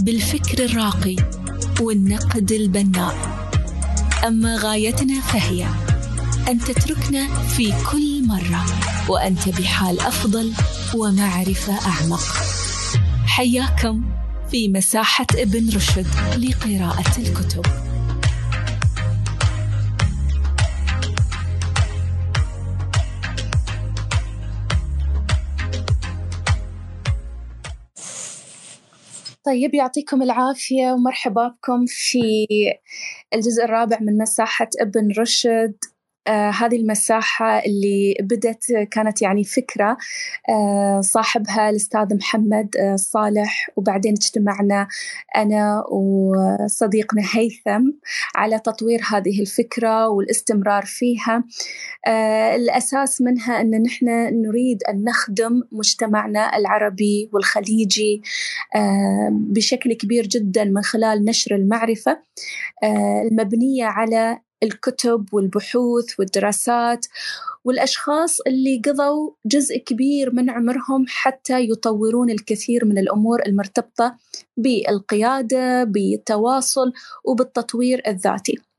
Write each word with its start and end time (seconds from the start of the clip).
بالفكر 0.00 0.64
الراقي 0.64 1.16
والنقد 1.80 2.52
البناء. 2.52 3.14
أما 4.26 4.56
غايتنا 4.56 5.20
فهي 5.20 5.66
أن 6.48 6.58
تتركنا 6.58 7.28
في 7.44 7.72
كل 7.92 8.26
مرة 8.26 8.64
وأنت 9.08 9.48
بحال 9.48 10.00
أفضل 10.00 10.52
ومعرفة 10.94 11.88
أعمق. 11.88 12.22
حياكم 13.26 14.04
في 14.50 14.68
مساحة 14.68 15.26
ابن 15.34 15.68
رشد 15.76 16.06
لقراءة 16.36 17.18
الكتب. 17.18 17.89
طيب 29.46 29.74
يعطيكم 29.74 30.22
العافية 30.22 30.92
ومرحبا 30.92 31.48
بكم 31.48 31.84
في 31.88 32.46
الجزء 33.34 33.64
الرابع 33.64 33.98
من 34.00 34.18
مساحة 34.18 34.68
ابن 34.80 35.12
رشد. 35.18 35.74
آه 36.30 36.50
هذه 36.50 36.76
المساحة 36.76 37.58
اللي 37.58 38.16
بدت 38.20 38.72
كانت 38.90 39.22
يعني 39.22 39.44
فكرة 39.44 39.96
آه 40.48 41.00
صاحبها 41.00 41.70
الأستاذ 41.70 42.16
محمد 42.16 42.76
آه 42.76 42.96
صالح. 42.96 43.70
وبعدين 43.76 44.12
اجتمعنا 44.12 44.88
أنا 45.36 45.84
وصديقنا 45.90 47.22
هيثم 47.32 47.90
على 48.34 48.58
تطوير 48.58 49.00
هذه 49.12 49.40
الفكرة 49.40 50.08
والاستمرار 50.08 50.84
فيها. 50.86 51.44
الأساس 52.54 53.20
منها 53.20 53.60
أن 53.60 53.82
نحن 53.82 54.06
نريد 54.42 54.78
أن 54.88 55.04
نخدم 55.04 55.62
مجتمعنا 55.72 56.56
العربي 56.56 57.30
والخليجي 57.32 58.22
بشكل 59.30 59.92
كبير 59.92 60.26
جدا 60.26 60.64
من 60.64 60.82
خلال 60.82 61.24
نشر 61.24 61.54
المعرفة. 61.54 62.18
المبنية 63.24 63.84
على 63.84 64.38
الكتب 64.62 65.26
والبحوث 65.32 66.18
والدراسات 66.18 67.06
والأشخاص 67.64 68.40
اللي 68.40 68.82
قضوا 68.86 69.30
جزء 69.46 69.78
كبير 69.78 70.34
من 70.34 70.50
عمرهم 70.50 71.04
حتى 71.08 71.70
يطورون 71.70 72.30
الكثير 72.30 72.84
من 72.84 72.98
الأمور 72.98 73.42
المرتبطة 73.46 74.16
بالقيادة 74.56 75.84
بالتواصل 75.84 76.92
وبالتطوير 77.24 78.02
الذاتي. 78.06 78.69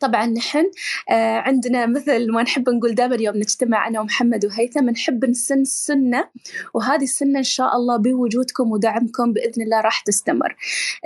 طبعا 0.00 0.26
نحن 0.26 0.70
آه 1.10 1.36
عندنا 1.36 1.86
مثل 1.86 2.32
ما 2.32 2.42
نحب 2.42 2.68
نقول 2.70 2.94
دائما 2.94 3.16
يوم 3.20 3.36
نجتمع 3.36 3.88
أنا 3.88 4.00
ومحمد 4.00 4.44
وهيثم 4.44 4.90
نحب 4.90 5.24
نسن 5.24 5.64
سنة 5.64 6.28
وهذه 6.74 7.02
السنة 7.02 7.38
إن 7.38 7.44
شاء 7.44 7.76
الله 7.76 7.96
بوجودكم 7.96 8.72
ودعمكم 8.72 9.32
بإذن 9.32 9.62
الله 9.62 9.80
راح 9.80 10.00
تستمر. 10.00 10.56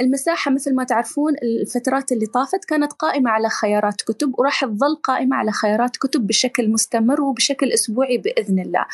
المساحة 0.01 0.51
مثل 0.51 0.75
ما 0.75 0.84
تعرفون 0.84 1.33
الفترات 1.42 2.12
اللي 2.12 2.27
طافت 2.27 2.64
كانت 2.64 2.92
قائمة 2.92 3.31
على 3.31 3.48
خيارات 3.48 4.03
كتب 4.03 4.39
وراح 4.39 4.64
تظل 4.64 4.97
قائمة 4.97 5.36
على 5.36 5.52
خيارات 5.52 5.96
كتب 5.96 6.27
بشكل 6.27 6.70
مستمر 6.70 7.20
وبشكل 7.20 7.73
أسبوعي 7.73 8.19
بإذن 8.19 8.58
الله. 8.58 8.86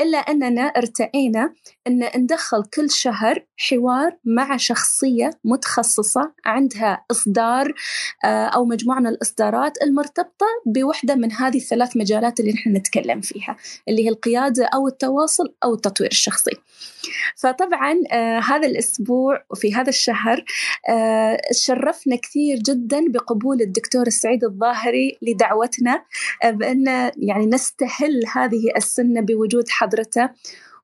إلا 0.00 0.18
أننا 0.18 0.62
ارتئينا 0.62 1.52
أن 1.86 2.10
ندخل 2.16 2.62
كل 2.64 2.90
شهر 2.90 3.46
حوار 3.58 4.16
مع 4.24 4.56
شخصية 4.56 5.30
متخصصة 5.44 6.32
عندها 6.44 7.04
إصدار 7.10 7.74
آه 8.24 8.46
أو 8.46 8.64
مجموعة 8.64 9.00
من 9.00 9.06
الإصدارات 9.30 9.82
المرتبطة 9.82 10.46
بوحدة 10.66 11.14
من 11.14 11.32
هذه 11.32 11.56
الثلاث 11.56 11.96
مجالات 11.96 12.40
اللي 12.40 12.52
نحن 12.52 12.76
نتكلم 12.76 13.20
فيها 13.20 13.56
اللي 13.88 14.04
هي 14.04 14.08
القيادة 14.08 14.64
أو 14.74 14.88
التواصل 14.88 15.54
أو 15.64 15.74
التطوير 15.74 16.10
الشخصي. 16.10 16.50
فطبعا 17.36 17.94
آه 18.12 18.38
هذا 18.38 18.66
الأسبوع 18.66 19.44
وفي 19.50 19.74
هذا 19.74 19.88
الشهر 19.88 20.44
آه 20.88 21.40
شرفنا 21.52 22.16
كثير 22.16 22.56
جدا 22.56 23.04
بقبول 23.08 23.60
الدكتور 23.60 24.06
السعيد 24.06 24.44
الظاهري 24.44 25.18
لدعوتنا 25.22 26.04
آه 26.44 26.50
بأن 26.50 26.86
يعني 27.16 27.46
نستهل 27.46 28.22
هذه 28.34 28.62
السنة 28.76 29.20
بوجود 29.20 29.68
حضرته. 29.68 30.30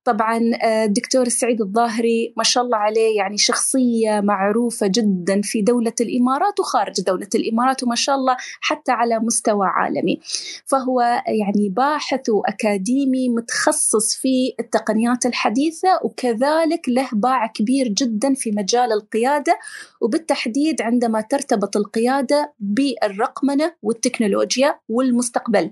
طبعا 0.06 0.40
الدكتور 0.64 1.26
السعيد 1.26 1.60
الظاهري 1.60 2.34
ما 2.36 2.44
شاء 2.44 2.64
الله 2.64 2.78
عليه 2.78 3.16
يعني 3.16 3.38
شخصية 3.38 4.20
معروفة 4.20 4.86
جدا 4.86 5.40
في 5.42 5.62
دولة 5.62 5.92
الإمارات 6.00 6.60
وخارج 6.60 7.00
دولة 7.00 7.28
الإمارات 7.34 7.82
وما 7.82 7.94
شاء 7.94 8.14
الله 8.16 8.36
حتى 8.60 8.92
على 8.92 9.18
مستوى 9.18 9.66
عالمي. 9.66 10.20
فهو 10.66 11.00
يعني 11.26 11.68
باحث 11.68 12.28
وأكاديمي 12.28 13.28
متخصص 13.28 14.16
في 14.16 14.54
التقنيات 14.60 15.26
الحديثة 15.26 15.88
وكذلك 16.04 16.88
له 16.88 17.08
باع 17.12 17.46
كبير 17.46 17.88
جدا 17.88 18.34
في 18.34 18.50
مجال 18.50 18.92
القيادة 18.92 19.58
وبالتحديد 20.00 20.82
عندما 20.82 21.20
ترتبط 21.20 21.76
القيادة 21.76 22.54
بالرقمنة 22.60 23.74
والتكنولوجيا 23.82 24.80
والمستقبل. 24.88 25.70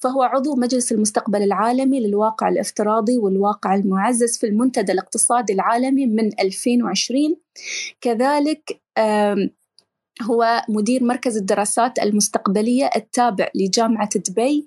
فهو 0.00 0.22
عضو 0.22 0.56
مجلس 0.56 0.92
المستقبل 0.92 1.42
العالمي 1.42 2.00
للواقع 2.00 2.48
الافتراضي 2.48 3.18
والواقع 3.18 3.74
المعزز 3.74 4.38
في 4.38 4.46
المنتدى 4.46 4.92
الاقتصادي 4.92 5.52
العالمي 5.52 6.06
من 6.06 6.30
2020 6.40 7.36
كذلك 8.00 8.80
هو 10.22 10.62
مدير 10.68 11.04
مركز 11.04 11.36
الدراسات 11.36 11.98
المستقبلية 11.98 12.90
التابع 12.96 13.48
لجامعة 13.54 14.10
دبي. 14.16 14.66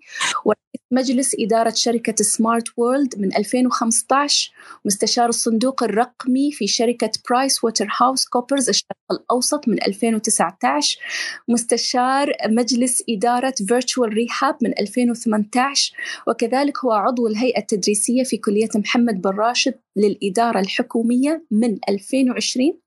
مجلس 0.91 1.35
إدارة 1.40 1.74
شركة 1.75 2.24
Smart 2.23 2.63
World 2.78 3.19
من 3.19 3.35
2015 3.35 4.52
مستشار 4.85 5.29
الصندوق 5.29 5.84
الرقمي 5.84 6.52
في 6.52 6.68
شركة 6.68 7.12
برايس 7.29 7.63
ووتر 7.63 7.88
هاوس 8.02 8.25
كوبرز 8.25 8.69
الشرق 8.69 8.97
الأوسط 9.12 9.68
من 9.68 9.84
2019 9.88 11.00
مستشار 11.47 12.31
مجلس 12.46 13.03
إدارة 13.09 13.53
Virtual 13.67 14.13
Rehab 14.13 14.57
من 14.62 14.80
2018 14.80 15.94
وكذلك 16.28 16.85
هو 16.85 16.91
عضو 16.91 17.28
الهيئة 17.28 17.59
التدريسية 17.59 18.24
في 18.24 18.38
كلية 18.38 18.69
محمد 18.75 19.22
بن 19.22 19.30
راشد 19.30 19.74
للإدارة 19.96 20.59
الحكومية 20.59 21.46
من 21.51 21.78
2020 21.90 22.80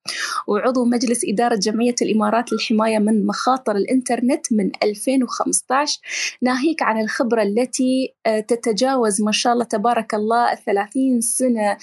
وعضو 0.48 0.84
مجلس 0.84 1.20
إدارة 1.24 1.56
جمعية 1.56 1.94
الإمارات 2.02 2.52
للحماية 2.52 2.98
من 2.98 3.26
مخاطر 3.26 3.76
الإنترنت 3.76 4.52
من 4.52 4.70
2015 4.82 6.00
ناهيك 6.42 6.82
عن 6.82 7.00
الخبرة 7.00 7.42
التي 7.42 7.93
تتجاوز 8.48 9.22
ما 9.22 9.32
شاء 9.32 9.52
الله 9.52 9.64
تبارك 9.64 10.14
الله 10.14 10.52
الثلاثين 10.52 11.20
سنة 11.20 11.76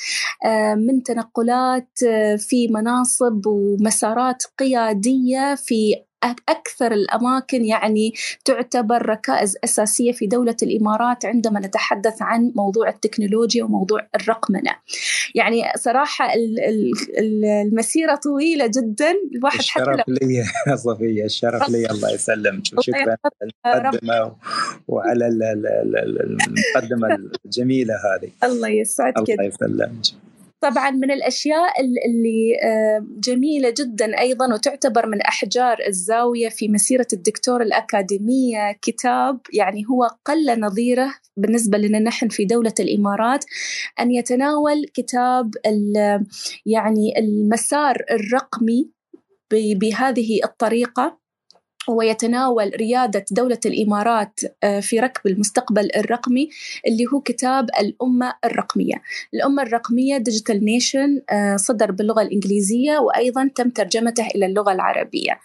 من 0.75 1.03
تنقلات 1.03 1.97
في 2.37 2.67
مناصب 2.67 3.41
ومسارات 3.45 4.43
قيادية 4.59 5.55
في 5.55 5.95
أكثر 6.49 6.91
الأماكن 6.91 7.65
يعني 7.65 8.13
تعتبر 8.45 9.05
ركائز 9.05 9.57
أساسية 9.63 10.11
في 10.11 10.27
دولة 10.27 10.55
الإمارات 10.63 11.25
عندما 11.25 11.59
نتحدث 11.59 12.21
عن 12.21 12.51
موضوع 12.55 12.89
التكنولوجيا 12.89 13.63
وموضوع 13.63 14.07
الرقمنة. 14.15 14.71
يعني 15.35 15.63
صراحة 15.77 16.33
المسيرة 17.19 18.15
طويلة 18.15 18.67
جدا. 18.67 19.13
الواحد 19.35 19.59
الشرف 19.59 20.07
لي 20.07 20.43
صفية 20.75 21.25
الشرف 21.25 21.69
لي. 21.69 21.89
الله 21.89 22.11
يسلمك. 22.11 22.63
وشكرا 22.77 23.17
على 23.65 23.89
المقدمة 23.89 24.35
وعلى 24.87 25.27
المقدمة 26.75 27.17
الجميلة 27.45 27.93
هذه. 27.93 28.29
الله 28.43 28.69
يسعدك 28.69 29.29
الله 29.29 29.43
يسلمك. 29.43 30.30
طبعا 30.61 30.89
من 30.91 31.11
الأشياء 31.11 31.81
اللي 31.81 32.57
جميلة 33.19 33.73
جدا 33.79 34.19
أيضا 34.19 34.53
وتعتبر 34.53 35.05
من 35.07 35.21
أحجار 35.21 35.77
الزاوية 35.87 36.49
في 36.49 36.67
مسيرة 36.67 37.07
الدكتور 37.13 37.61
الأكاديمية 37.61 38.71
كتاب 38.81 39.39
يعني 39.53 39.83
هو 39.91 40.09
قل 40.25 40.59
نظيره 40.59 41.13
بالنسبة 41.37 41.77
لنا 41.77 41.99
نحن 41.99 42.27
في 42.27 42.45
دولة 42.45 42.73
الإمارات 42.79 43.45
أن 43.99 44.11
يتناول 44.11 44.85
كتاب 44.93 45.51
يعني 46.65 47.19
المسار 47.19 47.97
الرقمي 48.11 48.91
بهذه 49.53 50.39
الطريقة. 50.43 51.20
ويتناول 51.87 52.71
ريادة 52.75 53.25
دولة 53.31 53.59
الإمارات 53.65 54.39
آه، 54.63 54.79
في 54.79 54.99
ركب 54.99 55.27
المستقبل 55.27 55.89
الرقمي 55.95 56.49
اللي 56.87 57.05
هو 57.13 57.21
كتاب 57.21 57.69
الأمة 57.79 58.33
الرقمية. 58.45 58.95
الأمة 59.33 59.63
الرقمية 59.63 60.17
Digital 60.17 60.65
Nation 60.65 61.21
آه، 61.29 61.55
صدر 61.55 61.91
باللغة 61.91 62.21
الإنجليزية 62.21 62.97
وأيضا 62.97 63.49
تم 63.55 63.69
ترجمته 63.69 64.27
إلى 64.35 64.45
اللغة 64.45 64.71
العربية. 64.71 65.39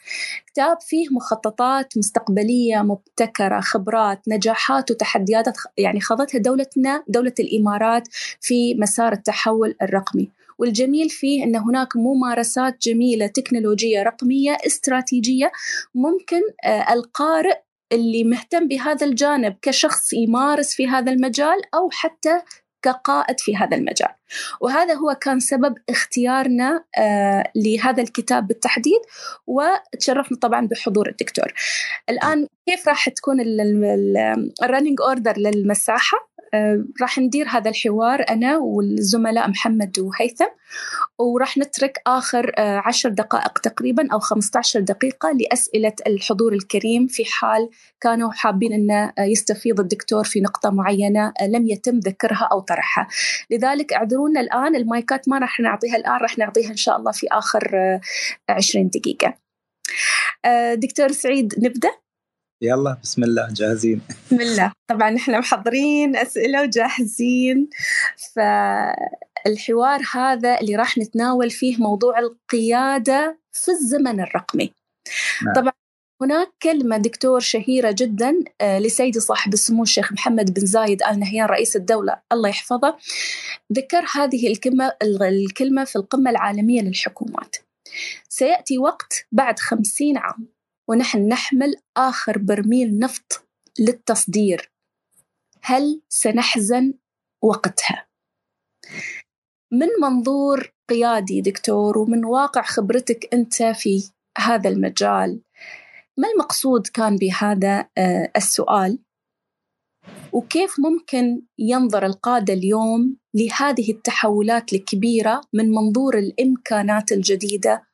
كتاب 0.46 0.80
فيه 0.80 1.06
مخططات 1.10 1.98
مستقبلية 1.98 2.82
مبتكرة 2.82 3.60
خبرات 3.60 4.20
نجاحات 4.28 4.90
وتحديات 4.90 5.44
يعني 5.78 6.00
خاضتها 6.00 6.38
دولتنا 6.38 7.04
دولة 7.08 7.34
الإمارات 7.40 8.08
في 8.40 8.74
مسار 8.74 9.12
التحول 9.12 9.76
الرقمي. 9.82 10.30
والجميل 10.58 11.10
فيه 11.10 11.44
أن 11.44 11.56
هناك 11.56 11.96
ممارسات 11.96 12.82
جميلة 12.82 13.26
تكنولوجية 13.26 14.02
رقمية 14.02 14.56
استراتيجية 14.66 15.52
ممكن 15.94 16.40
آه، 16.64 16.92
القارئ 16.92 17.58
اللي 17.92 18.24
مهتم 18.24 18.68
بهذا 18.68 19.06
الجانب 19.06 19.56
كشخص 19.62 20.12
يمارس 20.12 20.74
في 20.74 20.88
هذا 20.88 21.12
المجال 21.12 21.74
أو 21.74 21.90
حتى 21.90 22.40
كقائد 22.82 23.40
في 23.40 23.56
هذا 23.56 23.76
المجال. 23.76 24.08
وهذا 24.60 24.94
هو 24.94 25.14
كان 25.14 25.40
سبب 25.40 25.74
اختيارنا 25.88 26.84
آه 26.98 27.52
لهذا 27.54 28.02
الكتاب 28.02 28.46
بالتحديد. 28.46 29.00
وتشرفنا 29.46 30.38
طبعا 30.38 30.66
بحضور 30.66 31.08
الدكتور. 31.08 31.52
الآن 32.10 32.46
كيف 32.66 32.88
راح 32.88 33.08
تكون 33.08 33.40
ال 34.62 34.67
running 34.67 35.00
order 35.00 35.38
للمساحة؟ 35.38 36.35
راح 37.02 37.18
ندير 37.18 37.48
هذا 37.48 37.70
الحوار 37.70 38.24
أنا 38.30 38.56
والزملاء 38.56 39.50
محمد 39.50 39.98
وهيثم 39.98 40.44
وراح 41.18 41.58
نترك 41.58 41.98
آخر 42.06 42.52
آه، 42.58 42.82
عشر 42.84 43.08
دقائق 43.08 43.58
تقريبا 43.58 44.08
أو 44.12 44.18
15 44.18 44.80
دقيقة 44.80 45.32
لأسئلة 45.32 45.92
الحضور 46.06 46.52
الكريم 46.52 47.06
في 47.06 47.24
حال 47.24 47.70
كانوا 48.00 48.32
حابين 48.32 48.72
أن 48.72 48.90
آه، 48.90 49.12
يستفيض 49.18 49.80
الدكتور 49.80 50.24
في 50.24 50.40
نقطة 50.40 50.70
معينة 50.70 51.32
لم 51.48 51.66
يتم 51.68 51.98
ذكرها 51.98 52.48
أو 52.52 52.60
طرحها. 52.60 53.08
لذلك 53.50 53.92
اعذرونا 53.92 54.40
الآن 54.40 54.76
المايكات 54.76 55.28
ما 55.28 55.38
راح 55.38 55.60
نعطيها 55.60 55.96
الآن 55.96 56.16
راح 56.16 56.38
نعطيها 56.38 56.70
إن 56.70 56.76
شاء 56.76 56.96
الله 56.96 57.12
في 57.12 57.26
آخر 57.32 57.98
20 58.48 58.88
دقيقة. 58.88 59.34
دكتور 60.74 61.12
سعيد 61.12 61.54
نبدأ؟ 61.58 62.05
يلا 62.62 62.96
بسم 63.02 63.24
الله 63.24 63.48
جاهزين؟ 63.52 64.00
بسم 64.26 64.40
الله. 64.40 64.72
طبعا 64.90 65.16
إحنا 65.16 65.38
محضرين 65.38 66.16
أسئلة 66.16 66.62
وجاهزين. 66.62 67.68
فالحوار 68.34 70.00
هذا 70.14 70.60
اللي 70.60 70.76
راح 70.76 70.98
نتناول 70.98 71.50
فيه 71.50 71.76
موضوع 71.76 72.18
القيادة 72.18 73.38
في 73.52 73.70
الزمن 73.70 74.20
الرقمي. 74.20 74.72
نعم. 75.44 75.54
طبعا 75.54 75.72
هناك 76.22 76.48
كلمة 76.62 76.96
دكتور 76.96 77.40
شهيرة 77.40 77.94
جدا 77.98 78.44
آه، 78.60 78.78
لسيدي 78.78 79.20
صاحب 79.20 79.52
السمو 79.52 79.82
الشيخ 79.82 80.12
محمد 80.12 80.54
بن 80.54 80.66
زايد 80.66 81.02
آل 81.02 81.18
نهيان 81.18 81.46
رئيس 81.46 81.76
الدولة. 81.76 82.20
الله 82.32 82.48
يحفظه. 82.48 82.96
ذكر 83.72 84.04
هذه 84.14 84.46
الكلمة 84.46 84.92
الكلمة 85.22 85.84
في 85.84 85.96
القمة 85.96 86.30
العالمية 86.30 86.82
للحكومات. 86.82 87.56
سيأتي 88.28 88.78
وقت 88.78 89.26
بعد 89.32 89.58
خمسين 89.58 90.16
عام. 90.16 90.55
ونحن 90.88 91.28
نحمل 91.28 91.74
آخر 91.96 92.38
برميل 92.38 92.98
نفط 92.98 93.48
للتصدير 93.78 94.72
هل 95.62 96.02
سنحزن 96.08 96.94
وقتها؟ 97.42 98.06
من 99.72 99.88
منظور 100.02 100.72
قيادي 100.90 101.40
دكتور 101.40 101.98
ومن 101.98 102.24
واقع 102.24 102.62
خبرتك 102.62 103.34
أنت 103.34 103.62
في 103.62 104.10
هذا 104.38 104.68
المجال 104.68 105.40
ما 106.18 106.28
المقصود 106.28 106.86
كان 106.86 107.16
بهذا 107.16 107.88
آه، 107.98 108.30
السؤال؟ 108.36 108.98
وكيف 110.32 110.80
ممكن 110.80 111.42
ينظر 111.58 112.06
القادة 112.06 112.54
اليوم 112.54 113.16
لهذه 113.34 113.90
التحولات 113.90 114.72
الكبيرة 114.72 115.40
من 115.52 115.70
منظور 115.70 116.18
الإمكانات 116.18 117.12
الجديدة 117.12 117.86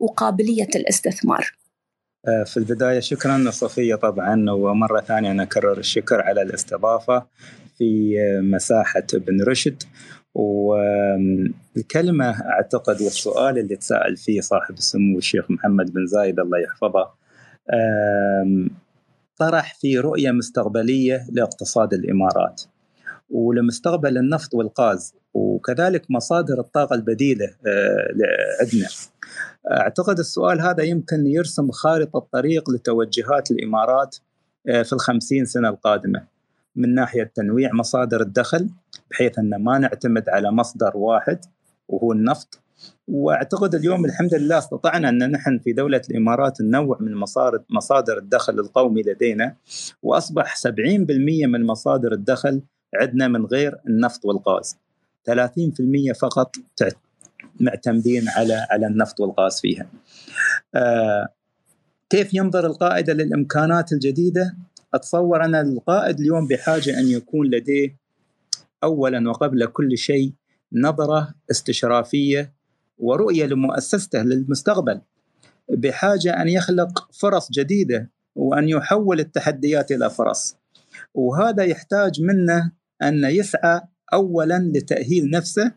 وقابلية 0.00 0.68
الاستثمار؟ 0.74 1.56
آه، 2.28 2.44
في 2.44 2.56
البداية 2.56 3.00
شكرا 3.00 3.50
صفية 3.50 3.94
طبعا 3.94 4.50
ومرة 4.50 5.00
ثانية 5.00 5.30
أنا 5.30 5.42
أكرر 5.42 5.78
الشكر 5.78 6.20
على 6.20 6.42
الاستضافة 6.42 7.26
في 7.78 8.16
آه، 8.20 8.40
مساحة 8.40 9.06
ابن 9.14 9.42
رشد. 9.42 9.82
والكلمة 10.34 12.24
أعتقد 12.30 13.02
والسؤال 13.02 13.58
اللي 13.58 13.76
تساءل 13.76 14.16
فيه 14.16 14.40
صاحب 14.40 14.74
السمو 14.74 15.18
الشيخ 15.18 15.50
محمد 15.50 15.92
بن 15.92 16.06
زايد 16.06 16.40
الله 16.40 16.58
يحفظه 16.58 17.10
طرح 19.36 19.74
في 19.80 19.98
رؤية 19.98 20.30
مستقبلية 20.30 21.26
لاقتصاد 21.32 21.94
الإمارات. 21.94 22.62
ولمستقبل 23.30 24.18
النفط 24.18 24.54
والغاز 24.54 25.14
وكذلك 25.36 26.10
مصادر 26.10 26.60
الطاقة 26.60 26.94
البديلة 26.94 27.46
آه، 27.66 28.08
عندنا 28.60 28.88
أعتقد 29.70 30.18
السؤال 30.18 30.60
هذا 30.60 30.82
يمكن 30.82 31.26
يرسم 31.26 31.70
خارطة 31.70 32.26
طريق 32.32 32.70
لتوجهات 32.70 33.50
الإمارات 33.50 34.16
آه، 34.68 34.82
في 34.82 34.92
الخمسين 34.92 35.44
سنة 35.44 35.68
القادمة. 35.68 36.22
من 36.76 36.94
ناحية 36.94 37.32
تنويع 37.34 37.70
مصادر 37.72 38.20
الدخل 38.20 38.68
بحيث 39.10 39.38
أن 39.38 39.64
ما 39.64 39.78
نعتمد 39.78 40.28
على 40.28 40.50
مصدر 40.52 40.96
واحد 40.96 41.38
وهو 41.88 42.12
النفط. 42.12 42.60
وأعتقد 43.08 43.74
اليوم 43.74 44.04
الحمد 44.04 44.34
لله 44.34 44.58
استطعنا 44.58 45.08
أن 45.08 45.30
نحن 45.30 45.58
في 45.58 45.72
دولة 45.72 46.02
الإمارات 46.10 46.60
ننوع 46.60 46.98
من 47.00 47.14
مصادر 47.14 47.62
مصادر 47.70 48.18
الدخل 48.18 48.60
القومي 48.60 49.02
لدينا. 49.02 49.56
وأصبح 50.02 50.56
70% 50.56 51.46
من 51.46 51.66
مصادر 51.66 52.12
الدخل 52.12 52.62
عندنا 52.94 53.28
من 53.28 53.46
غير 53.46 53.78
النفط 53.88 54.24
والغاز. 54.24 54.76
30% 55.30 56.12
فقط 56.20 56.56
معتمدين 57.60 58.28
على 58.28 58.66
على 58.70 58.86
النفط 58.86 59.20
والغاز 59.20 59.60
فيها. 59.60 59.86
آه 60.74 61.28
كيف 62.10 62.34
ينظر 62.34 62.66
القائد 62.66 63.10
للإمكانات 63.10 63.92
الجديدة؟ 63.92 64.56
أتصور 64.94 65.44
أن 65.44 65.54
القائد 65.54 66.20
اليوم 66.20 66.48
بحاجة 66.48 66.98
أن 66.98 67.06
يكون 67.06 67.46
لديه 67.46 67.96
اولا 68.84 69.30
وقبل 69.30 69.66
كل 69.66 69.98
شيء 69.98 70.32
نظرة 70.72 71.34
استشرافية 71.50 72.52
ورؤية 72.98 73.46
لمؤسسته 73.46 74.22
للمستقبل. 74.22 75.00
بحاجة 75.68 76.42
أن 76.42 76.48
يخلق 76.48 77.08
فرص 77.12 77.48
جديدة 77.52 78.10
وأن 78.34 78.68
يحول 78.68 79.20
التحديات 79.20 79.92
إلى 79.92 80.10
فرص. 80.10 80.56
وهذا 81.14 81.64
يحتاج 81.64 82.22
منه 82.22 82.72
أن 83.02 83.24
يسعى 83.24 83.80
اولا 84.14 84.70
لتأهيل 84.74 85.30
نفسه 85.30 85.72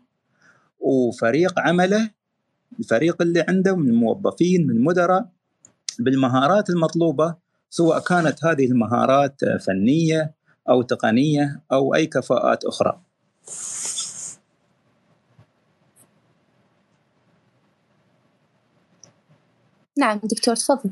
وفريق 0.80 1.58
عمله 1.58 2.10
الفريق 2.78 3.22
اللي 3.22 3.44
عنده 3.48 3.76
من 3.76 3.94
موظفين 3.94 4.66
من 4.66 4.84
مدراء 4.84 5.28
بالمهارات 5.98 6.70
المطلوبة 6.70 7.36
سواء 7.70 8.00
كانت 8.00 8.44
هذه 8.44 8.64
المهارات 8.66 9.44
فنية 9.44 10.34
أو 10.68 10.82
تقنية 10.82 11.62
أو 11.72 11.94
أي 11.94 12.06
كفاءات 12.06 12.64
أخرى. 12.64 13.00
نعم 19.98 20.20
دكتور 20.24 20.56
تفضل. 20.56 20.90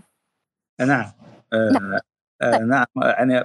نعم. 0.81 1.13
نعم. 1.53 1.99
آه 2.43 2.57
طيب. 2.57 2.67
نعم 2.67 2.87
يعني 2.97 3.45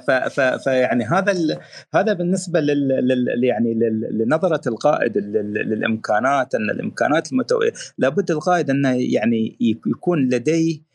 فيعني 0.64 1.04
هذا 1.04 1.60
هذا 1.96 2.14
بالنسبة 2.14 2.60
لل, 2.60 2.88
لل 2.88 3.44
يعني 3.44 3.74
لنظرة 4.12 4.62
القائد 4.68 5.18
للإمكانات 5.18 6.56
أن 6.56 6.70
الإمكانات 6.70 7.32
المتو... 7.32 7.60
لابد 7.98 8.32
القائد 8.32 8.70
أنه 8.70 8.96
يعني 9.00 9.58
يكون 9.86 10.30
لديه 10.30 10.94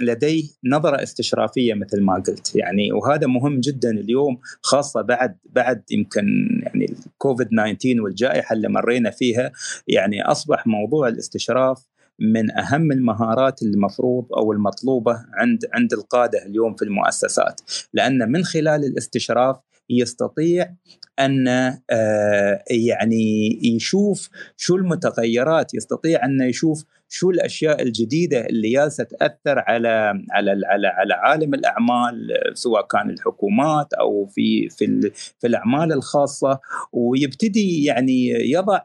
لديه 0.00 0.44
نظرة 0.64 1.02
استشرافية 1.02 1.74
مثل 1.74 2.02
ما 2.02 2.14
قلت 2.14 2.56
يعني 2.56 2.92
وهذا 2.92 3.26
مهم 3.26 3.60
جدا 3.60 3.90
اليوم 3.90 4.38
خاصة 4.62 5.02
بعد 5.02 5.36
بعد 5.44 5.82
يمكن 5.90 6.24
يعني 6.62 6.94
الكوفيد 7.06 7.48
19 7.48 8.02
والجائحة 8.02 8.52
اللي 8.52 8.68
مرينا 8.68 9.10
فيها 9.10 9.52
يعني 9.88 10.22
أصبح 10.22 10.66
موضوع 10.66 11.08
الاستشراف 11.08 11.89
من 12.20 12.58
أهم 12.58 12.92
المهارات 12.92 13.62
المفروض 13.62 14.26
أو 14.36 14.52
المطلوبة 14.52 15.24
عند 15.34 15.58
عند 15.74 15.92
القادة 15.92 16.46
اليوم 16.46 16.74
في 16.74 16.84
المؤسسات. 16.84 17.60
لأن 17.92 18.32
من 18.32 18.44
خلال 18.44 18.84
الاستشراف 18.84 19.56
يستطيع 19.90 20.74
أن 21.18 21.48
آه، 21.90 22.62
يعني 22.70 23.58
يشوف 23.62 24.28
شو 24.56 24.76
المتغيرات 24.76 25.74
يستطيع 25.74 26.24
أن 26.24 26.40
يشوف 26.40 26.84
شو 27.12 27.30
الأشياء 27.30 27.82
الجديدة 27.82 28.46
اللي 28.46 28.72
جالسة 28.72 29.04
تأثر 29.04 29.58
على 29.58 30.22
على 30.30 30.50
على 30.66 30.86
على 30.86 31.14
عالم 31.14 31.54
الأعمال 31.54 32.28
سواء 32.54 32.86
كان 32.86 33.10
الحكومات 33.10 33.92
أو 33.94 34.26
في 34.26 34.68
في 34.68 35.10
في 35.38 35.46
الأعمال 35.46 35.92
الخاصة؟ 35.92 36.60
ويبتدي 36.92 37.84
يعني 37.84 38.28
يضع 38.28 38.80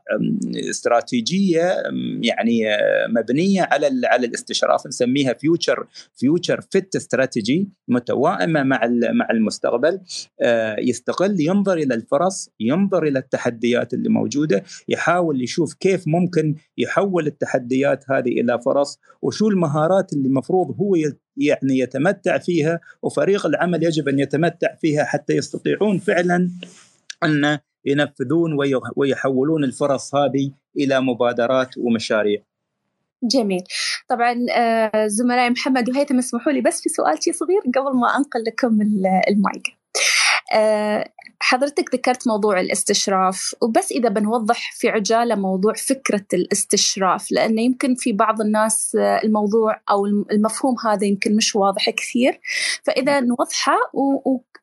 استراتيجية 0.70 1.74
يعني 2.22 2.62
مبنية 3.10 3.70
على 3.72 4.08
على 4.08 4.27
الاستشراف 4.27 4.88
نسميها 4.88 5.34
future 5.33 5.88
future 6.13 6.62
fit 6.62 6.95
strategy 6.95 7.69
متوائمة 7.88 8.63
مع 8.63 8.82
مع 8.91 9.27
المستقبل. 9.32 10.00
آه، 10.41 10.75
يستقل 10.79 11.41
ينظر 11.41 11.74
إلى 11.74 11.94
الفرص 11.96 12.50
ينظر 12.60 13.03
إلى 13.03 13.20
التحديات 13.20 13.94
اللي 13.94 14.10
موجودة 14.10 14.63
يحاول 14.88 15.41
يشوف 15.41 15.74
كيف 15.74 16.03
ممكن 16.08 16.55
يحول 16.77 17.27
التحديات 17.27 18.03
هذه 18.10 18.14
إلى 18.19 18.60
فرص 18.65 19.00
وشو 19.22 19.50
المهارات 19.50 20.13
اللي 20.13 20.27
المفروض 20.27 20.75
هو 20.81 20.95
يعني 21.38 21.79
يتمتع 21.79 22.38
فيها 22.38 22.79
وفريق 23.01 23.45
العمل 23.45 23.84
يجب 23.84 24.10
أن 24.10 24.19
يتمتع 24.19 24.75
فيها 24.75 25.03
حتى 25.03 25.34
يستطيعون 25.34 25.98
فعلا 25.98 26.50
أن 27.24 27.60
ينفذون 27.86 28.57
ويحولون 28.95 29.63
الفرص 29.63 30.15
هذه 30.15 30.51
إلى 30.77 31.01
مبادرات 31.01 31.77
ومشاريع. 31.77 32.41
جميل 33.24 33.63
طبعا 34.10 34.36
آه، 34.57 35.07
زملائي 35.07 35.50
محمد 35.50 35.89
وهيثم 35.89 36.17
اسمحوا 36.17 36.51
لي 36.51 36.62
بس 36.62 36.81
في 36.81 36.89
سؤال 36.89 37.17
صغير 37.17 37.62
قبل 37.75 37.98
ما 38.00 38.07
أنقل 38.17 38.43
لكم 38.48 38.81
المايك 39.27 39.84
حضرتك 41.39 41.95
ذكرت 41.95 42.27
موضوع 42.27 42.59
الاستشراف 42.59 43.55
وبس 43.61 43.91
إذا 43.91 44.09
بنوضح 44.09 44.71
في 44.73 44.89
عجالة 44.89 45.35
موضوع 45.35 45.73
فكرة 45.73 46.25
الاستشراف 46.33 47.31
لأنه 47.31 47.61
يمكن 47.61 47.95
في 47.95 48.13
بعض 48.13 48.41
الناس 48.41 48.95
آه، 48.95 49.21
الموضوع 49.23 49.81
أو 49.89 50.05
المفهوم 50.05 50.75
هذا 50.85 51.05
يمكن 51.05 51.35
مش 51.35 51.55
واضح 51.55 51.89
كثير. 51.89 52.39
فإذا 52.83 53.19
نوضحه 53.19 53.77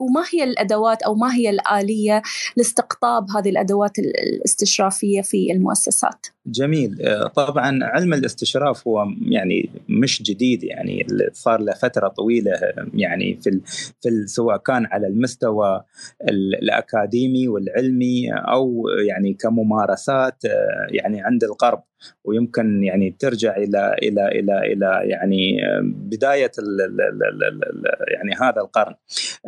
وما 0.01 0.25
هي 0.33 0.45
الأدوات 0.45 1.03
أو 1.03 1.15
ما 1.15 1.35
هي 1.35 1.51
الآلية 1.51 2.23
لاستقطاب 2.57 3.27
هذه 3.37 3.49
الأدوات 3.49 3.99
الاستشرافية 3.99 5.21
في 5.21 5.53
المؤسسات؟ 5.53 6.27
جميل. 6.47 7.03
آه، 7.03 7.27
طبعا 7.27 7.79
علم 7.83 8.15
الاستشراف 8.15 8.89
هو 8.89 9.07
يعني 9.29 9.71
مش 9.89 10.23
جديد 10.23 10.65
يعني 10.65 11.07
صار 11.33 11.61
له 11.61 11.73
فترة 11.73 12.09
طويلة 12.09 12.53
يعني 12.95 13.39
في 13.43 13.61
في 14.01 14.27
سواء 14.27 14.57
كان 14.57 14.87
على 14.87 15.07
المستوى 15.07 15.85
الأكاديمي 16.29 17.49
والعلمي 17.49 18.33
أو 18.33 18.85
يعني 19.09 19.35
كممارسات 19.35 20.45
آه، 20.45 20.87
يعني 20.91 21.21
عند 21.21 21.45
الغرب 21.45 21.83
ويمكن 22.25 22.85
يعني 22.85 23.17
ترجع 23.19 23.57
إلى 23.57 23.97
إلى 24.03 24.29
إلى 24.29 24.73
إلى 24.73 25.01
يعني 25.05 25.61
بداية 25.83 26.51
ال 26.59 26.81
ال 26.81 27.01
ال 27.01 27.83
يعني 28.15 28.35
هذا 28.41 28.61
القرن. 28.61 28.95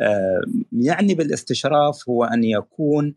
آه، 0.01 0.41
يعني 0.71 1.15
بالاستشراف 1.15 2.09
هو 2.09 2.23
أن 2.23 2.43
يكون 2.43 3.15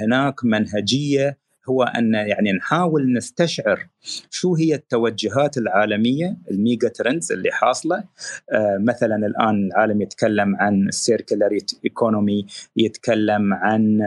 هناك 0.00 0.44
منهجية 0.44 1.43
هو 1.68 1.82
أن 1.82 2.14
يعني 2.14 2.52
نحاول 2.52 3.12
نستشعر 3.12 3.88
شو 4.30 4.54
هي 4.54 4.74
التوجهات 4.74 5.58
العالمية 5.58 6.36
ال 6.50 6.58
mega 6.58 6.88
trends 6.88 7.32
اللي 7.32 7.50
حاصلة. 7.52 8.04
آه 8.52 8.78
مثلا 8.80 9.16
الآن 9.16 9.66
العالم 9.66 10.02
يتكلم 10.02 10.56
عن 10.56 10.88
ال 10.88 10.96
circular 10.96 11.58
economy 11.84 12.46
يتكلم 12.76 13.54
عن 13.54 14.00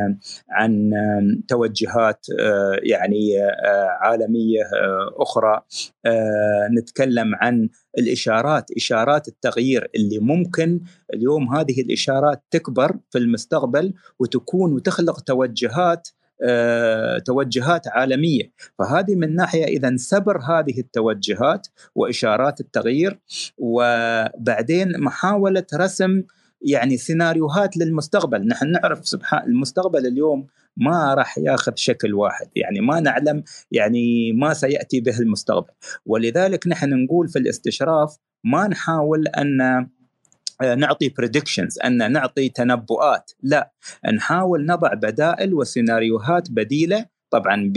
عن 0.50 0.92
توجهات 1.48 2.26
آه 2.40 2.80
يعني 2.84 3.44
آه 3.44 3.98
عالمية 4.02 4.64
أخرى. 5.18 5.62
نتكلم 6.78 7.36
عن 7.36 7.70
الإشارات 7.98 8.72
إشارات 8.78 9.28
التغيير 9.28 9.90
اللي 9.96 10.20
ممكن 10.20 10.82
اليوم 11.14 11.56
هذه 11.56 11.82
الإشارات 11.82 12.44
تكبر 12.52 12.98
في 13.10 13.18
المستقبل 13.18 13.94
وتكون 14.20 14.74
وتخلق 14.74 15.20
توجهات 15.20 16.08
توجهات 17.26 17.88
عالمية. 17.88 18.52
فهذه 18.80 19.16
من 19.16 19.36
ناحية 19.36 19.64
اذا 19.64 19.96
سبر 19.96 20.38
هذه 20.42 20.80
التوجهات 20.80 21.68
وإشارات 21.96 22.60
التغيير 22.60 23.20
وبعدين 23.58 25.00
محاولة 25.00 25.66
رسم 25.74 26.24
يعني 26.62 26.98
سيناريوهات 26.98 27.78
للمستقبل. 27.78 28.48
نحن 28.48 28.72
نعرف 28.72 29.08
سبحان 29.08 29.50
المستقبل 29.50 30.08
اليوم 30.08 30.48
ما 30.78 31.14
راح 31.14 31.38
ياخذ 31.38 31.72
شكل 31.76 32.14
واحد. 32.14 32.48
يعني 32.56 32.82
ما 32.82 33.00
نعلم 33.00 33.44
يعني 33.72 34.34
ما 34.34 34.54
سيأتي 34.54 35.02
به 35.02 35.20
المستقبل. 35.20 35.74
ولذلك 36.06 36.68
نحن 36.68 37.04
نقول 37.04 37.28
في 37.28 37.40
الاستشراف 37.40 38.18
ما 38.44 38.68
نحاول 38.68 39.28
أن 39.28 39.62
آه، 39.62 39.90
نعطي 40.62 41.10
predictions 41.10 41.80
أن 41.86 42.12
نعطي 42.12 42.50
تنبؤات. 42.50 43.32
لا 43.44 43.72
نحاول 44.14 44.66
نضع 44.66 44.94
بدائل 44.94 45.54
وسيناريوهات 45.54 46.52
بديلة 46.52 47.06
طبعا 47.30 47.74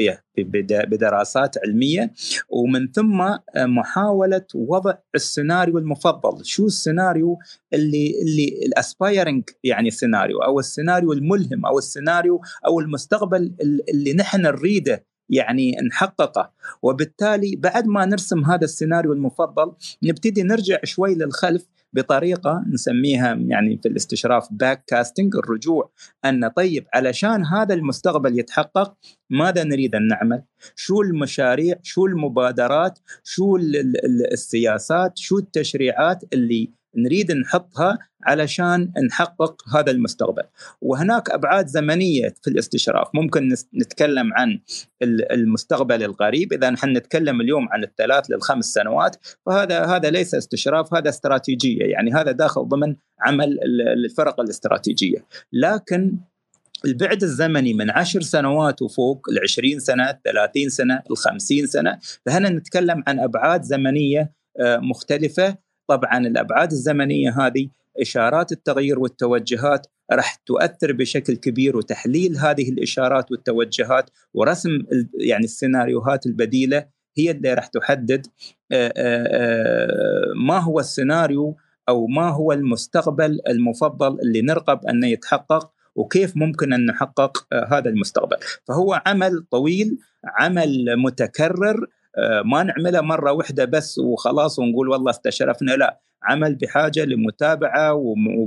بدراسات 0.69 1.57
علمية. 1.59 2.13
ومن 2.49 2.91
ثم 2.93 3.21
آه، 3.21 3.39
محاولة 3.57 4.47
وضع 4.55 4.95
السيناريو 5.15 5.79
المفضل. 5.79 6.45
شو 6.45 6.67
السيناريو 6.67 7.39
اللي 7.73 8.15
اللي 8.23 8.61
ال 8.67 8.74
inspiring 8.74 9.45
يعني 9.65 9.91
سيناريو 9.91 10.39
أو 10.39 10.59
السيناريو 10.59 11.13
الملهم 11.13 11.67
أو 11.67 11.79
السيناريو 11.79 12.41
أو 12.67 12.81
المستقبل 12.81 13.55
اللي 13.89 14.13
نحن 14.15 14.41
نريده؟ 14.41 15.05
يعني 15.31 15.77
نحققه 15.89 16.53
وبالتالي 16.83 17.57
بعد 17.57 17.87
ما 17.87 18.05
نرسم 18.05 18.45
هذا 18.45 18.65
السيناريو 18.65 19.13
المفضل 19.13 19.73
نبتدي 20.03 20.43
نرجع 20.43 20.79
شوي 20.85 21.15
للخلف 21.15 21.67
بطريقة 21.93 22.65
نسميها 22.73 23.35
يعني 23.35 23.79
في 23.83 23.89
الاستشراف 23.89 24.49
back 24.51 24.85
casting 24.87 25.37
الرجوع 25.37 25.91
أن 26.25 26.49
طيب 26.49 26.87
علشان 26.95 27.47
هذا 27.47 27.75
المستقبل 27.75 28.39
يتحقق 28.39 28.97
ماذا 29.31 29.65
نريد 29.65 29.95
أن 29.95 30.07
نعمل؟ 30.07 30.43
شو 30.77 31.03
المشاريع؟ 31.03 31.77
شو 31.83 32.07
المبادرات؟ 32.07 32.99
شو 33.25 33.57
السياسات؟ 34.33 35.19
شو 35.19 35.39
التشريعات 35.39 36.25
اللي 36.33 36.71
نريد 36.97 37.33
نحطها 37.33 37.99
علشان 38.23 38.93
نحقق 39.07 39.69
هذا 39.77 39.91
المستقبل. 39.91 40.43
وهناك 40.81 41.31
أبعاد 41.31 41.67
زمنية 41.67 42.35
في 42.43 42.51
الاستشراف. 42.51 43.09
ممكن 43.15 43.55
نتكلم 43.75 44.33
عن 44.35 44.61
المستقبل 45.33 46.03
القريب. 46.03 46.53
إذا 46.53 46.71
نحن 46.71 46.97
نتكلم 46.97 47.41
اليوم 47.41 47.69
عن 47.69 47.85
الثلاث 47.85 48.31
للخمس 48.31 48.65
سنوات 48.65 49.17
فهذا 49.47 49.85
هذا 49.85 50.11
ليس 50.11 50.35
استشراف 50.35 50.95
هذا 50.95 51.09
استراتيجية. 51.09 51.85
يعني 51.85 52.13
هذا 52.13 52.33
داخل 52.33 52.69
ضمن 52.69 52.97
عمل 53.21 53.59
الفرق 54.05 54.41
الاستراتيجية. 54.41 55.25
لكن 55.53 56.19
البعد 56.85 57.23
الزمني 57.23 57.75
من 57.75 57.91
عشر 57.91 58.21
سنوات 58.21 58.83
وفوق 58.83 59.27
العشرين 59.33 59.79
سنة 59.79 60.11
الثلاثين 60.11 60.69
سنة 60.69 61.03
الخمسين 61.11 61.67
سنة 61.67 61.99
فهنا 62.27 62.49
نتكلم 62.49 63.05
عن 63.07 63.21
أبعاد 63.21 63.63
زمنية 63.63 64.33
آه، 64.61 64.77
مختلفة. 64.77 65.70
طبعا 65.91 66.19
الأبعاد 66.19 66.73
الزمنية 66.73 67.47
هذه 67.47 67.69
إشارات 68.01 68.53
التغيير 68.53 68.99
والتوجهات 68.99 69.87
راح 70.13 70.35
تؤثر 70.35 70.93
بشكل 70.93 71.37
كبير 71.37 71.77
وتحليل 71.77 72.37
هذه 72.37 72.69
الإشارات 72.69 73.31
والتوجهات 73.33 74.11
ورسم 74.35 74.71
يعني 75.15 75.45
السيناريوهات 75.45 76.27
البديلة 76.27 76.87
هي 77.17 77.31
اللي 77.31 77.55
راح 77.55 77.67
تحدد 77.67 78.27
ما 80.47 80.59
هو 80.59 80.81
السيناريو 80.81 81.57
أو 81.89 82.07
ما 82.07 82.29
هو 82.29 82.53
المستقبل 82.53 83.41
المفضل 83.49 84.21
اللي 84.21 84.43
نرغب 84.43 84.87
أنه 84.87 85.07
يتحقق 85.07 85.73
وكيف 85.95 86.37
ممكن 86.37 86.73
أن 86.73 86.87
نحقق 86.87 87.47
هذا 87.73 87.91
المستقبل. 87.91 88.37
فهو 88.65 89.03
عمل 89.07 89.45
طويل 89.51 89.99
عمل 90.25 90.97
متكرر 90.97 91.77
آه، 91.83 92.00
ما 92.45 92.63
نعملها 92.63 93.01
مرة 93.01 93.33
واحدة 93.33 93.65
بس 93.65 93.99
وخلاص 93.99 94.59
ونقول 94.59 94.89
والله 94.89 95.11
استشرفنا. 95.11 95.73
لا 95.73 96.01
عمل 96.23 96.55
بحاجة 96.55 97.05
لمتابعة 97.05 97.95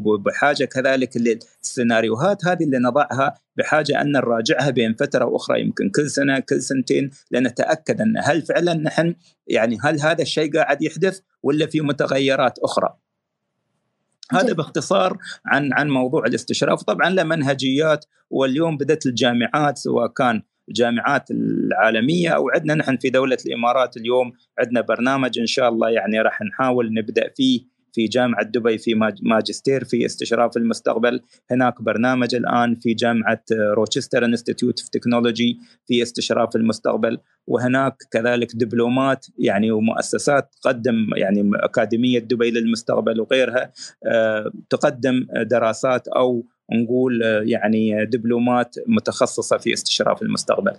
وبحاجة 0.06 0.66
كذلك 0.66 1.18
للسيناريوهات 1.18 2.46
هذه 2.46 2.64
اللي 2.64 2.78
نضعها 2.78 3.34
بحاجة 3.58 4.02
أن 4.02 4.12
نراجعها 4.12 4.70
بين 4.70 4.94
فترة 4.94 5.26
وأخرى 5.26 5.62
يمكن 5.62 5.90
كل 5.90 6.10
سنة 6.10 6.40
كل 6.40 6.62
سنتين 6.62 7.10
لنتأكد 7.32 8.02
أن 8.02 8.14
هل 8.24 8.42
فعلا 8.42 8.74
نحن 8.74 9.16
يعني 9.48 9.78
هل 9.84 10.02
هذا 10.02 10.22
الشيء 10.22 10.54
قاعد 10.54 10.82
يحدث 10.82 11.20
ولا 11.44 11.66
في 11.66 11.82
متغيرات 11.82 12.60
أخرى؟ 12.60 12.94
هذا 14.32 14.54
باختصار 14.54 15.18
عن 15.46 15.74
عن 15.74 15.90
موضوع 15.90 16.26
الاستشراف. 16.26 16.84
طبعا 16.84 17.10
له 17.10 17.24
منهجيات 17.24 18.06
واليوم 18.30 18.78
بدأت 18.78 19.06
الجامعات 19.06 19.78
سواء 19.78 20.08
كان 20.08 20.42
الجامعات 20.70 21.32
العالمية 21.32 22.30
أو 22.30 22.50
عندنا 22.50 22.76
نحن 22.76 22.98
في 22.98 23.10
دولة 23.10 23.38
الإمارات 23.46 23.98
اليوم 23.98 24.32
عندنا 24.60 24.82
برنامج 24.82 25.40
إن 25.40 25.46
شاء 25.46 25.70
الله 25.70 25.90
يعني 25.90 26.22
راح 26.22 26.42
نحاول 26.42 26.94
نبدأ 26.94 27.30
فيه 27.36 27.74
في 27.94 28.08
جامعة 28.08 28.44
دبي 28.44 28.78
في 28.78 28.92
ماجستير 29.22 29.84
في 29.84 30.06
استشراف 30.06 30.58
المستقبل. 30.58 31.22
هناك 31.52 31.82
برنامج 31.82 32.36
الآن 32.36 32.76
في 32.76 32.94
جامعة 32.94 33.44
Rochester 33.52 34.26
Institute 34.26 34.80
of 34.80 34.90
Technology 34.90 35.58
في 35.88 36.04
استشراف 36.04 36.56
المستقبل. 36.56 37.18
وهناك 37.48 37.96
كذلك 38.12 38.56
دبلومات 38.56 39.26
يعني 39.38 39.72
ومؤسسات 39.72 40.56
تقدم 40.62 41.10
يعني 41.16 41.52
أكاديمية 41.54 42.20
دبي 42.20 42.52
للمستقبل 42.52 43.22
وغيرها 43.22 43.72
آه، 44.06 44.52
تقدم 44.70 45.28
دراسات 45.46 46.08
أو 46.08 46.46
نقول 46.72 47.22
يعني 47.46 48.06
دبلومات 48.06 48.76
متخصصة 48.88 49.58
في 49.58 49.74
استشراف 49.74 50.22
المستقبل. 50.22 50.74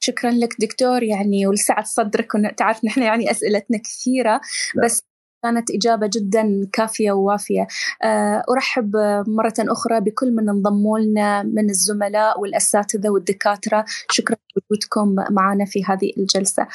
شكرا 0.00 0.30
لك 0.30 0.54
دكتور 0.60 1.02
يعني 1.02 1.46
ولسعة 1.46 1.84
صدرك 1.84 2.32
تعرف 2.56 2.84
نحن 2.84 3.02
يعني 3.02 3.30
أسئلتنا 3.30 3.78
كثيرة 3.78 4.40
بس 4.84 5.02
كانت 5.42 5.70
إجابة 5.70 6.10
جدا 6.16 6.68
كافية 6.72 7.12
ووافية. 7.12 7.66
آه، 8.02 8.42
أرحب 8.50 8.96
مرة 9.26 9.54
أخرى 9.58 10.00
بكل 10.00 10.32
من 10.32 10.48
انضموا 10.48 10.98
لنا 10.98 11.42
من 11.42 11.70
الزملاء 11.70 12.40
والأساتذة 12.40 13.08
والدكاترة. 13.08 13.84
شكرا 14.10 14.36
لوجودكم 14.56 15.34
معنا 15.34 15.64
في 15.64 15.84
هذه 15.84 16.12
الجلسة. 16.18 16.66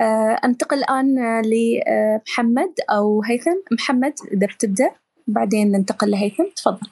آه، 0.00 0.40
أنتقل 0.44 0.78
الآن 0.78 1.42
لمحمد 1.42 2.72
أو 2.90 3.22
هيثم. 3.22 3.56
محمد 3.72 4.14
إذا 4.32 4.46
بتبدأ. 4.46 4.90
بعدين 5.28 5.72
ننتقل 5.72 6.10
لهيثم 6.10 6.44
تفضل 6.56 6.88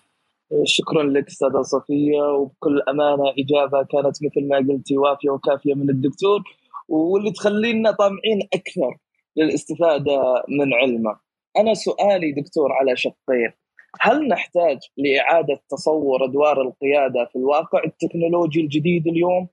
شكرا 0.64 1.02
لك 1.02 1.26
أستاذة 1.26 1.62
صفية 1.62 2.23
وبكل 2.23 2.83
أمانة 2.88 3.31
إجابة 3.38 3.83
كانت 3.83 4.16
مثل 4.25 4.49
ما 4.49 4.57
قلتي 4.57 4.97
وافية 4.97 5.31
وكافية 5.31 5.75
من 5.75 5.90
الدكتور 5.90 6.43
واللي 6.88 7.33
تخلينا 7.33 7.90
طامعين 7.90 8.49
أكثر 8.55 8.97
للاستفادة 9.37 10.45
من 10.49 10.75
علمه. 10.75 11.16
أنا 11.59 11.75
سؤالي 11.75 12.33
دكتور 12.33 12.73
على 12.73 12.97
شقين. 12.97 13.52
هل 14.00 14.28
نحتاج 14.28 14.78
لإعادة 14.97 15.61
تصور 15.71 16.25
أدوار 16.25 16.62
القيادة 16.62 17.25
في 17.25 17.37
الواقع 17.37 17.85
التكنولوجي 17.85 18.61
الجديد 18.61 19.07
اليوم؟ 19.07 19.49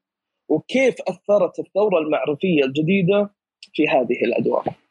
وكيف 0.50 0.96
أثرت 1.02 1.60
الثورة 1.60 2.00
المعرفية 2.00 2.64
الجديدة 2.64 3.30
في 3.74 3.88
هذه 3.88 4.26
الأدوار؟ 4.26 4.83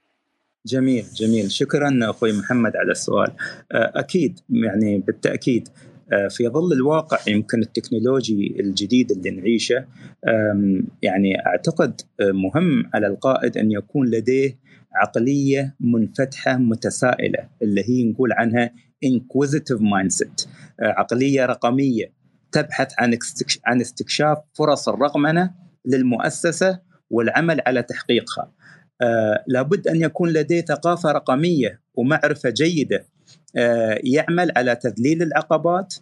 جميل 0.66 1.04
جميل 1.14 1.50
شكرا 1.50 1.98
أخوي 2.02 2.32
محمد 2.32 2.76
على 2.76 2.90
السؤال 2.90 3.32
أكيد 3.72 4.40
يعني 4.50 4.98
بالتأكيد 4.98 5.68
آه، 6.12 6.28
في 6.28 6.48
ظل 6.48 6.72
الواقع 6.72 7.18
يمكن 7.26 7.60
التكنولوجي 7.60 8.56
الجديد 8.60 9.10
اللي 9.10 9.30
نعيشه 9.30 9.86
يعني 11.02 11.46
أعتقد 11.46 12.00
آه، 12.20 12.32
مهم 12.32 12.90
على 12.94 13.06
القائد 13.06 13.58
أن 13.58 13.72
يكون 13.72 14.06
لديه 14.06 14.58
عقلية 14.94 15.76
منفتحة 15.80 16.56
متسائلة 16.56 17.48
اللي 17.62 17.88
هي 17.88 18.04
نقول 18.04 18.32
عنها 18.32 18.74
inquisitive 19.06 19.80
mindset 19.80 20.46
آه، 20.80 20.84
عقلية 20.84 21.46
رقمية 21.46 22.12
تبحث 22.52 22.92
عن 22.98 23.18
عن 23.66 23.80
استكشاف 23.80 24.38
فرص 24.54 24.88
الرقمنه 24.88 25.54
للمؤسسة 25.86 26.80
والعمل 27.10 27.60
على 27.66 27.82
تحقيقها. 27.82 28.52
لابد 29.46 29.88
أن 29.88 30.00
يكون 30.00 30.28
لديه 30.28 30.60
ثقافة 30.60 31.12
رقمية 31.12 31.80
ومعرفة 31.94 32.50
جيدة 32.50 33.04
آه، 33.56 33.98
يعمل 34.04 34.52
على 34.56 34.76
تذليل 34.76 35.22
العقبات 35.22 35.94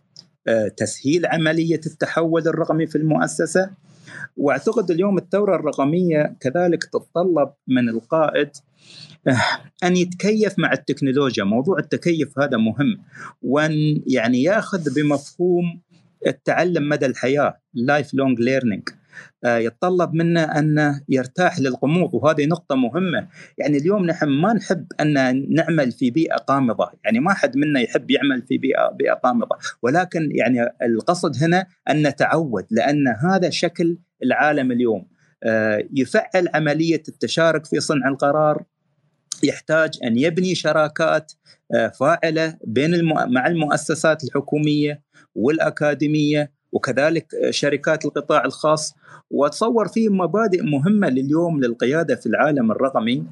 آه، 0.49 0.69
تسهيل 0.69 1.26
عملية 1.26 1.80
التحول 1.87 2.49
الرقمي 2.49 2.87
في 2.87 2.99
المؤسسة. 2.99 3.71
وأعتقد 4.37 4.90
اليوم 4.90 5.19
الثورة 5.19 5.57
الرقمية 5.57 6.37
كذلك 6.40 6.85
تتطلب 6.85 7.52
من 7.69 7.88
القائد 7.88 8.50
آه، 9.28 9.40
أن 9.85 9.97
يتكيف 9.97 10.59
مع 10.59 10.73
التكنولوجيا، 10.73 11.45
موضوع 11.45 11.78
التكيف 11.78 12.38
هذا 12.38 12.57
مهم. 12.57 13.02
وأن 13.42 14.02
يعني 14.07 14.42
يأخذ 14.42 14.95
بمفهوم 14.95 15.80
التعلم 16.26 16.88
مدى 16.88 17.07
الحياة 17.07 17.61
life 17.75 18.14
long 18.14 18.40
learning 18.40 18.88
آه، 18.88 19.00
يتطلب 19.44 20.14
منا 20.14 20.58
أن 20.58 21.00
يرتاح 21.08 21.60
للغموض 21.60 22.14
وهذه 22.14 22.46
نقطة 22.46 22.74
مهمة 22.74 23.28
يعني 23.58 23.76
اليوم 23.76 24.06
نحن 24.06 24.28
ما 24.28 24.52
نحب 24.52 24.86
أن 25.00 25.12
نعمل 25.54 25.92
في 25.92 26.10
بيئة 26.10 26.36
قامضه 26.36 26.90
يعني 27.04 27.20
ما 27.20 27.34
حد 27.34 27.56
منا 27.56 27.80
يحب 27.80 28.10
يعمل 28.10 28.42
في 28.48 28.58
بيئة 28.58 28.90
بيئة 28.90 29.14
قامضه 29.14 29.56
ولكن 29.82 30.28
يعني 30.32 30.62
القصد 30.82 31.42
هنا 31.42 31.66
أن 31.90 32.06
نتعود 32.06 32.66
لأن 32.70 33.08
هذا 33.08 33.50
شكل 33.50 33.98
العالم 34.22 34.72
اليوم 34.72 35.06
آه، 35.44 35.84
يفعل 35.94 36.48
عملية 36.54 37.02
التشارك 37.08 37.66
في 37.66 37.80
صنع 37.80 38.08
القرار 38.08 38.64
يحتاج 39.42 39.98
أن 40.04 40.18
يبني 40.18 40.54
شراكات 40.54 41.32
آه، 41.74 41.88
فاعلة 41.88 42.58
بين. 42.66 43.04
مع 43.04 43.46
المؤسسات 43.46 44.24
الحكومية 44.24 45.02
والأكاديمية 45.34 46.52
وكذلك 46.72 47.26
شركات 47.50 48.04
القطاع 48.04 48.44
الخاص. 48.44 48.94
واتصور 49.30 49.88
في 49.88 50.08
مبادئ 50.08 50.62
مهمة 50.62 51.08
لليوم 51.08 51.60
للقيادة 51.60 52.14
في 52.16 52.26
العالم 52.26 52.70
الرقمي 52.70 53.26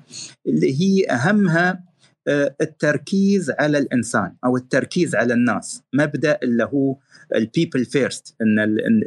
اللي 0.47 0.80
هي 0.80 1.11
أهمها 1.11 1.88
آه، 2.29 2.55
التركيز 2.61 3.51
على 3.51 3.79
الإنسان 3.79 4.35
أو 4.44 4.57
التركيز 4.57 5.14
على 5.14 5.35
الناس. 5.35 5.83
مبدأ 5.94 6.38
اللي 6.42 6.64
هو 6.64 6.96
ال 7.35 7.42
people 7.42 7.85
first 7.85 8.37
إن 8.42 8.59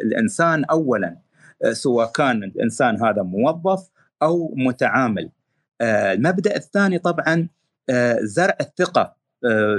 الإنسان 0.06 0.66
اولا 0.66 1.18
آه، 1.66 1.72
سواء 1.72 2.12
كان 2.12 2.44
الإنسان 2.44 3.04
هذا 3.04 3.22
موظف 3.22 3.90
أو 4.24 4.54
متعامل. 4.58 5.30
آه، 5.82 6.14
المبدأ 6.14 6.56
الثاني 6.56 7.00
طبعا 7.00 7.48
زرع 8.22 8.58
الثقة 8.62 9.16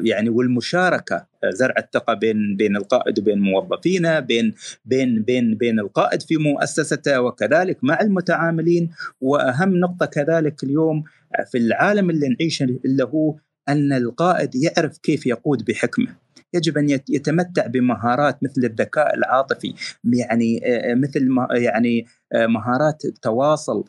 يعني 0.03 0.29
والمشاركة 0.29 1.27
زرع 1.51 1.75
الثقة 1.79 2.15
بين 2.15 2.57
بين 2.57 2.77
القائد 2.77 3.19
وبين 3.19 3.39
موظفينه 3.39 4.21
بين 4.21 4.55
بين 4.85 5.23
بين 5.23 5.55
بين 5.55 5.81
القائد 5.81 6.23
في 6.23 6.37
مؤسسته 6.37 7.21
وكذلك 7.21 7.79
مع 7.83 8.01
المتعاملين. 8.01 8.91
وأهم 9.21 9.77
نقطة 9.77 10.07
كذلك 10.07 10.65
اليوم 10.65 11.05
في 11.51 11.59
العالم 11.59 12.11
اللي 12.11 12.29
نعيشه 12.29 12.79
اللي 12.85 13.05
هو 13.05 13.35
أن 13.69 13.93
القائد 13.93 14.55
يعرف 14.55 14.99
كيف 14.99 15.27
يقود 15.27 15.65
بحكمه. 15.65 16.22
يجب 16.55 16.79
أن 16.79 16.91
يتمتع 16.91 17.67
بمهارات 17.67 18.39
مثل 18.43 18.65
الذكاء 18.65 19.15
العاطفي 19.15 19.75
يعني 20.05 20.61
آه، 20.67 20.95
مثل 20.95 21.29
يعني 21.51 22.07
مهارات 22.35 23.05
التواصل 23.05 23.85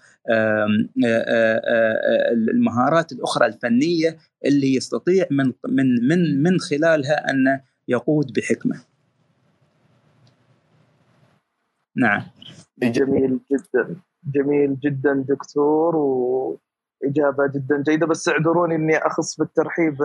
المهارات 2.54 3.12
الأخرى 3.12 3.46
الفنية 3.46 4.18
اللي 4.46 4.76
يستطيع 4.76 5.26
من 5.32 5.54
من 5.68 6.08
من 6.08 6.44
من 6.44 6.60
خلالها 6.60 7.30
أن 7.30 7.60
يقود 7.88 8.34
بحكمة. 8.34 8.84
نعم. 11.96 12.22
جميل 12.84 13.40
جدا 13.52 13.96
جميل 14.24 14.80
جدا 14.80 15.26
دكتور 15.30 15.96
وإجابة 15.96 17.48
جدا 17.56 17.84
جيدة 17.84 18.08
بس 18.08 18.30
اعذروني 18.30 18.76
إني 18.76 18.98
أخص 18.98 19.38
بالترحيب 19.38 19.98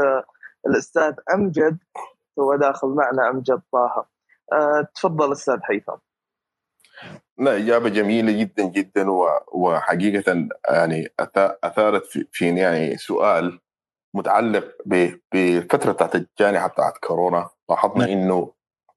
الأستاذ 0.66 1.14
أمجد 1.35 1.79
هو 2.40 2.57
داخل 2.57 2.88
معنا 2.88 3.31
امجد 3.31 3.61
طه. 3.72 4.07
أه 4.53 4.88
تفضل 4.94 5.33
أستاذ 5.33 5.59
هيثم. 5.70 5.96
لا 7.38 7.57
إجابة 7.57 7.88
جميلة 7.88 8.33
جدا 8.33 8.64
جدا 8.64 9.07
وحقيقة 9.53 10.48
يعني 10.68 11.12
أثارت 11.64 12.05
فيني 12.33 12.61
يعني 12.61 12.96
سؤال 12.96 13.61
متعلق 14.14 14.64
بفترة 15.33 15.92
بتاعت 15.92 16.14
الجائحة 16.14 16.68
بتاعت 16.68 16.98
كورونا 16.98 17.48
لاحظنا 17.70 18.07
نعم. 18.07 18.18
إنه 18.18 18.53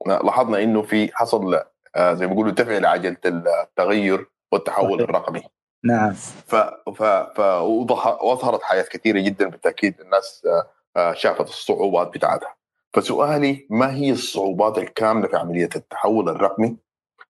لاحظنا 0.08 0.63
إنه 0.63 0.82
في 0.82 1.12
حصل 1.13 1.63
آه، 1.95 2.13
زي 2.13 2.27
ما 2.27 2.34
بيقولوا 2.34 2.51
دفع 2.51 2.77
لعجلة 2.77 3.17
التغير 3.25 4.30
والتحول 4.51 5.01
الرقمي 5.01 5.43
نعم 5.84 6.13
ف 6.13 6.56
ف 6.95 7.04
ف 7.04 7.39
واظهرت 7.39 8.63
حياه 8.63 8.82
كثيرة 8.84 9.19
جدا 9.19 9.49
بالتأكيد 9.49 10.01
الناس 10.01 10.45
آه، 10.45 10.69
آه، 10.99 11.13
شافت 11.13 11.49
الصعوبات 11.49 12.08
بتاعتها 12.08 12.56
فسؤالي 12.93 13.67
ما 13.69 13.93
هي 13.93 14.12
الصعوبات 14.12 14.77
الكاملة 14.77 15.27
في 15.27 15.38
عملية 15.38 15.69
التحول 15.75 16.30
الرقمي 16.30 16.77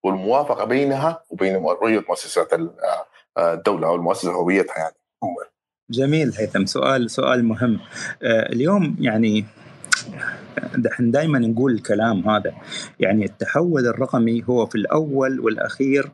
والموافقة 0.02 0.64
بينها 0.64 1.22
وبين 1.30 1.56
رؤية 1.56 2.04
مؤسسات 2.08 2.52
آه، 2.52 3.54
الدولة 3.54 3.86
أو 3.88 3.94
المؤسسة 3.94 4.32
هويتها 4.32 4.78
يعني؟ 4.78 4.94
جميل 5.90 6.32
هيثم 6.38 6.66
سؤال 6.66 7.10
سؤال 7.10 7.44
مهم. 7.44 7.80
آه، 8.22 8.52
اليوم 8.52 8.96
يعني 9.00 9.44
نحن 10.86 11.10
دائما 11.10 11.38
نقول 11.38 11.72
الكلام 11.72 12.28
هذا. 12.28 12.54
يعني 13.00 13.24
التحول 13.24 13.86
الرقمي 13.86 14.44
هو 14.48 14.66
في 14.66 14.74
الأول 14.74 15.40
والأخير 15.40 16.12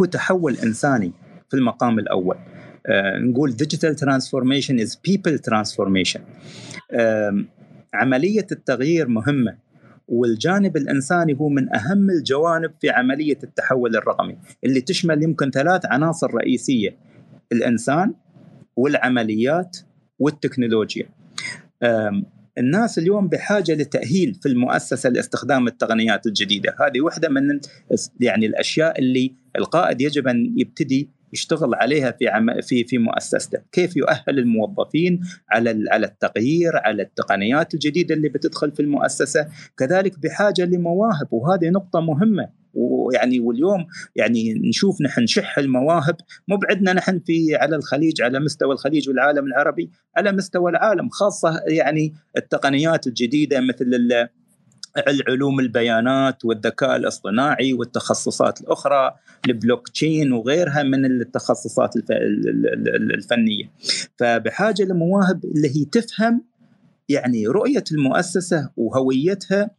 هو 0.00 0.04
تحول 0.04 0.56
إنساني 0.56 1.12
في 1.50 1.56
المقام 1.56 1.98
الأول. 1.98 2.36
آه، 2.86 3.18
نقول 3.18 3.52
digital 3.52 3.94
transformation 3.94 4.86
is 4.86 4.96
people 5.10 5.38
transformation. 5.50 6.20
عملية 7.94 8.46
التغيير 8.52 9.08
مهمة 9.08 9.58
والجانب 10.08 10.76
الإنساني 10.76 11.36
هو 11.40 11.48
من 11.48 11.74
أهم 11.74 12.10
الجوانب 12.10 12.70
في 12.80 12.90
عملية 12.90 13.38
التحول 13.44 13.96
الرقمي 13.96 14.38
اللي 14.64 14.80
تشمل 14.80 15.22
يمكن 15.22 15.50
ثلاث 15.50 15.86
عناصر 15.86 16.34
رئيسية 16.34 16.96
الإنسان 17.52 18.14
والعمليات 18.76 19.76
والتكنولوجيا. 20.18 21.06
الناس 22.58 22.98
اليوم 22.98 23.28
بحاجة 23.28 23.74
لتأهيل 23.74 24.34
في 24.34 24.48
المؤسسة 24.48 25.10
لاستخدام 25.10 25.68
التقنيات 25.68 26.26
الجديدة، 26.26 26.76
هذه 26.80 27.00
واحدة 27.00 27.28
من 27.28 27.60
يعني 28.20 28.46
الأشياء 28.46 28.98
اللي 28.98 29.34
القائد 29.56 30.00
يجب 30.00 30.28
أن 30.28 30.54
يبتدي 30.56 31.10
يشتغل 31.32 31.74
عليها 31.74 32.10
في 32.10 32.28
عم 32.28 32.60
في 32.60 32.84
في 32.84 32.98
مؤسسته، 32.98 33.58
كيف 33.72 33.96
يؤهل 33.96 34.38
الموظفين 34.38 35.20
على 35.50 35.84
على 35.90 36.06
التغيير، 36.06 36.76
على 36.76 37.02
التقنيات 37.02 37.74
الجديدة 37.74 38.14
اللي 38.14 38.28
بتدخل 38.28 38.72
في 38.72 38.80
المؤسسة، 38.80 39.48
كذلك 39.78 40.18
بحاجة 40.18 40.64
لمواهب 40.64 41.32
وهذه 41.32 41.68
نقطة 41.68 42.00
مهمة. 42.00 42.58
ويعني 42.74 43.40
واليوم 43.40 43.86
يعني 44.16 44.54
نشوف 44.54 45.02
نحن 45.02 45.26
شح 45.26 45.58
المواهب. 45.58 46.16
مو 46.48 46.56
بعدنا 46.56 46.92
نحن 46.92 47.18
في 47.18 47.56
على 47.56 47.76
الخليج 47.76 48.22
على 48.22 48.40
مستوى 48.40 48.72
الخليج 48.72 49.08
والعالم 49.08 49.46
العربي 49.46 49.90
على 50.16 50.32
مستوى 50.32 50.70
العالم 50.70 51.08
خاصة 51.08 51.60
يعني 51.66 52.14
التقنيات 52.36 53.06
الجديدة 53.06 53.60
مثل 53.60 53.84
العلوم 55.08 55.60
البيانات 55.60 56.44
والذكاء 56.44 56.96
الاصطناعي 56.96 57.72
والتخصصات 57.72 58.60
الأخرى 58.60 59.14
البلوك 59.46 59.88
تشين 59.88 60.32
وغيرها 60.32 60.82
من 60.82 61.04
التخصصات 61.04 61.94
الفنية. 63.14 63.70
فبحاجة 64.16 64.82
لمواهب 64.82 65.44
اللي 65.44 65.68
هي 65.68 65.84
تفهم 65.84 66.44
يعني 67.08 67.46
رؤية 67.46 67.84
المؤسسة 67.92 68.70
وهويتها 68.76 69.70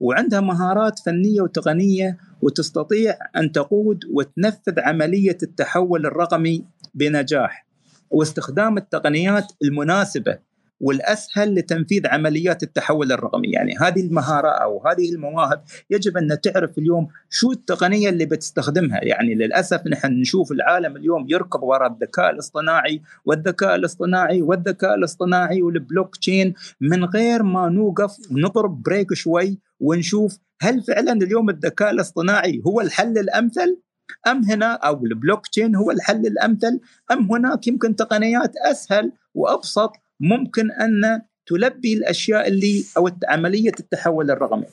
وعندها 0.00 0.40
مهارات 0.40 0.98
فنية 0.98 1.40
وتقنية 1.40 2.18
وتستطيع 2.42 3.18
أن 3.36 3.52
تقود 3.52 4.04
وتنفذ 4.12 4.80
عملية 4.80 5.38
التحول 5.42 6.06
الرقمي 6.06 6.64
بنجاح 6.94 7.66
واستخدام 8.10 8.78
التقنيات 8.78 9.52
المناسبة 9.64 10.38
والأسهل 10.80 11.54
لتنفيذ 11.54 12.06
عمليات 12.06 12.62
التحول 12.62 13.12
الرقمي، 13.12 13.48
يعني 13.48 13.74
هذه 13.80 14.00
المهارة 14.00 14.48
أو 14.48 14.86
هذه 14.86 15.12
المواهب 15.12 15.62
يجب 15.90 16.16
أن 16.16 16.40
تعرف 16.40 16.78
اليوم 16.78 17.08
شو 17.30 17.52
التقنية 17.52 18.08
اللي 18.08 18.26
بتستخدمها، 18.26 19.04
يعني 19.04 19.34
للأسف 19.34 19.86
نحن 19.86 20.12
نشوف 20.12 20.52
العالم 20.52 20.96
اليوم 20.96 21.26
يركض 21.28 21.62
وراء 21.62 21.92
الذكاء 21.92 22.30
الاصطناعي 22.30 23.02
والذكاء 23.24 23.74
الاصطناعي 23.74 24.42
والذكاء 24.42 24.94
الاصطناعي 24.94 25.62
والبلوك 25.62 26.16
تشين. 26.16 26.54
من 26.80 27.04
غير 27.04 27.42
ما 27.42 27.68
نوقف 27.68 28.16
ونضرب 28.30 28.82
break 28.82 29.14
شوي 29.14 29.58
ونشوف 29.80 30.38
هل 30.60 30.82
فعلا 30.82 31.12
اليوم 31.12 31.50
الذكاء 31.50 31.90
الاصطناعي 31.90 32.62
هو 32.66 32.80
الحل 32.80 33.18
الأمثل؟ 33.18 33.78
أم 34.26 34.44
هنا 34.44 34.72
أو 34.72 35.04
البلوك 35.04 35.46
تشين 35.46 35.76
هو 35.76 35.90
الحل 35.90 36.26
الأمثل؟ 36.26 36.80
أم 37.12 37.32
هناك 37.32 37.66
يمكن 37.66 37.96
تقنيات 37.96 38.52
أسهل 38.70 39.12
وأبسط 39.34 39.92
ممكن 40.20 40.70
أن 40.70 41.22
تلبي 41.46 41.94
الأشياء 41.94 42.48
اللي 42.48 42.84
أو 42.96 43.10
عملية 43.28 43.72
التحول 43.80 44.30
الرقمي. 44.30 44.66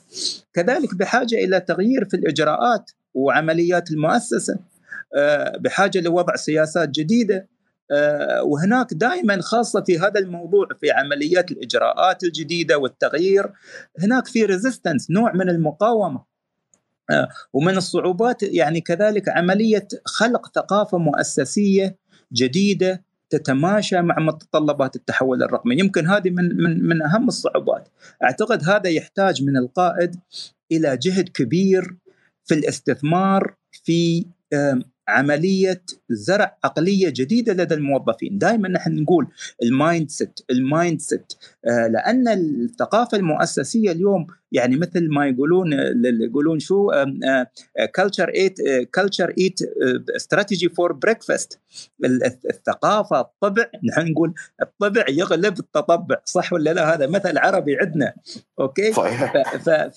كذلك 0.53 0.95
بحاجة 0.95 1.35
إلى 1.35 1.59
تغيير 1.59 2.05
في 2.05 2.17
الإجراءات 2.17 2.91
وعمليات 3.13 3.91
المؤسسة 3.91 4.59
آه، 5.15 5.57
بحاجة 5.57 6.01
لوضع 6.01 6.35
سياسات 6.35 6.89
جديدة 6.89 7.47
آه، 7.91 8.43
وهناك 8.43 8.93
دائما 8.93 9.41
خاصة 9.41 9.81
في 9.81 9.99
هذا 9.99 10.19
الموضوع 10.19 10.67
في 10.81 10.91
عمليات 10.91 11.51
الإجراءات 11.51 12.23
الجديدة 12.23 12.77
والتغيير 12.77 13.51
هناك 13.99 14.27
في 14.27 14.45
ريزيستنس 14.45 15.11
نوع 15.11 15.33
من 15.33 15.49
المقاومة 15.49 16.23
آه، 17.11 17.29
ومن 17.53 17.77
الصعوبات 17.77 18.43
يعني 18.43 18.81
كذلك 18.81 19.29
عملية 19.29 19.87
خلق 20.05 20.51
ثقافة 20.55 20.97
مؤسسية 20.97 21.97
جديدة 22.33 23.03
تتماشى 23.37 24.01
مع 24.01 24.19
متطلبات 24.19 24.95
التحول 24.95 25.43
الرقمي. 25.43 25.79
يمكن 25.79 26.07
هذه 26.07 26.29
من 26.29 26.63
من 26.63 26.83
من 26.83 27.01
أهم 27.01 27.27
الصعوبات. 27.27 27.87
أعتقد 28.23 28.69
هذا 28.69 28.89
يحتاج 28.89 29.43
من 29.43 29.57
القائد 29.57 30.15
إلى 30.71 30.97
جهد 30.97 31.29
كبير 31.29 31.95
في 32.43 32.53
الاستثمار 32.53 33.55
في 33.71 34.25
عملية 35.07 35.81
زرع 36.09 36.57
عقلية 36.63 37.09
جديدة 37.09 37.53
لدى 37.53 37.75
الموظفين، 37.75 38.37
دائما 38.37 38.69
نحن 38.69 38.95
نقول 38.95 39.27
ال 39.63 40.09
mindset 40.09 40.39
ال 40.49 41.01
mindset. 41.01 41.33
لأن 41.65 42.27
الثقافة 42.27 43.17
المؤسسية 43.17 43.91
اليوم 43.91 44.27
يعني 44.51 44.75
مثل 44.75 45.09
ما 45.09 45.27
يقولون 45.27 45.73
يقولون 46.21 46.59
شو 46.59 46.91
culture 47.95 48.29
eat 48.29 48.57
culture 48.95 49.33
eat 49.37 49.59
strategy 50.15 50.69
for 50.69 50.93
breakfast 50.93 51.59
الثقافة 52.49 53.21
الطبع 53.21 53.65
نحن 53.83 54.11
نقول 54.11 54.33
الطبع 54.61 55.05
يغلب 55.09 55.59
التطبع 55.59 56.21
صح 56.25 56.53
ولا 56.53 56.73
لا؟ 56.73 56.93
هذا 56.93 57.07
مثل 57.07 57.37
عربي 57.37 57.77
عندنا 57.77 58.13
أوكي؟ 58.59 58.93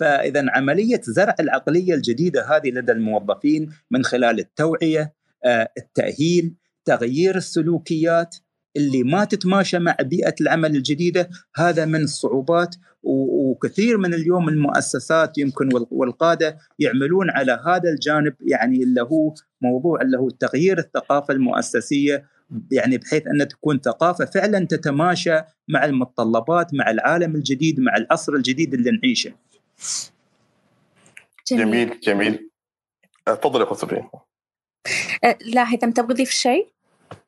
فإذا 0.00 0.46
عملية 0.48 1.00
زرع 1.02 1.34
العقلية 1.40 1.94
الجديدة 1.94 2.56
هذه 2.56 2.70
لدى 2.70 2.92
الموظفين 2.92 3.70
من 3.90 4.04
خلال 4.04 4.38
التوعية 4.38 5.14
آه، 5.44 5.72
التأهيل 5.78 6.54
تغيير 6.84 7.36
السلوكيات 7.36 8.36
اللي 8.78 9.02
ما 9.02 9.24
تتماشى 9.24 9.78
مع 9.78 9.96
بيئة 10.00 10.34
العمل 10.40 10.76
الجديدة 10.76 11.28
هذا 11.56 11.84
من 11.84 12.02
الصعوبات 12.02 12.76
وكثير 13.02 13.98
من 13.98 14.14
اليوم 14.14 14.48
المؤسسات 14.48 15.38
يمكن 15.38 15.68
والقادة 15.90 16.58
يعملون 16.78 17.30
على 17.30 17.62
هذا 17.66 17.90
الجانب 17.90 18.34
يعني 18.40 18.82
اللي 18.82 19.02
هو 19.02 19.34
موضوع 19.60 20.00
اللي 20.00 20.18
هو 20.18 20.30
تغيير 20.30 20.78
الثقافة 20.78 21.34
المؤسسية 21.34 22.24
يعني 22.72 22.98
بحيث 22.98 23.22
أن 23.26 23.48
تكون 23.48 23.80
ثقافة 23.80 24.24
فعلا 24.24 24.66
تتماشى 24.66 25.40
مع 25.68 25.84
المتطلبات 25.84 26.74
مع 26.74 26.90
العالم 26.90 27.34
الجديد 27.34 27.80
مع 27.80 27.96
العصر 27.96 28.32
الجديد 28.32 28.74
اللي 28.74 28.90
نعيشه. 28.90 29.32
جميل 31.50 32.00
جميل 32.00 32.50
تفضل 33.26 33.60
يا 33.60 33.74
صبرين. 33.74 34.08
لا 35.44 35.72
هيثم 35.72 35.90
تبغى 35.90 36.14
تضيف 36.14 36.30
شيء؟ 36.30 36.77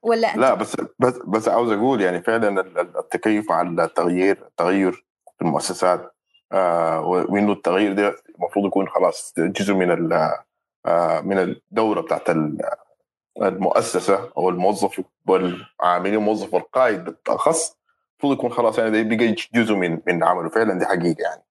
ولا 0.03 0.29
أنت؟ 0.29 0.39
لا 0.39 0.55
بس 0.55 0.77
بس 0.99 1.19
بس 1.27 1.49
عاوز 1.49 1.73
أقول 1.73 2.01
يعني 2.01 2.23
فعلا 2.23 2.61
التكيف 2.81 3.53
على 3.53 3.85
التغيير 3.85 4.47
التغير 4.47 4.93
في 5.39 5.43
المؤسسات 5.43 6.15
آه 6.53 7.01
وإنه 7.01 7.53
التغيير 7.53 7.93
ده 7.93 8.17
المفروض 8.39 8.67
يكون 8.67 8.89
خلاص 8.89 9.35
جزء 9.39 9.75
من 9.75 10.13
آه 10.87 11.21
من 11.21 11.39
الدورة 11.39 12.01
بتاعت 12.01 12.31
المؤسسة 13.43 14.31
أو 14.37 14.49
الموظف 14.49 15.03
والعاملين 15.27 16.15
الموظف 16.15 16.55
والقائد 16.55 17.05
بالأخص 17.05 17.77
المفروض 18.13 18.39
يكون 18.39 18.53
خلاص 18.53 18.79
يعني 18.79 19.03
ده 19.03 19.17
بقى 19.17 19.35
جزء 19.55 19.75
من 19.75 20.01
من 20.07 20.25
عمله 20.25 20.49
فعلا 20.49 20.79
دي 20.79 20.87
حقيقة 20.87 21.23
يعني 21.23 21.43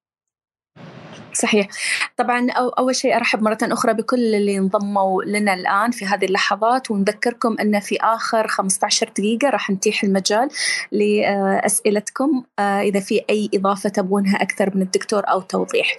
صحيح. 1.32 1.68
طبعا 2.16 2.50
أول 2.50 2.94
شيء 2.94 3.16
أرحب 3.16 3.42
مرة 3.42 3.58
أخرى 3.62 3.94
بكل 3.94 4.34
اللي 4.34 4.58
انضموا 4.58 5.22
لنا 5.24 5.54
الآن 5.54 5.90
في 5.90 6.06
هذه 6.06 6.24
اللحظات 6.24 6.90
ونذكركم 6.90 7.56
أن 7.60 7.80
في 7.80 7.96
آخر 8.00 8.48
15 8.48 9.10
دقيقة 9.18 9.50
راح 9.50 9.70
نتيح 9.70 10.04
المجال 10.04 10.48
لأسئلتكم 10.92 12.44
آه، 12.58 12.80
إذا 12.80 13.00
في 13.00 13.20
أي 13.30 13.50
إضافة 13.54 13.88
تبغونها 13.88 14.42
أكثر 14.42 14.76
من 14.76 14.82
الدكتور 14.82 15.22
أو 15.28 15.40
توضيح. 15.40 15.96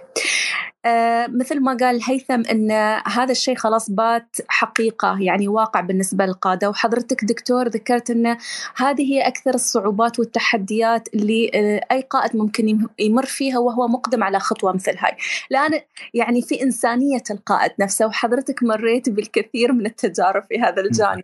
مثل 1.29 1.59
ما 1.59 1.77
قال 1.81 2.01
هيثم 2.03 2.41
إن 2.51 2.71
هذا 3.07 3.31
الشيء 3.31 3.55
خلاص 3.55 3.89
بات 3.89 4.35
حقيقة 4.47 5.17
يعني 5.19 5.47
واقع 5.47 5.79
بالنسبة 5.81 6.25
للقادة. 6.25 6.69
وحضرتك 6.69 7.25
دكتور 7.25 7.67
ذكرت 7.67 8.09
إن 8.09 8.37
هذه 8.75 9.13
هي 9.13 9.27
أكثر 9.27 9.53
الصعوبات 9.53 10.19
والتحديات 10.19 11.07
اللي 11.13 11.51
آه 11.53 11.81
أي 11.91 12.01
قائد 12.01 12.35
ممكن 12.35 12.87
يمر 12.99 13.25
فيها 13.25 13.59
وهو 13.59 13.87
مقدم 13.87 14.23
على 14.23 14.39
خطوة 14.39 14.73
مثل 14.73 14.97
هاي. 14.97 15.17
لأن 15.49 15.81
يعني 16.13 16.41
في 16.41 16.63
إنسانية 16.63 17.23
القائد 17.31 17.71
نفسه 17.79 18.05
وحضرتك 18.07 18.63
مريت 18.63 19.09
بالكثير 19.09 19.71
من 19.73 19.85
التجارب 19.85 20.43
في 20.49 20.59
هذا 20.59 20.81
الجانب. 20.81 21.23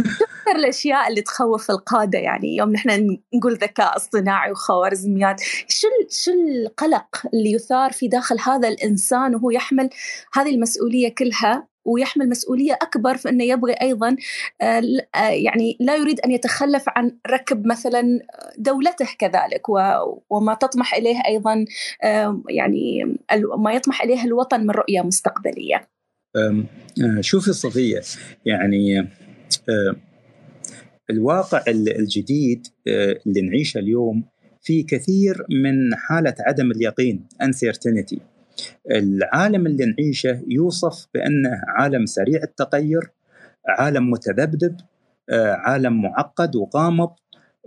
أكثر 0.00 0.58
الأشياء 0.58 1.08
اللي 1.08 1.22
تخوف 1.22 1.70
القادة 1.70 2.18
يعني؟ 2.18 2.56
يوم 2.56 2.72
نحن 2.72 3.18
نقول 3.34 3.54
ذكاء 3.54 3.96
اصطناعي 3.96 4.50
وخوارزميات 4.50 5.40
شو 5.68 5.88
شو 6.10 6.30
القلق 6.32 7.26
اللي 7.34 7.52
يثار 7.52 7.92
في 7.92 8.08
داخل 8.08 8.36
هذا 8.40 8.68
الإنسان 8.68 9.34
وهو 9.34 9.50
يحمل 9.50 9.90
هذه 10.32 10.54
المسؤولية 10.54 11.14
كلها 11.14 11.68
ويحمل 11.88 12.28
مسؤولية 12.28 12.72
أكبر 12.72 13.16
في 13.16 13.28
أنه 13.28 13.44
يبغي 13.44 13.72
أيضا 13.72 14.16
آه، 14.60 14.82
آه، 15.14 15.28
يعني 15.28 15.76
لا 15.80 15.96
يريد 15.96 16.20
أن 16.20 16.30
يتخلف 16.30 16.84
عن 16.88 17.16
ركب 17.30 17.66
مثلا 17.66 18.20
دولته 18.58 19.08
كذلك 19.18 19.62
وما 20.30 20.54
تطمح 20.54 20.94
إليه 20.94 21.16
أيضا 21.26 21.64
يعني 22.48 23.16
ما 23.58 23.72
يطمح 23.72 24.02
إليه 24.02 24.24
الوطن 24.24 24.60
من 24.60 24.70
رؤية 24.70 25.02
مستقبلية. 25.02 25.88
آه، 26.36 26.64
شوفي 27.20 27.52
صفية 27.52 28.00
يعني 28.44 29.08
الواقع 31.10 31.64
الجديد 31.68 32.66
آه، 32.88 33.18
اللي 33.26 33.40
نعيشه 33.40 33.78
اليوم 33.78 34.24
في 34.62 34.82
كثير 34.82 35.46
من 35.62 35.94
حالة 35.94 36.34
عدم 36.40 36.70
اليقين 36.70 37.28
uncertainty. 37.42 38.18
العالم 38.90 39.66
اللي 39.66 39.84
نعيشه 39.84 40.42
يوصف 40.48 41.06
بأنه 41.14 41.62
عالم 41.68 42.06
سريع 42.06 42.42
التغير 42.42 43.10
عالم 43.68 44.10
متذبذب 44.10 44.76
آه، 45.30 45.52
عالم 45.52 46.02
معقد 46.02 46.56
وغامض. 46.56 47.10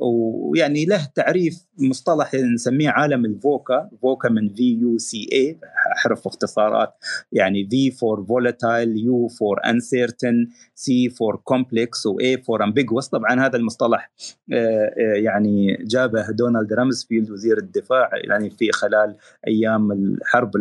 ويعني 0.02 0.86
له 0.86 1.08
تعريف 1.16 1.66
مصطلح 1.80 2.34
نسميه 2.34 2.90
عالم 2.90 3.26
ال 3.26 3.38
VUCA 3.38 3.90
VUCA 4.02 4.30
من 4.30 4.50
V 4.50 4.74
U 4.74 4.98
C 4.98 5.30
A 5.34 5.58
حرف 6.04 6.28
اختصارات 6.28 6.94
يعني 7.32 7.68
V 7.72 7.92
for 7.92 8.26
volatile 8.26 8.98
U 8.98 9.28
for 9.28 9.60
uncertain 9.66 10.48
C 10.76 11.10
for 11.10 11.36
complex 11.36 12.06
و 12.06 12.38
A 12.38 12.44
for 12.44 12.64
ambiguous 12.64 13.08
طبعا 13.08 13.46
هذا 13.46 13.58
المصطلح 13.58 14.12
آه، 14.54 14.56
آه، 14.56 15.14
يعني 15.14 15.78
جابه 15.82 16.32
دونالد 16.32 16.74
رامسفيلد 16.74 17.32
وزير 17.32 17.58
الدفاع 17.58 18.10
يعني 18.14 18.50
في 18.50 18.72
خلال 18.72 19.16
أيام 19.48 19.92
الحرب 19.92 20.52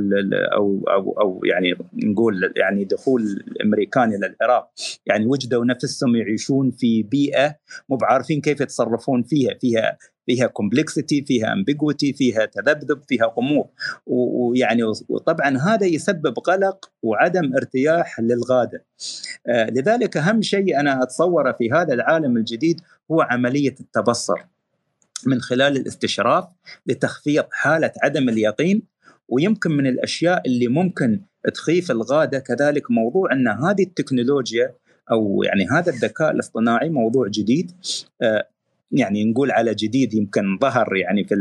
أو 0.54 0.84
أو 0.88 1.12
أو 1.20 1.40
يعني 1.44 1.74
نقول 1.94 2.52
يعني 2.56 2.84
دخول 2.84 3.22
الأمريكان 3.22 4.14
إلى 4.14 4.26
العراق. 4.26 4.70
يعني 5.06 5.26
وجدوا 5.26 5.64
نفسهم 5.64 6.16
يعيشون 6.16 6.70
في 6.70 7.02
بيئة 7.02 7.56
مو 7.88 7.96
بعارفين 7.96 8.40
كيف 8.40 8.60
يتصرفون 8.60 9.22
فيها 9.30 9.54
فيها 9.60 9.98
فيها 10.26 10.46
complexity 10.46 11.24
فيها 11.24 11.52
ambiguity 11.52 12.12
فيها 12.12 12.44
تذبذب 12.44 13.02
فيها 13.08 13.34
غموض. 13.38 13.66
ويعني 14.06 14.82
وطبعا 15.08 15.58
هذا 15.58 15.86
يسبب 15.86 16.34
قلق 16.38 16.90
وعدم 17.02 17.56
ارتياح 17.56 18.20
للقادة. 18.20 18.84
آه 19.46 19.70
لذلك 19.70 20.16
أهم 20.16 20.42
شيء 20.42 20.80
أنا 20.80 21.02
اتصوره 21.02 21.52
في 21.52 21.72
هذا 21.72 21.94
العالم 21.94 22.36
الجديد 22.36 22.80
هو 23.10 23.20
عملية 23.20 23.74
التبصر 23.80 24.38
من 25.26 25.40
خلال 25.40 25.76
الاستشراف 25.76 26.44
لتخفيض 26.86 27.44
حالة 27.52 27.92
عدم 28.02 28.28
اليقين 28.28 28.82
ويمكن 29.28 29.70
من 29.70 29.86
الأشياء 29.86 30.42
اللي 30.46 30.68
ممكن 30.68 31.20
تخيف 31.54 31.90
الغادة 31.90 32.38
كذلك 32.38 32.90
موضوع 32.90 33.32
أن 33.32 33.48
هذه 33.48 33.82
التكنولوجيا 33.82 34.74
أو 35.10 35.42
يعني 35.42 35.68
هذا 35.68 35.92
الذكاء 35.92 36.30
الاصطناعي 36.30 36.88
موضوع 36.88 37.28
جديد. 37.28 37.72
آه، 38.22 38.48
يعني 38.92 39.24
نقول 39.24 39.50
على 39.50 39.74
جديد 39.74 40.14
يمكن 40.14 40.58
ظهر 40.58 40.96
يعني 40.96 41.24
في 41.24 41.34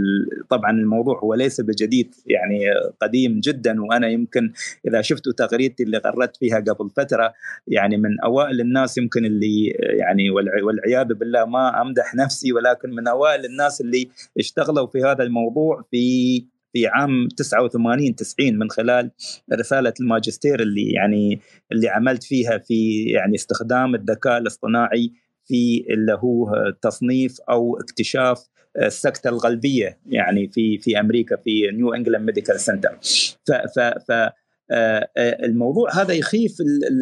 طبعا 0.50 0.72
الموضوع 0.72 1.20
هو 1.20 1.34
ليس 1.34 1.62
بجديد 1.62 2.16
يعني 2.26 2.60
قديم 3.02 3.40
جدا 3.40 3.82
وأنا 3.82 4.08
يمكن 4.08 4.52
إذا 4.88 5.02
شفتوا 5.02 5.34
تغريدتي 5.34 5.84
اللي 5.84 5.98
غردت 5.98 6.38
فيها 6.38 6.60
قبل 6.60 6.90
فترة 6.90 7.34
يعني 7.68 7.98
من 7.98 8.20
أوائل 8.20 8.62
الناس 8.62 8.98
يمكن 8.98 9.26
اللي 9.26 9.66
يعني 9.80 10.30
والعياذ 10.64 11.14
بالله 11.14 11.46
ما 11.46 11.82
أمدح 11.82 12.16
نفسي 12.16 12.54
ولكن 12.54 12.90
من 12.90 13.08
أوائل 13.08 13.46
الناس 13.46 13.82
اللي 13.82 14.10
اشتغلوا 14.40 14.88
في 14.88 15.04
هذا 15.04 15.24
الموضوع 15.24 15.86
في 15.92 16.46
في 16.74 16.88
عام 16.88 17.28
89 17.38 18.16
90 18.16 18.60
من 18.60 18.70
خلال 18.70 19.12
رسالة 19.54 19.94
الماجستير 20.00 20.62
اللي 20.62 20.92
يعني 20.92 21.40
اللي 21.72 21.90
عملت 21.90 22.24
فيها 22.24 22.58
في 22.58 23.04
يعني 23.04 23.36
استخدام 23.36 23.96
الذكاء 23.96 24.38
الاصطناعي 24.38 25.12
في 25.50 25.86
اللي 25.90 26.14
هو 26.14 26.54
تصنيف 26.82 27.42
أو 27.50 27.80
اكتشاف 27.80 28.48
السكتة 28.82 29.30
القلبية 29.30 30.00
يعني 30.06 30.48
في 30.48 30.78
في 30.78 31.00
أمريكا 31.00 31.36
في 31.36 31.72
New 31.72 31.93
England 31.93 32.26
Medical 32.26 32.60
Center 32.60 32.98
ف 34.08 34.12
آه، 34.72 35.10
آه، 35.18 35.46
الموضوع 35.46 36.02
هذا 36.02 36.14
يخيف 36.14 36.58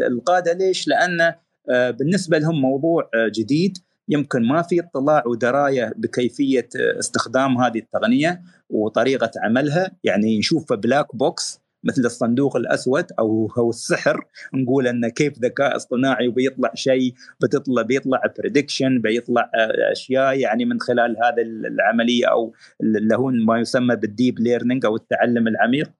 القادة. 0.07 0.53
ليش؟ 0.53 0.87
لأن 0.87 1.33
آه، 1.69 1.91
بالنسبة 1.91 2.37
لهم 2.37 2.61
موضوع 2.61 3.09
جديد. 3.35 3.77
يمكن 4.09 4.47
ما 4.47 4.61
في 4.61 4.79
اطلاع 4.79 5.23
ودراية 5.27 5.93
بكيفية 5.97 6.69
استخدام 6.75 7.57
هذه 7.57 7.79
التقنية 7.79 8.41
وطريقة 8.69 9.31
عملها. 9.43 9.91
يعني 10.03 10.39
نشوفه 10.39 10.75
black 10.75 11.15
box 11.15 11.59
مثل 11.83 12.05
الصندوق 12.05 12.55
الأسود 12.55 13.05
أو 13.19 13.51
هو 13.57 13.69
السحر. 13.69 14.25
نقول 14.53 14.87
انه 14.87 15.09
كيف 15.09 15.39
ذكاء 15.39 15.75
اصطناعي 15.75 16.27
وبيطلع 16.27 16.71
شيء 16.75 17.13
بتطلع 17.43 17.81
بيطلع 17.81 18.21
prediction 18.39 19.01
بيطلع 19.01 19.41
آه، 19.55 19.91
أشياء 19.91 20.39
يعني 20.39 20.65
من 20.65 20.79
خلال 20.79 21.17
هذا 21.23 21.41
العملية 21.41 22.25
أو 22.25 22.53
اللي 22.81 23.15
هو 23.15 23.31
ما 23.31 23.59
يسمى 23.59 23.95
بال 23.95 24.10
deep 24.10 24.39
learning 24.39 24.85
أو 24.85 24.95
التعلم 24.95 25.47
العميق. 25.47 25.91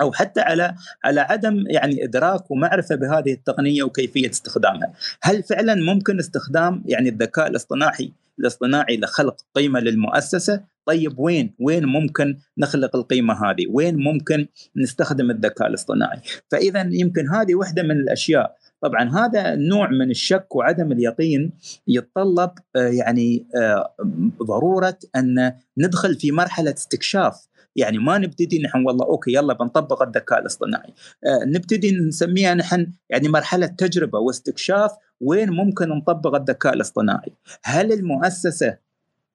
أو 0.00 0.12
حتى 0.12 0.40
على 0.40 0.74
على 1.04 1.20
عدم 1.20 1.64
يعني 1.66 2.04
إدراك 2.04 2.50
ومعرفة 2.50 2.94
بهذه 2.94 3.32
التقنية 3.32 3.82
وكيفية 3.82 4.30
استخدامها، 4.30 4.92
هل 5.22 5.42
فعلا 5.42 5.74
ممكن 5.74 6.18
استخدام 6.18 6.82
يعني 6.86 7.08
الذكاء 7.08 7.46
الاصطناعي 7.46 8.12
الاصطناعي 8.40 8.96
لخلق 8.96 9.36
قيمة 9.54 9.80
للمؤسسة؟ 9.80 10.64
طيب 10.86 11.18
وين؟ 11.18 11.54
وين 11.60 11.84
ممكن 11.84 12.38
نخلق 12.58 12.96
القيمة 12.96 13.50
هذه؟ 13.50 13.66
وين 13.70 13.96
ممكن 13.96 14.46
نستخدم 14.76 15.30
الذكاء 15.30 15.68
الاصطناعي؟ 15.68 16.20
فاذا 16.48 16.88
يمكن 16.92 17.28
هذه 17.28 17.54
واحدة 17.54 17.82
من 17.82 17.90
الأشياء. 17.90 18.56
طبعا 18.82 19.10
هذا 19.10 19.54
النوع 19.54 19.90
من 19.90 20.10
الشك 20.10 20.56
وعدم 20.56 20.92
اليقين 20.92 21.52
يتطلب 21.88 22.50
آه، 22.76 22.88
يعني 22.88 23.46
آه، 23.56 23.94
ضرورة 24.42 24.98
أن 25.16 25.52
ندخل 25.78 26.14
في 26.14 26.32
مرحلة 26.32 26.74
استكشاف. 26.74 27.46
يعني 27.76 27.98
ما 27.98 28.18
نبتدي 28.18 28.62
نحن 28.62 28.84
والله 28.86 29.06
أوكي 29.06 29.32
يلا 29.32 29.54
بنطبق 29.54 30.02
الذكاء 30.02 30.38
الاصطناعي. 30.38 30.94
آه 31.26 31.44
نبتدي 31.44 31.92
نسميها 31.92 32.54
نحن 32.54 32.92
يعني 33.10 33.28
مرحلة 33.28 33.66
تجربة 33.66 34.18
واستكشاف 34.18 34.92
وين 35.20 35.50
ممكن 35.50 35.88
نطبق 35.88 36.34
الذكاء 36.34 36.74
الاصطناعي. 36.74 37.32
هل 37.64 37.92
المؤسسة 37.92 38.78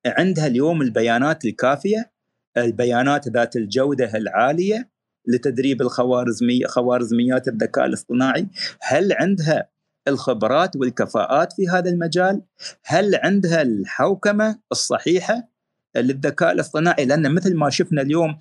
عندها 0.05 0.47
اليوم 0.47 0.81
البيانات 0.81 1.45
الكافية؟ 1.45 2.11
البيانات 2.57 3.27
ذات 3.27 3.55
الجودة 3.55 4.17
العالية 4.17 4.89
لتدريب 5.27 5.81
الخوارزمي 5.81 6.65
خوارزميات 6.65 7.47
الذكاء 7.47 7.85
الاصطناعي؟ 7.85 8.47
هل 8.81 9.13
عندها 9.13 9.69
الخبرات 10.07 10.75
والكفاءات 10.75 11.53
في 11.53 11.67
هذا 11.67 11.89
المجال؟ 11.89 12.41
هل 12.85 13.15
عندها 13.15 13.61
الحوكمة 13.61 14.59
الصحيحة؟ 14.71 15.54
للذكاء 15.97 16.51
الاصطناعي 16.51 17.05
لأن 17.05 17.31
مثل 17.31 17.55
ما 17.55 17.69
شفنا 17.69 18.01
اليوم 18.01 18.37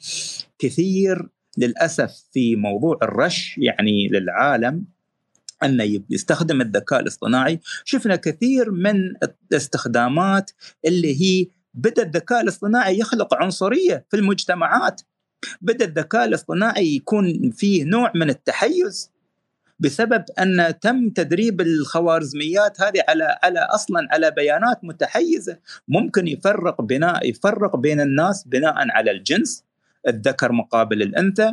كثير 0.59 1.29
للأسف 1.59 2.25
في 2.33 2.57
موضوع 2.57 2.99
الرش 3.03 3.59
يعني 3.59 4.09
للعالم 4.09 4.85
انه 5.65 6.01
يستخدم 6.11 6.61
الذكاء 6.61 7.01
الاصطناعي. 7.01 7.61
شفنا 7.85 8.17
كثير 8.17 8.71
من 8.71 8.95
الاستخدامات 9.53 10.51
اللي 10.85 11.21
هي 11.23 11.47
بدأ 11.75 12.03
الذكاء 12.03 12.41
الاصطناعي 12.41 12.99
يخلق 12.99 13.35
عنصرية 13.35 14.07
في 14.11 14.17
المجتمعات. 14.17 15.01
بدأ 15.61 15.85
الذكاء 15.85 16.25
الاصطناعي 16.25 16.95
يكون 16.97 17.51
فيه 17.51 17.85
نوع 17.85 18.13
من 18.15 18.31
التحيز 18.31 19.14
بسبب 19.85 20.25
أن 20.39 20.75
تم 20.81 21.09
تدريب 21.09 21.61
الخوارزميات 21.61 22.81
هذه 22.81 23.05
على 23.09 23.39
على 23.43 23.59
أصلا 23.59 24.09
على 24.13 24.31
بيانات 24.31 24.85
متحيزة 24.85 25.59
ممكن 25.89 26.29
يفرق 26.29 26.83
بناء 26.83 27.31
يفرق 27.31 27.77
بين 27.77 28.01
الناس 28.01 28.49
بناء 28.49 28.75
على 28.77 29.11
الجنس 29.11 29.65
الذكر 30.09 30.53
مقابل 30.53 31.03
الأنثى 31.03 31.53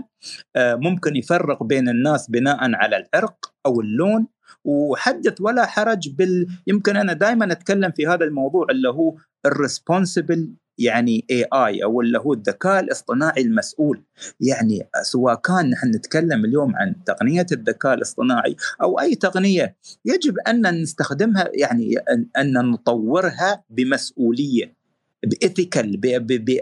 آه، 0.56 0.76
ممكن 0.76 1.15
يفرق 1.15 1.63
بين 1.63 1.89
الناس 1.89 2.30
بناء 2.30 2.58
على 2.76 2.98
العرق 2.98 3.54
أو 3.65 3.82
اللون 3.82 4.28
وحدث 4.63 5.41
ولا 5.41 5.65
حرج 5.65 6.10
بال 6.10 6.48
يمكن 6.67 6.96
أنا 6.98 7.13
دائما 7.13 7.52
أتكلم 7.52 7.91
في 7.91 8.08
هذا 8.08 8.26
الموضوع 8.26 8.65
اللي 8.70 8.89
هو 8.89 9.15
ال 9.45 9.55
responsible 9.55 10.54
يعني 10.84 11.26
AI 11.32 11.84
أو 11.84 12.02
اللي 12.02 12.20
هو 12.20 12.34
الذكاء 12.34 12.80
الاصطناعي 12.80 13.41
المسؤول. 13.41 14.04
يعني 14.39 14.88
سواء 15.04 15.36
كان 15.36 15.70
نحن 15.70 15.88
نتكلم 15.88 16.46
اليوم 16.46 16.76
عن 16.76 16.96
تقنية 17.06 17.46
الذكاء 17.52 17.94
الاصطناعي 17.94 18.56
أو 18.82 19.00
أي 19.00 19.15
تقنية 19.15 19.76
يجب 20.06 20.36
أن 20.48 20.82
نستخدمها 20.82 21.50
يعني 21.54 21.96
ان 22.38 22.54
نطورها 22.54 23.63
بمسؤولية 23.70 24.82
ب 25.24 25.33
ethical 25.33 26.00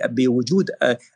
بوجود 0.06 0.70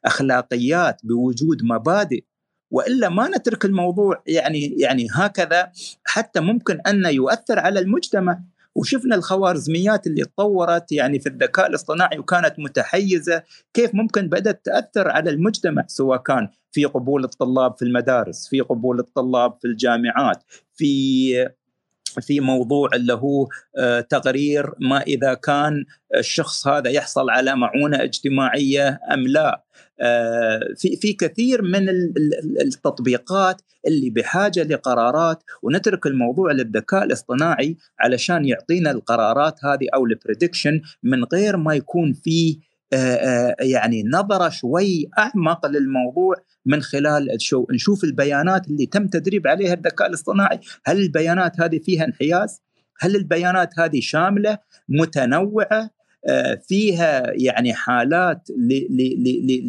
أخلاقيات 0.05 1.01
بوجود 1.03 1.63
مبادئ. 1.63 2.23
وإلا 2.71 3.09
ما 3.09 3.27
نترك 3.27 3.65
الموضوع 3.65 4.23
يعني 4.27 4.75
يعني 4.79 5.07
هكذا 5.13 5.71
حتى 6.05 6.39
ممكن 6.39 6.79
أن 6.87 7.05
يؤثر 7.05 7.59
على 7.59 7.79
المجتمع. 7.79 8.39
وشفنا 8.75 9.15
الخوارزميات 9.15 10.07
اللي 10.07 10.25
تطورت 10.25 10.91
يعني 10.91 11.19
في 11.19 11.29
الذكاء 11.29 11.67
الاصطناعي 11.67 12.19
وكانت 12.19 12.59
متحيزة 12.59 13.43
كيف 13.73 13.95
ممكن 13.95 14.29
بدأت 14.29 14.65
تأثر 14.65 15.09
على 15.09 15.29
المجتمع 15.29 15.85
سواء 15.87 16.17
كان 16.17 16.47
في 16.71 16.85
قبول 16.85 17.23
الطلاب 17.23 17.77
في 17.77 17.85
المدارس 17.85 18.47
في 18.47 18.61
قبول 18.61 18.99
الطلاب 18.99 19.57
في 19.61 19.67
الجامعات 19.67 20.43
في 20.73 21.49
في 22.21 22.39
موضوع 22.39 22.89
اللي 22.93 23.13
هو 23.13 23.47
آه، 23.77 23.99
تقرير 23.99 24.65
ما 24.79 25.01
إذا 25.01 25.33
كان 25.33 25.85
الشخص 26.17 26.67
هذا 26.67 26.89
يحصل 26.89 27.29
على 27.29 27.55
معونة 27.55 28.03
اجتماعية 28.03 28.99
أم 29.13 29.27
لا. 29.27 29.63
آه، 30.01 30.59
في 30.77 30.95
في 30.95 31.13
كثير 31.13 31.61
من 31.61 31.89
التطبيقات 32.61 33.61
اللي 33.87 34.09
بحاجة 34.09 34.63
لقرارات 34.63 35.43
ونترك 35.63 36.05
الموضوع 36.05 36.51
للذكاء 36.51 37.03
الاصطناعي 37.03 37.77
علشان 37.99 38.45
يعطينا 38.45 38.91
القرارات 38.91 39.65
هذه 39.65 39.87
أو 39.95 40.05
البريدكشن 40.05 40.81
من 41.03 41.23
غير 41.23 41.57
ما 41.57 41.73
يكون 41.73 42.13
في 42.13 42.59
آه، 42.59 42.72
يعني 43.59 44.03
نظرة 44.03 44.49
شوي 44.49 45.09
أعمق 45.17 45.65
للموضوع 45.65 46.35
من 46.65 46.81
خلال 46.81 47.27
شو 47.37 47.65
نشوف 47.71 48.03
البيانات 48.03 48.67
اللي 48.67 48.85
تم 48.85 49.07
تدريب 49.07 49.47
عليها 49.47 49.73
الذكاء 49.73 50.07
الاصطناعي. 50.07 50.59
هل 50.85 50.99
البيانات 50.99 51.61
هذه 51.61 51.79
فيها 51.79 52.05
انحياز؟ 52.05 52.61
هل 52.99 53.15
البيانات 53.15 53.79
هذه 53.79 53.99
شاملة 53.99 54.57
متنوعة 54.89 55.89
فيها 56.67 57.31
يعني 57.35 57.73
حالات 57.73 58.47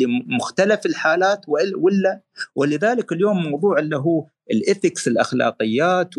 لمختلف 0.01 0.87
الحالات 0.87 1.41
ولا؟ 1.77 2.21
ولذلك 2.57 3.13
اليوم 3.13 3.43
موضوع 3.51 3.79
اللي 3.79 3.97
هو 3.97 4.27
الاثكس 4.51 5.09
الأخلاقيات 5.09 6.11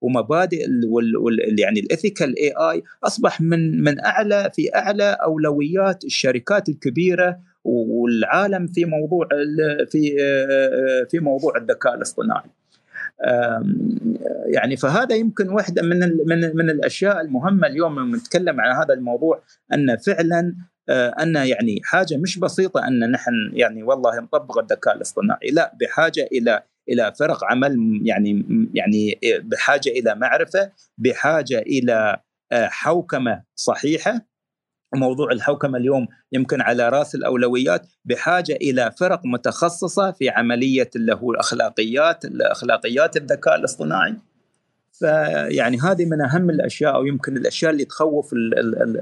ومبادئ 0.00 0.66
يعني 1.58 1.80
الإثيكال 1.80 2.38
اي 2.38 2.52
آي 2.72 2.82
أصبح 3.04 3.40
من 3.40 3.84
من 3.84 4.00
أعلى 4.04 4.50
في 4.54 4.74
أعلى 4.74 5.16
أولويات 5.22 6.04
الشركات 6.04 6.68
الكبيرة 6.68 7.38
والعالم 7.64 8.66
في 8.66 8.84
موضوع 8.84 9.28
في 9.90 10.16
في 11.10 11.18
موضوع 11.18 11.56
الذكاء 11.56 11.94
الاصطناعي. 11.94 12.50
يعني 14.46 14.76
فهذا 14.76 15.14
يمكن 15.14 15.48
واحدة 15.48 15.82
من 15.82 15.98
من 16.26 16.56
من 16.56 16.70
الأشياء 16.70 17.20
المهمة 17.20 17.66
اليوم 17.66 18.00
لما 18.00 18.16
نتكلم 18.16 18.60
عن 18.60 18.82
هذا 18.82 18.94
الموضوع 18.94 19.42
أن 19.74 19.96
فعلا 19.96 20.54
أن 20.90 21.36
يعني 21.36 21.80
حاجة 21.84 22.16
مش 22.16 22.38
بسيطة 22.38 22.88
أن 22.88 23.10
نحن 23.10 23.32
يعني 23.52 23.82
والله 23.82 24.20
نطبق 24.20 24.58
الذكاء 24.58 24.96
الاصطناعي 24.96 25.50
لا 25.52 25.72
بحاجة 25.80 26.28
إلى 26.32 26.62
إلى 26.88 27.12
فرق 27.18 27.44
عمل 27.44 28.00
يعني 28.04 28.44
يعني 28.74 29.18
بحاجة 29.42 29.88
إلى 29.90 30.14
معرفة 30.14 30.72
بحاجة 30.98 31.58
إلى 31.58 32.20
حوكمة 32.52 33.42
صحيحة. 33.54 34.26
موضوع 34.94 35.32
الحوكمة 35.32 35.78
اليوم 35.78 36.06
يمكن 36.32 36.60
على 36.60 36.88
رأس 36.88 37.14
الأولويات. 37.14 37.86
بحاجة 38.04 38.52
إلى 38.52 38.90
فرق 38.98 39.20
متخصصة 39.24 40.10
في 40.10 40.28
عملية 40.28 40.90
اللي 40.96 41.14
هو 41.14 41.32
الأخلاقيات 41.32 42.24
الأخلاقيات 42.24 43.16
الذكاء 43.16 43.56
الاصطناعي. 43.56 44.14
فيعني 44.92 45.78
هذه 45.80 46.04
من 46.04 46.20
أهم 46.20 46.50
الأشياء 46.50 46.94
أو 46.94 47.06
يمكن 47.06 47.36
الأشياء 47.36 47.72
اللي 47.72 47.84
تخوف 47.84 48.30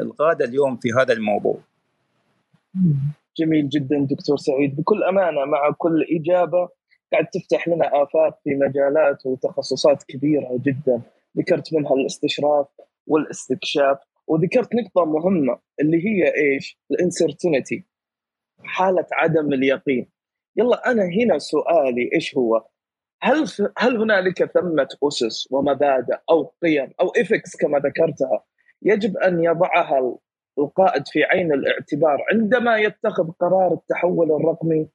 القاده 0.01 0.45
اليوم 0.45 0.77
في 0.77 0.93
هذا 0.93 1.12
الموضوع. 1.12 1.59
جميل 3.37 3.69
جدا 3.69 4.07
دكتور 4.11 4.37
سعيد. 4.37 4.77
بكل 4.77 5.05
أمانة 5.05 5.45
مع 5.45 5.71
كل 5.79 6.05
إجابة 6.21 6.78
قاعد 7.12 7.27
تفتح 7.27 7.68
لنا 7.68 8.03
افاق 8.03 8.40
في 8.44 8.55
مجالات 8.55 9.27
وتخصصات 9.27 10.03
كبيرة 10.03 10.59
جدا 10.66 11.03
ذكرت 11.38 11.75
منها 11.75 11.94
الاستشراف 11.94 12.66
والاستكشاف 13.07 13.99
وذكرت 14.27 14.75
نقطة 14.75 15.05
مهمة 15.05 15.59
اللي 15.81 15.97
هي 16.07 16.35
إيش؟ 16.35 16.79
الانسرتينتي 16.90 17.85
حالة 18.64 19.07
عدم 19.12 19.53
اليقين 19.53 20.11
يلا 20.57 20.90
أنا 20.90 21.03
هنا 21.03 21.38
سؤالي 21.38 22.11
إيش 22.14 22.37
هو؟ 22.37 22.66
هل 23.23 23.44
هل 23.79 23.97
هنالك 23.97 24.44
ثمة 24.44 24.88
أسس 25.03 25.53
ومبادئ 25.53 26.16
أو 26.31 26.53
قيم 26.62 26.92
أو 27.01 27.09
إفكس 27.09 27.57
كما 27.57 27.79
ذكرتها 27.79 28.44
يجب 28.83 29.16
أن 29.16 29.44
يضعها 29.44 30.18
القائد 30.59 31.03
في 31.07 31.25
عين 31.25 31.53
الاعتبار 31.53 32.25
عندما 32.33 32.77
يتخذ 32.77 33.31
قرار 33.31 33.73
التحول 33.73 34.33
الرقمي 34.33 34.88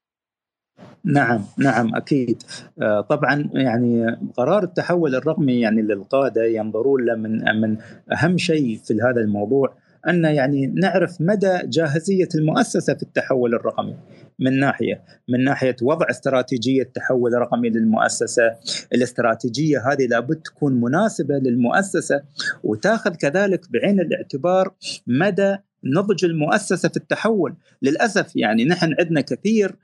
نعم 1.05 1.41
نعم 1.57 1.95
أكيد. 1.95 2.43
آه، 2.81 3.01
طبعا 3.01 3.49
يعني 3.53 4.17
قرار 4.37 4.63
التحول 4.63 5.15
الرقمي 5.15 5.59
يعني 5.59 5.81
للقادة 5.81 6.43
ينظرون 6.45 7.05
له 7.05 7.15
من 7.15 7.61
من 7.61 7.77
أهم 8.11 8.37
شيء 8.37 8.79
في 8.83 8.93
هذا 8.93 9.21
الموضوع 9.21 9.75
أن 10.07 10.25
يعني 10.25 10.67
نعرف 10.67 11.21
مدى 11.21 11.59
جاهزية 11.65 12.27
المؤسسة 12.35 12.93
في 12.93 13.03
التحول 13.03 13.53
الرقمي 13.53 13.95
من 14.39 14.59
ناحية 14.59 15.03
من 15.29 15.43
ناحية 15.43 15.75
وضع 15.81 16.05
استراتيجية 16.09 16.83
تحول 16.83 17.33
رقمي 17.33 17.69
للمؤسسة. 17.69 18.55
الاستراتيجية 18.93 19.91
هذه 19.91 20.07
لابد 20.07 20.35
تكون 20.35 20.81
مناسبة 20.81 21.35
للمؤسسة 21.35 22.21
وتاخذ 22.63 23.15
كذلك 23.15 23.71
بعين 23.71 23.99
الاعتبار 23.99 24.73
مدى 25.07 25.57
نضج 25.83 26.25
المؤسسة 26.25 26.89
في 26.89 26.97
التحول. 26.97 27.55
للأسف 27.81 28.35
يعني 28.35 28.65
نحن 28.65 28.95
عندنا 28.99 29.21
كثير 29.21 29.75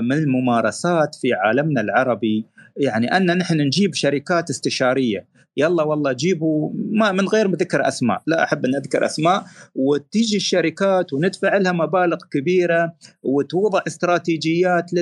من 0.00 0.12
الممارسات 0.12 1.14
في 1.14 1.32
عالمنا 1.32 1.80
العربي. 1.80 2.46
يعني 2.76 3.16
أن 3.16 3.38
نحن 3.38 3.60
نجيب 3.60 3.94
شركات 3.94 4.50
استشارية. 4.50 5.34
يلا 5.56 5.82
والله 5.82 6.12
جيبوا 6.12 6.70
ما 6.74 7.12
من 7.12 7.28
غير 7.28 7.50
ذكر 7.50 7.88
أسماء. 7.88 8.22
لا 8.26 8.44
أحب 8.44 8.64
أن 8.64 8.74
أذكر 8.74 9.04
أسماء. 9.04 9.44
وتيجي 9.74 10.36
الشركات 10.36 11.12
وندفع 11.12 11.56
لها 11.56 11.72
مبالغ 11.72 12.16
كبيرة 12.30 12.94
وتوضع 13.22 13.82
استراتيجيات 13.86 14.92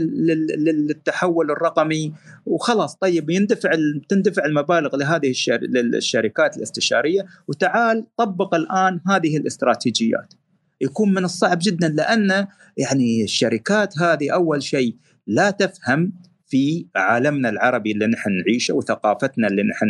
للتحول 0.59 1.51
الرقمي. 1.51 2.12
وخلاص 2.46 2.94
طيب 2.96 3.31
يندفع 3.31 3.70
تندفع 4.09 4.44
المبالغ 4.44 4.96
لهذه 4.96 5.33
الشركات 5.94 6.57
الاستشارية. 6.57 7.27
وتعال 7.48 8.07
طبق 8.16 8.55
الآن 8.55 9.01
هذه 9.09 9.37
الاستراتيجيات. 9.37 10.35
يكون 10.83 11.14
من 11.14 11.25
الصعب 11.25 11.59
جدا 11.62 11.88
لأن 11.88 12.47
يعني 12.77 13.25
الشركات 13.25 13.99
هذه 13.99 14.35
أول 14.35 14.62
شيء 14.62 14.97
لا 15.27 15.51
تفهم 15.51 16.12
في 16.47 16.87
عالمنا 16.97 17.49
العربي 17.49 17.92
اللي 17.92 18.07
نحن 18.07 18.31
نعيشه 18.47 18.75
وثقافتنا 18.75 19.49
اللي 19.49 19.62
نحن 19.62 19.87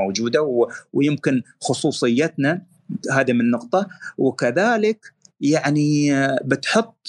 موجودة 0.00 0.70
ويمكن 0.92 1.42
خصوصيتنا. 1.60 2.62
هذا 3.12 3.32
من 3.32 3.50
نقطة. 3.50 3.86
وكذلك 4.18 5.12
يعني 5.40 6.12
بتحط 6.44 7.08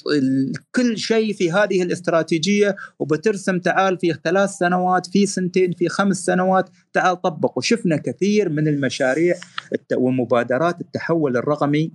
كل 0.75 0.97
شيء 0.97 1.33
في 1.33 1.51
هذه 1.51 1.83
الاستراتيجية 1.83 2.75
وبترسم 2.99 3.59
تعال 3.59 3.97
في 3.97 4.13
ثلاث 4.23 4.49
سنوات 4.49 5.07
في 5.07 5.25
سنتين 5.25 5.71
في 5.71 5.89
خمس 5.89 6.17
سنوات 6.17 6.69
تعال 6.93 7.21
طبق 7.21 7.57
وشفنا 7.57 7.97
كثير 7.97 8.49
من 8.49 8.67
المشاريع 8.67 9.35
ومبادرات 9.95 10.81
التحول 10.81 11.37
الرقمي 11.37 11.91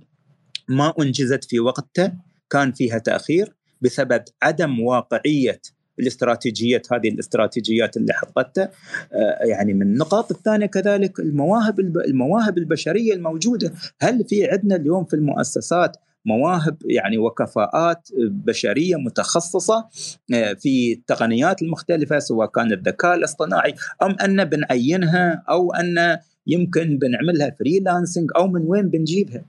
ما 0.69 0.93
أنجزت 0.99 1.43
في 1.43 1.59
وقتها 1.59 2.17
كان 2.49 2.71
فيها 2.71 2.97
تأخير 2.97 3.55
بسبب 3.81 4.23
عدم 4.41 4.79
واقعية 4.79 5.61
الاستراتيجيات 5.99 6.93
هذه 6.93 7.09
الاستراتيجيات 7.09 7.97
اللي 7.97 8.13
حطتها 8.13 8.71
آه، 9.13 9.45
يعني 9.45 9.73
من 9.73 9.81
النقاط 9.81 10.31
الثانية 10.31 10.65
كذلك 10.65 11.19
المواهب 11.19 11.79
المواهب 11.79 12.57
البشرية 12.57 13.13
الموجودة. 13.13 13.73
هل 14.01 14.25
في 14.25 14.47
عندنا 14.51 14.75
اليوم 14.75 15.05
في 15.05 15.13
المؤسسات 15.13 15.97
مواهب 16.25 16.77
يعني 16.85 17.17
وكفاءات 17.17 18.09
بشرية 18.17 18.95
متخصصة 18.95 19.89
آه، 20.33 20.53
في 20.53 20.93
التقنيات 20.93 21.61
المختلفة 21.61 22.19
سواء 22.19 22.47
كان 22.47 22.71
الذكاء 22.71 23.15
الاصطناعي 23.15 23.73
أم 24.01 24.15
أن 24.23 24.45
بنعينها 24.45 25.43
أو 25.49 25.73
أن 25.73 26.17
يمكن 26.47 26.97
بنعملها 26.97 27.55
فريلانسنج 27.59 28.29
أو 28.35 28.47
من 28.47 28.61
وين 28.67 28.89
بنجيبها؟ 28.89 29.45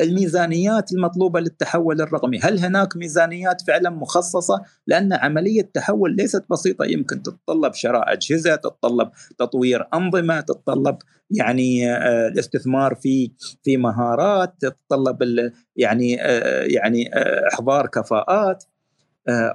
الميزانيات 0.00 0.92
المطلوبة 0.92 1.40
للتحول 1.40 2.00
الرقمي، 2.00 2.38
هل 2.38 2.58
هناك 2.58 2.96
ميزانيات 2.96 3.62
فعلا 3.66 3.90
مخصصة؟ 3.90 4.62
لأن 4.86 5.12
عملية 5.12 5.60
التحول 5.60 6.16
ليست 6.16 6.44
بسيطة 6.50 6.84
يمكن 6.84 7.22
تتطلب 7.22 7.74
شراء 7.74 8.12
اجهزه، 8.12 8.56
تتطلب 8.56 9.10
تطوير 9.38 9.88
أنظمة، 9.94 10.40
تتطلب 10.40 10.98
يعني 11.30 11.92
آه، 11.92 12.28
الاستثمار 12.28 12.94
في 12.94 13.30
في 13.62 13.76
مهارات، 13.76 14.54
تتطلب 14.60 15.52
يعني 15.76 16.22
آه، 16.22 16.62
يعني 16.62 17.14
آه، 17.14 17.48
إحضار 17.52 17.86
كفاءات. 17.86 18.64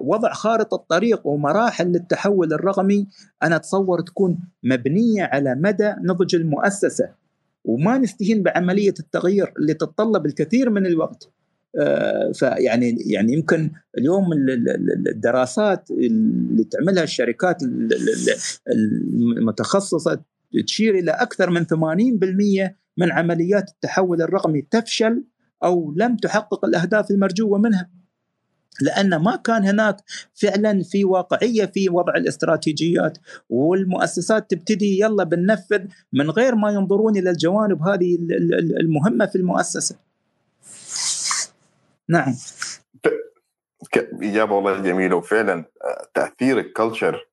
وضع 0.02 0.34
خارطة 0.34 0.76
الطريق 0.76 1.28
ومراحل 1.28 1.88
للتحول 1.88 2.54
الرقمي 2.54 3.08
أنا 3.44 3.56
أتصور 3.56 4.02
تكون 4.02 4.40
مبنية 4.64 5.24
على 5.24 5.56
مدى 5.56 5.94
نضج 6.04 6.36
المؤسسة 6.36 7.10
وما 7.68 7.98
نستهين 7.98 8.44
بعملية 8.44 8.94
التغيير 9.00 9.54
اللي 9.60 9.74
تتطلب 9.74 10.26
الكثير 10.26 10.70
من 10.70 10.86
الوقت 10.86 11.30
آه، 11.80 12.32
فيعني 12.32 12.98
يعني 13.06 13.34
يمكن 13.34 13.72
اليوم 13.98 14.26
الدراسات 15.08 15.92
اللي 15.92 16.64
تعملها 16.64 17.04
الشركات 17.04 17.64
المتخصصة 19.38 20.22
تشير 20.66 20.96
إلى 20.96 21.12
أكثر 21.12 21.50
من 21.50 21.66
80% 21.66 22.76
من 22.98 23.12
عمليات 23.12 23.70
التحول 23.70 24.22
الرقمي 24.22 24.62
تفشل 24.62 25.24
أو 25.64 25.94
لم 25.98 26.16
تحقق 26.16 26.66
الأهداف 26.66 27.12
المرجوة 27.12 27.60
منها. 27.60 27.90
لأن 28.82 29.16
ما 29.16 29.36
كان 29.36 29.66
هناك 29.66 29.98
فعلا 30.34 30.84
في 30.84 31.06
واقعية 31.06 31.66
في 31.66 31.90
وضع 31.90 32.14
الاستراتيجيات 32.16 33.18
والمؤسسات 33.50 34.52
تبتدي 34.52 35.00
يلا 35.00 35.24
بننفذ 35.24 35.82
من 36.14 36.30
غير 36.30 36.56
ما 36.56 36.72
ينظرون 36.72 37.18
إلى 37.18 37.30
الجوانب 37.30 37.82
هذه 37.82 38.18
المهمة 38.82 39.26
في 39.26 39.36
المؤسسة. 39.36 39.96
نعم. 42.10 42.36
إجابة 44.22 44.56
والله 44.56 44.80
جميلة 44.80 45.16
وفعلا 45.16 45.66
آه، 45.84 46.08
تأثير 46.14 46.60
ال 46.60 46.68
culture 46.68 47.28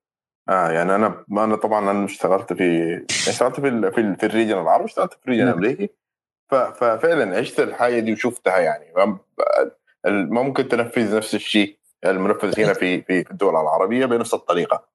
آه 0.49 0.71
يعني 0.71 0.95
أنا 0.95 1.25
ما 1.27 1.43
أنا 1.43 1.55
طبعا 1.55 1.91
أنا 1.91 2.05
اشتغلت 2.05 2.53
في 2.53 2.97
اشتغلت 3.09 3.59
في 3.59 3.91
في, 3.91 4.15
في 4.15 4.25
ال 4.25 4.30
region 4.30 4.57
العربي 4.57 4.85
اشتغلت 4.85 5.13
في 5.13 5.25
ال 5.25 5.28
region 5.28 5.45
نعم. 5.45 5.53
الامريكي 5.53 5.89
ففعلا 6.49 7.37
عشت 7.37 7.59
الحاجة 7.59 7.99
دي 7.99 8.13
وشفتها 8.13 8.57
يعني 8.57 8.85
ممكن 10.07 10.67
تنفذ 10.67 11.17
نفس 11.17 11.35
الشيء 11.35 11.77
المنفذ 12.05 12.59
هنا 12.59 12.73
في 12.73 13.01
في 13.01 13.31
الدول 13.31 13.55
العربية 13.55 14.05
بنفس 14.05 14.33
الطريقة. 14.33 14.87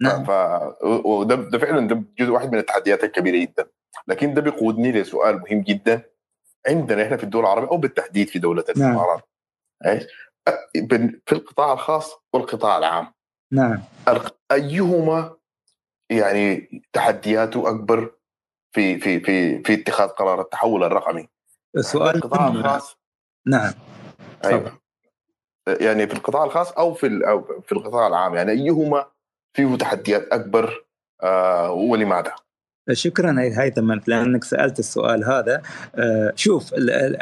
نعم. 0.00 0.24
ف 0.24 0.30
وده 0.84 1.34
ده 1.34 1.58
فعلا 1.58 1.88
ده 1.88 2.02
جزء 2.18 2.30
واحد 2.30 2.52
من 2.52 2.58
التحديات 2.58 3.04
الكبيرة 3.04 3.38
جدا. 3.38 3.66
لكن 4.08 4.34
ده 4.34 4.40
بيقودني 4.42 4.92
لسؤال 4.92 5.38
مهم 5.38 5.60
جدا. 5.62 6.02
عندنا 6.68 7.02
إحنا 7.02 7.16
في 7.16 7.24
الدول 7.24 7.42
العربية 7.42 7.68
أو 7.68 7.76
بالتحديد 7.76 8.28
في 8.28 8.38
دولة 8.38 8.64
نعم. 8.76 8.90
الإمارات؟ 8.90 9.22
بن- 10.76 11.20
في 11.26 11.32
القطاع 11.32 11.72
الخاص 11.72 12.14
والقطاع 12.32 12.78
العام. 12.78 13.14
نعم. 13.52 13.82
أيهما 14.52 15.36
يعني 16.10 16.82
تحدياته 16.92 17.68
أكبر 17.68 18.14
في 18.72 18.98
في 18.98 19.20
في 19.20 19.62
في 19.62 19.74
اتخاذ 19.74 20.08
قرار 20.08 20.40
التحول 20.40 20.84
الرقمي؟ 20.84 21.28
السؤال 21.76 22.16
القطاع. 22.16 22.48
الخاص. 22.48 22.96
نعم. 23.46 23.72
أيوه 24.44 24.78
يعني 25.80 26.06
في 26.06 26.12
القطاع 26.14 26.44
الخاص 26.44 26.72
أو 26.72 26.94
في 26.94 27.28
أو 27.28 27.60
في 27.62 27.72
القطاع 27.72 28.06
العام 28.06 28.34
يعني 28.34 28.52
أيهما 28.52 29.06
فيه 29.52 29.76
تحديات 29.76 30.28
أكبر 30.32 30.84
آه 31.22 31.70
ولماذا؟ 31.72 32.34
شكرا 32.92 33.36
هيثم 33.40 33.92
لأنك 34.06 34.44
سألت 34.44 34.78
السؤال 34.78 35.24
هذا. 35.24 35.62
آه، 35.96 36.32
شوف 36.36 36.74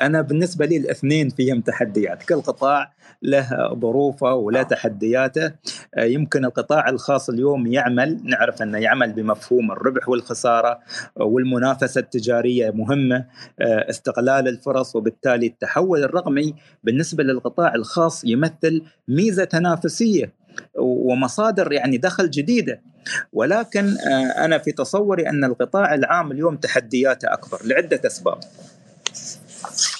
أنا 0.02 0.20
بالنسبة 0.20 0.66
لي 0.66 0.76
الاثنين 0.76 1.28
فيهم 1.28 1.60
تحديات. 1.60 2.22
كل 2.22 2.40
قطاع 2.40 2.92
له 3.22 3.74
ظروفه 3.80 4.34
وله 4.34 4.62
تحدياته. 4.62 5.52
آه، 5.94 6.04
يمكن 6.04 6.44
القطاع 6.44 6.88
الخاص 6.88 7.28
اليوم 7.28 7.66
يعمل 7.66 8.20
نعرف 8.24 8.62
أنه 8.62 8.78
يعمل 8.78 9.12
بمفهوم 9.12 9.72
الربح 9.72 10.08
والخسارة 10.08 10.78
والمنافسة 11.16 11.98
التجارية 11.98 12.70
مهمة 12.70 13.16
آه، 13.60 13.90
استغلال 13.90 14.48
الفرص 14.48 14.96
وبالتالي 14.96 15.46
التحول 15.46 16.04
الرقمي 16.04 16.54
بالنسبة 16.84 17.24
للقطاع 17.24 17.74
الخاص 17.74 18.24
يمثل 18.24 18.82
ميزة 19.08 19.44
تنافسية 19.44 20.32
ومصادر 20.78 21.72
يعني 21.72 21.96
دخل 21.96 22.30
جديدة. 22.30 22.91
ولكن 23.32 23.96
آه، 23.98 24.44
أنا 24.44 24.58
في 24.58 24.72
تصوري 24.72 25.28
أن 25.28 25.44
القطاع 25.44 25.94
العام 25.94 26.32
اليوم 26.32 26.56
تحدياته 26.56 27.32
أكبر 27.32 27.58
لعدة 27.64 28.00
أسباب. 28.06 28.40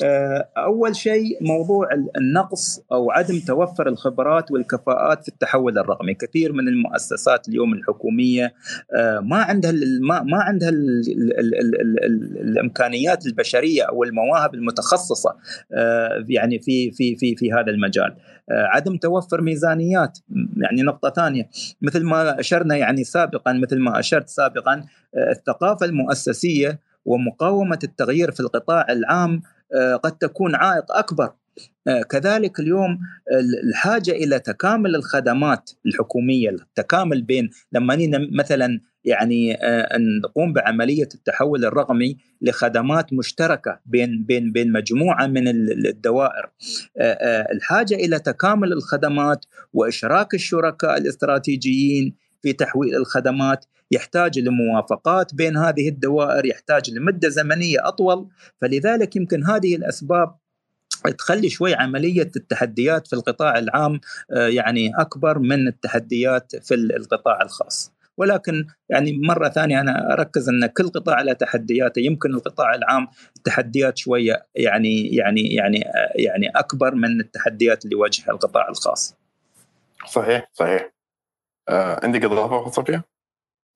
آه، 0.04 0.48
أول 0.56 0.96
شيء 0.96 1.38
موضوع 1.40 1.88
النقص 2.16 2.80
أو 2.92 3.10
عدم 3.10 3.40
توفر 3.46 3.88
الخبرات 3.88 4.50
والكفاءات 4.50 5.22
في 5.22 5.28
التحول 5.28 5.78
الرقمي، 5.78 6.14
كثير 6.14 6.52
من 6.52 6.68
المؤسسات 6.68 7.48
اليوم 7.48 7.72
الحكومية 7.72 8.54
آه، 8.94 9.20
ما 9.20 9.36
عندها 9.36 9.72
ما 10.22 10.42
عندها 10.42 10.68
ال 10.68 11.02
ال 11.08 11.38
ال 11.38 11.54
ال 11.54 11.80
ال 11.80 12.04
ال 12.04 12.48
الإمكانيات 12.48 13.26
البشرية 13.26 13.82
أو 13.82 14.04
المواهب 14.04 14.54
المتخصصة 14.54 15.36
آه، 15.72 16.24
يعني 16.28 16.58
في 16.58 16.90
في 16.90 17.16
في 17.16 17.36
في 17.36 17.52
هذا 17.52 17.70
المجال. 17.70 18.14
عدم 18.50 18.96
توفر 18.96 19.40
ميزانيات 19.40 20.18
يعني 20.56 20.82
نقطة 20.82 21.10
ثانية 21.10 21.48
مثل 21.82 22.04
ما 22.04 22.40
أشرنا 22.40 22.76
يعني 22.76 23.04
سابقا 23.04 23.52
مثل 23.52 23.78
ما 23.78 23.98
أشرت 23.98 24.28
سابقا 24.28 24.84
الثقافة 25.30 25.86
المؤسسية 25.86 26.78
ومقاومة 27.04 27.78
التغيير 27.84 28.30
في 28.30 28.40
القطاع 28.40 28.86
العام 28.90 29.42
آه، 29.74 29.96
قد 29.96 30.12
تكون 30.12 30.54
عائق 30.54 30.92
أكبر. 30.92 31.32
آه، 31.88 32.02
كذلك 32.02 32.60
اليوم 32.60 32.98
ال- 33.32 33.68
الحاجة 33.68 34.10
إلى 34.10 34.38
تكامل 34.38 34.94
الخدمات 34.96 35.70
الحكومية 35.86 36.50
التكامل 36.50 37.22
بين 37.22 37.50
لما 37.72 37.96
مثلا 38.32 38.80
يعني 39.04 39.54
آه، 39.64 39.98
نقوم 40.24 40.52
بعملية 40.52 41.08
التحول 41.14 41.64
الرقمي 41.64 42.16
لخدمات 42.42 43.12
مشتركة 43.12 43.80
بين 43.86 44.24
بين 44.24 44.52
بين 44.52 44.72
مجموعة 44.72 45.26
من 45.26 45.48
ال- 45.48 45.86
الدوائر. 45.86 46.50
الحاجة 47.52 47.94
إلى 47.94 48.18
تكامل 48.18 48.72
الخدمات 48.72 49.44
وإشراك 49.72 50.34
الشركاء 50.34 50.98
الاستراتيجيين 50.98 52.16
في 52.42 52.52
تحويل 52.52 52.96
الخدمات 52.96 53.64
يحتاج 53.90 54.38
لموافقات 54.38 55.34
بين 55.34 55.56
هذه 55.56 55.88
الدوائر 55.88 56.46
يحتاج 56.46 56.90
لمدة 56.90 57.28
زمنية 57.28 57.88
أطول. 57.88 58.28
فلذلك 58.60 59.16
يمكن 59.16 59.44
هذه 59.44 59.76
الأسباب 59.76 60.34
تخلي 61.18 61.48
شوي 61.48 61.74
عملية 61.74 62.30
التحديات 62.36 63.06
في 63.06 63.12
القطاع 63.12 63.58
العام 63.58 64.00
آه، 64.30 64.46
يعني 64.46 64.92
أكبر 64.96 65.38
من 65.38 65.68
التحديات 65.68 66.56
في 66.56 66.74
القطاع 66.74 67.42
الخاص. 67.42 67.92
ولكن 68.16 68.66
يعني 68.88 69.18
مرة 69.18 69.48
ثانية 69.48 69.80
أنا 69.80 70.12
أركز 70.12 70.48
أن 70.48 70.66
كل 70.66 70.88
قطاع 70.88 71.22
له 71.22 71.32
تحدياته. 71.32 72.00
يمكن 72.00 72.34
القطاع 72.34 72.74
العام 72.74 73.08
التحديات 73.36 73.98
شوية 73.98 74.46
يعني 74.54 75.14
يعني 75.14 75.54
يعني 75.54 75.88
آه، 75.88 76.12
يعني 76.14 76.48
أكبر 76.48 76.94
من 76.94 77.20
التحديات 77.20 77.84
اللي 77.84 77.96
يواجهها 77.96 78.30
القطاع 78.30 78.68
الخاص. 78.68 79.16
صحيح 80.06 80.50
صحيح. 80.52 81.01
عندك 81.70 82.24
إضافة 82.24 82.62
أخت 82.62 82.74
صفية؟ 82.74 83.04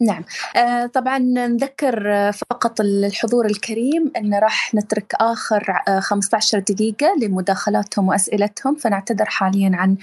نعم. 0.03 0.24
آه، 0.57 0.87
طبعا 0.87 1.18
نذكر 1.18 2.12
آه، 2.14 2.30
فقط 2.30 2.80
الحضور 2.80 3.47
الكريم 3.47 4.12
أن 4.16 4.34
راح 4.34 4.74
نترك 4.74 5.14
آخر 5.20 5.82
آه، 5.89 6.01
15 6.01 6.59
دقيقة 6.59 7.07
لمداخلاتهم 7.22 8.09
وأسئلتهم 8.09 8.76
فنعتذر 8.76 9.24
حاليا 9.24 9.70
عن 9.74 9.97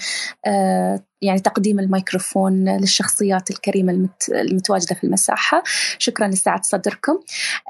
آه، 0.48 1.00
يعني 1.22 1.40
تقديم 1.40 1.80
الميكروفون 1.80 2.78
للشخصيات 2.78 3.50
الكريمة 3.52 3.94
المت- 3.94 4.30
المتواجدة 4.30 4.96
في 4.96 5.04
المساحة. 5.04 5.64
شكرا 5.98 6.28
لسعة 6.28 6.62
صدركم. 6.62 7.20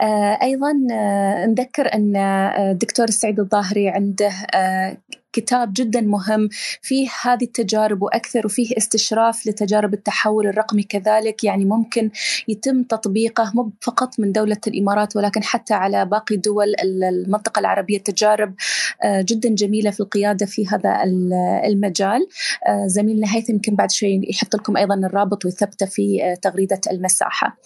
آه، 0.02 0.40
أيضا 0.42 0.72
آه، 0.92 1.46
نذكر 1.46 1.94
أن 1.94 2.16
آه، 2.16 2.72
الدكتور 2.72 3.06
السعيد 3.08 3.40
الظاهري 3.40 3.90
عنده 3.90 4.32
آه، 4.56 4.98
كتاب 5.34 5.74
جدا 5.74 6.02
مهم 6.02 6.50
فيه 6.82 7.10
هذه 7.24 7.44
التجارب 7.44 8.02
وأكثر 8.02 8.46
وفيه 8.46 8.78
استشراف 8.78 9.48
لتجارب 9.48 9.94
التحول 9.94 10.48
الرقمي 10.48 10.84
كذلك. 10.84 11.44
يعني 11.44 11.66
ممكن 11.66 12.12
يتم 12.48 12.84
تطبيقه 12.84 13.52
مو 13.56 13.72
فقط 13.82 14.20
من 14.20 14.32
دولة 14.32 14.58
الإمارات 14.68 15.16
ولكن 15.16 15.44
حتى 15.44 15.74
على 15.74 16.06
باقي 16.06 16.36
دول 16.38 16.74
المنطقة 16.84 17.60
العربية. 17.60 17.98
تجارب 18.00 18.56
آه، 19.04 19.22
جدا 19.22 19.50
جميلة 19.50 19.92
في 19.92 20.00
القيادة 20.00 20.46
في 20.46 20.68
هذا 20.68 21.04
ال- 21.04 21.34
المجال. 21.66 22.28
آه، 22.68 22.88
زميلنا 22.88 23.36
هيثم 23.36 23.54
يمكن 23.54 23.76
بعد 23.76 23.92
شوي 23.92 24.22
يحط 24.30 24.56
لكم 24.56 24.78
أيضا 24.78 24.96
الرابط 24.96 25.46
ويثبته 25.46 25.86
في 25.86 26.24
آه، 26.24 26.34
تغريدة 26.36 26.82
المساحة. 26.92 27.58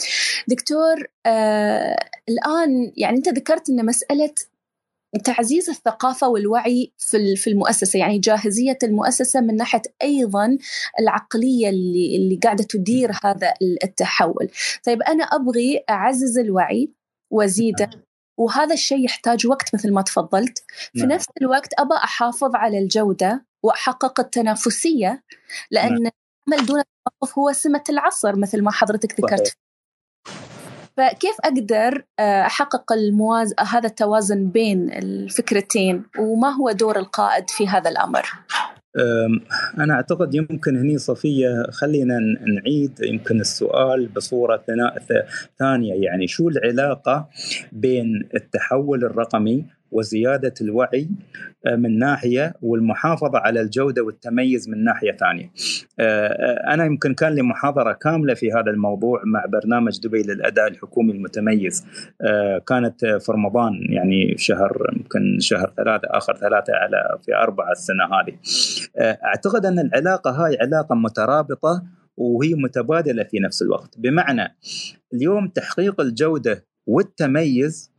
دكتور 0.47 0.95
الآن 2.29 2.91
يعني 2.97 3.17
أنت 3.17 3.29
ذكرت 3.29 3.69
إن 3.69 3.85
مسألة 3.85 4.33
تعزيز 5.17 5.69
الثقافة 5.69 6.27
والوعي 6.27 6.93
في 6.97 7.17
ال- 7.17 7.37
في 7.37 7.49
المؤسسة 7.49 7.99
يعني 7.99 8.19
جاهزية 8.19 8.77
المؤسسة 8.83 9.41
من 9.41 9.55
ناحية 9.55 9.81
أيضا 10.03 10.57
العقلية 10.99 11.69
اللي, 11.69 12.15
اللي 12.15 12.39
قاعدة 12.43 12.63
تدير 12.63 13.11
هذا 13.23 13.53
ال- 13.61 13.83
التحول 13.83 14.49
طيب 14.85 15.01
أنا 15.01 15.23
أبغي 15.23 15.83
أعزز 15.89 16.37
الوعي 16.37 16.91
وأزيده 17.31 17.89
وهذا 18.39 18.73
الشيء 18.73 19.05
يحتاج 19.05 19.47
وقت 19.47 19.75
مثل 19.75 19.93
ما 19.93 20.01
تفضلت 20.01 20.63
في 20.93 20.99
نعم. 20.99 21.11
نفس 21.11 21.25
الوقت 21.41 21.69
أبى 21.79 21.95
أحافظ 21.95 22.55
على 22.55 22.79
الجودة 22.79 23.45
وأحقق 23.63 24.19
التنافسية 24.19 25.23
لأن 25.71 26.09
العمل 26.49 26.65
دون 26.65 26.81
توقف 27.21 27.39
هو 27.39 27.51
سمة 27.51 27.83
العصر 27.89 28.35
مثل 28.35 28.61
ما 28.63 28.71
حضرتك 28.71 29.11
ذكرت 29.19 29.47
صحيح. 29.47 29.53
فكيف 30.97 31.35
أقدر 31.43 32.03
آه، 32.19 32.41
أحقق 32.41 32.91
المواز... 32.91 33.53
هذا 33.59 33.87
التوازن 33.87 34.49
بين 34.49 34.93
الفكرتين 34.93 36.03
وما 36.19 36.49
هو 36.49 36.71
دور 36.71 36.99
القائد 36.99 37.49
في 37.49 37.67
هذا 37.67 37.89
الأمر؟ 37.89 38.25
أم، 38.97 39.41
أنا 39.83 39.93
أعتقد 39.93 40.35
يمكن 40.35 40.77
هني 40.77 40.97
صفية 40.97 41.63
خلينا 41.71 42.19
نعيد 42.47 42.99
يمكن 43.03 43.39
السؤال 43.39 44.07
بصورة 44.07 44.63
ثانية 45.59 45.93
يعني 45.93 46.27
شو 46.27 46.49
العلاقة 46.49 47.29
بين 47.71 48.29
التحول 48.35 49.03
الرقمي 49.03 49.65
وزيادة 49.91 50.53
الوعي 50.61 51.09
آه، 51.65 51.75
من 51.75 51.99
ناحية 51.99 52.53
والمحافظة 52.61 53.37
على 53.39 53.61
الجودة 53.61 54.03
والتميز 54.03 54.69
من 54.69 54.83
ناحية 54.83 55.11
ثانية. 55.11 55.51
آه، 55.99 56.27
آه، 56.27 56.73
أنا 56.73 56.85
يمكن 56.85 57.13
كان 57.13 57.33
لي 57.33 57.41
محاضرة 57.41 57.93
كاملة 57.93 58.33
في 58.33 58.51
هذا 58.51 58.71
الموضوع 58.71 59.21
مع 59.25 59.45
برنامج 59.45 59.99
دبي 59.99 60.21
للأداء 60.21 60.67
الحكومي 60.67 61.13
المتميز. 61.13 61.85
كانت 62.67 63.05
في 63.05 63.31
رمضان 63.31 63.73
يعني 63.89 64.37
شهر 64.37 64.93
يمكن 64.95 65.39
شهر 65.39 65.73
ثلاثة 65.77 66.07
آخر 66.11 66.35
ثلاثة 66.35 66.73
على 66.73 67.17
في 67.25 67.35
أربعة 67.35 67.71
السنة 67.71 68.03
هذه. 68.05 68.33
أعتقد 69.25 69.65
أن 69.65 69.79
العلاقة 69.79 70.31
هاي 70.31 70.57
علاقة 70.61 70.95
مترابطة 70.95 71.83
وهي 72.17 72.53
متبادلة 72.53 73.23
في 73.23 73.39
نفس 73.39 73.61
الوقت. 73.61 73.95
بمعنى 73.97 74.57
اليوم 75.13 75.47
تحقيق 75.47 76.01
الجودة 76.01 76.65
والتميز 76.87 77.96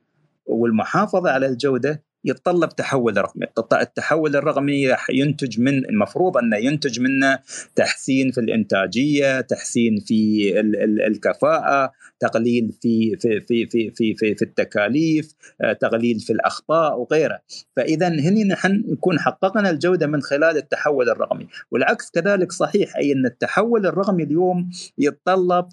والمحافظة 0.48 1.30
على 1.30 1.46
الجودة 1.46 2.02
يتطلب 2.24 2.68
تحول 2.68 3.16
رقمي. 3.16 3.46
التحول 3.72 4.36
الرقمي 4.36 4.88
راح 4.88 5.10
ينتج 5.10 5.60
من 5.60 5.84
المفروض 5.84 6.36
أنه 6.36 6.56
ينتج 6.56 7.00
منه 7.00 7.38
تحسين 7.74 8.30
في 8.30 8.40
الإنتاجية 8.40 9.40
تحسين 9.40 10.00
في 10.06 10.50
ال- 10.60 10.76
ال- 10.76 11.02
الكفاءة 11.06 11.92
تقليل 12.20 12.72
في 12.82 13.16
في 13.16 13.40
في 13.40 13.66
في 13.66 13.90
في 13.90 14.14
في, 14.14 14.34
في 14.34 14.42
التكاليف 14.42 15.34
آه، 15.60 15.72
تقليل 15.72 16.20
في 16.20 16.32
الأخطاء 16.32 16.98
وغيرها 16.98 17.42
فإذا 17.76 18.08
هنا 18.08 18.44
نحن 18.44 18.84
نكون 18.88 19.18
حققنا 19.18 19.70
الجودة 19.70 20.06
من 20.06 20.22
خلال 20.22 20.56
التحول 20.56 21.08
الرقمي. 21.10 21.46
والعكس 21.70 22.10
كذلك 22.10 22.52
صحيح 22.52 22.96
أي 22.96 23.12
أن 23.12 23.26
التحول 23.26 23.86
الرقمي 23.86 24.22
اليوم 24.22 24.70
يتطلب 24.98 25.68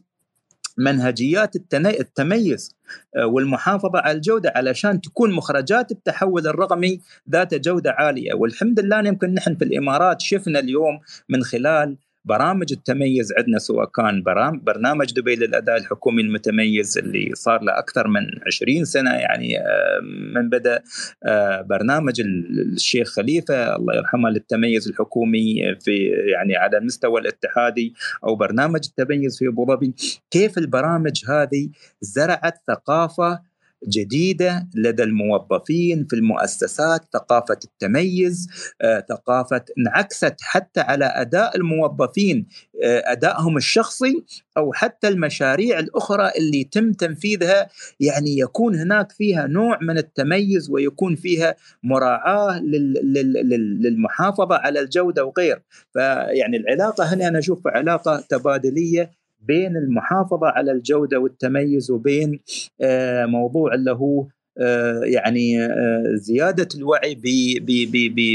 منهجيات 0.78 1.56
التميز 1.76 2.76
آه، 3.18 3.26
والمحافظة 3.26 4.00
على 4.00 4.16
الجودة 4.16 4.54
علشان 4.56 5.02
تكون 5.02 5.32
مخرجات 5.32 5.92
التحول 5.92 6.48
الرقمي 6.48 7.02
ذات 7.30 7.54
جودة 7.54 7.92
عالية. 7.92 8.34
والحمد 8.34 8.80
لله 8.80 9.08
يمكن 9.08 9.34
نحن 9.34 9.56
في 9.56 9.64
الإمارات 9.66 10.22
شفنا 10.22 10.60
اليوم 10.60 11.00
من 11.30 11.44
خلال 11.44 11.98
برامج 12.26 12.72
التميز 12.72 13.34
عندنا 13.38 13.60
سواء 13.60 13.86
كان 13.86 14.24
برنامج 14.64 15.14
دبي 15.14 15.36
للأداء 15.36 15.78
الحكومي 15.78 16.22
المتميز 16.22 16.98
اللي 16.98 17.32
صار 17.34 17.62
له 17.64 17.80
أكثر 17.80 18.08
من 18.08 18.22
20 18.48 18.86
سنة 18.86 19.12
يعني 19.12 19.60
آه، 19.60 20.00
من 20.36 20.50
بدأ 20.50 20.84
آه، 21.24 21.62
برنامج 21.62 22.22
الشيخ 22.22 23.10
خليفة 23.10 23.76
الله 23.76 23.96
يرحمه 23.96 24.30
للتميز 24.30 24.88
الحكومي 24.88 25.76
في 25.82 26.08
يعني 26.34 26.56
على 26.56 26.78
المستوى 26.78 27.22
الاتحادي 27.22 27.94
أو 28.24 28.36
برنامج 28.36 28.82
التميز 28.90 29.38
في 29.38 29.48
أبو 29.48 29.66
ظبي. 29.66 29.94
كيف 30.32 30.58
البرامج 30.58 31.24
هذه 31.30 31.70
زرعت 32.02 32.58
ثقافة 32.68 33.40
جديدة 33.88 34.68
لدى 34.76 35.04
الموظفين 35.04 36.06
في 36.10 36.16
المؤسسات 36.16 37.02
ثقافة 37.14 37.60
التميز 37.64 38.48
آه، 38.82 39.06
ثقافة 39.10 39.66
انعكست 39.78 40.36
حتى 40.42 40.80
على 40.80 41.06
أداء 41.06 41.58
الموظفين 41.58 42.48
آه، 42.84 43.04
أدائهم 43.06 43.58
الشخصي 43.58 44.24
أو 44.58 44.74
حتى 44.74 45.08
المشاريع 45.08 45.80
الأخرى 45.80 46.32
اللي 46.38 46.60
يتم 46.60 46.92
تنفيذها. 46.92 47.70
يعني 48.00 48.38
يكون 48.40 48.76
هناك 48.76 49.12
فيها 49.12 49.48
نوع 49.48 49.80
من 49.82 49.98
التميز 49.98 50.70
ويكون 50.70 51.16
فيها 51.16 51.56
مراعاة 51.84 52.60
للمحافظة 53.82 54.56
على 54.56 54.80
الجودة 54.80 55.26
وغير. 55.26 55.62
فيعني 55.94 56.58
العلاقة 56.58 57.04
هنا 57.14 57.28
أنا 57.28 57.40
أشوف 57.40 57.68
علاقة 57.68 58.24
تبادلية 58.30 59.12
بين 59.48 59.78
المحافظة 59.78 60.48
على 60.48 60.72
الجودة 60.72 61.20
والتميز 61.20 61.92
وبين 61.92 62.40
آه، 62.82 63.26
موضوع 63.26 63.74
اللي 63.74 63.92
هو 63.92 64.26
آه، 64.62 65.02
يعني 65.04 65.66
آه، 65.66 66.04
زيادة 66.14 66.68
الوعي 66.76 67.16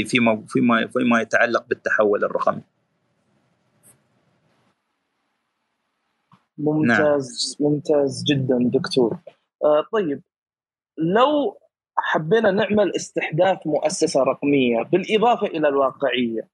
فيما 0.05 0.43
فيما 0.47 0.87
فيما 0.87 1.21
يتعلق 1.21 1.65
بالتحول 1.67 2.23
الرقمي. 2.23 2.61
ممتاز 6.57 7.57
نعم. 7.59 7.71
ممتاز 7.71 8.23
جدا 8.27 8.71
دكتور. 8.73 9.17
طيب 9.93 10.21
لو 10.97 11.57
حبينا 11.97 12.51
نعمل 12.51 12.95
استحداث 12.95 13.67
مؤسسة 13.67 14.23
رقمية 14.23 14.83
بالإضافة 14.83 15.47
إلى 15.47 15.67
الواقعية 15.67 16.47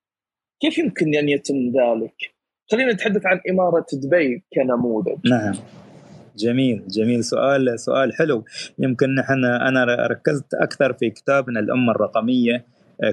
كيف 0.60 0.78
يمكن 0.78 1.16
أن 1.16 1.30
يتم 1.30 1.55
ذلك؟ 1.55 2.37
خلينا 2.72 2.93
نتحدث 2.93 3.26
عن 3.26 3.39
إمارة 3.49 3.86
دبي 3.93 4.43
كنموذج. 4.55 5.18
نعم. 5.30 5.53
جميل 6.38 6.84
جميل. 6.88 7.24
سؤال 7.24 7.80
سؤال 7.80 8.13
حلو. 8.15 8.43
يمكن 8.80 9.15
نحن 9.15 9.45
أنا 9.45 10.07
ركزت 10.07 10.53
أكثر 10.53 10.93
في 10.93 11.09
كتابنا 11.09 11.59
الأمة 11.59 11.91
الرقمية. 11.91 12.65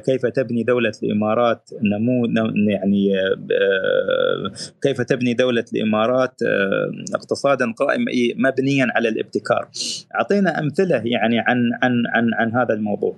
كيف 0.07 0.26
تبني 0.26 0.62
دولة 0.62 0.93
الإمارات؟ 1.03 1.70
نمو 1.82 2.26
يعني 2.68 3.18
آه، 3.18 4.53
كيف 4.82 5.01
تبني 5.01 5.35
دولة 5.35 5.64
الإمارات 5.74 6.43
آه، 6.43 7.14
اقتصادا 7.14 7.72
قائم 7.72 8.05
مبنيا 8.37 8.87
على 8.97 9.09
الابتكار؟ 9.09 9.68
أعطينا 10.14 10.59
أمثلة 10.59 11.03
يعني 11.05 11.39
عن 11.39 11.70
عن 11.82 11.93
عن 12.14 12.30
عن 12.35 12.55
هذا 12.55 12.74
الموضوع. 12.74 13.16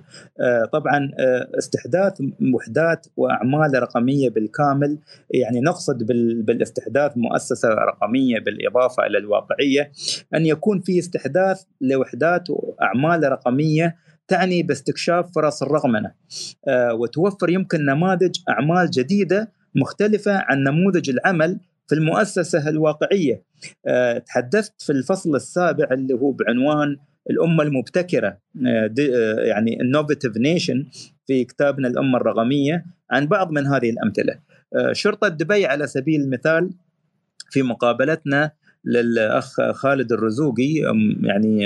طبعا 0.73 1.11
استحداث 1.57 2.21
وحدات 2.53 3.07
وأعمال 3.17 3.81
رقمية 3.81 4.29
بالكامل 4.29 4.97
يعني 5.31 5.61
نقصد 5.61 6.03
بالاستحداث 6.45 7.11
مؤسسة 7.17 7.69
رقمية 7.69 8.39
بالإضافة 8.39 9.05
إلى 9.05 9.17
الواقعية 9.17 9.91
أن 10.35 10.45
يكون 10.45 10.79
في 10.79 10.99
استحداث 10.99 11.63
لوحدات 11.81 12.49
وأعمال 12.49 13.31
رقمية 13.31 13.95
تعني 14.27 14.63
باستكشاف 14.63 15.31
فرص 15.35 15.63
الرقمنه 15.63 16.11
آه، 16.67 16.93
وتوفر 16.93 17.49
يمكن 17.49 17.85
نماذج 17.85 18.35
أعمال 18.49 18.89
جديدة 18.89 19.51
مختلفة 19.75 20.31
عن 20.35 20.63
نموذج 20.63 21.09
العمل 21.09 21.59
في 21.87 21.95
المؤسسة 21.95 22.69
الواقعية. 22.69 23.43
آه، 23.87 24.17
تحدثت 24.17 24.81
في 24.81 24.91
الفصل 24.91 25.35
السابع 25.35 25.87
اللي 25.91 26.13
هو 26.13 26.31
بعنوان 26.31 26.97
الأمة 27.29 27.63
المبتكرة. 27.63 28.37
آه، 28.67 28.93
يعني 29.39 29.77
innovative 29.77 30.37
نيشن 30.37 30.85
في 31.27 31.43
كتابنا 31.43 31.87
الأمة 31.87 32.17
الرقميه 32.17 32.85
عن 33.11 33.27
بعض 33.27 33.51
من 33.51 33.67
هذه 33.67 33.89
الأمثلة. 33.89 34.39
شرطة 34.91 35.27
دبي 35.27 35.65
على 35.65 35.87
سبيل 35.87 36.21
المثال 36.21 36.69
في 37.49 37.61
مقابلتنا 37.61 38.51
للأخ 38.87 39.71
خالد 39.71 40.11
الرزوقي 40.11 40.73
يعني 41.23 41.59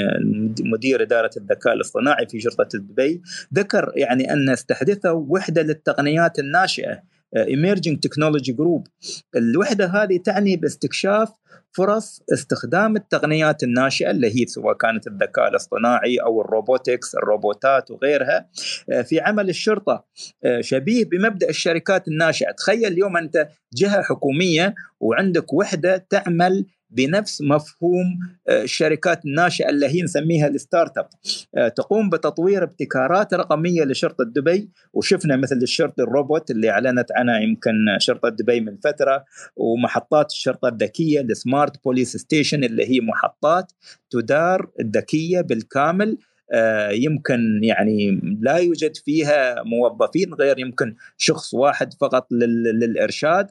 مدير 0.61 1.01
إدارة 1.01 1.32
الذكاء 1.38 1.74
الاصطناعي 1.74 2.28
في 2.28 2.39
شرطة 2.39 2.78
دبي 2.78 3.22
ذكر 3.53 3.91
يعني 3.95 4.34
أن 4.34 4.49
استحدثوا 4.49 5.26
وحدة 5.30 5.61
للتقنيات 5.61 6.39
الناشئة 6.39 7.01
emerging 7.38 7.99
technology 7.99 8.52
group 8.52 8.88
الوحدة 9.36 9.86
هذه 9.86 10.17
تعني 10.17 10.55
باستكشاف 10.57 11.30
فرص 11.74 12.22
استخدام 12.34 12.95
التقنيات 12.95 13.63
الناشئة 13.63 14.11
اللي 14.11 14.28
هي 14.28 14.45
سواء 14.45 14.78
كانت 14.78 15.07
الذكاء 15.07 15.47
الاصطناعي 15.47 16.17
أو 16.17 16.41
ال 16.41 16.50
robotics 16.50 17.16
الروبوتات 17.15 17.91
وغيرها 17.91 18.49
في 19.03 19.19
عمل 19.19 19.49
الشرطة 19.49 20.05
آه، 20.45 20.61
شبيه 20.61 21.05
بمبدأ 21.05 21.49
الشركات 21.49 22.07
الناشئة. 22.07 22.51
تخيل 22.51 22.86
اليوم 22.86 23.17
أنت 23.17 23.47
جهة 23.74 24.01
حكومية 24.01 24.76
وعندك 24.99 25.53
وحدة 25.53 26.07
تعمل 26.09 26.65
بنفس 26.92 27.42
مفهوم 27.42 28.20
آه، 28.50 28.64
الشركات 28.64 29.26
الناشئه 29.26 29.70
اللي 29.70 29.88
هي 29.88 30.02
نسميها 30.02 30.48
ال 30.47 30.97
startup 30.97 31.08
آه، 31.58 31.68
تقوم 31.68 32.10
بتطوير 32.10 32.64
ابتكارات 32.64 33.34
رقمية 33.34 33.84
لشرطة 33.84 34.24
دبي. 34.24 34.70
وشفنا 34.94 35.36
مثل 35.38 35.56
الشرطة 35.56 36.04
الروبوت 36.04 36.52
اللي 36.52 36.70
أعلنت 36.70 37.12
عنها 37.12 37.39
يمكن 37.39 37.72
شرطة 37.98 38.30
دبي 38.30 38.60
من 38.62 38.78
فترة 38.78 39.26
ومحطات 39.56 40.32
الشرطة 40.32 40.68
الذكية 40.68 41.22
ال 41.22 41.32
smart 41.32 41.84
police 41.84 42.18
station 42.18 42.64
اللي 42.64 42.86
هي 42.89 43.00
محطات 43.02 43.72
تدار 44.10 44.72
الذكية 44.80 45.42
بالكامل. 45.42 46.10
آه، 46.12 46.31
يمكن 46.91 47.60
يعني 47.64 48.22
لا 48.41 48.58
يوجد 48.58 48.97
فيها 48.97 49.64
موظفين 49.64 50.34
غير 50.34 50.60
يمكن 50.60 50.95
شخص 51.18 51.54
واحد 51.54 51.93
فقط 51.93 52.28
للإرشاد 52.32 53.47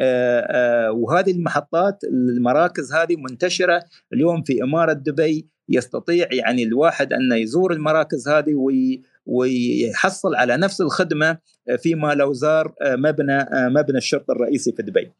آه، 0.00 0.40
آه، 0.40 0.92
وهذه 0.92 1.30
المحطات 1.30 2.04
المراكز 2.04 2.92
هذه 2.92 3.16
منتشرة 3.16 3.84
اليوم 4.12 4.42
في 4.42 4.62
إمارة 4.62 4.92
دبي 4.92 5.48
يستطيع 5.68 6.28
يعني 6.32 6.62
الواحد 6.62 7.12
أن 7.12 7.32
يزور 7.32 7.72
المراكز 7.72 8.28
هذه 8.28 8.54
وي 8.54 9.02
ويحصل 9.26 10.34
على 10.34 10.56
نفس 10.56 10.80
الخدمة 10.80 11.38
فيما 11.78 12.14
لو 12.14 12.32
زار 12.32 12.74
مبنى 12.82 13.46
مبنى 13.52 13.98
الشرطة 13.98 14.32
الرئيسي 14.32 14.72
في 14.72 14.82
دبي. 14.82 15.12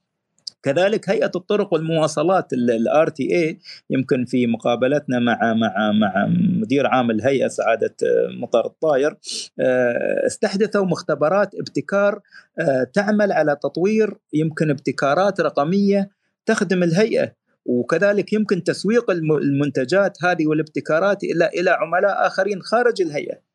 كذلك 0.65 1.11
هيئة 1.11 1.31
الطرق 1.37 1.73
والمواصلات 1.73 2.53
ال 2.53 3.09
RTA 3.09 3.59
يمكن 3.91 4.25
في 4.25 4.47
مقابلتنا 4.47 5.19
مع 5.19 5.55
مع 5.55 5.93
مع 5.93 6.27
مدير 6.61 6.87
عام 6.87 7.11
الهيئة 7.11 7.49
سعادة 7.49 7.95
آه، 8.03 8.29
مطر 8.43 8.67
الطاير 8.67 9.17
آه، 9.61 10.27
استحدثوا 10.27 10.85
مختبرات 10.85 11.55
ابتكار 11.55 12.21
آه، 12.59 12.85
تعمل 12.95 13.33
على 13.33 13.57
تطوير 13.63 14.15
يمكن 14.33 14.71
ابتكارات 14.71 15.41
رقمية 15.41 16.11
تخدم 16.47 16.83
الهيئة 16.83 17.33
وكذلك 17.67 18.33
يمكن 18.33 18.65
تسويق 18.65 19.11
المنتجات 19.11 20.25
هذه 20.25 20.47
والابتكارات 20.47 21.25
إلى 21.25 21.47
إلى 21.47 21.71
عملاء 21.71 22.27
آخرين 22.27 22.63
خارج 22.63 23.03
الهيئة. 23.03 23.54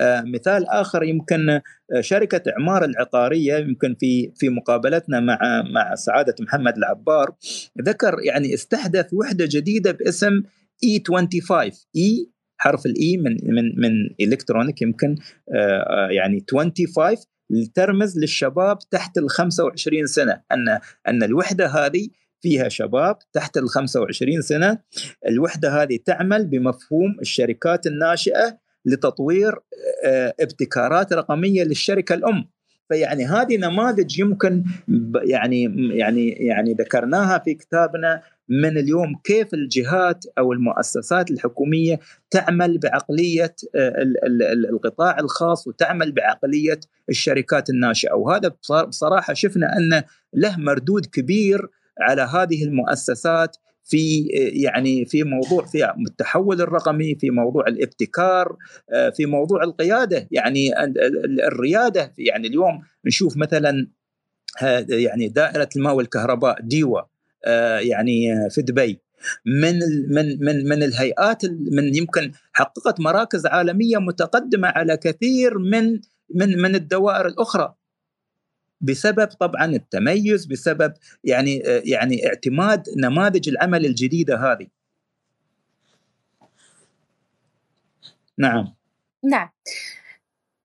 مثال 0.00 0.68
آخر 0.68 1.02
يمكن 1.02 1.50
آه، 1.50 1.62
شركة 2.00 2.50
إعمار 2.50 2.84
العقارية 2.84 3.56
يمكن 3.56 3.94
في 4.00 4.32
في 4.36 4.48
مقابلتنا 4.48 5.20
مع 5.20 5.38
مع 5.74 5.94
سعادة 5.94 6.34
محمد 6.40 6.76
العبار 6.76 7.30
ذكر 7.82 8.16
يعني 8.24 8.54
استحدث 8.54 9.14
وحدة 9.14 9.48
جديدة 9.50 9.90
باسم 9.92 10.42
E25 10.84 11.02
E 11.08 12.30
حرف 12.60 12.86
ال 12.86 13.01
E 13.01 13.16
من 13.16 13.36
من 13.54 13.80
من 13.80 13.90
electronic 14.20 14.82
يمكن 14.82 15.16
آه، 15.54 16.08
يعني 16.10 16.44
25 16.50 17.16
ترمز 17.74 18.18
للشباب 18.18 18.78
تحت 18.90 19.18
ال 19.18 19.30
25 19.30 20.06
سنة 20.06 20.42
أن 20.52 20.78
أن 21.08 21.22
الوحدة 21.22 21.66
هذه 21.66 22.08
فيها 22.40 22.68
شباب 22.68 23.18
تحت 23.32 23.56
ال 23.56 23.68
25 23.68 24.42
سنة 24.42 24.78
الوحدة 25.28 25.82
هذه 25.82 25.98
تعمل 26.06 26.46
بمفهوم 26.46 27.16
الشركات 27.20 27.86
الناشئة 27.86 28.58
لتطوير 28.88 29.54
آه، 30.04 30.34
ابتكارات 30.40 31.12
رقمية 31.12 31.64
للشركة 31.64 32.14
الأم. 32.14 32.48
فيعني 32.88 33.24
هذه 33.24 33.56
نماذج 33.56 34.18
يمكن 34.18 34.64
يعني 35.24 35.62
يعني 35.98 36.28
يعني 36.28 36.74
ذكرناها 36.74 37.38
في 37.38 37.54
كتابنا 37.54 38.22
من 38.48 38.78
اليوم 38.78 39.20
كيف 39.24 39.54
الجهات 39.54 40.24
أو 40.38 40.52
المؤسسات 40.52 41.30
الحكومية 41.30 42.00
تعمل 42.30 42.78
بعقلية 42.78 43.54
آه، 43.74 43.92
القطاع 44.70 45.18
الخاص 45.18 45.66
وتعمل 45.66 46.12
بعقلية 46.12 46.80
الشركات 47.08 47.70
الناشئة. 47.70 48.12
وهذا 48.12 48.54
بصراحة 48.88 49.34
شفنا 49.34 49.76
ان 49.76 50.02
له 50.34 50.56
مردود 50.58 51.06
كبير 51.06 51.68
على 52.00 52.22
هذه 52.22 52.64
المؤسسات 52.64 53.56
في 53.88 54.26
يعني 54.52 55.04
في 55.04 55.24
موضوع 55.24 55.64
في 55.64 55.92
التحول 56.08 56.60
الرقمي 56.60 57.14
في 57.14 57.30
موضوع 57.30 57.66
الابتكار 57.66 58.56
في 59.16 59.26
موضوع 59.26 59.62
القيادة 59.62 60.28
يعني 60.30 60.70
الريادة. 61.46 62.12
يعني 62.18 62.48
اليوم 62.48 62.80
نشوف 63.04 63.36
مثلا 63.36 63.88
يعني 64.88 65.28
دائرة 65.28 65.68
الماء 65.76 65.94
والكهرباء 65.94 66.60
ديوا 66.62 67.00
يعني 67.80 68.50
في 68.50 68.62
دبي. 68.62 69.00
من 69.46 69.78
من 70.08 70.44
من 70.44 70.68
من 70.68 70.82
الهيئات 70.82 71.44
من 71.44 71.94
يمكن 71.94 72.32
حققت 72.52 73.00
مراكز 73.00 73.46
عالمية 73.46 73.98
متقدمة 73.98 74.68
على 74.68 74.96
كثير 74.96 75.58
من 75.58 76.00
من 76.34 76.62
من 76.62 76.74
الدوائر 76.74 77.26
الأخرى. 77.26 77.74
بسبب 78.80 79.26
طبعا 79.26 79.64
التميز 79.64 80.46
بسبب 80.46 80.92
يعني 81.24 81.56
يعني 81.84 82.26
اعتماد 82.26 82.84
نماذج 82.96 83.48
العمل 83.48 83.86
الجديدة 83.86 84.52
هذه. 84.52 84.66
نعم. 88.38 88.74
نعم. 89.24 89.48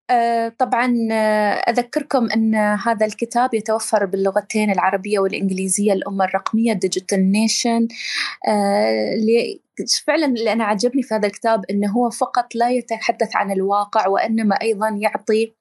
آه، 0.10 0.50
طبعا 0.50 1.08
آه، 1.12 1.54
أذكركم 1.70 2.28
أن 2.32 2.56
هذا 2.56 3.06
الكتاب 3.06 3.54
يتوفر 3.54 4.06
باللغتين 4.06 4.72
العربية 4.72 5.20
والإنجليزية 5.20 5.94
الأمة 5.94 6.26
الرقمية 6.26 6.74
Digital 6.74 7.32
Nation 7.32 7.88
آه، 8.48 9.16
فعلا 10.06 10.26
اللي 10.26 10.54
أنا 10.54 10.64
عجبني 10.64 11.04
في 11.04 11.16
هذا 11.16 11.28
الكتاب 11.28 11.66
أنه 11.70 11.92
هو 11.92 12.10
فقط 12.10 12.56
لا 12.56 12.70
يتحدث 12.70 13.36
عن 13.36 13.52
الواقع 13.52 14.08
وإنما 14.08 14.56
أيضا 14.62 14.90
يعطي 14.90 15.54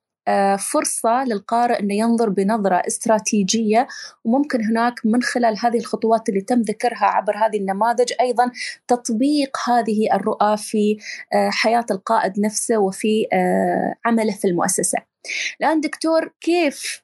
فرصة 0.72 1.24
للقارئ 1.24 1.80
أنه 1.80 1.94
ينظر 1.94 2.28
بنظرة 2.28 2.82
استراتيجية 2.86 3.88
وممكن 4.24 4.64
هناك 4.64 4.94
من 5.04 5.22
خلال 5.22 5.56
هذه 5.58 5.78
الخطوات 5.78 6.28
اللي 6.28 6.40
تم 6.40 6.60
ذكرها 6.60 7.04
عبر 7.04 7.36
هذه 7.36 7.56
النماذج 7.56 8.12
أيضا 8.20 8.50
تطبيق 8.88 9.56
هذه 9.68 10.14
الرؤى 10.14 10.56
في 10.56 10.96
آه، 11.34 11.50
حياة 11.50 11.86
القائد 11.90 12.40
نفسه 12.40 12.78
وفي 12.78 13.26
آه، 13.32 13.94
عمله 14.04 14.32
في 14.32 14.48
المؤسسة. 14.48 14.98
الآن 15.60 15.80
دكتور 15.80 16.34
كيف 16.40 17.02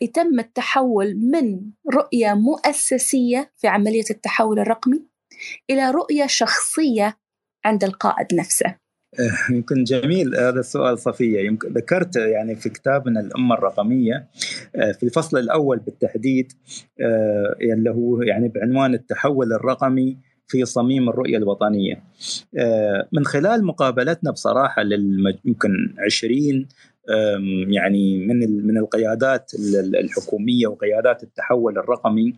يتم 0.00 0.38
التحول 0.38 1.16
من 1.16 1.60
رؤية 1.94 2.34
مؤسسية 2.34 3.52
في 3.56 3.68
عملية 3.68 4.04
التحول 4.10 4.58
الرقمي 4.58 5.06
إلى 5.70 5.90
رؤية 5.90 6.26
شخصية 6.26 7.18
عند 7.64 7.84
القائد 7.84 8.34
نفسه؟ 8.34 8.76
يمكن 9.50 9.84
جميل. 9.84 10.36
هذا 10.36 10.60
السؤال 10.60 10.98
صفية. 10.98 11.40
يمكن 11.40 11.68
ذكرت 11.68 12.16
يعني 12.16 12.56
في 12.56 12.68
كتابنا 12.68 13.20
الأمة 13.20 13.54
الرقمية 13.54 14.28
آه، 14.76 14.92
في 14.92 15.02
الفصل 15.02 15.38
الأول 15.38 15.78
بالتحديد 15.78 16.52
آه، 17.00 17.56
اللي 17.60 17.90
هو 17.90 18.22
يعني 18.22 18.48
بعنوان 18.48 18.94
التحول 18.94 19.52
الرقمي 19.52 20.16
في 20.48 20.64
صميم 20.64 21.08
الرؤية 21.08 21.36
الوطنية. 21.36 22.02
آه، 22.58 23.08
من 23.12 23.24
خلال 23.24 23.64
مقابلتنا 23.64 24.30
بصراحة 24.30 24.82
يمكن 25.44 25.94
20 26.06 26.68
يعني 27.68 28.26
من 28.26 28.66
من 28.66 28.78
القيادات 28.78 29.52
الحكومية 29.94 30.66
وقيادات 30.66 31.22
التحول 31.22 31.78
الرقمي 31.78 32.34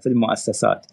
في 0.00 0.06
المؤسسات. 0.06 0.86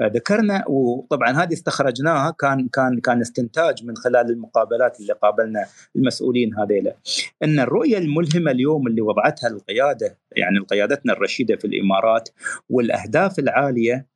ذكرنا 0.00 0.64
وطبعا 0.68 1.42
هذه 1.42 1.52
استخرجناها 1.52 2.30
كان 2.38 2.68
كان 2.68 3.00
كان 3.00 3.20
استنتاج 3.20 3.84
من 3.84 3.96
خلال 3.96 4.30
المقابلات 4.30 5.00
اللي 5.00 5.12
قابلنا 5.12 5.66
المسؤولين 5.96 6.54
هذيلا 6.54 6.96
إن 7.42 7.60
الرؤية 7.60 7.98
الملهمة 7.98 8.50
اليوم 8.50 8.86
اللي 8.86 9.00
وضعتها 9.00 9.48
القيادة 9.48 10.18
يعني 10.36 10.58
قيادتنا 10.58 11.12
الرشيدة 11.12 11.56
في 11.56 11.64
الإمارات 11.64 12.28
والأهداف 12.68 13.38
العالية 13.38 14.06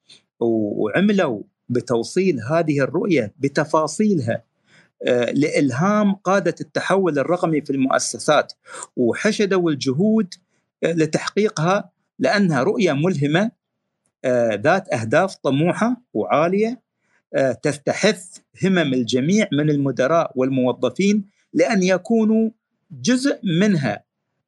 وعملوا 0.40 1.42
بتوصيل 1.68 2.40
هذه 2.50 2.80
الرؤية 2.80 3.34
بتفاصيلها 3.38 4.44
آه، 5.06 5.30
لإلهام 5.30 6.14
قادة 6.14 6.54
التحول 6.60 7.18
الرقمي 7.18 7.60
في 7.60 7.70
المؤسسات 7.70 8.52
وحشدوا 8.96 9.70
الجهود 9.70 10.34
آه، 10.84 10.92
لتحقيقها 10.92 11.90
لأنها 12.18 12.62
رؤية 12.62 12.92
ملهمة 12.92 13.40
آه، 13.42 13.50
ذات 14.54 14.92
أهداف 14.92 15.34
طموحة 15.34 15.96
وعالية 16.14 16.84
آه، 17.34 17.52
تستحث 17.52 18.38
همم 18.64 18.94
الجميع 18.94 19.48
من 19.52 19.70
المدراء 19.70 20.32
والموظفين 20.34 21.24
لأن 21.52 21.82
يكونوا 21.82 22.50
جزء 22.90 23.38
منها. 23.60 24.04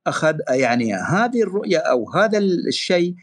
أخذ 0.07 0.39
يعني 0.51 0.95
هذه 0.95 1.43
الرؤية 1.43 1.79
أو 1.79 2.11
هذا 2.11 2.39
الشيء 2.39 3.14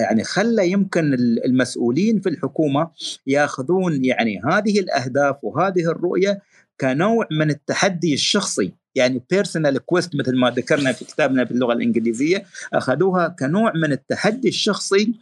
يعني 0.00 0.24
خلى 0.24 0.70
يمكن 0.70 1.14
المسؤولين 1.44 2.20
في 2.20 2.28
الحكومة 2.28 2.90
يأخذون 3.26 4.04
يعني 4.04 4.40
هذه 4.50 4.80
الأهداف 4.80 5.36
وهذه 5.42 5.90
الرؤية 5.90 6.42
كنوع 6.80 7.26
من 7.30 7.50
التحدي 7.50 8.14
الشخصي. 8.14 8.72
يعني 8.96 9.22
بيرسونال 9.30 9.78
كويست 9.78 10.16
مثل 10.16 10.36
ما 10.36 10.50
ذكرنا 10.50 10.92
في 10.92 11.04
كتابنا 11.04 11.42
باللغة 11.42 11.72
الإنجليزية 11.72 12.44
أخذوها 12.72 13.28
كنوع 13.28 13.72
من 13.74 13.92
التحدي 13.92 14.48
الشخصي 14.48 15.14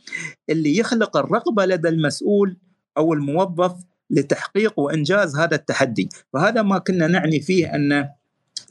اللي 0.50 0.76
يخلق 0.76 1.16
الرغبة 1.16 1.66
لدى 1.66 1.88
المسؤول 1.88 2.56
أو 2.96 3.12
الموظف 3.12 3.74
لتحقيق 4.10 4.80
وإنجاز 4.80 5.36
هذا 5.36 5.54
التحدي 5.54 6.08
فهذا 6.32 6.62
ما 6.62 6.78
كنا 6.78 7.06
نعني 7.06 7.40
فيه 7.40 7.74
أن 7.74 8.08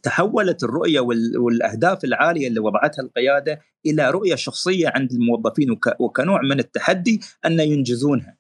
تحولت 0.04 0.64
الرؤية 0.64 1.00
والأهداف 1.38 2.04
العالية 2.04 2.48
اللي 2.48 2.60
وضعتها 2.60 3.04
القيادة 3.04 3.60
إلى 3.86 4.12
رؤية 4.12 4.36
شخصية 4.36 4.92
عند 4.96 5.12
الموظفين 5.12 5.78
وكنوع 6.00 6.42
من 6.42 6.60
التحدي 6.60 7.20
أن 7.46 7.60
ينجزونها. 7.60 8.36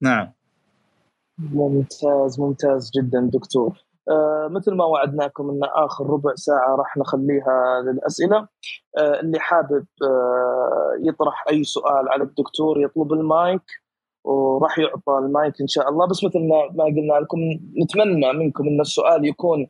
نعم. 0.00 0.32
ممتاز 1.38 2.40
ممتاز 2.40 2.90
جدا 2.96 3.30
دكتور. 3.32 3.85
آه 4.10 4.48
مثل 4.50 4.74
ما 4.74 4.84
وعدناكم 4.84 5.50
إن 5.50 5.60
آخر 5.64 6.06
ربع 6.10 6.34
ساعة 6.34 6.76
راح 6.76 6.96
نخليها 6.96 7.82
للأسئلة. 7.84 8.48
آه 8.98 9.20
اللي 9.20 9.38
حابب 9.40 9.86
آه 10.02 10.90
يطرح 11.00 11.44
أي 11.50 11.64
سؤال 11.64 12.08
على 12.08 12.22
الدكتور 12.24 12.80
يطلب 12.80 13.12
المايك 13.12 13.62
وراح 14.24 14.78
يعطى 14.78 15.18
المايك 15.18 15.60
إن 15.60 15.66
شاء 15.66 15.88
الله. 15.88 16.06
بس 16.08 16.24
مثل 16.24 16.48
ما 16.48 16.84
قلنا 16.84 17.14
لكم 17.22 17.38
نتمنى 17.82 18.32
منكم 18.32 18.64
إن 18.68 18.80
السؤال 18.80 19.24
يكون 19.24 19.66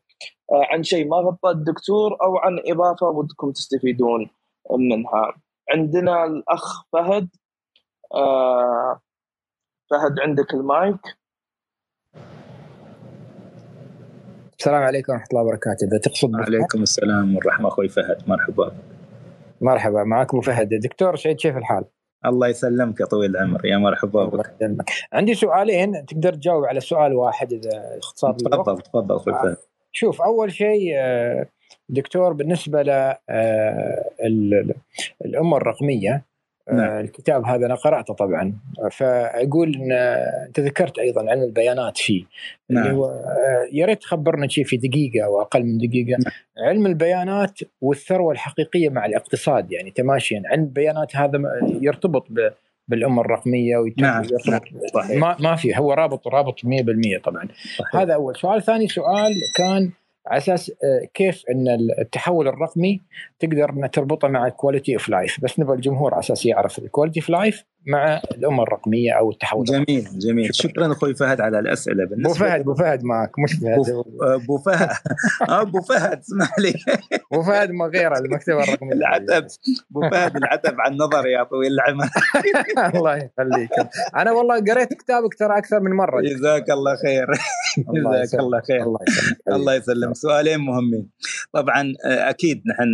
عن 0.52 0.82
شيء 0.82 1.08
ما 1.08 1.16
غطى 1.16 1.50
الدكتور 1.50 2.16
أو 2.22 2.36
عن 2.38 2.60
إضافة 2.66 3.08
ودكم 3.08 3.52
تستفيدون 3.52 4.30
منها. 4.78 5.32
عندنا 5.72 6.24
الأخ 6.24 6.84
فهد 6.92 7.28
فهد 9.90 10.20
عندك 10.20 10.54
المايك. 10.54 11.00
السلام 14.58 14.82
عليكم 14.82 15.12
ورحمة 15.12 15.26
الله 15.30 15.42
وبركاته. 15.42 15.86
إذا 15.86 15.98
تقصد 15.98 16.30
عليكم 16.34 16.82
السلام 16.82 17.36
والرحمة. 17.36 17.68
أخوي 17.68 17.88
فهد 17.88 18.18
مرحبا. 18.26 18.72
مرحبا 19.60 20.04
معكم 20.04 20.40
فهد. 20.40 20.68
دكتور 20.68 21.16
سعيد 21.16 21.36
كيف 21.36 21.56
الحال؟ 21.56 21.84
الله 22.26 22.48
يسلمك 22.48 23.00
يا 23.00 23.06
طويل 23.06 23.30
العمر. 23.30 23.66
يا 23.66 23.76
مرحبا 23.76 24.24
بك. 24.24 24.54
عندي 25.12 25.34
سؤالين 25.34 26.06
تقدر 26.06 26.34
تجاوب 26.34 26.64
على 26.64 26.80
سؤال 26.80 27.12
واحد 27.12 27.52
إذا 27.52 27.98
اختصار 27.98 28.32
تفضل 28.32 28.82
تفضل 28.82 29.16
أخوي 29.16 29.34
آه، 29.34 29.42
فهد. 29.42 29.56
شوف 29.92 30.22
أول 30.22 30.52
شيء 30.52 30.92
آه، 30.94 31.46
دكتور 31.88 32.32
بالنسبة 32.32 32.82
للامه 32.82 33.16
آه، 35.20 35.56
الرقمية 35.56 36.24
نعم. 36.72 36.80
آه، 36.80 37.00
الكتاب 37.00 37.44
هذا 37.44 37.66
أنا 37.66 37.74
قرأته 37.74 38.14
طبعا 38.14 38.54
فأقول 38.90 39.74
إن 39.74 39.92
انت 40.46 40.60
ذكرت 40.60 40.98
أيضا 40.98 41.30
عن 41.30 41.42
البيانات 41.42 41.98
فيه 41.98 42.24
نعم. 42.70 42.84
اللي 42.84 42.96
هو 42.96 43.04
آه، 43.06 43.68
يا 43.72 43.86
ريت 43.86 44.02
تخبرنا 44.02 44.48
شيء 44.48 44.64
في 44.64 44.76
دقيقة 44.76 45.24
أو 45.24 45.40
أقل 45.40 45.64
من 45.64 45.78
دقيقة 45.78 46.10
نعم. 46.10 46.68
علم 46.68 46.86
البيانات 46.86 47.60
والثروة 47.80 48.32
الحقيقية 48.32 48.88
مع 48.88 49.06
الاقتصاد 49.06 49.72
يعني 49.72 49.90
تماشيا 49.90 50.42
عن 50.46 50.60
البيانات 50.60 51.16
هذا 51.16 51.38
يرتبط 51.80 52.26
بالأمة 52.88 53.22
الرقمية 53.22 53.76
نعم. 53.98 54.22
نعم. 54.48 54.60
ما 55.20 55.36
ما 55.40 55.56
في 55.56 55.78
هو 55.78 55.92
رابط 55.92 56.28
رابط 56.28 56.60
100% 56.60 56.66
طبعا 57.24 57.48
صحيح. 57.78 57.96
هذا 57.96 58.14
أول 58.14 58.36
سؤال 58.36 58.62
ثاني 58.62 58.88
سؤال 58.88 59.32
كان 59.56 59.90
على 60.26 60.38
أساس 60.38 60.70
آه، 60.70 61.06
كيف 61.14 61.42
إن 61.50 61.68
التحول 61.98 62.48
الرقمي 62.48 63.00
تقدر 63.38 63.70
ان 63.70 63.90
تربطه 63.90 64.28
مع 64.28 64.46
ال 64.46 64.52
quality 64.52 64.94
of 64.94 65.08
life 65.08 65.40
بس 65.42 65.60
نبغى 65.60 65.76
الجمهور 65.76 66.14
على 66.14 66.20
أساس 66.20 66.46
يعرف 66.46 66.78
ال 66.78 66.83
quality 66.84 67.20
of 67.20 67.30
life 67.30 67.64
مع 67.86 68.20
الأمة 68.38 68.62
الرقمية 68.62 69.12
أو 69.12 69.30
التحول 69.30 69.64
جميل. 69.64 70.08
جميل. 70.18 70.54
شكرا, 70.54 70.70
شكرا 70.70 70.92
أخوي 70.92 71.14
فهد 71.14 71.40
على 71.40 71.58
الأسئلة. 71.58 72.04
بالنسبة 72.04 72.30
ابو 72.30 72.34
فهد 72.44 72.60
أبو 72.60 72.74
فهد 72.74 73.04
معك 73.04 73.38
مش 73.38 73.52
فهد. 73.52 74.04
أبو 74.22 74.58
فهد. 74.58 74.88
أبو 75.62 75.80
فهد 75.80 76.18
اسمح 76.18 76.58
لي. 76.58 76.74
أبو 77.32 77.42
فهد 77.42 77.70
ما 77.70 77.86
غيره 77.86 78.18
المكتبة 78.18 78.64
الرقمية. 78.64 78.92
العتب. 78.92 79.46
أبو 79.90 80.10
فهد 80.10 80.36
العتب 80.36 80.74
عن 80.78 80.92
نظر 80.92 81.26
يا 81.26 81.44
طويل 81.44 81.72
العمر. 81.72 82.08
الله 82.94 83.16
يخليك. 83.16 83.70
أنا 84.16 84.32
والله 84.32 84.54
قريت 84.54 84.94
كتابك 84.94 85.34
ترى 85.34 85.58
أكثر 85.58 85.80
من 85.80 85.90
مرة. 85.90 86.20
جزاك 86.20 86.70
الله 86.70 86.96
خير. 86.96 87.26
جزاك 87.78 88.40
الله 88.40 88.60
خير. 88.60 88.82
الله 88.82 89.02
يسلمك. 89.02 89.46
الله 89.48 89.74
يسلمك. 89.74 90.16
سؤالين 90.16 90.60
مهمين. 90.60 91.08
طبعا 91.52 91.92
أكيد 92.04 92.62
نحن 92.66 92.88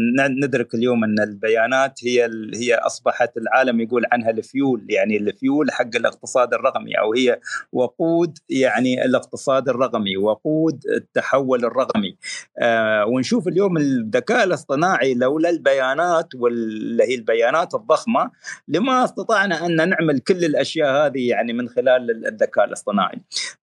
ندرك 0.45 0.74
اليوم 0.74 1.05
أن 1.05 1.20
البيانات 1.20 2.01
هي 2.05 2.30
هي 2.55 2.74
أصبحت 2.74 3.36
العالم 3.36 3.80
يقول 3.80 4.07
عنها 4.12 4.30
الفيول. 4.30 4.82
يعني 4.89 5.16
الفيول 5.16 5.70
حق 5.70 5.97
الاقتصاد 5.97 6.55
الرقمي 6.55 6.99
أو 6.99 7.12
هي 7.14 7.41
وقود 7.72 8.39
يعني 8.49 9.05
الاقتصاد 9.05 9.68
الرقمي 9.68 10.16
وقود 10.16 10.83
التحول 10.97 11.64
الرقمي. 11.64 12.16
آه 12.59 13.07
ونشوف 13.07 13.49
اليوم 13.49 13.76
الذكاء 13.76 14.45
الاصطناعي 14.45 15.14
لولا 15.14 15.51
البيانات 15.51 16.35
واللي 16.35 17.05
هي 17.05 17.14
البيانات 17.14 17.74
الضخمة 17.74 18.30
لما 18.68 19.05
استطعنا 19.05 19.66
أن 19.66 19.89
نعمل 19.89 20.18
كل 20.18 20.45
الأشياء 20.45 21.07
هذه 21.07 21.28
يعني 21.28 21.53
من 21.53 21.68
خلال 21.68 22.26
الذكاء 22.26 22.64
الاصطناعي. 22.64 23.18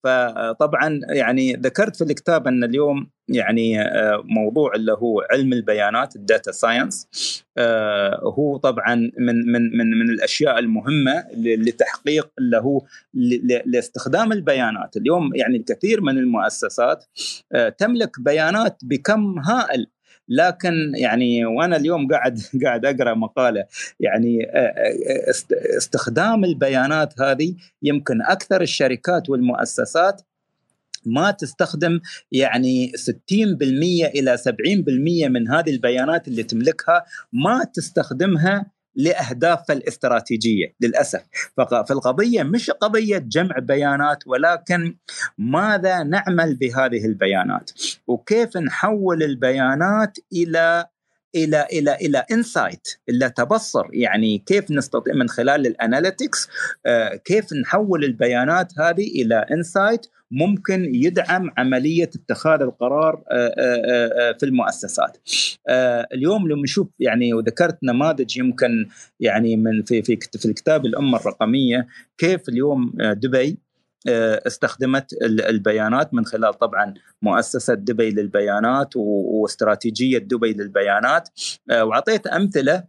فطبعا 0.03 0.99
يعني 1.09 1.53
ذكرت 1.53 1.95
في 1.95 2.03
الكتاب 2.03 2.47
أن 2.47 2.63
اليوم 2.63 3.16
يعني 3.29 3.81
آه، 3.81 4.23
موضوع 4.25 4.75
اللي 4.75 4.91
هو 4.91 5.21
علم 5.31 5.53
البيانات 5.53 6.15
ال 6.15 6.22
data 6.22 6.51
science 6.51 7.07
آه، 7.57 8.19
هو 8.23 8.57
طبعا 8.57 8.95
من 8.95 9.51
من 9.51 9.77
من 9.77 9.99
من 9.99 10.09
الأشياء 10.09 10.59
المهمة 10.59 11.23
لتحقيق 11.37 12.31
اللي 12.39 12.57
هو 12.57 12.81
لاستخدام 13.65 14.31
البيانات. 14.31 14.97
اليوم 14.97 15.35
يعني 15.35 15.57
الكثير 15.57 16.01
من 16.01 16.17
المؤسسات 16.17 17.05
آه، 17.51 17.69
تملك 17.69 18.19
بيانات 18.19 18.77
بكم 18.83 19.39
هائل. 19.39 19.87
لكن 20.29 20.73
يعني 20.95 21.45
وأنا 21.45 21.77
اليوم 21.77 22.07
قاعد 22.07 22.39
قاعد 22.63 22.85
أقرأ 22.85 23.13
مقالة 23.13 23.65
يعني 23.99 24.51
استخدام 25.77 26.43
البيانات 26.43 27.21
هذه 27.21 27.55
يمكن 27.83 28.21
أكثر 28.21 28.61
الشركات 28.61 29.29
والمؤسسات 29.29 30.21
ما 31.05 31.31
تستخدم 31.31 31.99
يعني 32.31 32.91
60% 32.95 33.01
إلى 34.15 34.37
70% 34.37 35.29
من 35.29 35.49
هذه 35.49 35.69
البيانات 35.69 36.27
اللي 36.27 36.43
تملكها 36.43 37.05
ما 37.33 37.63
تستخدمها 37.73 38.71
لاهدافها 38.95 39.75
الاستراتيجية 39.75 40.75
للأسف. 40.81 41.23
فالقضية 41.57 42.43
مش 42.43 42.71
قضية 42.71 43.17
جمع 43.17 43.59
بيانات 43.59 44.27
ولكن 44.27 44.97
ماذا 45.37 46.03
نعمل 46.03 46.55
بهذه 46.55 47.05
البيانات؟ 47.05 47.71
وكيف 48.07 48.57
نحول 48.57 49.23
البيانات 49.23 50.17
إلى 50.33 50.85
إلى 51.43 51.67
إلى 51.71 51.95
إلى 51.95 52.25
insight 52.31 52.87
إلى 53.09 53.29
تبصر 53.29 53.85
يعني 53.93 54.37
كيف 54.45 54.71
نستطيع 54.71 55.13
من 55.13 55.29
خلال 55.29 55.67
ال 55.67 55.75
analytics 55.75 56.47
آه، 56.85 57.15
كيف 57.15 57.53
نحول 57.53 58.03
البيانات 58.03 58.79
هذه 58.79 59.21
إلى 59.21 59.45
insight 59.51 60.07
ممكن 60.31 60.95
يدعم 60.95 61.51
عملية 61.57 62.09
اتخاذ 62.15 62.61
القرار 62.61 63.23
آه، 63.31 63.53
آه، 63.57 64.35
في 64.39 64.45
المؤسسات. 64.45 65.17
اليوم 66.13 66.47
لما 66.47 66.61
نشوف 66.61 66.87
يعني 66.99 67.33
وذكرت 67.33 67.77
نماذج 67.83 68.37
يمكن 68.37 68.87
يعني 69.19 69.55
من 69.55 69.83
في 69.83 70.01
في 70.01 70.19
في 70.37 70.45
الكتاب 70.45 70.85
الأمة 70.85 71.17
الرقمية 71.17 71.87
كيف 72.17 72.49
اليوم 72.49 72.93
دبي 72.99 73.57
استخدمت 74.07 75.13
البيانات 75.23 76.13
من 76.13 76.25
خلال 76.25 76.53
طبعا 76.53 76.93
مؤسسة 77.21 77.73
دبي 77.73 78.09
للبيانات 78.09 78.93
واستراتيجية 78.95 80.17
دبي 80.17 80.53
للبيانات. 80.53 81.29
آه، 81.69 81.83
وأعطيت 81.85 82.27
أمثلة 82.27 82.83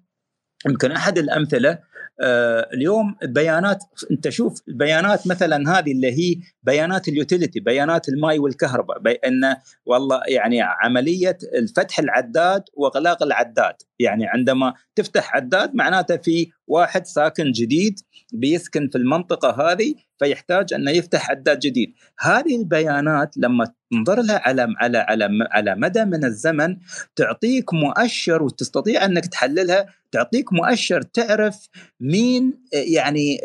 يمكن 0.67 0.93
أحد 0.93 1.19
الأمثلة. 1.19 1.89
آه 2.21 2.69
اليوم 2.75 3.17
البيانات 3.23 3.85
أنت 4.11 4.29
شوف 4.29 4.63
البيانات 4.69 5.27
مثلا 5.27 5.79
هذه 5.79 5.93
اللي 5.93 6.13
هي 6.13 6.37
بيانات 6.63 7.09
ال 7.09 7.15
utility 7.15 7.61
بيانات 7.61 8.09
الماء 8.09 8.39
والكهرباء 8.39 8.99
بي 8.99 9.13
إن 9.13 9.57
والله 9.87 10.21
يعني 10.29 10.61
عملية 10.63 11.39
الفتح 11.55 11.99
العداد 11.99 12.63
واغلاق 12.75 13.23
العداد. 13.23 13.75
يعني 13.99 14.27
عندما 14.27 14.75
تفتح 14.95 15.37
عداد 15.37 15.75
معناته 15.75 16.17
في 16.17 16.51
واحد 16.69 17.07
ساكن 17.07 17.53
جديد 17.53 18.01
بيسكن 18.33 18.89
في 18.89 18.99
المنطقة 18.99 19.73
هذه 19.73 19.95
فيحتاج 20.19 20.75
أنه 20.75 20.91
يفتح 20.91 21.31
عداد 21.31 21.59
جديد. 21.59 21.95
هذه 22.21 22.57
البيانات 22.57 23.37
لما 23.37 23.73
تنظر 23.91 24.23
لها 24.23 24.49
على 24.49 24.75
على 24.79 24.99
على 24.99 25.29
على 25.51 25.75
مدى 25.75 26.05
من 26.05 26.25
الزمن 26.25 26.77
تعطيك 27.17 27.75
مؤشر 27.75 28.43
وتستطيع 28.43 29.05
أنك 29.05 29.27
تحللها 29.27 29.87
تعطيك 30.13 30.53
مؤشر 30.53 31.03
تعرف 31.03 31.69
مين 32.01 32.61
يعني 32.73 33.39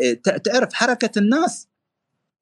تعرف 0.44 0.74
حركة 0.74 1.20
الناس. 1.20 1.68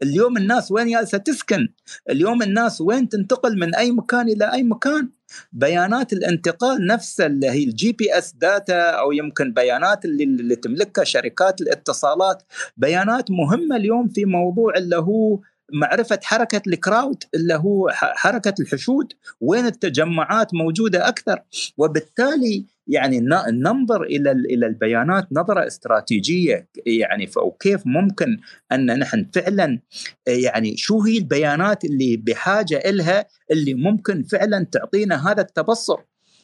اليوم 0.03 0.37
الناس 0.37 0.71
وين 0.71 0.91
جالسة 0.91 1.17
تسكن؟ 1.17 1.67
اليوم 2.09 2.41
الناس 2.41 2.81
وين 2.81 3.09
تنتقل 3.09 3.59
من 3.59 3.75
أي 3.75 3.91
مكان 3.91 4.29
إلى 4.29 4.53
أي 4.53 4.63
مكان؟ 4.63 5.09
بيانات 5.53 6.13
الانتقال 6.13 6.87
نفسها 6.87 7.25
اللي 7.25 7.49
هي 7.49 7.63
ال 7.63 7.91
GPS 7.91 8.33
data 8.33 8.81
أو 8.89 9.11
يمكن 9.11 9.53
بيانات 9.53 10.05
اللي, 10.05 10.23
اللي 10.23 10.55
تملكها 10.55 11.03
شركات 11.03 11.61
الاتصالات. 11.61 12.43
بيانات 12.77 13.31
مهمة 13.31 13.75
اليوم 13.75 14.07
في 14.07 14.25
موضوع 14.25 14.73
اللي 14.77 14.95
هو 14.95 15.39
معرفة 15.73 16.19
حركة 16.23 16.61
الكراود 16.67 17.23
اللي 17.35 17.53
هو 17.53 17.89
حركة 17.93 18.53
الحشود 18.59 19.13
وين 19.41 19.65
التجمعات 19.65 20.53
موجودة 20.53 21.07
أكثر؟ 21.07 21.41
وبالتالي 21.77 22.65
يعني 22.87 23.19
ننظر 23.51 24.03
إلى 24.03 24.31
إلى 24.31 24.67
البيانات 24.67 25.27
نظرة 25.31 25.67
استراتيجية 25.67 26.67
يعني 26.85 27.29
وكيف 27.37 27.81
ممكن 27.85 28.37
أن 28.71 28.99
نحن 28.99 29.29
فعلا 29.33 29.79
يعني 30.27 30.77
شو 30.77 31.01
هي 31.01 31.17
البيانات 31.17 31.85
اللي 31.85 32.17
بحاجة 32.17 32.77
إلها 32.85 33.25
اللي 33.51 33.73
ممكن 33.73 34.23
فعلا 34.23 34.65
تعطينا 34.71 35.31
هذا 35.31 35.41
التبصر؟ 35.41 35.97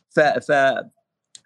ف, 0.09 0.19
ف 0.19 0.51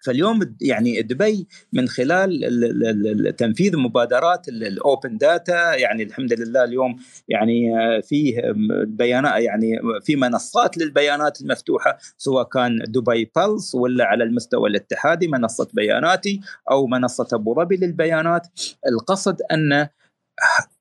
فاليوم 0.04 0.56
يعني 0.60 1.02
دبي 1.02 1.48
من 1.72 1.88
خلال 1.88 3.36
تنفيذ 3.38 3.76
مبادرات 3.76 4.48
ال 4.48 4.62
open 4.62 5.16
data 5.16 5.74
يعني 5.74 6.02
الحمد 6.02 6.32
لله 6.32 6.64
اليوم 6.64 6.96
يعني 7.28 7.72
فيه 8.02 8.42
بيانات 8.86 9.42
يعني 9.42 9.78
في 10.02 10.16
منصات 10.16 10.78
للبيانات 10.78 11.40
المفتوحة 11.40 11.98
سواء 12.16 12.48
كان 12.48 12.78
دبي 12.88 13.30
بلس 13.36 13.74
ولا 13.74 14.04
على 14.04 14.24
المستوى 14.24 14.68
الاتحادي 14.70 15.28
منصة 15.28 15.68
بياناتي 15.74 16.40
أو 16.70 16.86
منصة 16.86 17.28
أبو 17.32 17.54
ظبي 17.54 17.76
للبيانات. 17.76 18.46
القصد 18.88 19.42
أن 19.52 19.88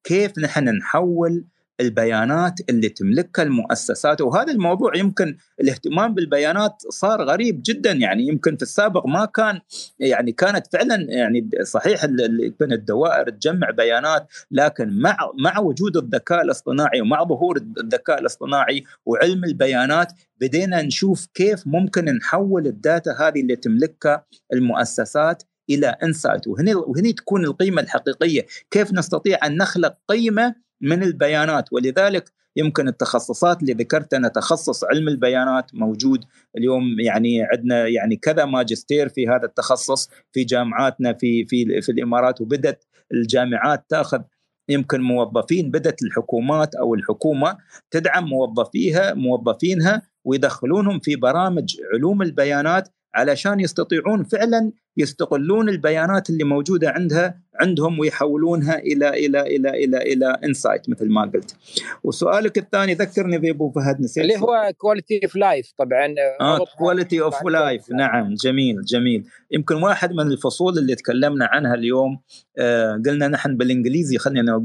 كيف 0.03 0.39
نحن 0.39 0.69
نحول 0.69 1.45
البيانات 1.82 2.59
اللي 2.69 2.89
تملكها 2.89 3.43
المؤسسات 3.43 4.21
وهذا 4.21 4.51
الموضوع 4.51 4.97
يمكن 4.97 5.38
الاهتمام 5.61 6.13
بالبيانات 6.13 6.84
صار 6.89 7.23
غريب 7.23 7.61
جدا. 7.65 7.91
يعني 7.91 8.27
يمكن 8.27 8.55
في 8.55 8.61
السابق 8.61 9.07
ما 9.07 9.25
كان 9.25 9.59
يعني 9.99 10.32
كانت 10.32 10.67
فعلا 10.73 11.05
يعني 11.09 11.49
صحيح 11.63 12.03
يمكن 12.03 12.73
الدوائر 12.73 13.29
تجمع 13.29 13.69
بيانات 13.69 14.27
لكن 14.51 15.01
مع 15.01 15.17
مع 15.43 15.59
وجود 15.59 15.97
الذكاء 15.97 16.41
الاصطناعي 16.41 17.01
ومع 17.01 17.23
ظهور 17.23 17.57
الذكاء 17.57 18.19
الاصطناعي 18.19 18.84
وعلم 19.05 19.43
البيانات 19.43 20.13
بدينا 20.41 20.82
نشوف 20.82 21.27
كيف 21.34 21.67
ممكن 21.67 22.05
نحول 22.05 22.67
ال 22.68 22.76
data 22.76 23.12
هذه 23.11 23.41
اللي 23.41 23.55
تملكها 23.55 24.25
المؤسسات 24.53 25.43
إلى 25.69 25.88
insight. 26.03 26.47
وهنا 26.47 26.75
وهنا 26.75 27.11
تكون 27.11 27.45
القيمة 27.45 27.82
الحقيقية. 27.82 28.45
كيف 28.71 28.93
نستطيع 28.93 29.45
أن 29.45 29.57
نخلق 29.57 29.97
قيمة 30.07 30.55
من 30.82 31.03
البيانات. 31.03 31.73
ولذلك 31.73 32.32
يمكن 32.55 32.88
التخصصات 32.88 33.61
اللي 33.61 33.73
ذكرت 33.73 34.13
أنا 34.13 34.27
تخصص 34.27 34.84
علم 34.84 35.07
البيانات 35.07 35.75
موجود 35.75 36.25
اليوم. 36.57 36.84
يعني 36.99 37.43
عندنا 37.43 37.88
يعني 37.88 38.15
كذا 38.15 38.45
ماجستير 38.45 39.09
في 39.09 39.27
هذا 39.27 39.45
التخصص 39.45 40.09
في 40.32 40.43
جامعاتنا 40.43 41.13
في 41.13 41.45
في 41.45 41.82
في 41.82 41.91
الإمارات 41.91 42.41
وبدت 42.41 42.88
الجامعات 43.13 43.86
تأخذ 43.89 44.21
يمكن 44.69 45.01
موظفين. 45.01 45.71
بدأت 45.71 46.03
الحكومات 46.03 46.75
أو 46.75 46.95
الحكومة 46.95 47.57
تدعم 47.91 48.25
موظفيها 48.25 49.13
موظفينها 49.13 50.01
ويدخلونهم 50.25 50.99
في 50.99 51.15
برامج 51.15 51.77
علوم 51.93 52.21
البيانات 52.21 52.89
علشان 53.16 53.59
يستطيعون 53.59 54.24
فعلا 54.24 54.72
يستغلون 54.97 55.70
البيانات 55.70 56.30
اللي 56.30 56.43
موجودة 56.43 56.89
عندها 56.89 57.41
عندهم 57.59 57.99
ويحولونها 57.99 58.80
إلى 58.80 59.09
إلى 59.09 59.41
إلى 59.41 59.70
إلى 59.70 59.97
إلى 59.97 60.38
انسايت 60.43 60.89
مثل 60.89 61.09
ما 61.09 61.22
قلت. 61.22 61.55
وسؤالك 62.03 62.57
الثاني 62.57 62.93
ذكرني 62.93 63.38
ذي 63.38 63.49
أبو 63.49 63.72
فهد 63.72 64.01
نسيت. 64.01 64.24
اللي 64.24 64.38
هو 64.38 64.74
quality 64.78 65.20
of 65.24 65.36
life 65.36 65.74
طبعا. 65.78 66.16
آه 66.41 66.66
quality 66.78 67.22
of 67.22 67.43
life 67.43 67.91
نعم 67.91 68.34
جميل 68.34 68.82
جميل. 68.82 69.26
يمكن 69.51 69.76
واحد 69.76 70.14
من 70.14 70.32
الفصول 70.32 70.78
اللي 70.78 70.95
تكلمنا 70.95 71.45
عنها 71.45 71.74
اليوم 71.74 72.20
آه 72.57 73.01
قلنا 73.05 73.28
نحن 73.28 73.57
بالإنجليزي 73.57 74.18
خلينا 74.18 74.62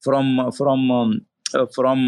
from 0.00 0.50
from 0.50 0.80
from 1.76 2.00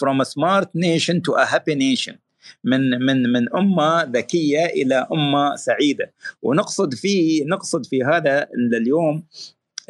from 0.00 0.20
a 0.20 0.24
smart 0.24 0.68
nation 0.74 1.20
to 1.26 1.32
a 1.34 1.44
happy 1.46 1.74
nation. 1.74 2.16
من 2.64 2.90
من 3.06 3.32
من 3.32 3.54
أمة 3.56 4.02
ذكية 4.02 4.66
إلى 4.66 5.06
أمة 5.12 5.56
سعيدة. 5.56 6.12
ونقصد 6.42 6.94
في 6.94 7.44
نقصد 7.44 7.86
في 7.86 8.04
هذا 8.04 8.48
اليوم 8.74 9.24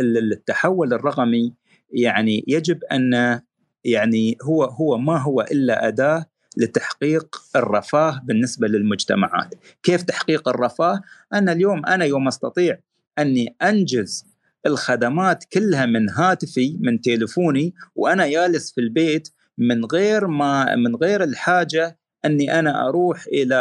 التحول 0.01 0.93
الرقمي. 0.93 1.53
يعني 1.93 2.45
يجب 2.49 2.85
أن 2.85 3.41
يعني 3.85 4.37
هو 4.43 4.65
هو 4.65 4.99
ما 4.99 5.19
هو 5.19 5.41
إلا 5.41 5.89
أداة 5.89 6.27
لتحقيق 6.57 7.37
الرفاه 7.57 8.21
بالنسبة 8.25 8.69
للمجتمعات، 8.69 9.55
كيف 9.83 10.03
تحقيق 10.03 10.49
الرفاه؟ 10.49 11.01
أنا 11.35 11.53
اليوم 11.53 11.87
أنا 11.87 12.05
يوم 12.05 12.29
أستطيع 12.29 12.79
أني 13.19 13.57
أنجز 13.63 14.25
الخدمات 14.67 15.45
كلها 15.45 15.87
من 15.87 16.11
هاتفي 16.11 16.77
من 16.81 17.01
تليفوني 17.01 17.75
وأنا 17.95 18.29
جالس 18.29 18.73
في 18.73 18.81
البيت 18.81 19.29
من 19.59 19.85
غير 19.85 20.27
ما 20.27 20.77
من 20.77 20.97
غير 20.97 21.25
الحاجة 21.25 21.99
أني 22.25 22.59
أنا 22.59 22.89
أروح 22.89 23.27
إلى 23.27 23.57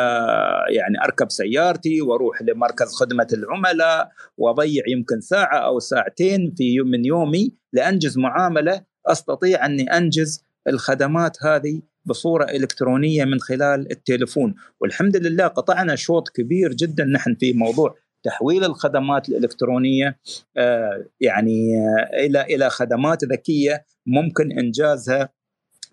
يعني 0.70 1.04
أركب 1.06 1.32
سيارتي 1.32 2.02
وأروح 2.02 2.42
لمركز 2.42 2.94
خدمة 2.94 3.28
العملاء 3.34 4.12
وأضيع 4.38 4.84
يمكن 4.88 5.22
ساعة 5.22 5.58
أو 5.58 5.80
ساعتين 5.80 6.54
في 6.58 6.80
من 6.80 7.06
يومي 7.06 7.56
لأنجز 7.74 8.18
معاملة 8.18 8.82
أستطيع 9.08 9.66
أني 9.66 9.84
أنجز 9.84 10.46
الخدمات 10.68 11.38
هذه 11.44 11.82
بصورة 12.06 12.44
إلكترونية 12.44 13.26
من 13.26 13.40
خلال 13.40 13.92
التليفون. 13.92 14.56
والحمد 14.82 15.18
لله 15.18 15.48
قطعنا 15.48 15.96
شوط 15.96 16.30
كبير 16.30 16.74
جدا 16.74 17.04
نحن 17.06 17.36
في 17.36 17.54
موضوع 17.54 17.96
تحويل 18.24 18.64
الخدمات 18.64 19.30
الإلكترونية 19.30 20.20
آه، 20.58 21.06
يعني 21.22 21.78
آه، 21.78 22.26
إلى 22.26 22.42
إلى 22.42 22.70
خدمات 22.70 23.24
ذكية 23.24 23.86
ممكن 24.06 24.52
إنجازها 24.52 25.30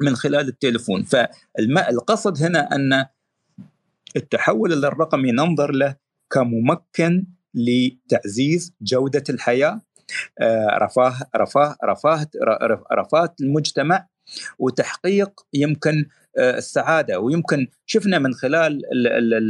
من 0.00 0.16
خلال 0.16 0.48
التليفون. 0.48 1.02
فالقصد 1.02 2.42
هنا 2.42 2.74
أن 2.74 3.06
التحول 4.16 4.84
الرقمي 4.84 5.32
ننظر 5.32 5.72
له 5.72 5.96
كممكن 6.30 7.26
لتعزيز 7.54 8.74
جودة 8.82 9.24
الحياة. 9.30 9.80
آه، 10.40 10.78
رفاه 10.78 11.14
رفاه 11.36 11.76
رفاه 11.84 12.26
رفاه 12.92 13.34
المجتمع 13.40 14.06
وتحقيق 14.58 15.40
يمكن 15.54 16.06
آه، 16.38 16.58
السعادة. 16.58 17.20
ويمكن 17.20 17.66
شفنا 17.86 18.18
من 18.18 18.34
خلال 18.34 18.82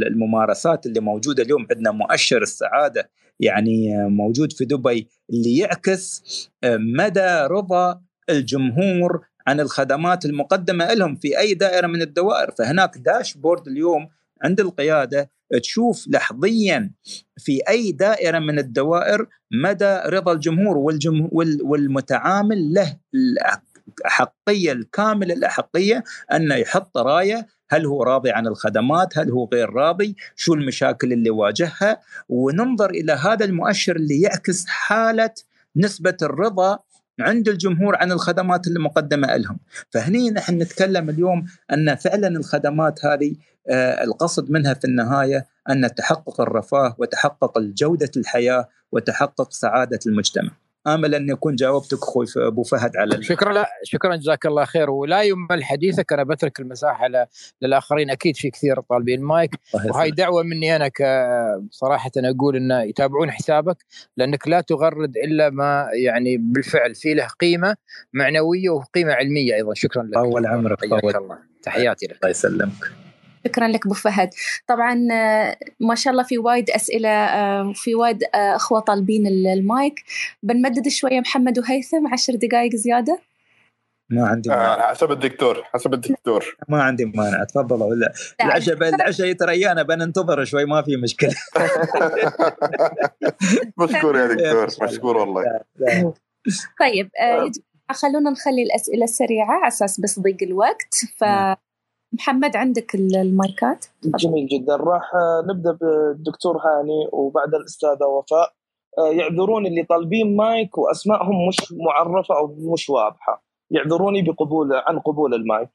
الممارسات 0.07 0.85
اللي 0.85 0.99
موجودة 0.99 1.43
اليوم 1.43 1.67
عندنا 1.71 1.91
مؤشر 1.91 2.41
السعادة 2.41 3.09
يعني 3.39 3.97
آه، 3.97 4.07
موجود 4.07 4.53
في 4.53 4.65
دبي 4.65 5.07
اللي 5.29 5.57
يعكس 5.57 6.23
مدى 6.65 7.47
رضا 7.51 8.01
الجمهور 8.29 9.25
عن 9.47 9.59
الخدمات 9.59 10.25
المقدمة 10.25 10.93
لهم 10.93 11.15
في 11.15 11.39
أي 11.39 11.53
دائرة 11.53 11.87
من 11.87 12.01
الدوائر. 12.01 12.51
فهناك 12.51 12.97
داشبورد 12.97 13.67
اليوم 13.67 14.07
عند 14.43 14.59
القيادة 14.59 15.31
تشوف 15.63 16.07
لحظيا 16.07 16.91
في 17.37 17.61
أي 17.69 17.91
دائرة 17.91 18.39
من 18.39 18.59
الدوائر 18.59 19.27
مدى 19.63 19.99
رضا 20.05 20.33
الجمهور 20.33 20.77
والجمهور 20.77 21.45
والمتعامل 21.61 22.73
له 22.73 22.97
الأحقية 23.13 24.71
الكاملة 24.71 25.33
الأحقية 25.33 26.03
أنه 26.33 26.55
يحط 26.55 26.97
راية 26.97 27.47
هل 27.69 27.85
هو 27.85 28.03
راضي 28.03 28.31
عن 28.31 28.47
الخدمات 28.47 29.17
هل 29.17 29.31
هو 29.31 29.49
غير 29.53 29.69
راضي 29.69 30.15
شو 30.35 30.53
المشاكل 30.53 31.13
اللي 31.13 31.29
واجهها 31.29 32.01
وننظر 32.29 32.89
إلى 32.89 33.13
هذا 33.13 33.45
المؤشر 33.45 33.95
اللي 33.95 34.21
يعكس 34.21 34.65
حالة 34.65 35.33
نسبة 35.75 36.17
الرضا 36.21 36.79
عند 37.19 37.49
الجمهور 37.49 37.95
عن 37.95 38.11
الخدمات 38.11 38.67
اللي 38.67 38.79
مقدمة 38.79 39.37
لهم. 39.37 39.59
فهني 39.89 40.31
نحن 40.31 40.61
نتكلم 40.61 41.09
اليوم 41.09 41.45
أن 41.73 41.95
فعلا 41.95 42.27
الخدمات 42.27 43.05
هذه 43.05 43.35
آه، 43.69 44.03
القصد 44.03 44.51
منها 44.51 44.73
في 44.73 44.85
النهاية 44.85 45.47
أن 45.69 45.95
تحقق 45.95 46.41
الرفاه 46.41 46.95
وتحقق 46.97 47.59
جودة 47.59 48.11
الحياة 48.17 48.67
وتحقق 48.91 49.51
سعادة 49.51 49.99
المجتمع. 50.07 50.51
آمل 50.87 51.15
أن 51.15 51.29
يكون 51.29 51.55
جاوبتك 51.55 51.97
أخوي 51.97 52.25
أبو 52.37 52.63
فهد 52.63 52.97
على 52.97 53.23
شكرا 53.23 53.53
لا 53.53 53.67
شكرا 53.83 54.15
جزاك 54.15 54.45
الله 54.45 54.65
خير. 54.65 54.89
ولا 54.89 55.21
يمل 55.21 55.63
حديثك 55.63 56.13
أنا 56.13 56.23
بترك 56.23 56.59
المساحة 56.59 57.07
للآخرين. 57.61 58.09
أكيد 58.09 58.35
في 58.35 58.49
كثير 58.49 58.81
طالبين 58.81 59.21
مايك. 59.21 59.51
وهاي 59.73 60.11
دعوة 60.11 60.43
مني 60.43 60.75
أنا 60.75 60.91
صراحة 61.71 62.11
أقول 62.17 62.55
انه 62.55 62.81
يتابعون 62.81 63.31
حسابك 63.31 63.77
لأنك 64.17 64.47
لا 64.47 64.61
تغرد 64.61 65.17
إلا 65.17 65.49
ما 65.49 65.87
يعني 66.03 66.37
بالفعل 66.37 66.95
في 66.95 67.13
له 67.13 67.27
قيمة 67.27 67.75
معنوية 68.13 68.69
وقيمة 68.69 69.13
علمية 69.13 69.55
أيضا. 69.55 69.73
شكرا 69.73 70.03
لك. 70.03 70.17
اول 70.17 70.47
عمرك 70.47 70.79
حياك 70.79 71.15
الله. 71.15 71.37
تحياتي 71.63 72.05
لك. 72.05 72.15
الله 72.15 72.29
يسلمك. 72.29 73.06
شكرا 73.47 73.67
لك 73.67 73.85
أبو 73.85 73.95
فهد. 73.95 74.29
طبعا 74.67 75.07
آه، 75.11 75.57
ما 75.79 75.95
شاء 75.95 76.11
الله 76.11 76.23
في 76.23 76.37
وايد 76.37 76.69
أسئلة 76.69 77.09
آه، 77.09 77.73
في 77.75 77.95
وايد 77.95 78.23
آه، 78.23 78.55
أخوة 78.55 78.79
طالبين 78.79 79.27
المايك. 79.27 80.03
بنمدد 80.43 80.87
شوية 80.87 81.19
محمد 81.19 81.59
وهيثم 81.59 82.07
عشر 82.13 82.35
دقائق 82.35 82.75
زيادة. 82.75 83.19
ما 84.09 84.27
عندي 84.27 84.49
مانع. 84.49 84.89
حسب 84.89 85.11
الدكتور 85.11 85.63
حسب 85.63 85.93
الدكتور. 85.93 86.57
ما 86.69 86.83
عندي 86.83 87.05
مانع 87.05 87.43
تفضلوا 87.43 87.87
ولا 87.87 88.13
العشاء 88.41 88.75
العشاء 88.75 89.27
يتريانا 89.27 89.83
بننتظر 89.83 90.45
شوي 90.45 90.65
ما 90.65 90.81
في 90.81 90.97
مشكلة. 90.97 91.35
مشكور 93.79 94.17
يا 94.17 94.27
دكتور 94.27 94.67
مشكور 94.81 95.17
والله. 95.17 95.43
طيب 96.79 97.09
خلونا 97.91 98.29
نخلي 98.29 98.63
الأسئلة 98.63 99.03
السريعة 99.03 99.51
على 99.51 99.67
أساس 99.67 100.01
بس 100.01 100.19
ضيق 100.19 100.37
الوقت. 100.41 100.95
ف 101.17 101.23
محمد 102.13 102.55
عندك 102.55 102.95
المايكات؟ 102.95 103.85
جميل 104.05 104.47
جدا. 104.47 104.75
راح 104.75 105.11
نبدأ 105.49 105.71
بالدكتور 105.71 106.57
هاني 106.57 107.09
وبعد 107.11 107.55
الأستاذة 107.55 108.05
وفاء. 108.05 108.53
آه، 108.97 109.11
يعذرون 109.11 109.65
اللي 109.65 109.83
طالبين 109.83 110.35
مايك 110.35 110.77
وأسمائهم 110.77 111.47
مش 111.47 111.55
معرفة 111.71 112.37
أو 112.37 112.55
مش 112.73 112.89
واضحة. 112.89 113.43
يعذروني 113.71 114.21
بقبول 114.21 114.73
عن 114.73 114.99
قبول 114.99 115.33
المايك. 115.33 115.69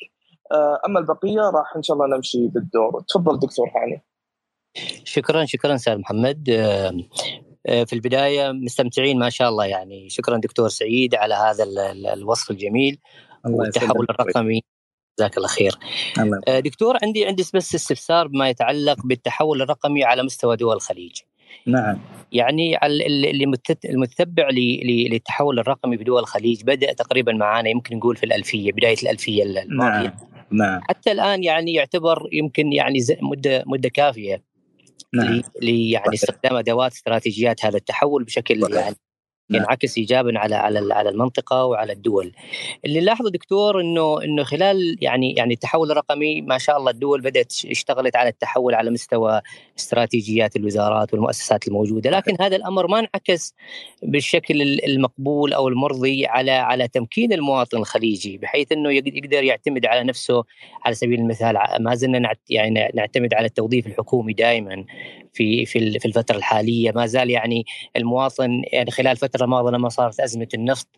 آه، 0.53 0.80
أما 0.87 1.01
البقية 1.01 1.41
راح 1.41 1.76
إن 1.76 1.83
شاء 1.83 1.97
الله 1.97 2.16
نمشي 2.16 2.49
بالدور. 2.49 3.01
تفضل 3.09 3.39
دكتور 3.39 3.66
هاني. 3.76 4.03
شكرا 5.05 5.45
شكرا 5.45 5.74
أستاذ 5.74 5.99
محمد. 5.99 6.51
آه، 6.51 7.85
في 7.85 7.93
البداية 7.93 8.53
مستمتعين 8.53 9.18
ما 9.18 9.30
شاء 9.30 9.49
الله 9.49 9.64
يعني. 9.66 10.09
شكرا 10.09 10.37
دكتور 10.37 10.68
سعيد 10.68 11.14
على 11.14 11.35
هذا 11.35 11.64
الوصف 12.12 12.51
الجميل 12.51 12.99
والتحول 13.45 14.07
الرقمي. 14.11 14.62
جزاك 15.19 15.37
الله 15.37 15.49
خير. 15.49 15.73
الله 16.19 16.41
آه، 16.49 16.61
دكتور 16.61 16.99
عندي 17.03 17.27
عندي 17.27 17.43
بس 17.55 17.75
استفسار 17.75 18.29
بما 18.29 18.49
يتعلق 18.49 19.07
بالتحول 19.07 19.63
الرقمي 19.63 20.05
على 20.05 20.23
مستوى 20.23 20.57
دول 20.57 20.77
الخليج. 20.77 21.21
نعم. 21.67 21.99
يعني 22.33 22.87
اللي 22.87 23.45
المتتبع 23.85 24.49
للتحول 24.85 25.59
الرقمي 25.59 25.99
في 25.99 26.05
دول 26.05 26.21
الخليج 26.21 26.63
بدأ 26.63 26.93
تقريبا 26.93 27.33
معانا 27.33 27.69
يمكن 27.69 27.97
نقول 27.97 28.17
في 28.17 28.27
الألفية 28.27 28.73
بداية 28.73 28.97
الألفية 29.03 29.43
الماضية. 29.43 30.03
نعم 30.03 30.33
نعم. 30.53 30.81
حتى 30.89 31.13
الآن 31.13 31.45
يعني 31.45 31.75
يعتبر 31.75 32.29
يمكن 32.33 32.73
يعني 32.73 32.99
مدة 33.23 33.65
مدة 33.67 33.89
كافية 33.89 34.43
نعم. 35.15 35.43
يعني 35.63 36.15
استخدام 36.15 36.57
أدوات 36.57 36.93
استراتيجيات 36.93 37.65
هذا 37.65 37.77
التحول 37.77 38.25
بشكل 38.25 38.61
يعني. 38.75 38.97
ينعكس 39.55 39.98
ايجابا 39.98 40.38
على 40.38 40.55
على 40.55 40.94
على 40.94 41.11
المنطقة 41.11 41.64
وعلى 41.64 41.92
الدول. 41.92 42.32
اللي 42.84 43.00
لاحظه 43.00 43.30
دكتور 43.30 43.80
إنه 43.80 44.22
إنه 44.24 44.44
خلال 44.44 44.98
يعني 45.00 45.32
يعني 45.32 45.55
التحول 45.55 45.90
الرقمي 45.90 46.40
ما 46.40 46.59
شاء 46.59 46.76
الله 46.76 46.90
الدول 46.90 47.20
بدأت 47.20 47.53
اشتغلت 47.70 48.16
على 48.16 48.28
التحول 48.28 48.74
على 48.74 48.90
مستوى 48.90 49.40
استراتيجيات 49.78 50.57
الوزارات 50.57 51.12
والمؤسسات 51.12 51.68
الموجودة، 51.68 52.11
لكن 52.11 52.36
هذا 52.40 52.57
الأمر 52.57 52.86
ما 52.86 52.98
انعكس 52.98 53.55
بالشكل 54.03 54.62
المقبول 54.62 55.53
أو 55.53 55.68
المرضي 55.68 56.26
على 56.26 56.50
على 56.50 56.88
تمكين 56.88 57.32
المواطن 57.32 57.78
الخليجي 57.78 58.38
بحيث 58.38 58.72
إنه 58.72 58.90
يقدر 58.92 59.44
يعتمد 59.44 59.86
على 59.86 60.05
نفسه 60.05 60.44
على 60.84 60.94
سبيل 60.94 61.20
المثال 61.20 61.59
ما 61.80 61.94
زلنا 61.94 62.34
يعني 62.50 62.90
نعتمد 62.94 63.34
على 63.34 63.46
التوظيف 63.46 63.86
الحكومي 63.86 64.32
دائما 64.32 64.84
في 65.32 65.66
في 65.66 65.98
في 65.98 66.07
الفترة 66.09 66.36
الحالية. 66.36 66.92
ما 66.92 67.07
زال 67.07 67.30
يعني 67.30 67.64
المواطن 67.96 68.62
يعني 68.72 68.90
خلال 68.90 69.16
الفترة 69.43 69.45
الماضيه 69.45 69.76
لما 69.76 69.88
صارت 69.88 70.20
أزمة 70.20 70.49
النفط 70.55 70.88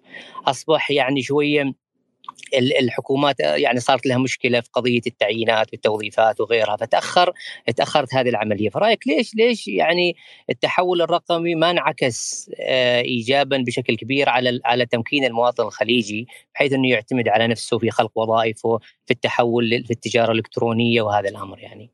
أصبح 0.46 0.90
يعني 0.90 1.22
شوية 1.22 1.74
الحكومات 2.54 3.40
يعني 3.40 3.80
صارت 3.80 4.06
لها 4.06 4.18
مشكلة 4.18 4.60
في 4.60 4.68
قضية 4.72 5.00
التعيينات 5.06 5.66
والتوظيفات 5.72 6.40
وغيرها 6.40 6.76
فتأخر 6.76 7.32
تأخرت 7.76 8.14
هذه 8.14 8.28
العملية. 8.28 8.70
فرأيك 8.70 9.06
ليش 9.06 9.34
ليش 9.34 9.68
يعني 9.68 10.16
التحول 10.50 11.02
الرقمي 11.02 11.54
ما 11.54 11.70
انعكس 11.70 12.50
آه، 12.60 13.00
ايجابا 13.00 13.64
بشكل 13.66 13.96
كبير 13.96 14.28
على 14.28 14.60
على 14.64 14.86
تمكين 14.86 15.24
المواطن 15.24 15.64
الخليجي 15.64 16.26
بحيث 16.54 16.72
إنه 16.72 16.88
يعتمد 16.88 17.28
على 17.28 17.46
نفسه 17.46 17.78
في 17.78 17.90
خلق 17.90 18.18
وظائفه 18.18 18.78
في 19.06 19.10
التحول 19.10 19.84
في 19.84 19.90
التجارة 19.90 20.32
الإلكترونية 20.32 21.02
وهذا 21.02 21.28
الأمر 21.28 21.58
يعني؟ 21.58 21.90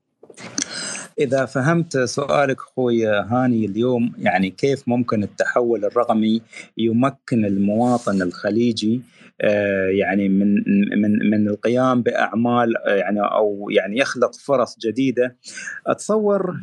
إذا 1.20 1.44
فهمت 1.44 1.98
سؤالك 1.98 2.56
أخوي 2.60 3.06
هاني 3.06 3.64
اليوم 3.64 4.12
يعني 4.18 4.50
كيف 4.50 4.88
ممكن 4.88 5.22
التحول 5.22 5.84
الرقمي 5.84 6.42
يمكن 6.78 7.44
المواطن 7.44 8.22
الخليجي 8.22 9.02
آه، 9.40 9.88
يعني 9.88 10.28
من 10.28 10.54
من 11.02 11.30
من 11.30 11.48
القيام 11.48 12.02
بأعمال 12.02 12.76
آه، 12.76 12.94
يعني 12.94 13.20
أو 13.20 13.68
يعني 13.70 13.98
يخلق 13.98 14.34
فرص 14.34 14.78
جديدة؟ 14.78 15.36
أتصور 15.86 16.56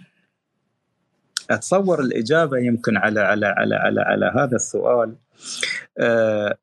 أتصور 1.49 1.99
الإجابة 1.99 2.57
يمكن 2.57 2.97
على 2.97 3.19
على 3.19 3.45
على 3.45 3.75
على, 3.75 4.01
على 4.01 4.31
هذا 4.35 4.55
السؤال. 4.55 5.15
آه، 5.99 6.57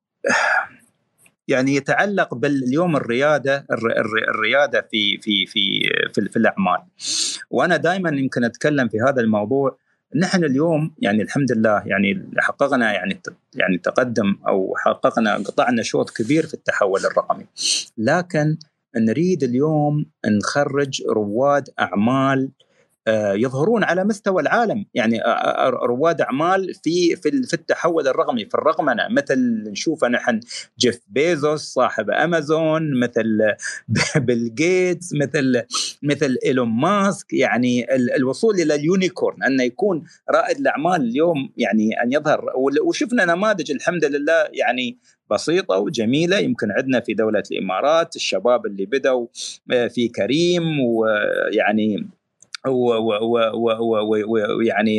يعني 1.48 1.74
يتعلق 1.76 2.34
باليوم 2.34 2.96
الريادة 2.96 3.66
الريادة 4.28 4.88
في 4.90 5.18
في 5.18 5.46
في 5.46 5.80
في, 6.14 6.28
في 6.28 6.36
الأعمال. 6.36 6.80
وأنا 7.50 7.76
دائما 7.76 8.10
يمكن 8.10 8.44
أتكلم 8.44 8.88
في 8.88 9.00
هذا 9.00 9.20
الموضوع. 9.20 9.78
نحن 10.16 10.44
اليوم 10.44 10.94
يعني 10.98 11.22
الحمد 11.22 11.52
لله 11.52 11.82
يعني 11.86 12.30
حققنا 12.38 12.92
يعني 12.92 13.20
يعني 13.54 13.78
تقدم 13.78 14.36
أو 14.48 14.74
حققنا 14.76 15.34
قطعنا 15.34 15.82
شوط 15.82 16.10
كبير 16.10 16.46
في 16.46 16.54
التحول 16.54 17.00
الرقمي. 17.00 17.46
لكن 17.98 18.56
نريد 18.96 19.42
اليوم 19.42 20.06
نخرج 20.26 21.02
رواد 21.08 21.68
أعمال 21.80 22.50
يظهرون 23.08 23.84
على 23.84 24.04
مستوى 24.04 24.42
العالم. 24.42 24.86
يعني 24.94 25.24
آه، 25.24 25.28
آه، 25.28 25.70
رواد 25.70 26.20
أعمال 26.20 26.74
في 26.74 27.16
في 27.16 27.54
التحول 27.54 28.08
الرقمي. 28.08 28.44
في 28.44 28.54
الرقمنه 28.54 29.08
مثل 29.10 29.64
نشوف 29.70 30.04
نحن 30.04 30.40
جيف 30.78 31.00
بيزوس 31.08 31.60
صاحب 31.60 32.10
أمازون 32.10 33.00
مثل 33.00 33.38
بيل 34.16 34.54
جيتس 34.54 35.10
مثل 35.14 35.62
مثل 36.02 36.36
إيلون 36.44 36.68
ماسك. 36.68 37.32
يعني 37.32 37.94
الوصول 37.94 38.54
إلى 38.54 38.74
ال 38.74 38.83
unicorn 38.83 39.42
انه 39.42 39.62
يكون 39.62 40.04
رائد 40.30 40.58
الأعمال 40.58 41.00
اليوم 41.00 41.52
يعني 41.56 42.02
أن 42.02 42.12
يظهر. 42.12 42.44
وشفنا 42.86 43.24
نماذج 43.24 43.70
الحمد 43.70 44.04
لله 44.04 44.48
يعني 44.52 44.98
بسيطة 45.30 45.78
وجميلة. 45.78 46.38
يمكن 46.38 46.70
عندنا 46.70 47.00
في 47.00 47.14
دولة 47.14 47.42
الإمارات 47.52 48.16
الشباب 48.16 48.66
اللي 48.66 48.86
بدوا 48.86 49.26
في 49.88 50.08
كريم 50.08 50.80
ويعني 50.80 52.08
ويعني 54.28 54.96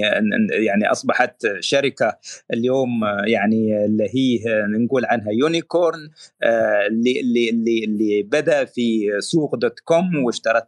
يعني 0.65 0.91
أصبحت 0.91 1.47
شركة 1.59 2.17
اليوم 2.53 2.89
يعني 3.25 3.85
اللي 3.85 4.03
هي 4.03 4.39
نقول 4.67 5.05
عنها 5.05 5.31
unicorn 5.31 6.09
آه، 6.43 6.87
اللي 6.87 7.19
اللي 7.49 7.83
اللي 7.83 8.23
بدأ 8.23 8.65
في 8.65 9.07
سوق 9.19 9.55
دوت 9.55 9.79
كوم 9.79 10.23
واشترت 10.25 10.67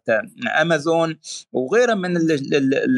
أمازون 0.61 1.17
وغيرها 1.53 1.95
من 1.95 2.17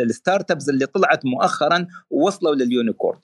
ال 0.04 0.52
startups 0.52 0.70
اللي 0.70 0.86
طلعت 0.86 1.26
مؤخرا 1.26 1.88
ووصلوا 2.10 2.56
لل 2.56 2.68
unicorn. 2.68 3.20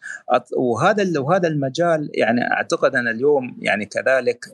وهذا 0.57 1.19
وهذا 1.19 1.47
المجال 1.47 2.09
يعني 2.13 2.51
أعتقد 2.51 2.95
أنا 2.95 3.11
اليوم 3.11 3.57
يعني 3.61 3.85
كذلك 3.85 4.45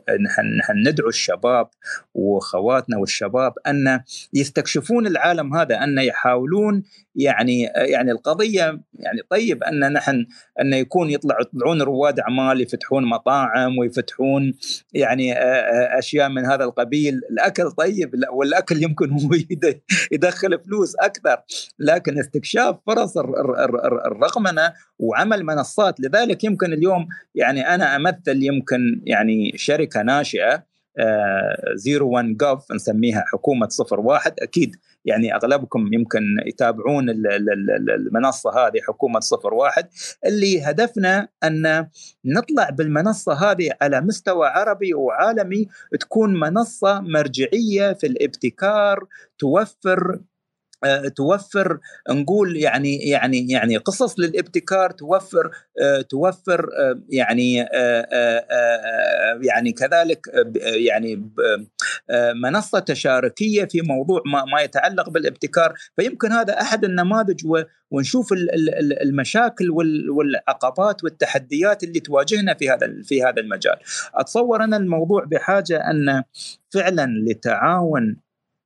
نحن 0.58 0.88
ندعو 0.88 1.08
الشباب 1.08 1.68
واخواتنا 2.14 2.98
والشباب 2.98 3.52
أن 3.66 4.00
يستكشفون 4.34 5.06
العالم 5.06 5.54
هذا 5.54 5.84
أن 5.84 5.98
يحاولون 6.12 6.82
يعني 7.14 7.62
يعني 7.62 8.12
القضية 8.12 8.80
يعني 8.94 9.20
طيب 9.30 9.62
أن 9.62 9.92
نحن 9.92 10.26
أن 10.60 10.72
يكون 10.72 11.10
يطلع 11.10 11.36
يطلعون 11.40 11.82
رواد 11.82 12.20
أعمال 12.20 12.60
يفتحون 12.60 13.04
مطاعم 13.04 13.78
ويفتحون 13.78 14.54
يعني 14.92 15.34
أشياء 15.98 16.28
من 16.28 16.46
هذا 16.46 16.64
القبيل، 16.64 17.20
الأكل 17.30 17.70
طيب 17.70 18.14
والأكل 18.32 18.82
يمكن 18.82 19.10
هو 19.10 19.30
يدخل 20.12 20.58
فلوس 20.58 20.96
أكثر، 21.00 21.42
لكن 21.78 22.18
استكشاف 22.18 22.76
فرص 22.86 23.18
الرقمنه 24.06 24.72
وعمل 24.98 25.44
منصات. 25.44 26.00
لذلك 26.00 26.44
يمكن 26.44 26.72
اليوم 26.72 27.08
يعني 27.34 27.74
أنا 27.74 27.96
أمثل 27.96 28.42
يمكن 28.42 29.02
يعني 29.04 29.52
شركة 29.56 30.02
ناشئة 30.02 30.71
زيرو 31.74 32.10
1 32.10 32.36
جوف 32.36 32.72
نسميها 32.72 33.24
حكومة 33.26 33.68
صفر 33.68 34.00
واحد. 34.00 34.34
أكيد 34.38 34.76
يعني 35.04 35.34
أغلبكم 35.34 35.92
يمكن 35.92 36.22
يتابعون 36.46 37.06
المنصة 37.10 38.50
هذه 38.50 38.80
حكومة 38.88 39.20
صفر 39.20 39.54
واحد. 39.54 39.88
اللي 40.26 40.62
هدفنا 40.62 41.28
أن 41.44 41.86
نطلع 42.24 42.70
بالمنصة 42.70 43.32
هذه 43.32 43.70
على 43.82 44.00
مستوى 44.00 44.46
عربي 44.48 44.94
وعالمي 44.94 45.68
تكون 46.00 46.40
منصة 46.40 47.00
مرجعية 47.00 47.92
في 47.92 48.06
الابتكار 48.06 49.06
توفر 49.38 50.12
آه، 50.12 50.31
توفر 51.16 51.78
نقول 52.10 52.56
يعني 52.56 52.96
يعني 52.96 53.50
يعني 53.50 53.76
قصص 53.76 54.18
للإبتكار 54.18 54.90
توفر 54.90 55.50
آه، 55.82 56.00
توفر 56.00 56.68
آه، 56.78 57.00
يعني 57.08 57.54
يعني 59.42 59.72
كذلك 59.72 60.26
يعني 60.64 61.30
منصة 62.34 62.78
تشاركية 62.78 63.64
في 63.64 63.82
موضوع 63.82 64.22
ما, 64.26 64.44
ما 64.44 64.60
يتعلق 64.60 65.10
بالإبتكار. 65.10 65.74
فيمكن 65.96 66.32
هذا 66.32 66.60
أحد 66.60 66.84
النماذج 66.84 67.46
ونشوف 67.90 68.28
المشاكل 69.02 69.70
والعقبات 70.10 71.04
والتحديات 71.04 71.84
اللي 71.84 72.00
تواجهنا 72.00 72.54
في 72.54 72.70
هذا 72.70 73.02
في 73.04 73.22
هذا 73.22 73.40
المجال. 73.40 73.76
أتصور 74.14 74.64
أنا 74.64 74.76
الموضوع 74.76 75.24
بحاجة 75.24 75.76
أن 75.76 76.22
فعلا 76.70 77.24
لتعاون 77.26 78.16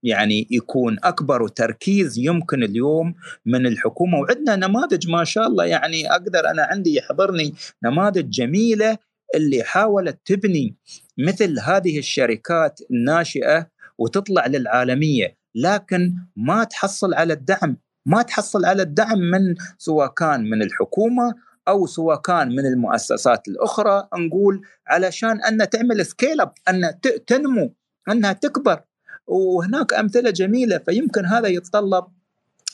يعني 0.06 0.46
يكون 0.50 0.96
أكبر 1.04 1.42
وتركيز 1.42 2.18
يمكن 2.18 2.62
اليوم 2.62 3.14
من 3.46 3.66
الحكومة. 3.66 4.18
وعندنا 4.18 4.56
نماذج 4.56 5.10
ما 5.10 5.24
شاء 5.24 5.46
الله 5.46 5.64
يعني 5.64 6.10
أقدر 6.10 6.50
أنا 6.50 6.62
عندي 6.62 6.94
يحضرني 6.94 7.54
نماذج 7.84 8.30
جميلة 8.30 8.98
اللي 9.34 9.62
حاولت 9.62 10.18
تبني 10.24 10.76
مثل 11.18 11.60
هذه 11.60 11.98
الشركات 11.98 12.80
الناشئة 12.90 13.66
وتطلع 13.98 14.46
للعالمية 14.46 15.36
لكن 15.54 16.14
ما 16.36 16.64
تحصل 16.64 17.14
على 17.14 17.32
الدعم. 17.32 17.76
ما 18.06 18.22
تحصل 18.22 18.64
على 18.64 18.82
الدعم 18.82 19.18
من 19.18 19.54
سواء 19.78 20.08
كان 20.08 20.50
من 20.50 20.62
الحكومة 20.62 21.34
أو 21.68 21.86
سواء 21.86 22.20
كان 22.20 22.48
من 22.48 22.66
المؤسسات 22.66 23.48
الأخرى 23.48 24.08
نقول 24.18 24.60
علشان 24.86 25.42
أن 25.44 25.68
تعمل 25.70 26.06
scale 26.06 26.40
up 26.40 26.52
أن 26.68 27.00
تنمو 27.26 27.74
أنها 28.10 28.32
تكبر. 28.32 28.80
وهناك 29.26 29.94
أمثلة 29.94 30.30
جميلة 30.30 30.78
فيمكن 30.78 31.24
هذا 31.24 31.48
يتطلب 31.48 32.04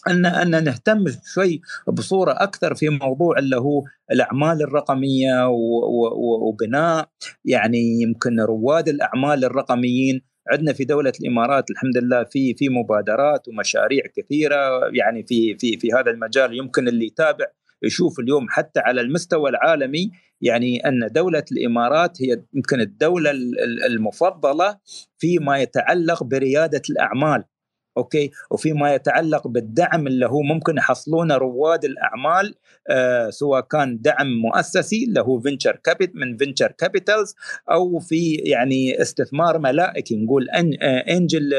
ان 0.08 0.26
أن 0.26 0.64
نهتم 0.64 1.04
شوي 1.34 1.60
بصورة 1.88 2.32
أكثر 2.32 2.74
في 2.74 2.88
موضوع 2.88 3.38
اللي 3.38 3.56
هو 3.56 3.82
الأعمال 4.12 4.62
الرقمية 4.62 5.48
وبناء 6.42 7.08
يعني 7.44 8.02
يمكن 8.02 8.40
رواد 8.40 8.88
الأعمال 8.88 9.44
الرقميين. 9.44 10.22
عندنا 10.52 10.72
في 10.72 10.84
دولة 10.84 11.12
الإمارات 11.20 11.70
الحمد 11.70 11.98
لله 11.98 12.24
في 12.24 12.54
في 12.54 12.68
مبادرات 12.68 13.48
ومشاريع 13.48 14.02
كثيرة 14.16 14.90
يعني 14.92 15.22
في 15.22 15.56
في 15.58 15.78
في 15.78 15.92
هذا 15.92 16.10
المجال 16.10 16.58
يمكن 16.58 16.88
اللي 16.88 17.06
يتابع 17.06 17.46
يشوف 17.84 18.20
اليوم 18.20 18.46
حتى 18.48 18.80
على 18.80 19.00
المستوى 19.00 19.50
العالمي 19.50 20.10
يعني 20.40 20.88
أن 20.88 21.08
دولة 21.12 21.44
الإمارات 21.52 22.22
هي 22.22 22.42
يمكن 22.54 22.80
الدولة 22.80 23.30
المفضلة 23.86 24.78
فيما 25.18 25.58
يتعلق 25.58 26.22
بريادة 26.22 26.82
الأعمال 26.90 27.44
okay؟ 27.96 28.30
وفيما 28.50 28.94
يتعلق 28.94 29.48
بالدعم 29.48 30.06
اللي 30.06 30.26
هو 30.26 30.42
ممكن 30.42 30.76
يحصلونه 30.76 31.36
رواد 31.36 31.84
الأعمال 31.84 32.54
آه 32.90 33.30
سواء 33.30 33.60
كان 33.60 33.98
دعم 34.00 34.26
مؤسسي 34.26 35.04
اللي 35.04 35.20
هو 35.20 35.40
venture 35.40 35.76
capit 35.84 36.12
من 36.14 36.36
venture 36.36 36.72
capitals 36.72 37.34
أو 37.70 37.98
في 37.98 38.34
يعني 38.34 39.02
استثمار 39.02 39.58
ملائكي 39.58 40.16
نقول 40.16 40.50
angel 40.50 41.54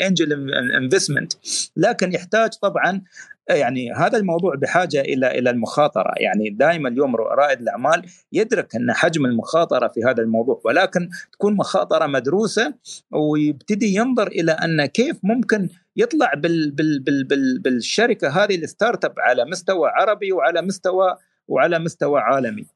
angel 0.00 0.50
investment 0.76 1.32
لكن 1.76 2.12
يحتاج 2.12 2.50
طبعا 2.62 3.02
يعني 3.48 3.92
هذا 3.92 4.18
الموضوع 4.18 4.54
بحاجة 4.54 5.00
إلى 5.00 5.38
إلى 5.38 5.50
المخاطرة. 5.50 6.12
يعني 6.16 6.50
دائما 6.50 6.88
اليوم 6.88 7.16
رائد 7.16 7.60
الأعمال 7.60 8.02
يدرك 8.32 8.76
أن 8.76 8.92
حجم 8.92 9.24
المخاطرة 9.24 9.88
في 9.88 10.04
هذا 10.04 10.22
الموضوع 10.22 10.60
ولكن 10.64 11.08
تكون 11.32 11.56
مخاطرة 11.56 12.06
مدروسة 12.06 12.74
ويبتدي 13.10 13.94
ينظر 13.94 14.26
إلى 14.26 14.52
أن 14.52 14.86
كيف 14.86 15.16
ممكن 15.22 15.68
يطلع 15.96 16.34
بال 16.34 16.70
بال 16.70 17.00
بال 17.00 17.24
بال 17.24 17.58
بالشركة 17.58 18.28
هذه 18.28 18.54
ال 18.54 19.04
startup 19.04 19.14
على 19.18 19.44
مستوى 19.44 19.88
عربي 19.88 20.32
وعلى 20.32 20.62
مستوى 20.62 21.16
وعلى 21.48 21.78
مستوى 21.78 22.20
عالمي. 22.20 22.66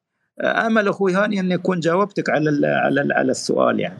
امل 0.41 0.89
أخوي 0.89 1.13
هاني 1.13 1.41
ان 1.41 1.53
يكون 1.53 1.81
جاوبتك 1.81 2.31
على 2.31 2.67
على 2.67 3.15
على 3.15 3.31
السؤال 3.31 3.81
يعني. 3.81 3.99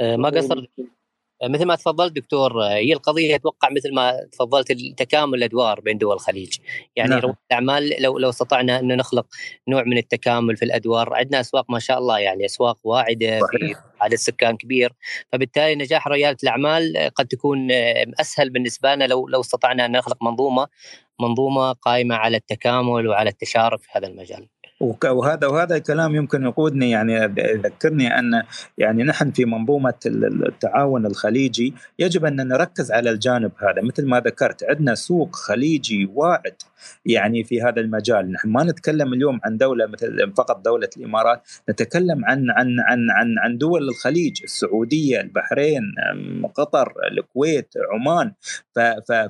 أه، 0.00 0.16
ما 0.16 0.28
قصر؟ 0.28 0.66
مثل 1.44 1.64
ما 1.64 1.74
تفضلت 1.76 2.12
دكتور 2.12 2.62
هي 2.62 2.92
القضية 2.92 3.34
أتوقع 3.34 3.68
مثل 3.70 3.94
ما 3.94 4.28
تفضلت 4.32 4.72
تكامل 4.96 5.34
الأدوار 5.34 5.80
بين 5.80 5.98
دول 5.98 6.14
الخليج. 6.14 6.56
يعني 6.96 7.10
نعم. 7.10 7.20
رواد 7.20 7.34
الأعمال 7.50 8.02
لو 8.02 8.18
لو 8.18 8.28
استطعنا 8.28 8.80
انه 8.80 8.94
نخلق 8.94 9.26
نوع 9.68 9.82
من 9.82 9.98
التكامل 9.98 10.56
في 10.56 10.64
الأدوار 10.64 11.14
عندنا 11.14 11.40
أسواق 11.40 11.70
ما 11.70 11.78
شاء 11.78 11.98
الله 11.98 12.18
يعني 12.18 12.44
أسواق 12.44 12.78
واعدة 12.84 13.38
في 13.38 13.74
عدد 14.00 14.14
سكان 14.14 14.56
كبير. 14.56 14.92
فبالتالي 15.32 15.74
نجاح 15.74 16.08
ريادة 16.08 16.38
الأعمال 16.42 17.10
قد 17.14 17.26
تكون 17.26 17.68
أسهل 18.20 18.50
بالنسبة 18.50 18.94
لنا 18.94 19.04
لو 19.04 19.28
لو 19.28 19.40
استطعنا 19.40 19.86
أن 19.86 19.92
نخلق 19.92 20.22
منظومة 20.22 20.66
منظومة 21.20 21.72
قائمة 21.72 22.14
على 22.14 22.36
التكامل 22.36 23.08
وعلى 23.08 23.30
التشارك 23.30 23.80
في 23.80 23.88
هذا 23.92 24.06
المجال. 24.06 24.48
وهذا 25.04 25.46
وهذا 25.46 25.76
الكلام 25.76 26.14
يمكن 26.16 26.42
يقودني 26.42 26.90
يعني 26.90 27.12
يذكرني 27.38 28.18
أن 28.18 28.42
يعني 28.78 29.02
نحن 29.02 29.30
في 29.30 29.44
منظومة 29.44 29.94
التعاون 30.06 31.06
الخليجي 31.06 31.74
يجب 31.98 32.24
أن 32.24 32.48
نركز 32.48 32.92
على 32.92 33.10
الجانب 33.10 33.52
هذا. 33.58 33.82
مثل 33.82 34.06
ما 34.06 34.20
ذكرت 34.20 34.64
عندنا 34.64 34.94
سوق 34.94 35.36
خليجي 35.36 36.10
واعد 36.14 36.54
يعني 37.06 37.44
في 37.44 37.62
هذا 37.62 37.80
المجال. 37.80 38.32
نحن 38.32 38.48
ما 38.48 38.64
نتكلم 38.64 39.12
اليوم 39.12 39.40
عن 39.44 39.56
دولة 39.56 39.86
مثل 39.86 40.32
فقط 40.36 40.64
دولة 40.64 40.88
الإمارات. 40.96 41.42
نتكلم 41.70 42.24
عن 42.24 42.50
عن 42.50 42.80
عن 42.80 43.10
عن 43.10 43.38
عن 43.38 43.58
دول 43.58 43.88
الخليج. 43.88 44.42
السعودية 44.44 45.20
البحرين 45.20 45.82
قطر 46.54 46.92
الكويت 47.12 47.74
عمان. 47.92 48.32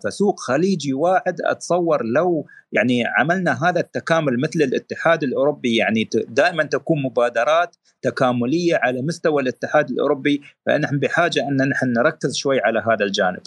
فسوق 0.05 0.41
خليجي 0.41 0.95
واعد. 0.95 1.37
أتصور 1.45 2.05
لو 2.05 2.47
يعني 2.73 3.05
عملنا 3.19 3.69
هذا 3.69 3.81
التكامل 3.81 4.41
مثل 4.41 4.61
الاتحاد 4.61 5.23
الأوروبي 5.23 5.77
يعني 5.77 6.09
دائما 6.29 6.63
تكون 6.63 7.03
مبادرات 7.03 7.77
تكاملية 8.03 8.77
على 8.83 9.03
مستوى 9.03 9.43
الاتحاد 9.43 9.91
الأوروبي 9.91 10.43
فنحن 10.67 10.99
بحاجة 10.99 11.49
أن 11.49 11.69
نحن 11.69 11.93
نركز 11.93 12.35
شوي 12.35 12.61
على 12.61 12.79
هذا 12.79 13.05
الجانب. 13.05 13.43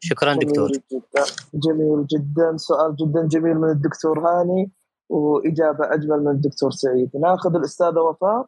شكرا 0.00 0.34
دكتور. 0.34 0.68
جميل 0.68 0.82
جدا. 0.92 1.24
جميل 1.54 2.06
جدا. 2.06 2.56
سؤال 2.56 2.96
جدا 2.96 3.28
جميل 3.28 3.54
من 3.54 3.70
الدكتور 3.70 4.20
هاني 4.20 4.70
وإجابة 5.08 5.94
أجمل 5.94 6.24
من 6.24 6.30
الدكتور 6.30 6.70
سعيد. 6.70 7.10
ناخذ 7.22 7.56
الأستاذة 7.56 8.00
وفاء 8.00 8.46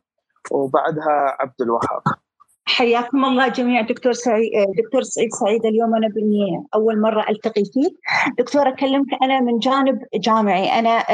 وبعدها 0.51 1.37
عبد 1.41 1.63
الوهاب. 1.63 2.03
حياكم 2.67 3.25
الله 3.25 3.49
جميع 3.49 3.81
دكتور 3.81 4.13
سعيد 4.13 4.51
دكتور 4.85 5.03
سعيد 5.03 5.29
سعيد. 5.41 5.67
اليوم 5.67 5.95
أنا 5.95 6.09
بني 6.09 6.65
أول 6.75 7.01
مرة 7.01 7.25
ألتقي 7.31 7.65
فيك. 7.65 7.97
دكتور 8.39 8.69
أكلمك 8.69 9.07
أنا 9.23 9.41
من 9.41 9.59
جانب 9.59 9.99
جامعي. 10.15 10.79
أنا 10.79 11.05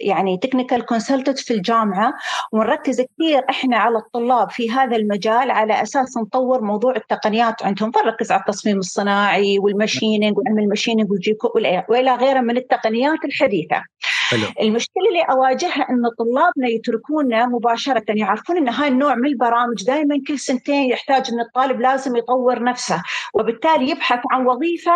يعني 0.00 0.38
technical 0.38 0.86
consultant 0.86 1.38
في 1.38 1.54
الجامعة 1.54 2.14
ونركز 2.52 3.00
كثير 3.00 3.44
إحنا 3.50 3.76
على 3.76 3.98
الطلاب 3.98 4.50
في 4.50 4.70
هذا 4.70 4.96
المجال 4.96 5.50
على 5.50 5.82
أساس 5.82 6.16
نطور 6.16 6.62
موضوع 6.62 6.96
التقنيات 6.96 7.62
عندهم. 7.62 7.90
فنركز 7.90 8.32
على 8.32 8.40
التصميم 8.40 8.78
الصناعي 8.78 9.58
وال 9.58 9.73
machining 9.73 10.38
وعلم 10.38 10.58
ال 10.58 10.63
machining 10.63 11.10
والجيكو 11.10 11.50
وإلى 11.88 12.14
غيرها 12.14 12.40
من 12.40 12.56
التقنيات 12.56 13.24
الحديثة. 13.24 13.82
حلو. 14.28 14.46
المشكلة 14.60 15.08
اللي 15.08 15.22
أواجهها 15.22 15.86
إن 15.90 16.02
طلابنا 16.18 16.68
يتركونا 16.68 17.46
مباشرة 17.46 18.04
يعرفون 18.08 18.56
إن 18.56 18.68
هاي 18.68 18.88
النوع 18.88 19.14
من 19.14 19.26
البرامج 19.26 19.84
دائما 19.84 20.20
كل 20.28 20.38
سنتين 20.38 20.90
يحتاج 20.90 21.30
إن 21.32 21.40
الطالب 21.40 21.80
لازم 21.80 22.16
يطور 22.16 22.62
نفسه 22.62 23.02
وبالتالي 23.34 23.90
يبحث 23.90 24.20
عن 24.30 24.46
وظيفة 24.46 24.92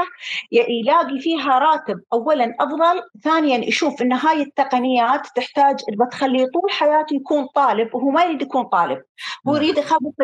يلاقي 0.53 1.21
فيها 1.21 1.59
راتب 1.59 2.01
اولا 2.13 2.55
أفضل 2.61 3.03
ثانيا 3.25 3.59
يشوف 3.69 4.03
إن 4.03 4.13
هاي 4.13 4.43
التقنيات 4.43 5.27
تحتاج 5.37 5.77
بتخليه 5.93 6.45
طول 6.45 6.71
حياته 6.71 7.15
يكون 7.17 7.47
طالب 7.47 7.95
وهو 7.95 8.11
ما 8.11 8.25
يريد 8.25 8.43
يكون 8.43 8.65
طالب 8.65 9.03
هو 9.49 9.57
يريد 9.57 9.79
يخبط 9.79 10.15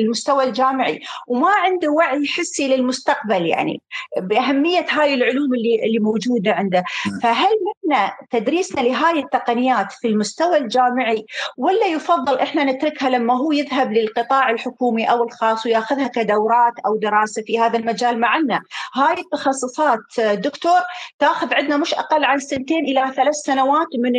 المستوى 0.00 0.44
الجامعي 0.44 1.00
وما 1.28 1.50
عنده 1.50 1.90
وعي 1.90 2.26
حسي 2.26 2.68
للمستقبل 2.68 3.46
يعني 3.46 3.82
بأهمية 4.20 4.86
هاي 4.90 5.14
العلوم 5.14 5.54
اللي 5.54 5.86
اللي 5.86 5.98
موجودة 5.98 6.52
عنده. 6.52 6.84
فهل 7.22 7.48
نحن 7.90 8.10
تدريسنا 8.54 8.80
لهاي 8.80 9.18
التقنيات 9.18 9.92
في 9.92 10.08
المستوى 10.08 10.56
الجامعي 10.56 11.26
ولا 11.56 11.86
يفضل 11.86 12.38
إحنا 12.38 12.64
نتركها 12.64 13.10
لما 13.10 13.34
هو 13.38 13.52
يذهب 13.52 13.92
للقطاع 13.92 14.50
الحكومي 14.50 15.10
أو 15.10 15.24
الخاص 15.24 15.66
ويأخذها 15.66 16.08
كدورات 16.08 16.72
أو 16.86 16.96
دراسة 16.96 17.42
في 17.42 17.58
هذا 17.58 17.78
المجال 17.78 18.20
معنا؟ 18.20 18.60
هاي 18.94 19.20
التخصصات 19.20 19.98
دكتور 20.18 20.80
تأخذ 21.18 21.54
عندنا 21.54 21.76
مش 21.76 21.94
أقل 21.94 22.24
عن 22.24 22.38
سنتين 22.38 22.84
إلى 22.84 23.12
ثلاث 23.16 23.34
سنوات 23.34 23.88
من 23.98 24.12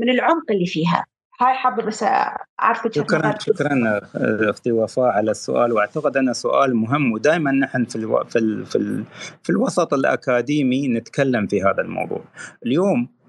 من 0.00 0.10
العمق 0.10 0.50
اللي 0.50 0.66
فيها. 0.66 1.04
هاي 1.40 1.54
حابه 1.54 1.82
بس 1.82 2.02
أعرف 2.60 2.88
شكرا 2.92 3.34
شكرا 3.38 4.00
أختي 4.50 4.72
وفاء 4.72 5.04
على 5.04 5.30
السؤال. 5.30 5.72
وأعتقد 5.72 6.16
انه 6.16 6.32
سؤال 6.32 6.76
مهم 6.76 7.12
ودائما 7.12 7.50
نحن 7.50 7.84
في 7.84 7.96
ألو... 7.96 8.24
في 8.24 8.38
ال... 8.38 8.66
في, 8.66 8.76
ال... 8.76 9.04
في 9.42 9.50
الوسط 9.50 9.94
الأكاديمي 9.94 10.88
نتكلم 10.88 11.46
في 11.46 11.62
هذا 11.62 11.80
الموضوع. 11.82 12.20
اليوم 12.66 13.19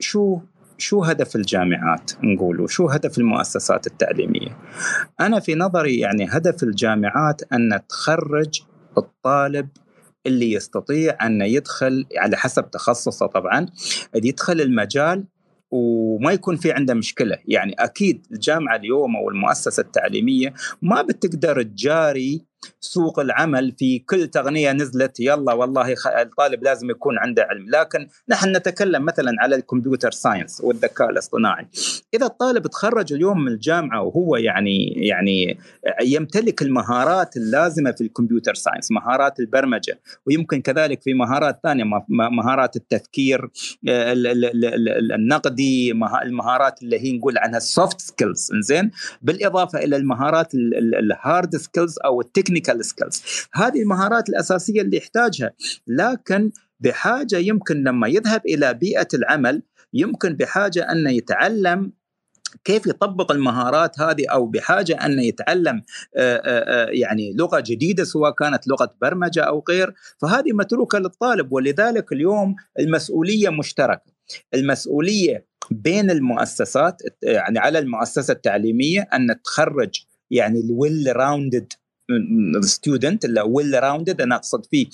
شو 0.00 0.40
شو 0.78 1.04
هدف 1.04 1.36
الجامعات 1.36 2.10
نقول 2.22 2.60
وشو 2.60 2.88
هدف 2.88 3.18
المؤسسات 3.18 3.86
التعليمية؟ 3.86 4.58
أنا 5.20 5.40
في 5.40 5.54
نظري 5.54 5.98
يعني 5.98 6.26
هدف 6.30 6.62
الجامعات 6.62 7.42
أن 7.52 7.80
تخرج 7.88 8.60
الطالب 8.98 9.68
اللي 10.26 10.52
يستطيع 10.52 11.26
أن 11.26 11.40
يدخل 11.40 12.06
على 12.18 12.36
حسب 12.36 12.70
تخصصه 12.70 13.26
طبعا 13.26 13.66
يدخل 14.14 14.60
المجال 14.60 15.24
وما 15.70 16.32
يكون 16.32 16.56
في 16.56 16.72
عنده 16.72 16.94
مشكلة. 16.94 17.38
يعني 17.44 17.72
أكيد 17.78 18.26
الجامعة 18.32 18.76
اليوم 18.76 19.16
أو 19.16 19.30
المؤسسة 19.30 19.80
التعليمية 19.80 20.54
ما 20.82 21.02
بتقدر 21.02 21.62
تجاري 21.62 22.49
سوق 22.80 23.20
العمل 23.20 23.72
في 23.78 23.98
كل 23.98 24.26
تقنية 24.26 24.72
نزلت 24.72 25.20
يلا 25.20 25.52
والله 25.52 25.94
الطالب 26.22 26.64
لازم 26.64 26.90
يكون 26.90 27.18
عنده 27.18 27.42
علم. 27.42 27.66
لكن 27.68 28.08
نحن 28.28 28.56
نتكلم 28.56 29.04
مثلا 29.04 29.32
على 29.40 29.56
ال 29.56 29.62
computer 29.62 30.10
science 30.10 30.60
والذكاء 30.60 31.10
الاصطناعي. 31.10 31.66
إذا 32.14 32.26
الطالب 32.26 32.66
تخرج 32.66 33.12
اليوم 33.12 33.44
من 33.44 33.52
الجامعة 33.52 34.02
وهو 34.02 34.36
يعني 34.36 34.86
يعني 34.96 35.58
يمتلك 36.02 36.62
المهارات 36.62 37.36
اللازمة 37.36 37.90
في 37.92 38.00
ال 38.00 38.06
computer 38.06 38.54
science 38.54 38.90
مهارات 38.90 39.40
البرمجة 39.40 40.00
ويمكن 40.26 40.60
كذلك 40.60 41.02
في 41.02 41.14
مهارات 41.14 41.60
ثانية 41.62 41.84
مهارات 42.08 42.76
التفكير 42.76 43.50
النقدي 45.14 45.92
المهارات 46.22 46.82
اللي 46.82 46.98
هي 47.00 47.18
نقول 47.18 47.38
عنها 47.38 47.56
ال 47.56 47.65
soft 47.65 48.00
skills 48.00 48.50
زين 48.60 48.90
بالإضافة 49.22 49.78
إلى 49.78 49.96
المهارات 49.96 50.54
ال 51.00 51.11
hard 51.11 51.56
skills 51.56 51.98
أو 52.04 52.20
ال 52.20 52.24
technic 52.24 52.49
technical 52.50 52.84
skills 52.84 53.22
هذه 53.54 53.82
المهارات 53.82 54.28
الأساسية 54.28 54.80
اللي 54.80 54.96
يحتاجها. 54.96 55.52
لكن 55.86 56.50
بحاجة 56.80 57.36
يمكن 57.36 57.82
لما 57.84 58.08
يذهب 58.08 58.42
إلى 58.46 58.74
بيئة 58.74 59.08
العمل 59.14 59.62
يمكن 59.94 60.36
بحاجة 60.36 60.92
أن 60.92 61.06
يتعلم 61.06 61.92
كيف 62.64 62.86
يطبق 62.86 63.32
المهارات 63.32 64.00
هذه 64.00 64.26
أو 64.32 64.46
بحاجة 64.46 64.94
أن 64.94 65.18
يتعلم 65.18 65.82
يعني 66.88 67.34
لغة 67.38 67.60
جديدة 67.66 68.04
سواء 68.04 68.30
كانت 68.30 68.68
لغة 68.68 68.94
برمجة 69.02 69.40
أو 69.40 69.64
غير. 69.68 69.94
فهذه 70.18 70.52
متروكة 70.52 70.98
للطالب 70.98 71.52
ولذلك 71.52 72.12
اليوم 72.12 72.54
المسؤولية 72.78 73.48
مشتركة. 73.48 74.12
المسؤولية 74.54 75.46
بين 75.70 76.10
المؤسسات 76.10 77.02
يعني 77.22 77.58
على 77.58 77.78
المؤسسة 77.78 78.32
التعليمية 78.32 79.00
أن 79.00 79.42
تخرج 79.44 80.04
يعني 80.30 80.60
ال 80.60 81.16
well 81.16 81.36
rounded 81.36 81.72
student 82.60 83.24
اللي 83.24 83.40
well 83.40 83.82
rounded 83.82 84.20
أنا 84.20 84.36
أقصد 84.36 84.66
فيه 84.66 84.86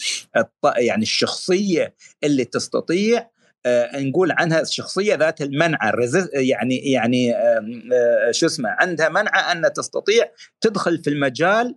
يعني 0.77 1.03
الشخصية 1.03 1.95
اللي 2.25 2.45
تستطيع 2.45 3.31
آه 3.67 4.01
نقول 4.01 4.33
عنها 4.33 4.61
الشخصية 4.61 5.15
ذات 5.15 5.43
المنعة 5.43 5.93
يعني 6.33 6.77
يعني 6.77 7.35
آه 7.35 8.31
شو 8.31 8.47
اسمه 8.47 8.69
عندها 8.69 9.09
منعة 9.09 9.53
أن 9.53 9.73
تستطيع 9.73 10.31
تدخل 10.61 10.99
في 10.99 11.11
المجال 11.11 11.75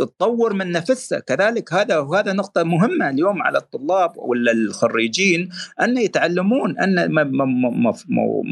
وتطور 0.00 0.52
من 0.52 0.72
نفسها. 0.72 1.18
كذلك 1.18 1.72
هذا 1.72 1.98
وهذا 1.98 2.32
نقطة 2.32 2.62
مهمة 2.62 3.10
اليوم 3.10 3.42
على 3.42 3.58
الطلاب 3.58 4.12
ولا 4.16 4.52
الخريجين 4.52 5.48
أن 5.80 5.98
يتعلمون 5.98 6.78
أن 6.78 7.08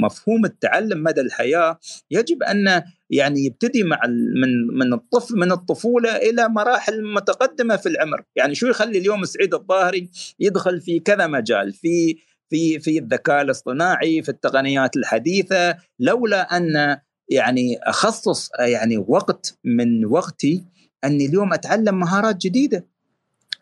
مفهوم 0.02 0.44
التعلم 0.44 1.02
مدى 1.02 1.20
الحياة 1.20 1.78
يجب 2.10 2.42
أن 2.42 2.82
يعني 3.10 3.44
يبتدي 3.44 3.82
مع 3.82 4.00
من 4.42 4.78
من 4.78 4.92
الطفل 4.92 5.36
من 5.36 5.52
الطفولة 5.52 6.16
إلى 6.16 6.48
مراحل 6.48 7.12
متقدمة 7.14 7.76
في 7.76 7.88
العمر، 7.88 8.22
يعني 8.36 8.54
شو 8.54 8.66
يخلي 8.66 8.98
اليوم 8.98 9.24
سعيد 9.24 9.54
الظاهري 9.54 10.10
يدخل 10.40 10.80
في 10.80 11.00
كذا 11.00 11.26
مجال؟ 11.26 11.72
في 11.72 12.16
في 12.50 12.78
في 12.78 12.98
الذكاء 12.98 13.42
الاصطناعي 13.42 14.22
في 14.22 14.28
التقنيات 14.28 14.96
الحديثة. 14.96 15.76
لولا 16.00 16.56
أن 16.56 16.98
يعني 17.28 17.78
أخصص 17.82 18.50
يعني 18.58 19.04
وقت 19.08 19.58
من 19.64 20.06
وقتي 20.06 20.64
أني 21.04 21.26
اليوم 21.26 21.52
أتعلم 21.52 21.98
مهارات 21.98 22.36
جديدة. 22.36 22.86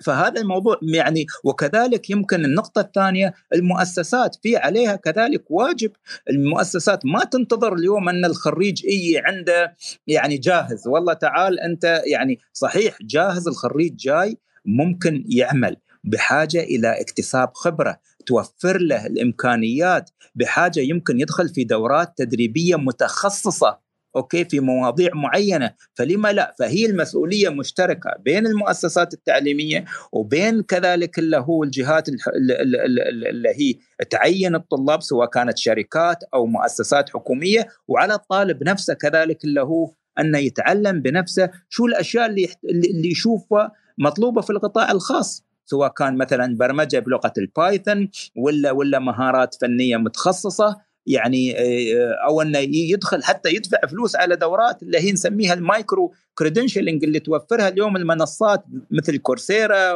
فهذا 0.05 0.41
الموضوع 0.41 0.79
يعني 0.83 1.27
وكذلك 1.45 2.11
يمكن 2.11 2.45
النقطة 2.45 2.81
الثانية 2.81 3.35
المؤسسات 3.55 4.37
في 4.43 4.57
عليها 4.57 4.97
كذلك 4.97 5.51
واجب. 5.51 5.91
المؤسسات 6.31 7.07
ما 7.07 7.25
تنتظر 7.25 7.75
اليوم 7.75 8.09
أن 8.09 8.25
الخريج 8.25 8.85
يجي 8.85 9.19
عنده 9.19 9.77
يعني 10.07 10.39
جاهز. 10.39 10.87
والله 10.87 11.13
تعال 11.13 11.61
أنت 11.61 12.03
يعني 12.07 12.39
صحيح 12.53 12.99
جاهز 13.03 13.49
الخريج 13.49 13.97
جاي 13.97 14.39
ممكن 14.65 15.25
يعمل 15.29 15.77
بحاجة 16.05 16.61
إلى 16.61 17.01
اكتساب 17.01 17.51
خبرة 17.55 17.99
توفر 18.27 18.79
له 18.81 19.07
الإمكانيات 19.07 20.11
بحاجة 20.35 20.81
يمكن 20.81 21.21
يدخل 21.21 21.49
في 21.49 21.65
دورات 21.65 22.13
تدريبية 22.17 22.77
متخصصة. 22.77 23.79
okay 24.17 24.45
في 24.45 24.61
مواضيع 24.61 25.11
معينة. 25.15 25.75
فلما 25.95 26.33
لا؟ 26.33 26.55
فهي 26.59 26.87
المسؤولية 26.87 27.49
مشتركة 27.49 28.11
بين 28.25 28.47
المؤسسات 28.47 29.15
التعليمية 29.15 29.85
وبين 30.13 30.63
كذلك 30.63 31.19
اللي 31.19 31.37
هو 31.37 31.65
الجهات 31.65 32.09
اللي 32.09 33.49
هي 33.49 33.75
تعين 34.11 34.55
الطلاب 34.55 35.03
سواء 35.03 35.29
كانت 35.29 35.59
شركات 35.59 36.19
أو 36.35 36.47
مؤسسات 36.47 37.11
حكومية 37.11 37.69
وعلى 37.89 38.15
الطالب 38.15 38.65
نفسه 38.65 38.95
كذلك 38.95 39.45
اللي 39.45 39.61
هو 39.63 39.93
أنه 40.21 40.39
يتعلم 40.39 41.03
بنفسه 41.03 41.51
شو 41.69 41.87
الأشياء 41.87 42.27
اللي 42.27 42.49
اللي 42.71 43.11
يشوفها 43.11 43.73
مطلوبة 43.99 44.41
في 44.41 44.51
القطاع 44.51 44.91
الخاص. 44.91 45.45
سواء 45.65 45.89
كان 45.89 46.19
مثلا 46.19 46.57
برمجة 46.57 46.99
بلغة 46.99 47.33
ال 47.39 47.49
Python 47.49 48.09
ولا 48.37 48.71
ولا 48.71 48.99
مهارات 48.99 49.55
فنية 49.61 49.97
متخصصة. 49.97 50.77
يعني 51.07 51.59
آه، 51.59 52.15
أو 52.29 52.43
أنه 52.43 52.59
يدخل 52.59 53.23
حتى 53.23 53.49
يدفع 53.55 53.79
فلوس 53.91 54.17
على 54.17 54.37
دورات 54.37 54.83
اللي 54.83 54.99
هي 54.99 55.13
نسميها 55.13 55.55
ال 55.55 55.64
micro 55.64 56.13
credentialing 56.35 57.05
اللي 57.05 57.21
توفرها 57.21 57.69
اليوم 57.69 57.97
المنصات 57.97 58.65
مثل 58.91 59.19
Coursera 59.19 59.93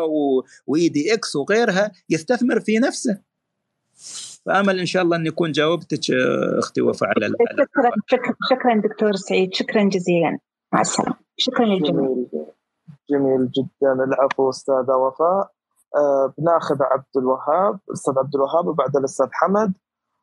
و 0.66 0.88
edX 0.88 1.36
وغيرها 1.36 1.92
يستثمر 2.10 2.60
في 2.60 2.78
نفسه. 2.78 3.18
فأمل 4.46 4.78
إن 4.78 4.86
شاء 4.86 5.02
الله 5.02 5.16
ان 5.16 5.26
يكون 5.26 5.52
جاوبتك 5.52 6.10
آه، 6.10 6.58
أختي 6.58 6.80
وفاء 6.80 7.08
على 7.08 7.26
شكرا 7.26 7.90
شكرا 8.06 8.34
شكرا 8.50 8.80
دكتور 8.88 9.16
سعيد. 9.16 9.54
شكرا 9.54 9.88
جزيلا. 9.88 10.38
مع 10.72 10.80
السلامة. 10.80 11.16
شكرا 11.36 11.64
للجميع. 11.64 12.08
جميل 13.10 13.50
جدا. 13.50 14.04
العفو 14.04 14.50
أستاذة 14.50 14.94
وفاء. 14.96 15.50
آه 15.96 16.34
بناخذ 16.38 16.82
عبد 16.82 17.16
الوهاب 17.16 17.78
الاستاذ 17.88 18.14
عبد 18.18 18.34
الوهاب 18.34 18.66
وبعد 18.66 18.96
الأستاذ 18.96 19.26
حمد. 19.32 19.72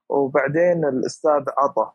وبعدين 0.09 0.85
الأستاذ 0.85 1.43
عطا. 1.57 1.93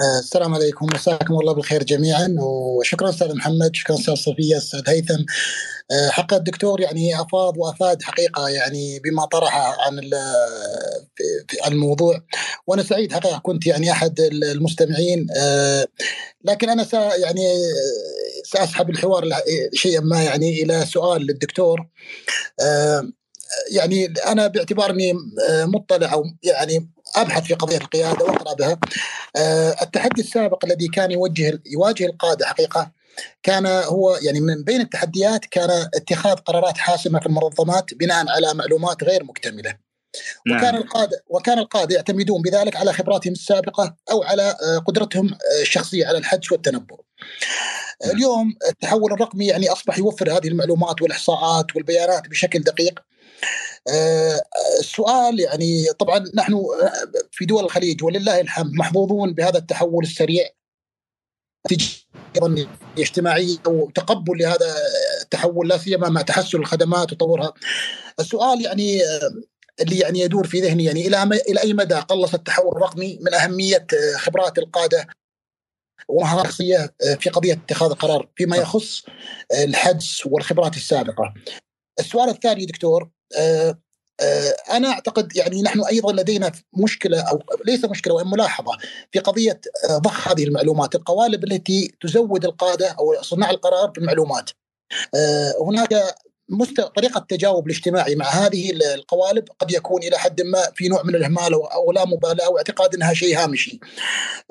آه، 0.00 0.18
السلام 0.18 0.54
عليكم. 0.54 0.86
مساكم 0.94 1.34
الله 1.34 1.54
بالخير 1.54 1.82
جميعا. 1.82 2.36
وشكرا 2.40 3.08
أستاذ 3.08 3.34
محمد 3.34 3.70
شكرا 3.74 3.96
أستاذ 3.96 4.14
صفية 4.14 4.56
أستاذ 4.56 4.82
هيثم. 4.88 5.24
آه، 5.90 6.08
حق 6.08 6.34
الدكتور 6.34 6.80
يعني 6.80 7.20
أفاض 7.20 7.56
وأفاد 7.58 8.02
حقيقة 8.02 8.48
يعني 8.48 8.98
بما 8.98 9.24
طرح 9.24 9.56
عن 9.86 10.00
الموضوع. 11.72 12.20
وأنا 12.66 12.82
سعيد 12.82 13.12
حقيقة 13.12 13.38
كنت 13.38 13.66
يعني 13.66 13.92
أحد 13.92 14.20
المستمعين. 14.20 15.26
آه، 15.36 15.86
لكن 16.44 16.68
أنا 16.68 16.86
يعني 17.16 17.46
سأسحب 18.44 18.90
الحوار 18.90 19.22
شيئا 19.74 20.00
ما 20.00 20.22
يعني 20.22 20.62
إلى 20.62 20.86
سؤال 20.86 21.22
للدكتور. 21.22 21.88
يعني 23.70 24.06
أنا 24.26 24.46
باعتبارني 24.46 25.12
مطلع 25.64 26.12
أو 26.12 26.24
يعني 26.42 26.90
أبحث 27.16 27.42
في 27.42 27.54
قضية 27.54 27.76
القيادة 27.76 28.24
وأقرأ 28.24 28.54
بها 28.54 28.78
آه، 29.36 29.76
التحدي 29.82 30.20
السابق 30.20 30.64
الذي 30.64 30.88
كان 30.88 31.10
يوجه 31.10 31.60
يواجه 31.66 32.06
القادة 32.06 32.46
حقيقة 32.46 32.90
كان 33.42 33.66
هو 33.66 34.18
يعني 34.22 34.40
من 34.40 34.64
بين 34.64 34.80
التحديات 34.80 35.44
كان 35.44 35.88
اتخاذ 35.94 36.34
قرارات 36.34 36.78
حاسمة 36.78 37.20
في 37.20 37.26
المنظمات 37.26 37.94
بناء 37.94 38.28
على 38.28 38.54
معلومات 38.54 39.04
غير 39.04 39.24
مكتملة. 39.24 39.86
نعم. 40.46 40.58
وكان 40.58 40.76
القادة 40.76 41.22
وكان 41.26 41.58
القادة 41.58 41.94
يعتمدون 41.94 42.42
بذلك 42.42 42.76
على 42.76 42.92
خبراتهم 42.92 43.32
السابقة 43.32 43.96
أو 44.10 44.22
على 44.22 44.42
آه، 44.42 44.78
قدرتهم 44.78 45.32
آه، 45.32 45.62
الشخصية 45.62 46.06
على 46.06 46.18
الحدس 46.18 46.52
والتنبؤ. 46.52 47.00
نعم. 48.04 48.16
اليوم 48.16 48.54
التحول 48.68 49.12
الرقمي 49.12 49.46
يعني 49.46 49.68
أصبح 49.68 49.98
يوفر 49.98 50.32
هذه 50.32 50.48
المعلومات 50.48 51.02
والإحصاءات 51.02 51.76
والبيانات 51.76 52.28
بشكل 52.28 52.60
دقيق 52.60 52.98
آه، 52.98 53.15
السؤال 54.80 55.40
يعني 55.40 55.84
طبعا 55.98 56.24
نحن 56.34 56.62
في 57.30 57.44
دول 57.44 57.64
الخليج 57.64 58.04
ولله 58.04 58.40
الحمد 58.40 58.72
محظوظون 58.72 59.34
بهذا 59.34 59.58
التحول 59.58 60.04
السريع 60.04 60.48
أيضا 62.36 62.66
اجتماعية 62.98 63.56
وتقبل 63.66 64.38
لهذا 64.38 64.74
التحول 65.22 65.68
لا 65.68 65.78
سيما 65.78 66.08
مع 66.08 66.22
تحسن 66.22 66.58
الخدمات 66.58 67.12
وتطورها. 67.12 67.54
السؤال 68.20 68.64
يعني 68.64 69.02
آه، 69.04 69.32
اللي 69.80 69.98
يعني 69.98 70.20
يدور 70.20 70.46
في 70.46 70.60
ذهني 70.60 70.84
يعني 70.84 71.06
إلى 71.06 71.22
إلى 71.22 71.62
أي 71.62 71.72
مدى 71.72 71.94
قلص 71.94 72.34
التحول 72.34 72.76
الرقمي 72.76 73.18
من 73.22 73.34
أهمية 73.34 73.86
آه، 73.94 74.16
خبرات 74.16 74.58
القادة 74.58 75.06
ومهارات 76.08 76.46
في 77.20 77.30
قضية 77.32 77.52
اتخاذ 77.52 77.90
القرار 77.90 78.28
فيما 78.36 78.56
يخص 78.56 79.04
الحدس 79.52 80.26
والخبرات 80.26 80.76
السابقة. 80.76 81.34
السؤال 81.98 82.28
الثاني 82.28 82.66
دكتور 82.66 83.10
آه، 83.38 83.78
آه، 84.20 84.56
أنا 84.70 84.88
أعتقد 84.88 85.36
يعني 85.36 85.62
نحن 85.62 85.84
أيضا 85.84 86.12
لدينا 86.12 86.52
مشكلة 86.84 87.20
أو 87.20 87.42
ليس 87.64 87.84
مشكلة 87.84 88.14
وإن 88.14 88.26
ملاحظة 88.26 88.72
في 89.12 89.18
قضية 89.18 89.60
آه، 89.90 89.98
ضخ 89.98 90.28
هذه 90.28 90.44
المعلومات، 90.44 90.94
القوالب 90.94 91.44
التي 91.44 91.94
تزود 92.00 92.44
القادة 92.44 92.90
أو 92.90 93.22
صناع 93.22 93.50
القرار 93.50 93.90
بالمعلومات. 93.90 94.50
هناك 95.60 96.14
مست... 96.48 96.80
طريقة 96.80 97.18
التجاوب 97.18 97.66
الاجتماعي 97.66 98.14
مع 98.14 98.26
هذه 98.26 98.70
القوالب 98.94 99.44
قد 99.58 99.72
يكون 99.72 100.02
إلى 100.02 100.18
حد 100.18 100.42
ما 100.42 100.58
في 100.74 100.88
نوع 100.88 101.02
من 101.02 101.14
الإهمال 101.14 101.54
أو 101.54 101.92
لا 101.92 102.04
مبالاة 102.04 102.46
أو 102.46 102.58
اعتقاد 102.58 102.94
إنها 102.94 103.14
شيء 103.14 103.38
هامشي. 103.38 103.80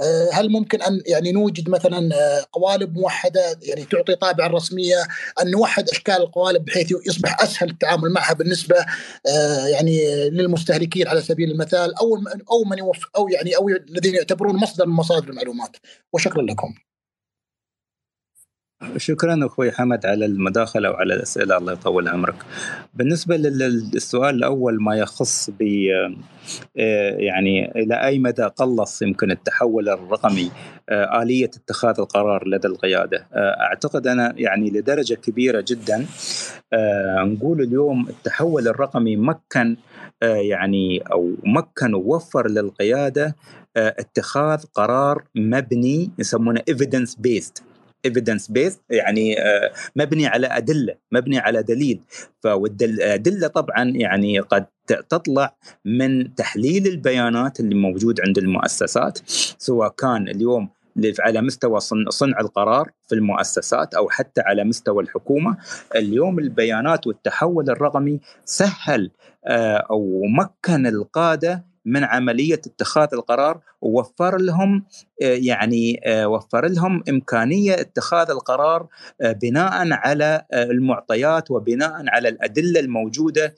آه، 0.01 0.29
هل 0.33 0.49
ممكن 0.49 0.81
أن 0.81 1.01
يعني 1.05 1.31
نوجد 1.31 1.69
مثلا 1.69 2.15
آه، 2.15 2.45
قوالب 2.51 2.97
موحدة 2.97 3.59
يعني 3.61 3.85
تعطي 3.85 4.15
طابع 4.15 4.45
الرسميه 4.45 5.07
أن 5.41 5.51
نوحد 5.51 5.89
أشكال 5.89 6.15
القوالب 6.15 6.65
بحيث 6.65 6.93
يصبح 7.07 7.41
أسهل 7.41 7.69
التعامل 7.69 8.09
معها 8.09 8.33
بالنسبة 8.33 8.75
آه، 9.27 9.67
يعني 9.67 10.29
للمستهلكين 10.29 11.07
على 11.07 11.21
سبيل 11.21 11.51
المثال 11.51 11.95
أو 11.95 12.17
أو 12.51 12.63
من 12.63 12.77
يوف 12.77 13.05
أو 13.15 13.29
يعني 13.29 13.57
أو 13.57 13.69
الذين 13.69 14.15
يعتبرون 14.15 14.55
مصدر 14.55 14.85
من 14.85 14.93
مصادر 14.93 15.29
المعلومات 15.29 15.77
وشكرا 16.13 16.41
لكم. 16.41 16.73
شكرا 18.97 19.45
أخوي 19.45 19.71
حمد 19.71 20.05
على 20.05 20.25
المداخلة 20.25 20.91
وعلى 20.91 21.13
الأسئلة 21.13 21.57
الله 21.57 21.73
يطول 21.73 22.07
عمرك. 22.07 22.35
بالنسبة 22.93 23.37
للسؤال 23.37 24.35
الأول 24.35 24.81
ما 24.81 24.95
يخص 24.95 25.49
ب 25.49 25.87
آه، 26.77 27.15
يعني 27.17 27.71
إلى 27.71 28.05
أي 28.05 28.19
مدى 28.19 28.43
قلص 28.43 29.01
يمكن 29.01 29.31
التحول 29.31 29.89
الرقمي 29.89 30.51
آه، 30.89 31.21
آلية 31.21 31.45
اتخاذ 31.45 31.99
القرار 31.99 32.47
لدى 32.47 32.67
القيادة؟ 32.67 33.27
آه، 33.33 33.61
أعتقد 33.61 34.07
أنا 34.07 34.33
يعني 34.37 34.69
لدرجة 34.69 35.13
كبيرة 35.13 35.65
جدا 35.67 36.05
نقول 37.23 37.61
اليوم 37.61 38.09
التحول 38.09 38.67
الرقمي 38.67 39.15
مكن 39.15 39.77
يعني 40.21 40.99
أو 41.11 41.33
مكن 41.43 41.93
ووفر 41.93 42.47
للقيادة 42.47 43.35
اتخاذ 43.77 44.63
قرار 44.73 45.23
مبني 45.35 46.11
يسمونه 46.19 46.61
evidence 46.69 47.15
based 47.15 47.63
evidence 48.05 48.47
based 48.47 48.81
يعني 48.89 49.41
آه، 49.41 49.71
مبني 49.95 50.27
على 50.27 50.47
أدلة 50.47 50.95
مبني 51.11 51.39
على 51.39 51.63
دليل. 51.63 51.99
فالادله 52.43 53.47
طبعا 53.47 53.83
يعني 53.83 54.39
قد 54.39 54.65
تطلع 55.09 55.55
من 55.85 56.35
تحليل 56.35 56.87
البيانات 56.87 57.59
اللي 57.59 57.75
موجود 57.75 58.21
عند 58.21 58.37
المؤسسات 58.37 59.19
سواء 59.57 59.89
كان 59.89 60.27
اليوم 60.27 60.69
على 61.19 61.41
مستوى 61.41 61.79
صنع 62.09 62.39
القرار 62.39 62.91
في 63.07 63.15
المؤسسات 63.15 63.93
أو 63.93 64.09
حتى 64.09 64.41
على 64.41 64.63
مستوى 64.63 65.03
الحكومة. 65.03 65.57
اليوم 65.95 66.39
البيانات 66.39 67.07
والتحول 67.07 67.69
الرقمي 67.69 68.19
سهل 68.45 69.11
آه، 69.47 69.77
أو 69.77 70.21
مكن 70.39 70.87
القادة 70.87 71.65
من 71.85 72.03
عملية 72.03 72.53
اتخاذ 72.53 73.07
القرار 73.13 73.59
ووفر 73.81 74.37
لهم 74.37 74.85
آه، 75.21 75.25
يعني 75.25 76.01
آه، 76.05 76.27
وفر 76.27 76.67
لهم 76.67 77.03
إمكانية 77.09 77.73
اتخاذ 77.73 78.29
القرار 78.29 78.87
آه، 79.21 79.31
بناء 79.31 79.87
على 79.91 80.45
المعطيات 80.53 81.51
وبناء 81.51 82.03
على 82.07 82.29
الأدلة 82.29 82.79
الموجودة 82.79 83.55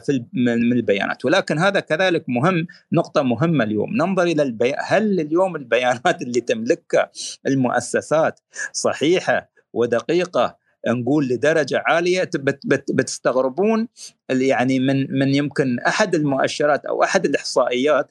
في 0.00 0.24
من 0.32 0.72
البيانات. 0.72 1.24
ولكن 1.24 1.58
هذا 1.58 1.80
كذلك 1.80 2.24
مهم 2.28 2.66
نقطة 2.92 3.22
مهمة 3.22 3.64
اليوم. 3.64 3.90
ننظر 3.96 4.22
إلى 4.22 4.42
البي... 4.42 4.74
هل 4.78 5.20
اليوم 5.20 5.56
البيانات 5.56 6.22
اللي 6.22 6.40
تملكها 6.40 7.10
المؤسسات 7.46 8.40
صحيحة 8.72 9.50
ودقيقة 9.72 10.59
نقول 10.88 11.28
لدرجة 11.28 11.82
عالية 11.86 12.30
بت 12.34 12.60
بت 12.66 12.92
بتستغربون 12.92 13.88
يعني 14.30 14.78
من 14.78 15.18
من 15.18 15.34
يمكن 15.34 15.78
أحد 15.78 16.14
المؤشرات 16.14 16.86
أو 16.86 17.02
أحد 17.02 17.24
الإحصائيات. 17.26 18.10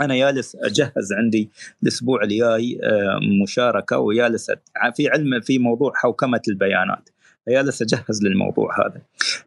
أنا 0.00 0.16
جالس 0.16 0.56
أجهز 0.56 1.12
عندي 1.12 1.50
الأسبوع 1.82 2.22
الجاي 2.22 2.80
آه، 2.82 3.18
مشاركة 3.42 3.98
وجالس 3.98 4.50
في 4.94 5.08
علم 5.08 5.40
في 5.40 5.58
موضوع 5.58 5.92
حوكمة 5.94 6.40
البيانات. 6.48 7.08
جالس 7.48 7.82
أجهز 7.82 8.22
للموضوع 8.22 8.86
هذا. 8.86 9.00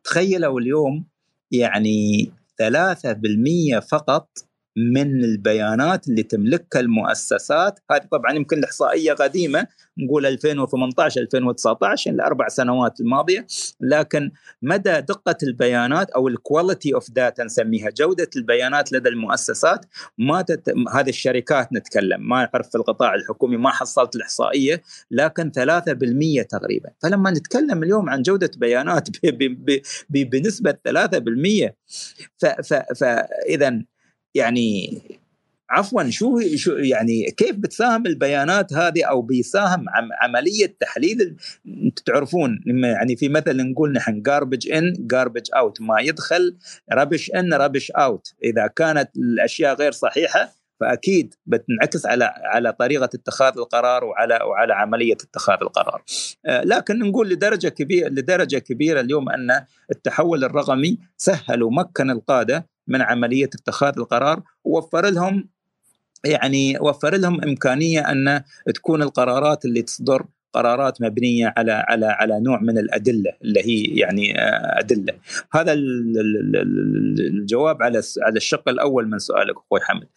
تخيلوا 0.03 0.59
اليوم 0.59 1.05
يعني 1.51 2.31
3% 2.57 3.79
فقط 3.79 4.48
من 4.93 5.23
البيانات 5.23 6.07
اللي 6.07 6.23
تملكها 6.23 6.79
المؤسسات. 6.79 7.79
هذه 7.91 8.03
طبعا 8.11 8.33
يمكن 8.33 8.57
الإحصائية 8.57 9.13
قديمة 9.13 9.67
نقول 9.97 10.25
2018 10.25 11.21
2019 11.21 12.11
الاربع 12.11 12.47
سنوات 12.47 12.99
الماضية. 12.99 13.47
لكن 13.81 14.31
مدى 14.61 15.01
دقة 15.01 15.37
البيانات 15.43 16.09
أو 16.09 16.27
ال 16.27 16.35
quality 16.36 16.93
of 16.93 17.11
data 17.11 17.43
نسميها 17.43 17.89
جودة 17.89 18.29
البيانات 18.35 18.91
لدى 18.91 19.09
المؤسسات 19.09 19.85
ما 20.17 20.41
تت... 20.41 20.73
هذه 20.93 21.09
الشركات 21.09 21.73
نتكلم 21.73 22.29
ما 22.29 22.49
نعرف 22.53 22.69
في 22.69 22.75
القطاع 22.75 23.15
الحكومي 23.15 23.57
ما 23.57 23.69
حصلت 23.69 24.15
الإحصائية 24.15 24.81
لكن 25.11 25.51
3% 25.51 26.47
تقريبا. 26.49 26.89
فلما 26.99 27.31
نتكلم 27.31 27.83
اليوم 27.83 28.09
عن 28.09 28.21
جودة 28.21 28.51
بيانات 28.57 29.09
ب... 29.23 29.43
ب... 29.43 29.81
ب... 30.09 30.29
بنسبة 30.29 30.71
3% 30.71 31.71
فاذا 32.95 33.81
يعني 34.35 35.01
عفوا 35.69 36.09
شو 36.09 36.39
شو 36.55 36.71
يعني 36.71 37.31
كيف 37.31 37.55
بتساهم 37.55 38.05
البيانات 38.05 38.73
هذه 38.73 39.03
أو 39.03 39.21
بيساهم 39.21 39.85
عملية 40.21 40.75
تحليل 40.79 41.35
أنتم 41.67 42.03
تعرفون 42.05 42.59
يعني 42.83 43.15
في 43.15 43.29
مثل 43.29 43.71
نقول 43.71 43.91
نحن 43.93 44.21
garbage 44.21 44.71
in 44.71 44.93
garbage 44.99 45.49
out 45.55 45.81
ما 45.81 46.01
يدخل 46.01 46.57
rubbish 46.93 47.31
in 47.31 47.53
rubbish 47.53 47.91
out 47.91 48.33
إذا 48.43 48.67
كانت 48.67 49.09
الأشياء 49.17 49.75
غير 49.75 49.91
صحيحة 49.91 50.59
فأكيد 50.79 51.35
بتنعكس 51.45 52.05
على 52.05 52.33
على 52.43 52.73
طريقة 52.73 53.05
اتخاذ 53.05 53.57
القرار 53.57 54.03
وعلى 54.03 54.39
وعلى 54.43 54.73
عملية 54.73 55.13
اتخاذ 55.13 55.57
القرار. 55.61 56.03
آه، 56.45 56.63
لكن 56.63 56.99
نقول 56.99 57.29
لدرجة 57.29 57.67
كبيره 57.67 58.09
لدرجة 58.09 58.57
كبيرة 58.57 58.99
اليوم 59.01 59.29
أن 59.29 59.65
التحول 59.91 60.43
الرقمي 60.43 60.97
سهل 61.17 61.63
ومكن 61.63 62.11
القادة 62.11 62.67
من 62.89 63.01
عملية 63.01 63.45
اتخاذ 63.45 63.93
القرار 63.97 64.41
ووفر 64.63 65.09
لهم 65.09 65.49
يعني 66.25 66.77
وفر 66.79 67.15
لهم 67.15 67.43
إمكانية 67.43 67.99
أن 67.99 68.43
تكون 68.75 69.01
القرارات 69.01 69.65
اللي 69.65 69.81
تصدر 69.81 70.25
قرارات 70.53 71.01
مبنية 71.01 71.53
على 71.57 71.71
على 71.71 72.05
على 72.05 72.39
نوع 72.39 72.59
من 72.61 72.77
الأدلة 72.77 73.31
اللي 73.41 73.59
هي 73.59 73.99
يعني 73.99 74.39
آه، 74.39 74.79
أدلة. 74.79 75.13
هذا 75.51 75.73
الجواب 77.19 77.83
على 77.83 78.01
على 78.21 78.37
الشق 78.37 78.69
الأول 78.69 79.09
من 79.09 79.19
سؤالك 79.19 79.55
أخوي 79.57 79.79
حمد. 79.81 80.07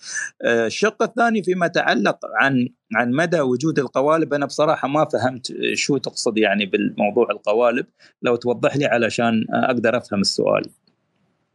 آه، 0.43 0.67
الشق 0.67 1.03
الثاني 1.03 1.43
فيما 1.43 1.67
يتعلق 1.67 2.19
عن 2.41 2.69
عن 2.95 3.13
مدى 3.13 3.41
وجود 3.41 3.79
القوالب 3.79 4.35
أنا 4.35 4.47
بصراحة 4.47 4.89
ما 4.89 5.05
فهمت 5.05 5.53
شو 5.75 5.97
تقصد 5.97 6.39
يعني 6.39 6.67
بالموضوع 6.67 7.31
القوالب. 7.31 7.87
لو 8.23 8.37
توضح 8.37 8.77
لي 8.77 8.87
علشان 8.87 9.45
أقدر 9.51 9.97
أفهم 9.97 10.21
السؤال. 10.21 10.63
آه، 10.65 10.82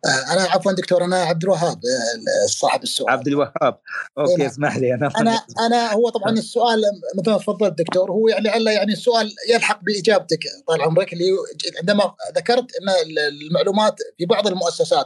أنا 0.06 0.42
عفوا 0.42 0.72
دكتور 0.72 1.04
أنا 1.04 1.16
عبد 1.24 1.44
الوهاب 1.44 1.78
آه، 1.78 2.48
صاحب 2.48 2.84
السؤال. 2.84 3.10
عبد 3.10 3.28
الوهاب. 3.28 3.80
أوكي 4.18 4.42
إيه 4.42 4.48
اسمح 4.48 4.78
لي 4.78 4.94
أنا 4.94 5.12
أنا 5.18 5.42
أنا 5.60 5.94
هو 5.94 6.10
طبعا 6.10 6.32
السؤال 6.32 6.82
مثل 7.20 7.32
ما 7.32 7.38
تفضلت 7.38 7.78
دكتور 7.78 8.12
هو 8.12 8.28
يعني 8.28 8.44
لعل 8.44 8.68
يعني 8.68 8.94
السؤال 8.94 9.32
يلحق 9.50 9.80
بإجابتك 9.84 10.40
طال 10.68 10.82
عمرك 10.82 11.14
اللي 11.14 11.32
عندما 11.80 12.14
ذكرت 12.36 12.66
إن 12.76 13.18
المعلومات 13.18 13.96
في 14.18 14.26
بعض 14.26 14.48
المؤسسات 14.48 15.06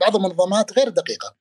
بعض 0.00 0.16
المنظمات 0.16 0.78
غير 0.78 0.88
دقيقة. 0.88 1.34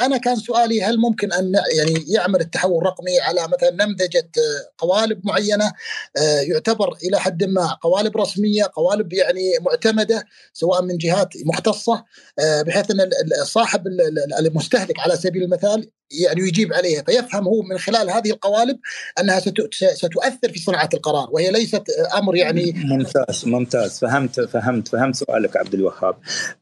أنا 0.00 0.18
كان 0.18 0.36
سؤالي 0.36 0.82
هل 0.82 0.98
ممكن 0.98 1.32
أن 1.32 1.52
يعني 1.76 2.04
يعمل 2.08 2.40
التحول 2.40 2.78
الرقمي 2.78 3.20
على 3.20 3.48
مثلا 3.48 3.70
نمذجة 3.70 4.30
آه، 4.38 4.72
قوالب 4.78 5.20
معينة 5.26 5.72
يعتبر 6.48 6.96
إلى 7.04 7.20
حد 7.20 7.44
ما 7.44 7.78
قوالب 7.82 8.16
رسمية 8.16 8.70
قوالب 8.74 9.12
يعني 9.12 9.40
معتمدة 9.60 10.24
سواء 10.52 10.82
من 10.82 10.98
جهات 10.98 11.28
مختصة 11.44 12.03
آه، 12.38 12.62
بحيث 12.62 12.90
أن 12.90 12.98
صاحب 13.44 13.82
المستهلك 14.38 15.00
على 15.00 15.16
سبيل 15.16 15.42
المثال 15.42 15.90
يعني 16.10 16.40
يجيب 16.40 16.72
عليها 16.72 17.02
فيفهم 17.02 17.44
هو 17.44 17.62
من 17.62 17.78
خلال 17.78 18.10
هذه 18.10 18.30
القوالب 18.30 18.78
أنها 19.20 19.40
ستؤثر 19.94 20.48
في 20.52 20.58
صناعة 20.58 20.88
القرار 20.94 21.28
وهي 21.32 21.50
ليست 21.50 21.82
أمر 22.18 22.36
يعني 22.36 22.72
ممتاز 22.84 23.48
ممتاز. 23.48 23.98
فهمت 23.98 24.40
فهمت 24.40 24.88
فهمت 24.88 25.14
سؤالك 25.14 25.56
عبد 25.56 25.74
الوهاب. 25.74 26.14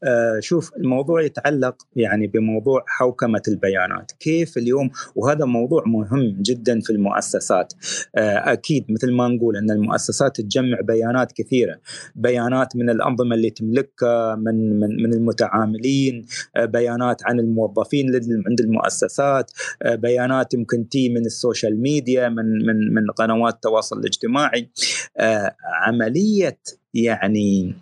آه 0.03 0.39
شوف 0.39 0.71
الموضوع 0.77 1.21
يتعلق 1.21 1.75
يعني 1.95 2.27
بموضوع 2.27 2.83
حوكمة 2.87 3.41
البيانات. 3.47 4.11
كيف 4.19 4.57
اليوم؟ 4.57 4.89
وهذا 5.15 5.45
موضوع 5.45 5.83
مهم 5.85 6.41
جدا 6.41 6.79
في 6.81 6.89
المؤسسات. 6.89 7.73
آه 8.15 8.53
أكيد 8.53 8.85
مثل 8.89 9.11
ما 9.11 9.27
نقول 9.27 9.57
أن 9.57 9.71
المؤسسات 9.71 10.41
تجمع 10.41 10.77
بيانات 10.81 11.31
كثيرة. 11.31 11.79
بيانات 12.15 12.75
من 12.75 12.89
الأنظمة 12.89 13.35
اللي 13.35 13.49
تملكها 13.49 14.35
من 14.35 14.79
من 14.79 15.03
من 15.03 15.13
المتعاملين 15.33 16.25
آه 16.55 16.65
بيانات 16.65 17.21
عن 17.25 17.39
الموظفين 17.39 18.05
عند 18.47 18.59
المؤسسات 18.59 19.23
بيانات 19.23 19.51
آه، 19.81 19.95
بيانات 19.95 20.53
يمكن 20.53 20.89
تي 20.89 21.09
من 21.09 21.25
ال 21.25 21.33
social 21.33 21.81
media 21.81 22.29
من 22.29 22.65
من 22.65 22.93
من 22.93 23.11
قنوات 23.11 23.53
التواصل 23.53 23.99
الاجتماعي. 23.99 24.69
آه، 25.17 25.55
عملية 25.87 26.59
يعني 26.93 27.75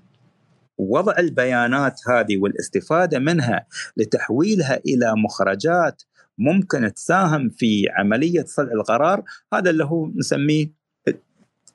وضع 0.77 1.13
البيانات 1.19 1.99
هذه 2.09 2.37
والاستفادة 2.37 3.19
منها 3.19 3.67
لتحويلها 3.97 4.79
إلى 4.85 5.13
مخرجات 5.25 6.01
ممكن 6.37 6.93
تساهم 6.93 7.49
في 7.49 7.85
عملية 7.97 8.45
صنع 8.45 8.71
القرار 8.71 9.23
هذا 9.53 9.69
اللي 9.69 9.85
هو 9.85 10.07
نسميه 10.15 10.81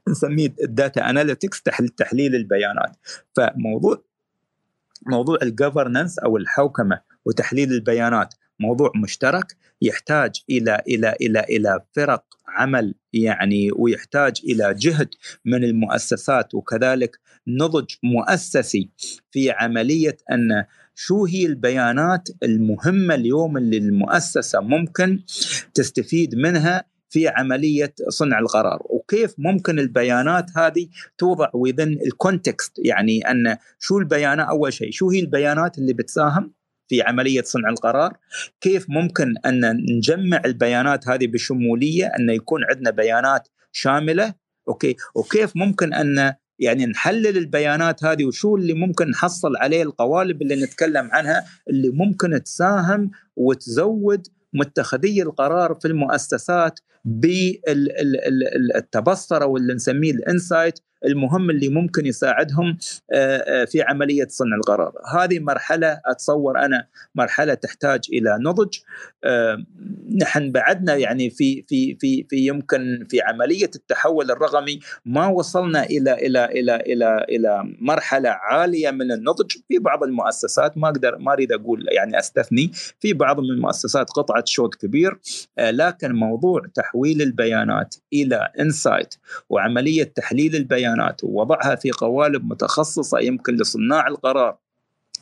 نسميه 0.09 0.55
ال 0.62 0.72
data 0.72 1.10
analytics 1.10 1.62
تحليل 1.97 2.35
البيانات. 2.35 2.97
فموضوع 3.36 4.03
موضوع 5.06 5.39
ال 5.43 5.49
governance 5.49 6.18
أو 6.18 6.36
الحوكمة 6.36 7.01
وتحليل 7.24 7.73
البيانات. 7.73 8.35
موضوع 8.60 8.93
مشترك 9.02 9.56
يحتاج 9.82 10.43
إلى 10.51 10.82
إلى 10.89 11.16
إلى 11.20 11.40
إلى 11.40 11.81
فرق 11.97 12.24
عمل 12.48 12.94
يعني 13.12 13.70
ويحتاج 13.77 14.40
إلى 14.44 14.74
جهد 14.74 15.09
من 15.44 15.64
المؤسسات 15.64 16.55
وكذلك 16.55 17.20
نضج 17.48 17.94
مؤسسي 18.02 18.90
في 19.31 19.51
عملية 19.51 20.16
أن 20.32 20.64
شو 20.94 21.24
هي 21.24 21.47
البيانات 21.47 22.28
المهمة 22.43 23.14
اليوم 23.14 23.56
اللي 23.56 23.78
المؤسسة 23.78 24.60
ممكن 24.60 25.23
تستفيد 25.74 26.35
منها 26.35 26.85
في 27.08 27.28
عملية 27.28 27.94
صنع 28.08 28.38
القرار. 28.38 28.78
وكيف 28.84 29.34
ممكن 29.38 29.78
البيانات 29.78 30.46
هذه 30.56 30.88
توضع 31.18 31.50
وذن 31.54 31.98
الكونتكست 32.06 32.72
يعني 32.84 33.30
أن 33.30 33.56
شو 33.78 33.98
البيانات؟ 33.98 34.48
أول 34.48 34.72
شيء 34.72 34.90
شو 34.90 35.10
هي 35.10 35.20
البيانات 35.20 35.78
اللي 35.78 35.92
بتساهم 35.92 36.54
في 36.88 37.02
عملية 37.02 37.42
صنع 37.42 37.68
القرار؟ 37.68 38.16
كيف 38.60 38.86
ممكن 38.88 39.34
أن 39.46 39.76
نجمع 39.96 40.42
البيانات 40.44 41.08
هذه 41.08 41.26
بشمولية 41.26 42.06
أن 42.06 42.30
يكون 42.30 42.60
عندنا 42.70 42.90
بيانات 42.90 43.48
شاملة؟ 43.72 44.34
okay. 44.68 44.97
وكيف 45.14 45.52
ممكن 45.56 45.94
أن 45.94 46.34
يعني 46.58 46.86
نحلل 46.86 47.38
البيانات 47.38 48.04
هذه؟ 48.04 48.24
وشو 48.24 48.56
اللي 48.56 48.74
ممكن 48.74 49.10
نحصل 49.10 49.56
عليه؟ 49.56 49.82
القوالب 49.82 50.42
اللي 50.42 50.64
نتكلم 50.64 51.08
عنها 51.12 51.44
اللي 51.70 51.88
ممكن 51.88 52.42
تساهم 52.42 53.10
وتزود 53.36 54.26
متخذي 54.52 55.22
القرار 55.22 55.74
في 55.74 55.88
المؤسسات 55.88 56.80
بالتبصرة 58.26 59.46
واللي 59.46 59.74
نسميه 59.74 60.10
ال 60.10 60.19
insight 60.19 60.78
المهم 61.04 61.50
اللي 61.50 61.68
ممكن 61.68 62.06
يساعدهم 62.06 62.78
آه، 63.12 63.36
آه، 63.36 63.64
في 63.64 63.82
عملية 63.82 64.26
صنع 64.28 64.56
القرار. 64.56 64.92
هذه 65.18 65.38
مرحلة 65.38 66.00
أتصور 66.06 66.58
أنا 66.58 66.86
مرحلة 67.14 67.54
تحتاج 67.54 68.00
إلى 68.12 68.38
نضج. 68.40 68.78
آه، 69.24 69.64
نحن 70.22 70.52
بعدنا 70.52 70.94
يعني 70.94 71.30
في 71.30 71.64
في 71.68 71.96
في 72.00 72.26
في 72.30 72.36
يمكن 72.36 73.06
في 73.10 73.20
عملية 73.20 73.70
التحول 73.76 74.30
الرقمي 74.30 74.80
ما 75.04 75.26
وصلنا 75.26 75.82
إلى 75.84 76.12
إلى 76.12 76.44
إلى 76.44 76.76
إلى 76.76 77.26
إلى 77.28 77.74
مرحلة 77.80 78.28
عالية 78.28 78.90
من 78.90 79.12
النضج. 79.12 79.56
في 79.68 79.78
بعض 79.78 80.02
المؤسسات 80.02 80.78
ما 80.78 80.88
أقدر 80.88 81.18
ما 81.18 81.32
أريد 81.32 81.52
أقول 81.52 81.84
يعني 81.92 82.18
أستثني 82.18 82.70
في 83.00 83.12
بعض 83.12 83.40
من 83.40 83.50
المؤسسات 83.50 84.10
قطعه 84.10 84.42
شوط 84.46 84.74
كبير. 84.74 85.18
لكن 85.58 86.12
موضوع 86.12 86.62
تحويل 86.97 87.23
البيانات 87.23 87.94
إلى 88.12 88.48
انسايت 88.60 89.14
وعملية 89.51 90.05
تحليل 90.05 90.56
البيانات 90.56 91.24
ووضعها 91.24 91.74
في 91.74 91.90
قوالب 91.90 92.44
متخصصة 92.44 93.18
يمكن 93.18 93.56
لصناع 93.56 94.06
القرار. 94.06 94.59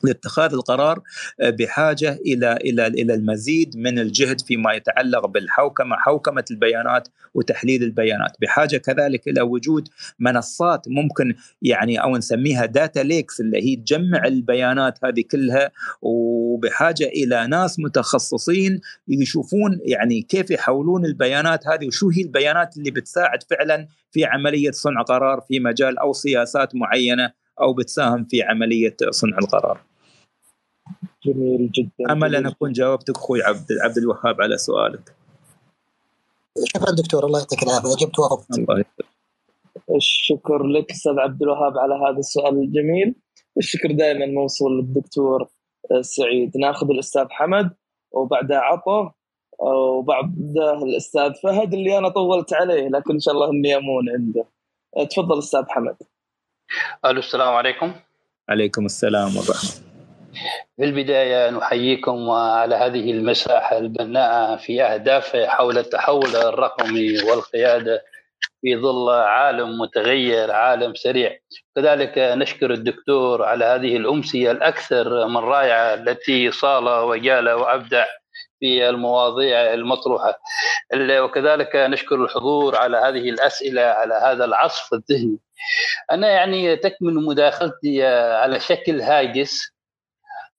لاتخاذ 0.03 0.53
القرار 0.53 1.01
آه، 1.41 1.51
بحاجة 1.51 2.13
إلى 2.27 2.53
إلى 2.53 2.87
إلى 2.87 3.15
المزيد 3.15 3.77
من 3.77 3.99
الجهد 3.99 4.41
فيما 4.41 4.73
يتعلق 4.73 5.27
بالحوكمة 5.27 5.97
حوكمة 5.97 6.45
البيانات 6.51 7.09
وتحليل 7.35 7.83
البيانات. 7.83 8.37
بحاجة 8.41 8.77
كذلك 8.77 9.29
إلى 9.29 9.41
وجود 9.41 9.89
منصات 10.19 10.89
ممكن 10.89 11.35
يعني 11.63 12.03
أو 12.03 12.17
نسميها 12.17 12.67
data 12.67 13.01
lakes 13.01 13.41
اللي 13.41 13.63
هي 13.63 13.77
تجمع 13.77 14.25
البيانات 14.25 14.99
هذه 15.05 15.25
كلها 15.31 15.71
وبحاجة 16.03 17.05
إلى 17.05 17.47
ناس 17.47 17.81
متخصصين 17.81 18.81
يشوفون 19.09 19.81
يعني 19.85 20.23
كيف 20.23 20.51
يحولون 20.51 21.05
البيانات 21.05 21.67
هذه 21.67 21.87
وشو 21.87 22.11
هي 22.11 22.23
البيانات 22.23 22.77
اللي 22.77 22.91
بتساعد 22.91 23.43
فعلا 23.43 23.89
في 24.11 24.25
عملية 24.25 24.71
صنع 24.71 25.03
قرار 25.03 25.41
في 25.41 25.61
مجال 25.61 25.99
أو 25.99 26.13
سياسات 26.13 26.75
معينة. 26.75 27.44
أو 27.61 27.73
بتساهم 27.73 28.25
في 28.25 28.43
عملية 28.43 28.97
صنع 29.11 29.39
القرار. 29.39 29.81
جميل 31.25 31.71
جدا. 31.71 32.13
امل 32.13 32.37
ان 32.37 32.47
أكون 32.47 32.73
جاوبتك 32.73 33.17
أخوي 33.17 33.43
عبد 33.43 33.67
عبد 33.85 33.99
الوهاب 33.99 34.43
على 34.43 34.59
سؤالك. 34.59 35.15
شكرا 36.65 36.91
دكتور 36.91 37.27
الله 37.27 37.39
يعطيك 37.39 37.63
العافية. 37.63 37.93
أجبت 37.93 38.19
وافقت 38.19 38.59
الله 38.59 38.85
الشكر 39.97 40.63
لك 40.63 40.91
أستاذ 40.91 41.19
عبد 41.19 41.43
الوهاب 41.43 41.79
على 41.79 41.95
هذا 41.95 42.19
السؤال 42.19 42.59
الجميل. 42.59 43.15
الشكر 43.59 43.93
دائما 43.93 44.27
موصول 44.27 44.79
للدكتور 44.79 45.49
سعيد. 46.01 46.57
ناخذ 46.57 46.91
الأستاذ 46.91 47.27
حمد 47.31 47.71
وبعدها 48.13 48.59
عطا 48.59 49.13
وبعده 49.59 50.83
الأستاذ 50.83 51.35
فهد 51.43 51.75
اللي 51.75 51.99
أنا 51.99 52.09
طولت 52.09 52.53
عليه 52.53 52.89
لكن 52.89 53.13
إن 53.13 53.21
شاء 53.21 53.35
الله 53.35 53.51
إني 53.51 53.77
أمون 53.77 54.11
عنده. 54.11 54.45
تفضل 55.11 55.39
أستاذ 55.39 55.65
حمد. 55.69 55.97
ألو 57.05 57.19
السلام 57.19 57.55
عليكم. 57.55 57.93
عليكم 58.49 58.87
السلام 58.87 59.37
ورحمة 59.37 59.71
في 60.77 60.85
البداية 60.85 61.51
نحييكم 61.51 62.31
على 62.31 62.75
هذه 62.75 63.11
المساحة 63.11 63.79
البناءة 63.79 64.57
في 64.57 64.83
أهداف 64.83 65.37
حول 65.37 65.79
التحول 65.79 66.37
الرقمي 66.37 67.23
والقيادة 67.23 68.03
في 68.61 68.77
ظل 68.77 69.11
عالم 69.11 69.79
متغير 69.79 70.51
عالم 70.51 70.95
سريع. 70.95 71.39
كذلك 71.77 72.19
نشكر 72.19 72.71
الدكتور 72.71 73.43
على 73.43 73.65
هذه 73.65 73.97
الأمسية 73.97 74.51
الأكثر 74.51 75.27
من 75.27 75.37
رائعة 75.37 75.95
التي 75.95 76.51
صال 76.51 76.89
وجال 76.89 77.51
وأبدع. 77.51 78.05
في 78.65 78.89
المواضيع 78.89 79.75
المطروحة. 79.75 80.41
وكذلك 80.95 81.77
نشكر 81.77 82.25
الحضور 82.25 82.77
على 82.77 82.97
هذه 82.97 83.31
الأسئلة 83.31 83.83
على 83.83 84.15
هذا 84.15 84.45
العصف 84.45 84.95
الذهني. 84.95 85.39
أنا 86.13 86.29
يعني 86.29 86.77
تكمن 86.77 87.15
مداخلتي 87.15 88.07
على 88.07 88.61
شكل 88.61 89.01
هاجس 89.01 89.75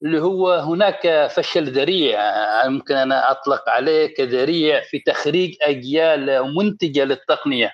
اللي 0.04 0.22
هو 0.22 0.54
هناك 0.54 1.28
فشل 1.32 1.64
ذريع 1.72 2.20
يمكن 2.66 2.96
أنا 2.96 3.32
أطلق 3.32 3.70
عليه 3.70 4.16
كذريع 4.16 4.82
في 4.82 5.00
تخريج 5.00 5.56
أجيال 5.62 6.56
منتجة 6.56 7.04
للتقنية 7.04 7.74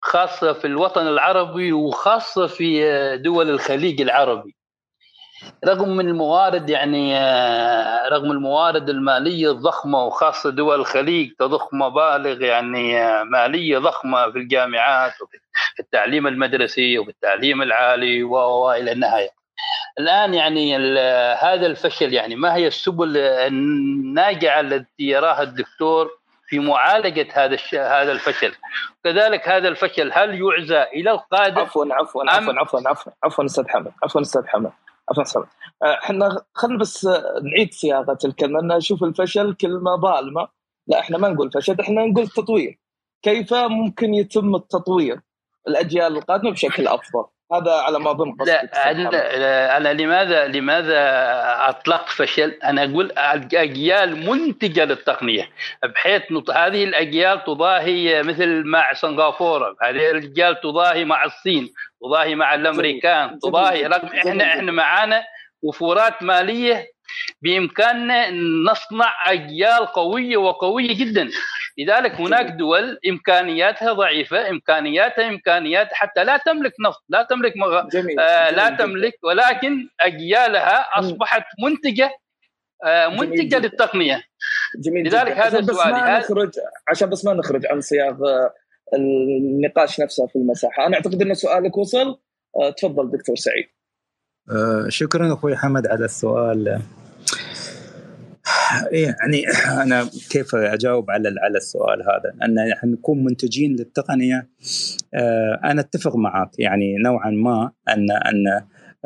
خاصة 0.00 0.52
في 0.52 0.66
الوطن 0.66 1.06
العربي 1.06 1.72
وخاصة 1.72 2.46
في 2.46 2.82
دول 3.16 3.50
الخليج 3.50 4.00
العربي. 4.00 4.56
رغم 5.66 5.88
من 5.96 6.08
الموارد 6.08 6.70
يعني 6.70 7.18
رغم 8.08 8.30
الموارد 8.30 8.88
المالية 8.88 9.50
الضخمة 9.50 10.04
وخاصة 10.04 10.50
دول 10.50 10.80
الخليج 10.80 11.32
تضخ 11.38 11.74
مبالغ 11.74 12.42
يعني 12.42 13.14
مالية 13.24 13.78
ضخمة 13.78 14.30
في 14.30 14.38
الجامعات 14.38 15.12
وفي 15.22 15.38
التعليم 15.80 16.26
المدرسي 16.26 16.98
وفي 16.98 17.10
التعليم 17.10 17.62
العالي 17.62 18.22
وإلى 18.22 18.92
النهاية. 18.92 19.30
الآن 19.98 20.34
يعني 20.34 20.76
هذا 21.34 21.66
الفشل 21.66 22.12
يعني 22.12 22.36
ما 22.36 22.54
هي 22.54 22.66
السبل 22.66 23.16
الناجعة 23.16 24.60
التي 24.60 24.86
يراها 24.98 25.42
الدكتور 25.42 26.10
في 26.48 26.58
معالجة 26.58 27.28
هذا 27.32 27.56
هذا 27.72 28.12
الفشل؟ 28.12 28.52
كذلك 29.04 29.48
هذا 29.48 29.68
الفشل 29.68 30.12
هل 30.12 30.40
يعزى 30.40 30.82
إلى 30.82 31.10
القاده 31.10 31.60
عفوا 31.60 31.86
عفوا 31.90 32.24
عفوا 32.30 32.54
عفوا 32.60 32.80
عفوا 32.86 33.12
عفوا 33.24 33.44
أستاذ 33.44 33.68
حمد 33.68 33.92
عفوا 34.02 34.20
أستاذ 34.20 34.46
حمد. 34.46 34.70
عفوا 35.10 35.22
أستاذ 35.22 35.42
حمد 35.42 35.48
إحنا 35.82 36.44
خلينا 36.54 36.78
بس 36.78 37.08
نعيد 37.42 37.72
صياغة 37.74 38.18
الكلمة 38.24 38.60
ان 38.60 38.68
نشوف 38.68 39.04
الفشل 39.04 39.54
كلمة 39.54 39.96
ظالمة. 39.96 40.48
لا 40.86 41.00
إحنا 41.00 41.18
ما 41.18 41.28
نقول 41.28 41.52
فشل 41.52 41.80
إحنا 41.80 42.06
نقول 42.06 42.28
تطوير. 42.28 42.80
كيف 43.22 43.54
ممكن 43.54 44.14
يتم 44.14 44.54
التطوير؟ 44.54 45.20
الأجيال 45.68 46.16
القادمة 46.16 46.50
بشكل 46.50 46.88
أفضل. 46.88 47.24
هذا 47.52 47.72
على 47.72 47.98
ما 47.98 48.10
أظن 48.10 48.34
لا 48.46 48.90
أنا, 48.90 49.76
أنا 49.76 49.92
لماذا 49.92 50.46
لماذا 50.46 51.00
اطلقت 51.68 52.08
فشل؟ 52.08 52.50
أنا 52.50 52.84
أقول 52.84 53.12
اجيال 53.16 54.26
منتجة 54.26 54.84
للتقنية 54.84 55.48
بحيث 55.94 56.22
هذه 56.54 56.84
الأجيال 56.84 57.44
تضاهي 57.44 58.22
مثل 58.22 58.62
مع 58.64 58.92
سنغافورة، 58.92 59.76
هذه 59.82 60.10
الأجيال 60.10 60.60
تضاهي 60.60 61.04
مع 61.04 61.24
الصين، 61.24 61.68
تضاهي 62.02 62.34
مع 62.34 62.54
الأمريكان، 62.54 63.38
تضاهي 63.38 63.86
رغم 63.86 64.08
إحنا 64.08 64.44
إحنا 64.44 64.72
معانا 64.72 65.24
وفورات 65.62 66.22
مالية 66.22 66.86
بإمكاننا 67.42 68.30
نصنع 68.70 69.32
أجيال 69.32 69.86
قوية 69.86 70.36
وقوية 70.36 70.98
جدا. 70.98 71.30
لذلك 71.78 72.12
هناك 72.12 72.46
دول 72.46 72.98
إمكانياتها 73.08 73.92
ضعيفة 73.92 74.50
إمكانياتها 74.50 75.28
إمكانيات 75.28 75.88
حتى 75.92 76.24
لا 76.24 76.36
تملك 76.36 76.72
نفط 76.86 77.04
لا 77.08 77.26
تملك 77.30 77.56
مغ... 77.56 77.88
جميل. 77.88 78.20
آه 78.20 78.50
لا 78.50 78.68
جميل. 78.68 78.78
تملك 78.78 79.14
ولكن 79.24 79.88
أجيالها 80.00 80.98
أصبحت 80.98 81.44
منتجة 81.64 82.10
آه 82.84 83.08
منتجة 83.08 83.48
جميل. 83.48 83.62
للتقنية 83.62 84.22
جميل 84.84 85.06
لذلك 85.06 85.32
جدا. 85.32 85.46
هذا 85.46 85.58
السؤال 85.58 85.90
ما 85.90 86.18
نخرج 86.18 86.50
عشان 86.88 87.10
بس 87.10 87.24
ما 87.24 87.34
نخرج 87.34 87.66
عن 87.66 87.80
صياغ 87.80 88.16
النقاش 88.94 90.00
نفسه 90.00 90.26
في 90.26 90.36
المساحة 90.36 90.86
أنا 90.86 90.96
أعتقد 90.96 91.22
إن 91.22 91.34
سؤالك 91.34 91.76
وصل 91.78 92.20
آه 92.62 92.70
تفضل 92.70 93.10
دكتور 93.10 93.36
سعيد 93.36 93.66
آه 94.50 94.86
شكرا 94.88 95.34
أخوي 95.34 95.56
حمد 95.56 95.86
على 95.86 96.04
السؤال 96.04 96.80
يعني 98.92 99.44
أنا 99.82 100.08
كيف 100.30 100.54
أجاوب 100.54 101.10
على 101.10 101.34
على 101.42 101.58
السؤال 101.58 102.02
هذا؟ 102.02 102.46
أن 102.46 102.58
إحنا 102.58 102.90
نكون 102.90 103.24
منتجين 103.24 103.76
للتقنية 103.76 104.48
آه، 105.14 105.60
أنا 105.64 105.80
أتفق 105.80 106.16
معك. 106.16 106.50
يعني 106.58 106.96
نوعا 106.96 107.30
ما 107.30 107.70
ان 107.88 108.10
أن 108.10 108.46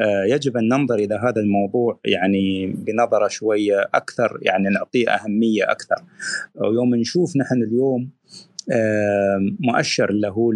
آه، 0.01 0.25
يجب 0.25 0.57
أن 0.57 0.69
ننظر 0.69 0.95
إلى 0.95 1.15
هذا 1.15 1.41
الموضوع 1.41 2.01
يعني 2.05 2.67
بنظرة 2.67 3.29
شوية 3.29 3.81
أكثر 3.95 4.39
يعني 4.43 4.69
نعطيه 4.69 5.11
أهمية 5.11 5.71
أكثر. 5.71 5.97
ويوم 6.55 6.95
نشوف 6.95 7.37
نحن 7.37 7.63
اليوم 7.63 8.11
آه، 8.73 9.39
مؤشر 9.61 10.11
اللي 10.11 10.29
هو 10.29 10.53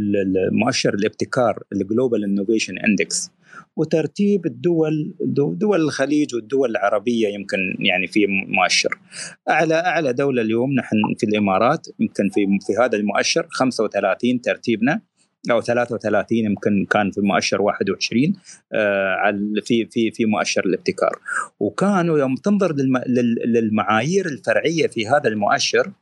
مؤشر 0.52 0.94
الابتكار 0.94 1.62
ال 1.72 1.80
Global 1.80 2.24
Innovation 2.24 2.78
Index 2.78 3.30
وترتيب 3.76 4.46
الدول 4.46 5.14
دول 5.54 5.80
الخليج 5.80 6.34
والدول 6.34 6.70
العربية 6.70 7.28
يمكن 7.28 7.58
يعني 7.78 8.06
في 8.06 8.26
مؤشر. 8.48 8.98
أعلى 9.50 9.74
أعلى 9.74 10.12
دولة 10.12 10.42
اليوم 10.42 10.72
نحن 10.72 10.96
في 11.18 11.26
الإمارات 11.26 11.86
يمكن 12.00 12.28
في 12.28 12.46
في 12.66 12.72
هذا 12.82 12.96
المؤشر 12.96 13.46
35 13.50 14.40
ترتيبنا 14.40 15.00
أو 15.50 15.60
33 15.60 16.38
يمكن 16.38 16.86
كان 16.90 17.10
في 17.10 17.20
مؤشر 17.20 17.62
21 17.62 18.34
آه 18.72 19.34
في 19.64 19.86
في 19.86 20.10
في 20.10 20.24
مؤشر 20.24 20.64
الابتكار. 20.66 21.18
وكانوا 21.60 22.18
يوم 22.18 22.34
تنظر 22.34 22.74
للمعايير 23.46 24.26
الفرعية 24.26 24.86
في 24.86 25.08
هذا 25.08 25.28
المؤشر 25.28 25.92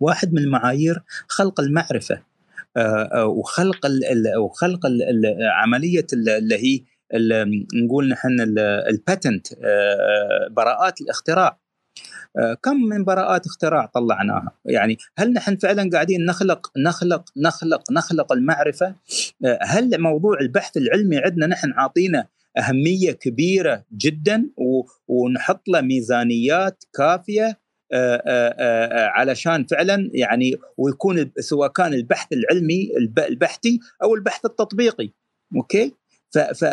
واحد 0.00 0.32
من 0.32 0.38
المعايير 0.38 1.02
خلق 1.28 1.60
المعرفة 1.60 2.22
آه, 2.76 3.08
آه، 3.12 3.26
وخلق 3.26 3.86
وخلق 4.38 4.80
عملية 5.62 6.06
اللي 6.12 6.56
هي 6.56 6.80
نقول 7.74 8.08
نحن 8.08 8.40
الباتنت 8.88 9.52
آه، 9.52 9.56
آه، 9.64 10.48
براءات 10.50 11.00
الاختراع. 11.00 11.58
آه، 12.38 12.54
كم 12.62 12.76
من 12.76 13.04
براءات 13.04 13.46
اختراع 13.46 13.86
طلعناها؟ 13.86 14.52
يعني 14.64 14.96
هل 15.18 15.32
نحن 15.32 15.56
فعلا 15.56 15.90
قاعدين 15.92 16.24
نخلق 16.24 16.72
نخلق 16.78 17.24
نخلق 17.36 17.92
نخلق 17.92 18.32
المعرفة؟ 18.32 18.94
هل 19.62 20.00
موضوع 20.00 20.40
البحث 20.40 20.76
العلمي 20.76 21.18
عندنا 21.18 21.46
نحن 21.46 21.72
عاطينا 21.72 22.26
أهمية 22.58 23.12
كبيرة 23.12 23.84
جدا 23.92 24.50
ونحط 25.08 25.68
له 25.68 25.80
ميزانيات 25.80 26.84
كافية 26.94 27.58
علشان 29.16 29.64
فعلا 29.64 30.10
يعني 30.14 30.54
ويكون 30.76 31.30
سواء 31.40 31.68
كان 31.68 31.94
البحث 31.94 32.32
العلمي 32.32 32.90
البحثي 33.18 33.80
أو 34.02 34.14
البحث 34.14 34.44
التطبيقي. 34.44 35.10
أوكي؟ 35.56 35.92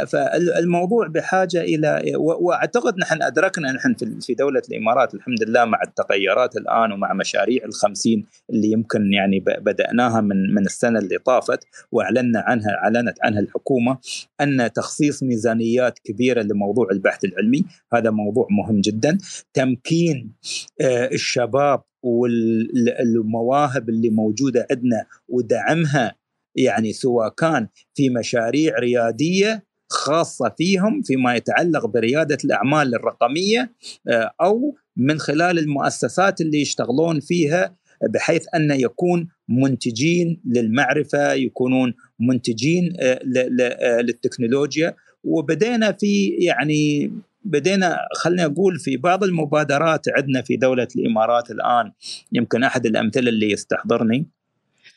فالموضوع 0.08 1.08
بحاجة 1.08 1.62
إلى 1.62 2.02
وأعتقد 2.16 2.98
نحن 2.98 3.22
أدركنا 3.22 3.72
نحن 3.72 3.96
في 4.22 4.34
دولة 4.34 4.62
الإمارات 4.70 5.14
الحمد 5.14 5.44
لله 5.44 5.66
مع 5.66 5.80
التغيرات 5.88 6.58
الآن 6.58 6.92
ومع 6.92 7.14
مشاريع 7.14 7.66
الخمسين 7.66 8.26
اللي 8.50 8.72
يمكن 8.72 9.14
يعني 9.14 9.40
بدأناها 9.40 10.22
من 10.22 10.54
من 10.54 10.66
السنة 10.66 11.00
اللي 11.00 11.18
طافت 11.18 11.60
وأعلنا 11.92 12.40
عنها 12.40 12.72
أعلنت 12.84 13.18
عنها 13.24 13.40
الحكومة 13.40 13.98
أن 14.42 14.70
تخصيص 14.74 15.24
ميزانيات 15.24 16.00
كبيرة 16.00 16.42
لموضوع 16.42 16.88
البحث 16.92 17.26
العلمي 17.26 17.66
هذا 17.94 18.10
موضوع 18.10 18.48
مهم 18.52 18.82
جدا. 18.82 19.18
تمكين 19.54 20.34
آه، 20.82 21.10
الشباب 21.14 21.82
والمواهب 22.04 23.90
اللي 23.90 24.10
موجودة 24.10 24.68
عندنا 24.72 25.06
ودعمها 25.28 26.16
يعني 26.56 26.94
سواء 26.94 27.30
كان 27.30 27.68
في 27.96 28.10
مشاريع 28.10 28.80
ريادية 28.80 29.64
خاصة 29.90 30.54
فيهم 30.58 31.02
فيما 31.02 31.36
يتعلق 31.36 31.86
بريادة 31.86 32.38
الأعمال 32.46 32.96
الرقمية 32.96 33.74
آه، 34.10 34.32
أو 34.42 34.76
من 34.98 35.20
خلال 35.20 35.60
المؤسسات 35.60 36.42
اللي 36.42 36.62
يشتغلون 36.62 37.20
فيها 37.20 37.76
بحيث 38.10 38.46
أن 38.56 38.72
يكون 38.72 39.28
منتجين 39.50 40.42
للمعرفة 40.46 41.34
يكونون 41.34 41.94
منتجين 42.20 42.94
آه، 43.00 43.20
آه، 43.62 44.02
للتكنولوجيا. 44.02 44.96
وبدينا 45.24 45.92
في 45.92 46.28
يعني 46.28 47.12
بدينا 47.46 47.98
خلينا 48.16 48.48
نقول 48.48 48.80
في 48.80 48.98
بعض 48.98 49.24
المبادرات 49.24 50.06
عندنا 50.18 50.42
في 50.42 50.56
دولة 50.56 50.88
الإمارات 50.96 51.52
الآن. 51.52 51.92
يمكن 52.32 52.64
أحد 52.64 52.86
الأمثلة 52.86 53.30
اللي 53.30 53.52
يستحضرني. 53.52 54.28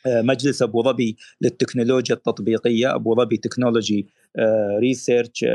مجلس 0.07 0.61
أبو 0.61 0.83
ظبي 0.83 1.17
للتكنولوجيا 1.41 2.15
التطبيقية 2.15 2.95
أبو 2.95 3.15
ظبي 3.15 3.37
technology 3.37 4.07
research 4.79 5.45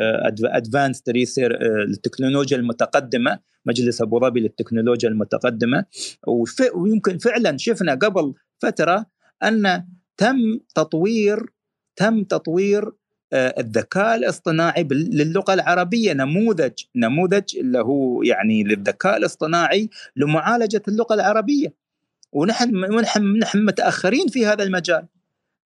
advanced 0.42 1.10
research 1.10 1.56
للتكنولوجيا 1.88 2.56
المتقدمة 2.56 3.38
مجلس 3.66 4.02
أبو 4.02 4.20
ظبي 4.20 4.40
للتكنولوجيا 4.40 5.08
المتقدمة. 5.08 5.84
ويمكن 6.74 7.18
فعلا 7.18 7.56
شفنا 7.56 7.94
قبل 7.94 8.34
فترة 8.58 9.06
أن 9.42 9.84
تم 10.16 10.58
تطوير 10.74 11.46
تم 11.96 12.24
تطوير 12.24 12.92
آه، 13.32 13.54
الذكاء 13.60 14.16
الاصطناعي 14.16 14.88
للغة 14.90 15.54
العربية 15.54 16.12
نموذج 16.12 16.72
نموذج 16.96 17.56
اللي 17.58 17.78
هو 17.78 18.22
يعني 18.22 18.64
للذكاء 18.64 19.16
الاصطناعي 19.16 19.90
لمعالجة 20.16 20.82
اللغة 20.88 21.14
العربية. 21.14 21.74
ونحن 22.32 22.76
ونحن 22.76 23.38
نحن 23.38 23.64
متأخرين 23.64 24.28
في 24.28 24.46
هذا 24.46 24.62
المجال. 24.64 25.06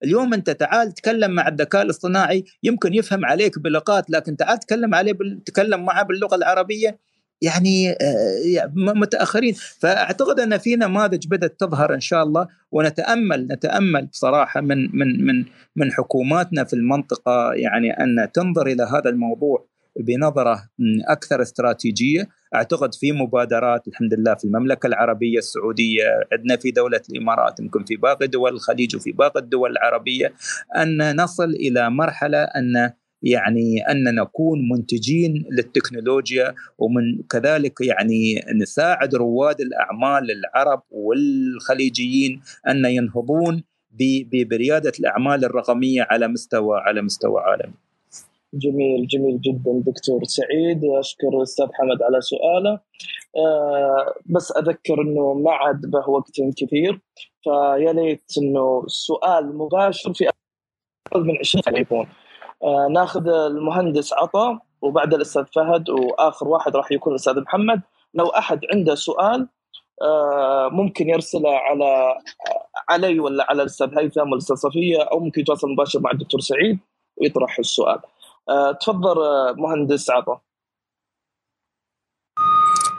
اليوم 0.05 0.34
أنت 0.34 0.51
تعال 0.51 0.93
تكلم 0.93 1.30
مع 1.30 1.48
الذكاء 1.48 1.82
الاصطناعي 1.82 2.44
يمكن 2.62 2.94
يفهم 2.94 3.24
عليك 3.24 3.59
بلغات 3.59 4.10
لكن 4.10 4.36
تعال 4.36 4.59
تكلم 4.59 4.94
عليه 4.94 5.12
تكلم 5.47 5.84
معه 5.84 6.02
باللغة 6.02 6.34
العربية. 6.36 6.98
يعني 7.43 7.90
آه، 7.90 8.72
متأخرين. 8.76 9.55
فأعتقد 9.80 10.40
أن 10.40 10.59
في 10.59 10.76
نماذج 10.76 11.26
بدأت 11.26 11.60
تظهر 11.60 11.94
إن 11.94 12.01
شاء 12.01 12.22
الله 12.22 12.48
ونتأمل 12.72 13.48
نتأمل 13.52 14.06
بصراحة 14.06 14.60
من 14.60 14.97
من 14.97 15.26
من 15.26 15.44
من 15.76 15.93
حكوماتنا 15.93 16.64
في 16.64 16.72
المنطقة 16.72 17.52
يعني 17.52 17.90
أن 17.90 18.28
تنظر 18.34 18.66
إلى 18.66 18.82
هذا 18.82 19.10
الموضوع. 19.10 19.68
بنظرة 20.01 20.68
أكثر 21.09 21.43
استراتيجية 21.43 22.28
أعتقد 22.55 22.94
في 22.94 23.12
مبادرات 23.12 23.89
الحمد 23.89 24.14
لله 24.14 24.35
في 24.35 24.44
المملكة 24.44 24.86
العربية 24.86 25.39
السعودية 25.39 26.05
عندنا 26.32 26.56
في 26.56 26.70
دولة 26.70 27.01
الإمارات 27.10 27.60
يمكن 27.60 27.85
في 27.85 27.97
باقي 27.97 28.27
دول 28.27 28.55
الخليج 28.55 28.97
وفي 28.97 29.12
باقي 29.12 29.40
الدول 29.40 29.70
العربية 29.70 30.32
أن 30.77 31.16
نصل 31.16 31.51
إلى 31.51 31.90
مرحلة 31.90 32.43
أن 32.43 32.93
يعني 33.23 33.81
أن 33.90 34.14
نكون 34.14 34.68
منتجين 34.68 35.44
للتكنولوجيا 35.52 36.55
ومن 36.78 37.23
كذلك 37.31 37.81
يعني 37.81 38.44
نساعد 38.62 39.14
رواد 39.14 39.60
الأعمال 39.60 40.31
العرب 40.31 40.82
والخليجيين 40.90 42.40
أن 42.68 42.85
ينهضون 42.85 43.62
برياده 44.32 44.93
الأعمال 45.01 45.44
الرقمية 45.44 46.06
على 46.10 46.28
مستوى 46.28 46.78
على 46.78 47.02
مستوى 47.02 47.40
عالمي. 47.40 47.86
جميل 48.55 49.06
جميل 49.06 49.40
جدا 49.40 49.82
دكتور 49.86 50.24
سعيد. 50.24 50.85
أشكر 50.85 51.28
الأستاذ 51.28 51.66
حمد 51.73 52.02
على 52.02 52.20
سؤاله. 52.20 52.81
أه 53.36 54.14
بس 54.27 54.52
أذكر 54.52 55.02
إنه 55.02 55.35
ما 55.35 55.52
عاد 55.52 55.81
به 55.81 56.10
وقت 56.10 56.32
كثير. 56.56 57.01
فيا 57.43 57.93
ليت 57.93 58.32
إنه 58.39 58.82
السؤال 58.85 59.59
مباشر 59.59 60.12
في 60.14 60.28
أقل 61.12 61.24
من 61.24 61.39
20 61.39 61.77
يكون. 61.77 62.06
آه 62.62 62.89
ناخذ 62.90 63.28
المهندس 63.28 64.12
عطا 64.12 64.60
وبعد 64.82 65.14
الأستاذ 65.14 65.44
فهد 65.55 65.90
وآخر 65.90 66.48
واحد 66.48 66.77
راح 66.77 66.93
يكون 66.93 67.12
الأستاذ 67.12 67.40
محمد. 67.40 67.81
لو 68.14 68.27
أحد 68.27 68.60
عنده 68.73 68.94
سؤال 68.94 69.48
آه 70.02 70.68
ممكن 70.73 71.09
يرسله 71.09 71.51
على 71.51 72.14
علي 72.89 73.20
ولا 73.20 73.47
على 73.51 73.62
الأستاذ 73.62 73.98
هيثم 73.98 74.20
ولا 74.20 74.32
الاستاذ 74.32 74.56
صفية 74.56 75.02
أو 75.02 75.20
ممكن 75.20 75.40
يتواصل 75.40 75.70
مباشر 75.70 76.01
مع 76.01 76.10
الدكتور 76.10 76.40
سعيد 76.40 76.78
ويطرح 77.16 77.59
السؤال. 77.59 77.98
آه 78.48 78.73
تفضل 78.73 79.18
آه، 79.23 79.55
مهندس 79.59 80.10
عطا. 80.10 80.40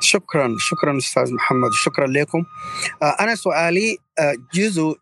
شكرا 0.02 0.56
شكرا 0.60 0.98
أستاذ 0.98 1.34
محمد 1.34 1.72
شكرا 1.72 2.08
لكم 2.08 2.46
آه 3.02 3.16
أنا 3.20 3.36
سؤالي 3.36 3.98
جزء 4.54 4.96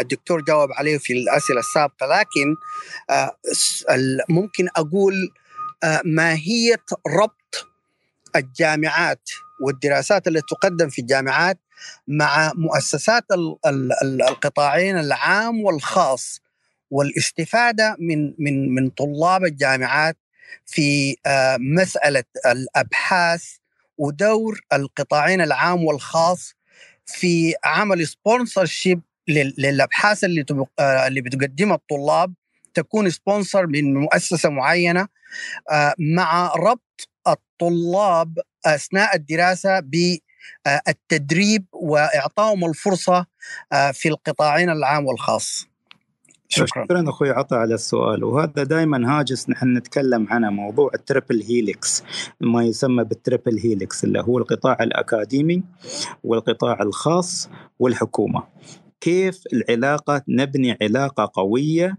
الدكتور 0.00 0.40
جاوب 0.42 0.68
عليه 0.72 0.98
في 0.98 1.12
الأسئلة 1.12 1.58
السابقة 1.60 2.06
لكن 2.06 2.56
ممكن 4.28 4.68
أقول 4.76 5.14
ماهيه 6.04 6.84
ربط 7.20 7.66
الجامعات 8.36 9.30
والدراسات 9.60 10.28
التي 10.28 10.54
تقدم 10.54 10.88
في 10.88 11.00
الجامعات 11.00 11.58
مع 12.08 12.52
مؤسسات 12.54 13.24
القطاعين 14.02 14.98
العام 14.98 15.60
والخاص 15.60 16.40
والاستفادة 16.92 17.96
من 17.98 18.34
من 18.38 18.74
من 18.74 18.90
طلاب 18.90 19.44
الجامعات 19.44 20.16
في 20.66 21.16
مسألة 21.58 22.24
الأبحاث 22.46 23.44
ودور 23.98 24.60
القطاعين 24.72 25.40
العام 25.40 25.84
والخاص 25.84 26.54
في 27.06 27.54
عمل 27.64 28.06
sponsorship 28.06 29.00
للأبحاث 29.28 30.24
اللي 30.24 30.44
آه، 30.78 31.06
اللي 31.06 31.20
بتقدمها 31.20 31.74
الطلاب 31.74 32.34
تكون 32.74 33.10
sponsor 33.10 33.66
من 33.66 33.94
مؤسسة 33.94 34.48
معينة 34.48 35.08
آه، 35.70 35.94
مع 35.98 36.52
ربط 36.56 37.08
الطلاب 37.28 38.38
أثناء 38.66 39.16
الدراسة 39.16 39.80
بالتدريب 40.66 41.64
واعطائهم 41.72 42.64
الفرصة 42.64 43.26
آه، 43.72 43.90
في 43.90 44.08
القطاعين 44.08 44.70
العام 44.70 45.06
والخاص. 45.06 45.71
شكرا. 46.54 47.08
أخوي 47.08 47.30
عطا 47.30 47.56
على 47.56 47.74
السؤال. 47.74 48.24
وهذا 48.24 48.62
دائما 48.62 49.18
هاجس 49.18 49.50
نحن 49.50 49.76
نتكلم 49.76 50.26
عنه 50.30 50.50
موضوع 50.50 50.90
ال 50.94 51.01
triple 51.01 51.42
helix. 51.42 52.02
ما 52.40 52.64
يسمى 52.64 53.04
بال 53.04 53.18
triple 53.18 53.58
helix 53.58 54.04
اللي 54.04 54.20
هو 54.20 54.38
القطاع 54.38 54.76
الأكاديمي 54.80 55.62
والقطاع 56.24 56.82
الخاص 56.82 57.50
والحكومة. 57.78 58.42
كيف 59.00 59.42
العلاقة 59.52 60.22
نبني 60.28 60.78
علاقة 60.82 61.30
قوية 61.34 61.98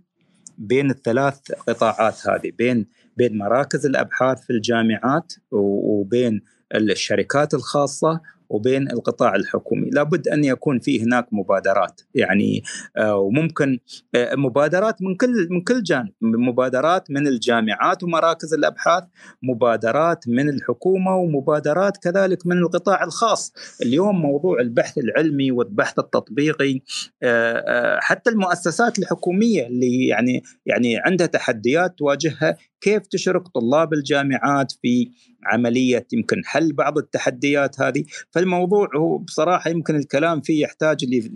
بين 0.57 0.91
الثلاث 0.91 1.51
قطاعات 1.67 2.27
هذه؟ 2.27 2.51
بين 2.57 2.87
بين 3.17 3.37
مراكز 3.37 3.85
الأبحاث 3.85 4.41
في 4.41 4.53
الجامعات 4.53 5.33
وبين 5.51 6.41
الشركات 6.75 7.53
الخاصة 7.53 8.21
وبين 8.53 8.91
القطاع 8.91 9.35
الحكومي. 9.35 9.89
لابد 9.89 10.27
أن 10.27 10.43
يكون 10.43 10.79
في 10.79 11.03
هناك 11.03 11.27
مبادرات. 11.31 12.01
يعني 12.15 12.63
آه، 12.97 13.15
وممكن 13.15 13.79
آه، 14.15 14.35
مبادرات 14.35 15.01
من 15.01 15.15
كل 15.15 15.47
من 15.49 15.61
كل 15.61 15.83
جانب. 15.83 16.11
مبادرات 16.21 17.11
من 17.11 17.27
الجامعات 17.27 18.03
ومراكز 18.03 18.53
الأبحاث 18.53 19.03
مبادرات 19.43 20.27
من 20.27 20.49
الحكومة 20.49 21.15
ومبادرات 21.15 21.97
كذلك 21.97 22.47
من 22.47 22.57
القطاع 22.57 23.03
الخاص. 23.03 23.53
اليوم 23.81 24.21
موضوع 24.21 24.59
البحث 24.59 24.97
العلمي 24.97 25.51
والبحث 25.51 25.99
التطبيقي 25.99 26.79
آه، 27.23 27.99
حتى 28.01 28.29
المؤسسات 28.29 28.99
الحكومية 28.99 29.67
اللي 29.67 30.07
يعني 30.07 30.43
يعني 30.65 30.97
عندها 31.05 31.27
تحديات 31.27 31.97
تواجهها 31.97 32.57
كيف 32.83 33.07
تشرك 33.07 33.47
طلاب 33.47 33.93
الجامعات 33.93 34.71
في 34.71 35.09
عملية 35.45 36.07
يمكن 36.13 36.45
حل 36.45 36.73
بعض 36.73 36.97
التحديات 36.97 37.81
هذه؟ 37.81 38.03
فالموضوع 38.31 38.89
هو 38.95 39.17
بصراحة 39.17 39.69
يمكن 39.69 39.95
الكلام 39.95 40.41
فيه 40.41 40.63
يحتاج 40.63 41.05
ل 41.05 41.31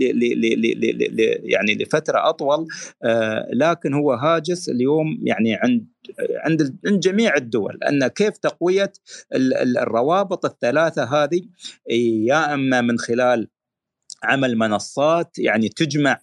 يعني 1.43 1.75
لفترة 1.75 2.29
أطول 2.29 2.67
آه 3.03 3.47
لكن 3.53 3.93
هو 3.93 4.13
هاجس 4.13 4.69
اليوم 4.69 5.19
يعني 5.23 5.55
عند 5.55 5.87
عند 6.45 6.77
جميع 6.85 7.35
الدول 7.35 7.79
أن 7.89 8.07
كيف 8.07 8.37
تقوية 8.37 8.91
الروابط 9.33 10.45
الثلاثة 10.45 11.03
هذه 11.03 11.41
يا 12.25 12.53
أما 12.53 12.81
من 12.81 12.99
خلال 12.99 13.47
عمل 14.23 14.57
منصات 14.57 15.39
يعني 15.39 15.69
تجمع 15.69 16.19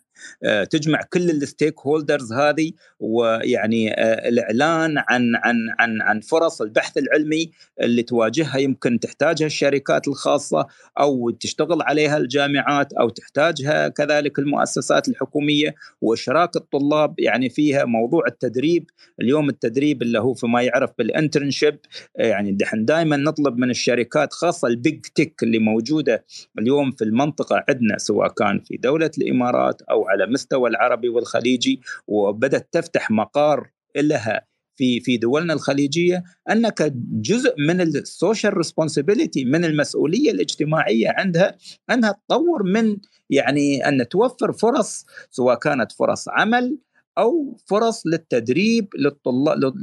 تجمع 0.71 1.01
كل 1.13 1.31
الستيك 1.31 1.81
هولدرز 1.81 2.33
هذه 2.33 2.73
ويعني 3.01 3.93
آه، 3.93 4.29
الإعلان 4.29 4.99
عن 4.99 5.37
عن 5.37 5.57
عن 5.79 6.03
عن 6.03 6.21
فرص 6.21 6.63
البحث 6.63 6.99
العلمي 6.99 7.51
اللي 7.81 8.03
تواجهها 8.03 8.57
يمكن 8.57 9.01
تحتاجها 9.01 9.47
الشركات 9.47 10.09
الخاصة 10.09 10.67
أو 11.01 11.31
تشتغل 11.31 11.83
عليها 11.83 12.17
الجامعات 12.17 12.93
أو 12.93 13.09
تحتاجها 13.09 13.89
كذلك 13.89 14.39
المؤسسات 14.39 15.09
الحكومية. 15.09 15.75
وإشراك 16.01 16.57
الطلاب 16.57 17.15
يعني 17.19 17.51
فيها 17.51 17.85
موضوع 17.85 18.27
التدريب. 18.29 18.91
اليوم 19.21 19.49
التدريب 19.49 20.03
اللي 20.03 20.19
هو 20.21 20.35
فيما 20.35 20.63
يعرف 20.63 20.91
بال 20.99 21.12
internship 21.12 21.79
آه، 22.19 22.27
يعني 22.27 22.53
دحين 22.53 22.85
دائما 22.85 23.17
نطلب 23.17 23.59
من 23.59 23.71
الشركات 23.71 24.33
خاصة 24.33 24.69
ال 24.69 24.77
big 24.77 25.01
tech 25.15 25.43
اللي 25.43 25.59
موجودة 25.59 26.25
اليوم 26.59 26.91
في 26.91 27.05
المنطقة 27.05 27.65
عندنا 27.69 27.99
سواء 27.99 28.29
كان 28.29 28.61
في 28.61 28.77
دولة 28.77 29.11
الإمارات 29.19 29.83
أو 29.83 30.04
على 30.09 30.27
مستوى 30.27 30.71
العربي 30.71 31.09
والخليجي 31.09 31.81
وبدأت 32.07 32.69
تفتح 32.73 33.11
مقار 33.11 33.71
لها 33.97 34.47
في 34.77 35.01
في 35.01 35.17
دولنا 35.17 35.53
الخليجية 35.53 36.25
أنك 36.51 36.93
جزء 37.13 37.55
من 37.69 37.81
ال 37.81 37.92
social 37.92 38.57
responsibility 38.57 39.45
من 39.45 39.65
المسؤولية 39.65 40.31
الاجتماعية 40.31 41.09
عندها 41.09 41.57
أنها 41.91 42.15
تطور 42.29 42.63
من 42.63 42.97
يعني 43.31 43.89
أن 43.89 44.09
توفر 44.09 44.53
فرص 44.53 45.07
سواء 45.31 45.59
كانت 45.59 45.93
فرص 45.93 46.29
عمل 46.29 46.79
أو 47.19 47.57
فرص 47.67 48.07
للتدريب 48.07 48.89
للطلاب 48.99 49.75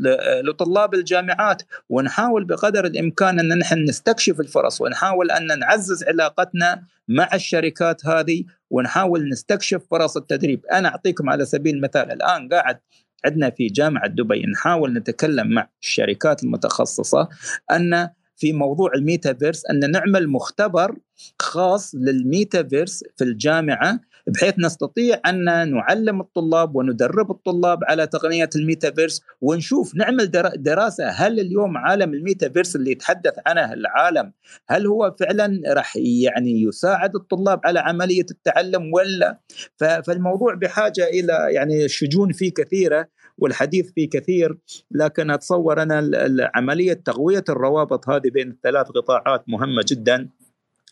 لطلاب 0.43 0.93
الجامعات. 0.93 1.61
ونحاول 1.89 2.45
بقدر 2.45 2.85
الإمكان 2.85 3.39
أن 3.39 3.57
نحن 3.57 3.83
نستكشف 3.83 4.39
الفرص 4.39 4.81
ونحاول 4.81 5.31
أن 5.31 5.59
نعزز 5.59 6.03
علاقتنا 6.03 6.83
مع 7.07 7.29
الشركات 7.33 8.05
هذه 8.05 8.43
ونحاول 8.69 9.29
نستكشف 9.29 9.81
فرص 9.91 10.17
التدريب. 10.17 10.65
أنا 10.65 10.89
أعطيكم 10.89 11.29
على 11.29 11.45
سبيل 11.45 11.75
المثال 11.75 12.11
الآن 12.11 12.49
قاعد 12.49 12.79
عندنا 13.25 13.49
في 13.49 13.67
جامعة 13.67 14.07
دبي 14.07 14.45
نحاول 14.45 14.93
نتكلم 14.93 15.47
مع 15.47 15.69
الشركات 15.81 16.43
المتخصصة 16.43 17.29
أن 17.71 18.09
في 18.35 18.53
موضوع 18.53 18.91
الميتافيرس 18.95 19.65
أن 19.65 19.91
نعمل 19.91 20.27
مختبر 20.27 20.97
خاص 21.39 21.95
للميتافيرس 21.95 23.03
في 23.17 23.23
الجامعة 23.23 23.99
بحيث 24.31 24.53
نستطيع 24.59 25.19
أن 25.25 25.43
نعلم 25.71 26.21
الطلاب 26.21 26.75
وندرب 26.75 27.31
الطلاب 27.31 27.79
على 27.83 28.07
تقنية 28.07 28.49
الميتافيرس 28.55 29.21
ونشوف 29.41 29.95
نعمل 29.95 30.31
دراسة. 30.55 31.07
هل 31.09 31.39
اليوم 31.39 31.77
عالم 31.77 32.13
الميتافيرس 32.13 32.75
اللي 32.75 32.91
يتحدث 32.91 33.33
عنه 33.45 33.73
العالم 33.73 34.33
هل 34.67 34.87
هو 34.87 35.15
فعلا 35.19 35.61
راح 35.67 35.97
يعني 35.97 36.61
يساعد 36.61 37.15
الطلاب 37.15 37.59
على 37.65 37.79
عملية 37.79 38.25
التعلم 38.31 38.93
ولا؟ 38.93 39.39
فالموضوع 39.77 40.53
بحاجة 40.53 41.03
إلى 41.03 41.47
يعني 41.49 41.85
الشجون 41.85 42.31
فيه 42.31 42.53
كثيرة 42.53 43.07
والحديث 43.37 43.91
فيه 43.95 44.09
كثير 44.09 44.57
لكن 44.91 45.31
أتصور 45.31 45.81
أنا 45.81 46.09
عملية 46.55 46.93
تقويه 46.93 47.43
الروابط 47.49 48.09
هذه 48.09 48.29
بين 48.33 48.51
الثلاث 48.51 48.87
قطاعات 48.87 49.43
مهمة 49.47 49.85
جدا. 49.87 50.29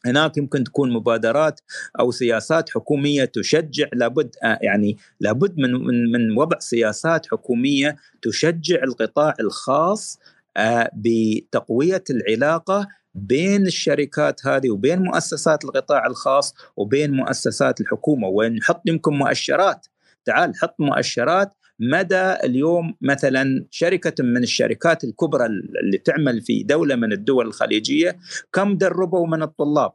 هناك 0.05 0.37
يمكن 0.37 0.63
تكون 0.63 0.93
مبادرات 0.93 1.59
أو 1.99 2.11
سياسات 2.11 2.69
حكومية 2.69 3.25
تشجع 3.25 3.87
لابد 3.93 4.35
آه، 4.43 4.59
يعني 4.61 4.97
لابد 5.19 5.57
من 5.57 5.73
من 5.73 6.11
من 6.11 6.37
وضع 6.37 6.59
سياسات 6.59 7.27
حكومية 7.31 7.95
تشجع 8.21 8.83
القطاع 8.83 9.33
الخاص 9.39 10.19
آه، 10.57 10.91
بتقوية 10.93 12.03
العلاقة 12.09 12.87
بين 13.15 13.65
الشركات 13.65 14.47
هذه 14.47 14.69
وبين 14.69 14.99
مؤسسات 14.99 15.65
القطاع 15.65 16.05
الخاص 16.07 16.55
وبين 16.77 17.11
مؤسسات 17.11 17.81
الحكومة. 17.81 18.27
ونحط 18.27 18.81
يمكن 18.85 19.13
مؤشرات. 19.13 19.87
تعال 20.25 20.55
حط 20.55 20.75
مؤشرات 20.79 21.53
مدى 21.79 22.33
اليوم 22.43 22.95
مثلا 23.01 23.65
شركة 23.71 24.23
من 24.23 24.43
الشركات 24.43 25.03
الكبرى 25.03 25.45
اللي 25.45 25.97
تعمل 25.97 26.41
في 26.41 26.63
دولة 26.63 26.95
من 26.95 27.11
الدول 27.11 27.47
الخليجية 27.47 28.17
كم 28.53 28.77
دربوا 28.77 29.27
من 29.27 29.43
الطلاب؟ 29.43 29.91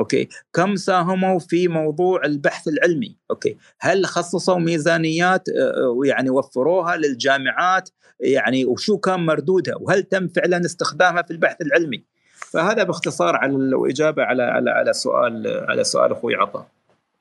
okay. 0.00 0.28
كم 0.52 0.76
ساهموا 0.76 1.38
في 1.38 1.68
موضوع 1.68 2.24
البحث 2.24 2.68
العلمي؟ 2.68 3.16
okay. 3.30 3.56
هل 3.80 4.06
خصصوا 4.06 4.58
ميزانيات 4.58 5.44
ويعني 5.96 6.30
وفروها 6.30 6.96
للجامعات؟ 6.96 7.90
يعني 8.20 8.64
وشو 8.64 8.98
كان 8.98 9.26
مردودها؟ 9.26 9.74
وهل 9.80 10.02
تم 10.02 10.28
فعلا 10.28 10.60
استخدامها 10.60 11.22
في 11.22 11.30
البحث 11.30 11.56
العلمي؟ 11.60 12.04
فهذا 12.34 12.82
باختصار 12.82 13.36
على 13.36 13.52
الاجابه 13.56 14.22
على 14.22 14.42
على 14.42 14.70
على 14.70 14.92
سؤال 14.92 15.64
على 15.68 15.84
سؤال 15.84 16.12
أخوي 16.12 16.34
عطا. 16.34 16.66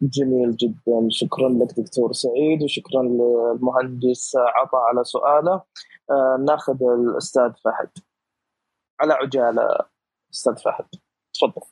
جميل 0.02 0.58
جدا. 0.58 1.08
شكرا 1.10 1.50
لك 1.50 1.80
دكتور 1.80 2.14
سعيد 2.14 2.64
وشكرا 2.64 3.04
للمهندس 3.04 4.36
عطا 4.36 4.78
على 4.78 5.04
سؤاله. 5.04 5.64
آه 6.12 6.38
ناخذ 6.48 6.84
الأستاذ 6.84 7.52
فهد. 7.66 7.90
على 9.02 9.14
عجالة 9.14 9.78
أستاذ 10.34 10.56
فهد. 10.56 10.86
تفضل. 11.34 11.68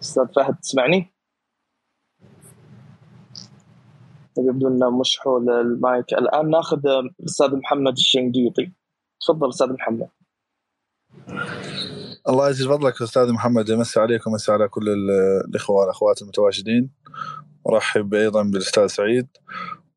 أستاذ 0.00 0.26
فهد 0.36 0.56
تسمعني؟ 0.56 1.12
يبدو 4.38 4.68
إنه 4.68 5.00
مش 5.00 5.18
حول 5.18 5.50
المايك. 5.50 6.12
الآن 6.12 6.50
ناخذ 6.50 6.86
الاستاذ 6.86 7.56
محمد 7.56 7.92
الشنقيطي. 7.92 8.72
تفضل 9.20 9.48
أستاذ 9.48 9.72
محمد. 9.72 10.08
الله 12.28 12.48
يجزي 12.48 12.64
فضلك 12.64 13.02
أستاذ 13.02 13.32
محمد 13.32 13.68
يمسي 13.68 14.00
عليكم 14.00 14.30
ويمسي 14.30 14.52
على 14.52 14.68
كل 14.68 14.88
الإخوة 15.48 15.76
والأخوات 15.76 16.22
المتواجدين. 16.22 16.90
أرحب 17.68 18.14
أيضا 18.14 18.42
بالأستاذ 18.42 18.86
سعيد. 18.86 19.26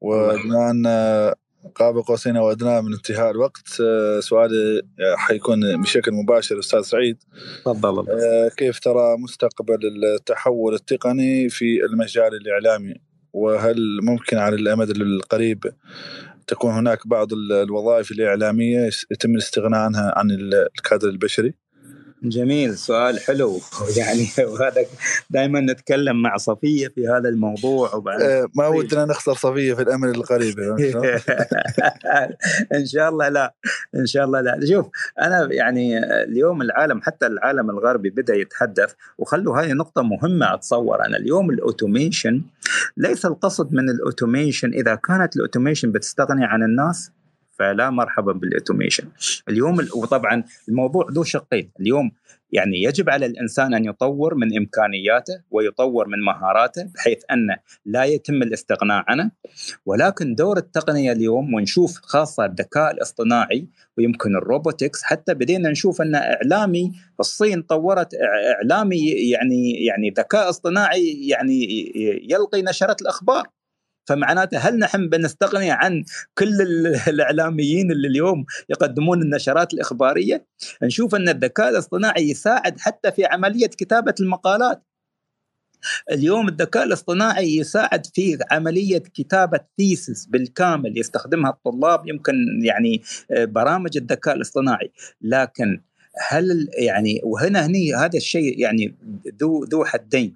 وبما 0.01 0.71
أن 0.71 0.85
قاب 1.75 1.97
قوسين 1.97 2.37
أو 2.37 2.51
ادنى 2.51 2.81
من 2.81 2.93
انتهاء 2.93 3.31
الوقت. 3.31 3.67
سؤالي 4.19 4.81
حيكون 5.17 5.81
بشكل 5.81 6.11
مباشر 6.11 6.59
أستاذ 6.59 6.81
سعيد. 6.81 7.17
تفضل 7.65 8.05
كيف 8.57 8.79
ترى 8.79 9.17
مستقبل 9.17 9.79
التحول 10.15 10.73
التقني 10.73 11.49
في 11.49 11.85
المجال 11.85 12.35
الإعلامي؟ 12.35 12.93
وهل 13.33 13.99
ممكن 14.03 14.37
على 14.37 14.55
الأمد 14.55 14.89
القريب 14.89 15.63
تكون 16.47 16.71
هناك 16.71 17.07
بعض 17.07 17.33
الوظائف 17.33 18.11
الإعلامية 18.11 18.89
يتم 19.11 19.31
الاستغناء 19.31 19.79
عنها 19.79 20.13
عن 20.17 20.31
الكادر 20.77 21.09
البشري؟ 21.09 21.53
جميل 22.23 22.77
سؤال 22.77 23.19
حلو. 23.19 23.59
يعني 23.97 24.27
وهذا 24.51 24.85
دائما 25.29 25.59
نتكلم 25.59 26.21
مع 26.21 26.37
صفية 26.37 26.87
في 26.87 27.07
هذا 27.07 27.29
الموضوع 27.29 27.95
وبعد 27.95 28.21
آه، 28.21 28.47
ما 28.55 28.67
ودنا 28.67 29.05
نخسر 29.05 29.33
صفية 29.33 29.73
في 29.73 29.81
الأمل 29.81 30.09
القريب 30.09 30.59
إن 32.75 32.85
شاء 32.85 33.09
الله 33.09 33.29
لا 33.29 33.53
إن 33.95 34.05
شاء 34.05 34.25
الله 34.25 34.41
لا. 34.41 34.59
شوف 34.65 34.85
أنا 35.21 35.47
يعني 35.51 35.99
اليوم 36.23 36.61
العالم 36.61 37.01
حتى 37.01 37.27
العالم 37.27 37.69
الغربي 37.69 38.09
بدأ 38.09 38.35
يتحدث 38.35 38.93
وخلوا 39.17 39.57
هذه 39.57 39.73
نقطة 39.73 40.01
مهمة 40.01 40.53
أتصور 40.53 41.05
أنا. 41.05 41.17
اليوم 41.17 41.49
الأوتوميشن 41.49 42.41
ليس 42.97 43.25
القصد 43.25 43.73
من 43.73 43.89
ال 43.89 43.97
automation 43.97 44.73
إذا 44.73 44.95
كانت 44.95 45.35
ال 45.35 45.40
automation 45.40 45.91
بتستغني 45.91 46.45
عن 46.45 46.63
الناس؟ 46.63 47.11
فلا 47.59 47.89
مرحبا 47.89 48.33
بال 48.33 48.45
automation 48.45 49.03
اليوم 49.49 49.77
وطبعا 49.95 50.43
الموضوع 50.69 51.07
ذو 51.11 51.23
شقين. 51.23 51.71
اليوم 51.79 52.11
يعني 52.51 52.83
يجب 52.83 53.09
على 53.09 53.25
الإنسان 53.25 53.73
أن 53.73 53.85
يطور 53.85 54.35
من 54.35 54.57
إمكانياته 54.57 55.41
ويطور 55.51 56.07
من 56.07 56.19
مهاراته 56.25 56.83
بحيث 56.83 57.17
أن 57.31 57.47
لا 57.85 58.03
يتم 58.03 58.33
الاستغناء 58.33 59.03
عنه. 59.07 59.31
ولكن 59.85 60.35
دور 60.35 60.57
التقنية 60.57 61.11
اليوم 61.11 61.53
ونشوف 61.53 61.99
خاصة 62.01 62.45
الذكاء 62.45 62.91
الاصطناعي 62.91 63.67
ويمكن 63.97 64.35
ال 64.35 64.43
robotics 64.43 65.03
حتى 65.03 65.33
بدينا 65.33 65.69
نشوف 65.69 66.01
أن 66.01 66.15
إعلامي 66.15 66.91
الصين 67.19 67.61
طورت 67.61 68.15
إعلامي 68.55 69.07
يعني 69.09 69.85
يعني 69.85 70.09
ذكاء 70.17 70.49
اصطناعي 70.49 71.27
يعني 71.27 71.65
يلقي 72.29 72.61
نشرة 72.61 72.95
الأخبار. 73.01 73.58
فمعناته 74.09 74.57
هل 74.57 74.79
نحن 74.79 75.09
بنستغني 75.09 75.71
عن 75.71 76.03
كل 76.37 76.61
الإعلاميين 77.07 77.91
اللي 77.91 78.07
اليوم 78.07 78.45
يقدمون 78.69 79.21
النشرات 79.21 79.73
الإخبارية؟ 79.73 80.45
نشوف 80.83 81.15
أن 81.15 81.29
الذكاء 81.29 81.69
الاصطناعي 81.69 82.29
يساعد 82.29 82.79
حتى 82.79 83.11
في 83.11 83.25
عملية 83.25 83.67
كتابة 83.67 84.15
المقالات. 84.19 84.83
اليوم 86.11 86.47
الذكاء 86.47 86.83
الاصطناعي 86.83 87.57
يساعد 87.57 88.05
في 88.05 88.37
عملية 88.51 88.97
كتابة 88.97 89.59
ثيسس 89.77 90.25
بالكامل 90.25 90.97
يستخدمها 90.97 91.49
الطلاب 91.49 92.07
يمكن 92.07 92.35
يعني 92.63 93.01
آه، 93.31 93.45
برامج 93.45 93.97
الذكاء 93.97 94.35
الاصطناعي 94.35 94.91
لكن 95.21 95.81
هل 96.27 96.69
يعني 96.73 97.21
وهنا 97.23 97.65
هني 97.65 97.95
هذا 97.95 98.17
الشيء 98.17 98.59
يعني 98.59 98.95
ذو 99.41 99.63
ذو 99.63 99.85
حدين 99.85 100.35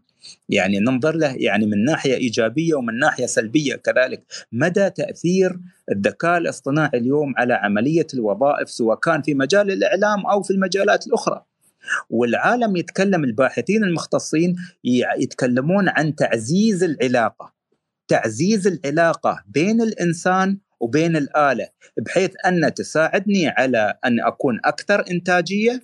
يعني 0.50 0.80
ننظر 0.80 1.16
له 1.16 1.36
يعني 1.36 1.66
من 1.66 1.84
ناحية 1.86 2.16
إيجابية 2.16 2.76
ومن 2.76 3.00
ناحية 3.00 3.26
سلبية 3.26 3.76
كذلك. 3.76 4.24
مدى 4.52 4.90
تأثير 4.90 5.60
الذكاء 5.92 6.38
الاصطناعي 6.38 6.98
اليوم 6.98 7.34
على 7.38 7.54
عملية 7.54 8.08
الوظائف 8.14 8.70
سواء 8.70 9.00
كان 9.00 9.22
في 9.22 9.34
مجال 9.34 9.72
الإعلام 9.72 10.26
أو 10.26 10.44
في 10.44 10.52
المجالات 10.52 11.08
الأخرى؟ 11.08 11.46
والعالم 12.10 12.76
يتكلم 12.76 13.24
الباحثين 13.24 13.84
المختصين 13.84 14.56
يتكلمون 15.20 15.90
عن 15.90 16.16
تعزيز 16.16 16.84
العلاقة. 16.84 17.54
تعزيز 18.08 18.68
العلاقة 18.68 19.44
بين 19.48 19.82
الإنسان 19.82 20.58
وبين 20.80 21.16
الآلة 21.16 21.68
بحيث 21.98 22.32
أن 22.46 22.74
تساعدني 22.74 23.48
على 23.48 23.94
أن 24.06 24.20
أكون 24.20 24.60
أكثر 24.66 25.04
إنتاجية 25.12 25.84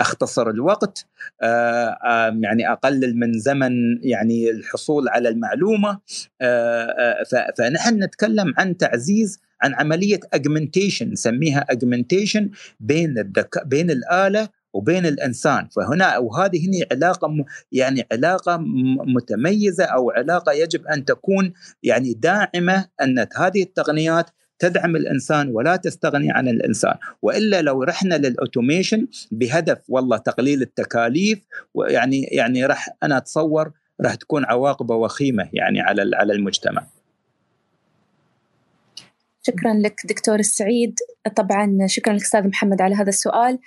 أختصر 0.00 0.50
الوقت 0.50 1.06
آه، 1.42 1.98
يعني 2.40 2.72
أقلل 2.72 3.18
من 3.18 3.38
زمن 3.38 3.72
يعني 4.02 4.50
الحصول 4.50 5.08
على 5.08 5.28
المعلومة 5.28 6.00
آه، 6.40 7.24
آه، 7.34 7.52
فنحن 7.58 8.04
نتكلم 8.04 8.54
عن 8.58 8.76
تعزيز 8.76 9.40
عن 9.62 9.74
عملية 9.74 10.20
augmentation 10.32 11.10
نسميها 11.10 11.66
augmentation 11.70 12.50
بين 12.80 13.18
الذكاء 13.18 13.64
بين 13.64 13.90
الآلة 13.90 14.48
وبين 14.72 15.06
الإنسان. 15.06 15.68
فهنا 15.76 16.18
وهذه 16.18 16.66
هنا 16.66 16.86
علاقة 16.92 17.44
يعني 17.72 18.06
علاقة 18.12 18.56
متميزة 19.06 19.84
أو 19.84 20.10
علاقة 20.10 20.52
يجب 20.52 20.86
أن 20.86 21.04
تكون 21.04 21.52
يعني 21.82 22.14
داعمة 22.14 22.88
أن 23.02 23.26
هذه 23.36 23.62
التقنيات 23.62 24.30
تدعم 24.58 24.96
الإنسان 24.96 25.48
ولا 25.48 25.76
تستغني 25.76 26.30
عن 26.30 26.48
الإنسان. 26.48 26.94
وإلا 27.22 27.62
لو 27.62 27.82
رحنا 27.82 28.14
للأوتوميشن 28.14 29.06
بهدف 29.30 29.78
والله 29.88 30.16
تقليل 30.16 30.62
التكاليف 30.62 31.38
ويعني 31.74 32.22
يعني 32.22 32.66
راح 32.66 32.88
أنا 33.02 33.16
أتصور 33.16 33.72
راح 34.00 34.14
تكون 34.14 34.44
عواقبه 34.44 34.94
وخيمة 34.94 35.48
يعني 35.52 35.80
على 35.80 36.10
على 36.16 36.32
المجتمع. 36.32 36.86
شكرا 39.42 39.74
لك 39.74 40.00
دكتور 40.04 40.38
السعيد 40.38 40.94
طبعا 41.36 41.78
شكرا 41.86 42.12
لك 42.12 42.22
أستاذ 42.22 42.48
محمد 42.48 42.82
على 42.82 42.94
هذا 42.94 43.08
السؤال. 43.08 43.58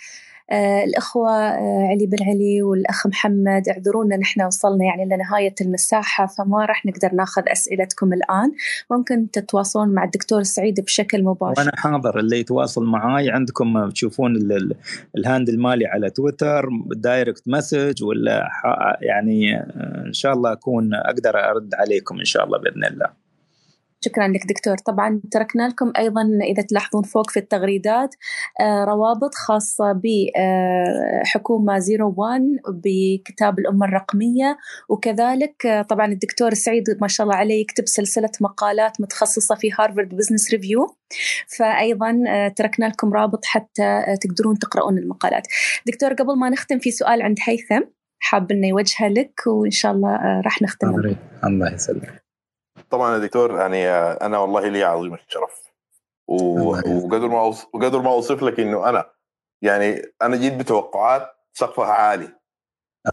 آه 0.51 0.83
الأخوة 0.83 1.31
آه 1.31 1.87
علي 1.89 2.05
بن 2.05 2.17
علي 2.23 2.61
والأخ 2.61 3.07
محمد 3.07 3.69
اعذرونا 3.69 4.17
نحن 4.17 4.41
وصلنا 4.41 4.85
يعني 4.85 5.05
لنهاية 5.05 5.55
المساحة 5.61 6.25
فما 6.25 6.65
راح 6.65 6.85
نقدر 6.85 7.13
ناخذ 7.13 7.41
أسئلتكم 7.47 8.13
الآن. 8.13 8.51
ممكن 8.91 9.31
تتواصلون 9.31 9.89
مع 9.89 10.03
الدكتور 10.03 10.43
سعيد 10.43 10.79
بشكل 10.81 11.23
مباشر. 11.23 11.61
وأنا 11.61 11.71
حاضر. 11.75 12.19
اللي 12.19 12.39
يتواصل 12.39 12.85
معاي 12.85 13.29
عندكم 13.29 13.89
تشوفون 13.89 14.35
ال 15.17 15.22
handle 15.22 15.49
مالي 15.49 15.85
على 15.85 16.09
تويتر 16.09 16.69
direct 16.95 17.43
message 17.47 18.03
ولا 18.03 18.49
يعني 19.01 19.57
آه، 19.57 20.03
إن 20.07 20.13
شاء 20.13 20.33
الله 20.33 20.51
أكون 20.51 20.93
أقدر 20.93 21.49
أرد 21.49 21.75
عليكم 21.75 22.19
إن 22.19 22.25
شاء 22.25 22.45
الله 22.45 22.57
بإذن 22.57 22.85
الله. 22.85 23.20
شكرا 24.05 24.27
لك 24.27 24.47
دكتور. 24.47 24.77
طبعا 24.77 25.21
تركنا 25.31 25.67
لكم 25.67 25.93
أيضا 25.97 26.21
إذا 26.43 26.63
تلاحظون 26.63 27.03
فوق 27.03 27.29
في 27.29 27.39
التغريدات 27.39 28.15
آه، 28.59 28.83
روابط 28.83 29.35
خاصة 29.35 30.01
بحكومة 31.23 31.79
Zero 31.79 32.13
One 32.17 32.57
بكتاب 32.67 33.59
الأمة 33.59 33.85
الرقمية. 33.85 34.57
وكذلك 34.89 35.65
آه، 35.65 35.81
طبعا 35.81 36.05
الدكتور 36.05 36.53
سعيد 36.53 36.83
ما 37.01 37.07
شاء 37.07 37.25
الله 37.25 37.35
عليه 37.35 37.61
يكتب 37.61 37.87
سلسلة 37.87 38.31
مقالات 38.41 39.01
متخصصة 39.01 39.55
في 39.55 39.71
Harvard 39.79 40.09
Business 40.15 40.51
Review. 40.51 40.95
فأيضا 41.57 42.23
آه، 42.27 42.47
تركنا 42.47 42.85
لكم 42.85 43.13
رابط 43.13 43.45
حتى 43.45 44.03
تقدرون 44.21 44.59
تقرؤون 44.59 44.97
المقالات. 44.97 45.47
دكتور 45.87 46.13
قبل 46.13 46.37
ما 46.37 46.49
نختم 46.49 46.79
في 46.79 46.91
سؤال 46.91 47.21
عند 47.21 47.37
هيثم 47.43 47.81
حاب 48.19 48.51
إنه 48.51 48.67
يوجهه 48.67 49.07
لك 49.07 49.47
وإن 49.47 49.71
شاء 49.71 49.91
الله 49.91 50.41
راح 50.41 50.61
نختم. 50.61 50.89
الله 51.43 51.73
يسلمك. 51.73 52.30
طبعا 52.91 53.13
يا 53.13 53.19
دكتور 53.19 53.59
يعني 53.59 53.89
أنا 53.91 54.37
والله 54.37 54.67
لي 54.67 54.83
عظيم 54.83 55.13
الشرف. 55.13 55.71
وقدر 56.27 57.27
ما 57.27 57.41
وقدر 57.73 58.01
ما 58.01 58.09
أوصف 58.09 58.43
لك 58.43 58.59
إنه 58.59 58.89
أنا 58.89 59.09
يعني 59.61 60.01
أنا 60.21 60.37
جيت 60.37 60.53
بتوقعات 60.53 61.35
سقفها 61.53 61.91
عالي. 61.91 62.29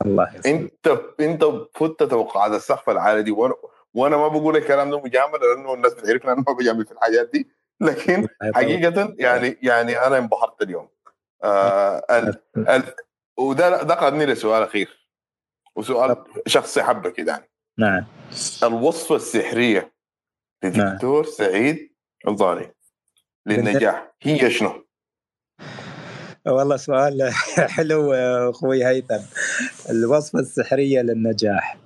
الله 0.04 0.36
يسلمك. 0.36 0.46
أنت 0.46 1.00
أنت 1.20 1.44
فت 1.74 2.02
توقعات 2.02 2.52
السقف 2.52 2.90
العالي 2.90 3.22
دي 3.22 3.30
وأنا 3.30 3.54
وأنا 3.94 4.16
ما 4.16 4.28
بقول 4.28 4.56
الكلام 4.56 4.90
ده 4.90 5.00
مجاملة 5.00 5.38
لأنه 5.38 5.74
الناس 5.74 5.94
بتعرفني 5.94 6.32
أنا 6.32 6.44
ما 6.48 6.52
بجامل 6.52 6.86
في 6.86 6.92
الحاجات 6.92 7.30
دي. 7.32 7.48
لكن 7.80 8.28
حقيقة 8.54 9.14
يعني 9.18 9.58
يعني 9.62 10.06
أنا 10.06 10.18
انبهرت 10.18 10.62
اليوم. 10.62 10.88
آه 11.44 12.04
ال 12.10 12.42
ال 12.74 12.82
وده 13.38 13.82
ده 13.82 13.94
قادني 13.94 14.26
لسؤال 14.26 14.62
أخير. 14.62 15.08
وسؤال 15.76 16.24
شخصي 16.46 16.82
حبة 16.82 17.10
كده 17.10 17.32
يعني. 17.32 17.50
نعم. 17.78 18.04
الوصفة 18.62 19.16
السحرية 19.16 19.92
لدكتور 20.64 21.22
نعم. 21.22 21.32
سعيد 21.32 21.90
الضاني 22.28 22.74
للنجاح. 23.46 24.12
هي 24.22 24.50
شنو؟ 24.50 24.84
والله 26.46 26.76
سؤال 26.76 27.30
حلو 27.76 28.12
أخوي 28.50 28.86
هيثم. 28.86 29.20
الوصفة 29.90 30.38
السحرية 30.38 31.00
للنجاح. 31.00 31.78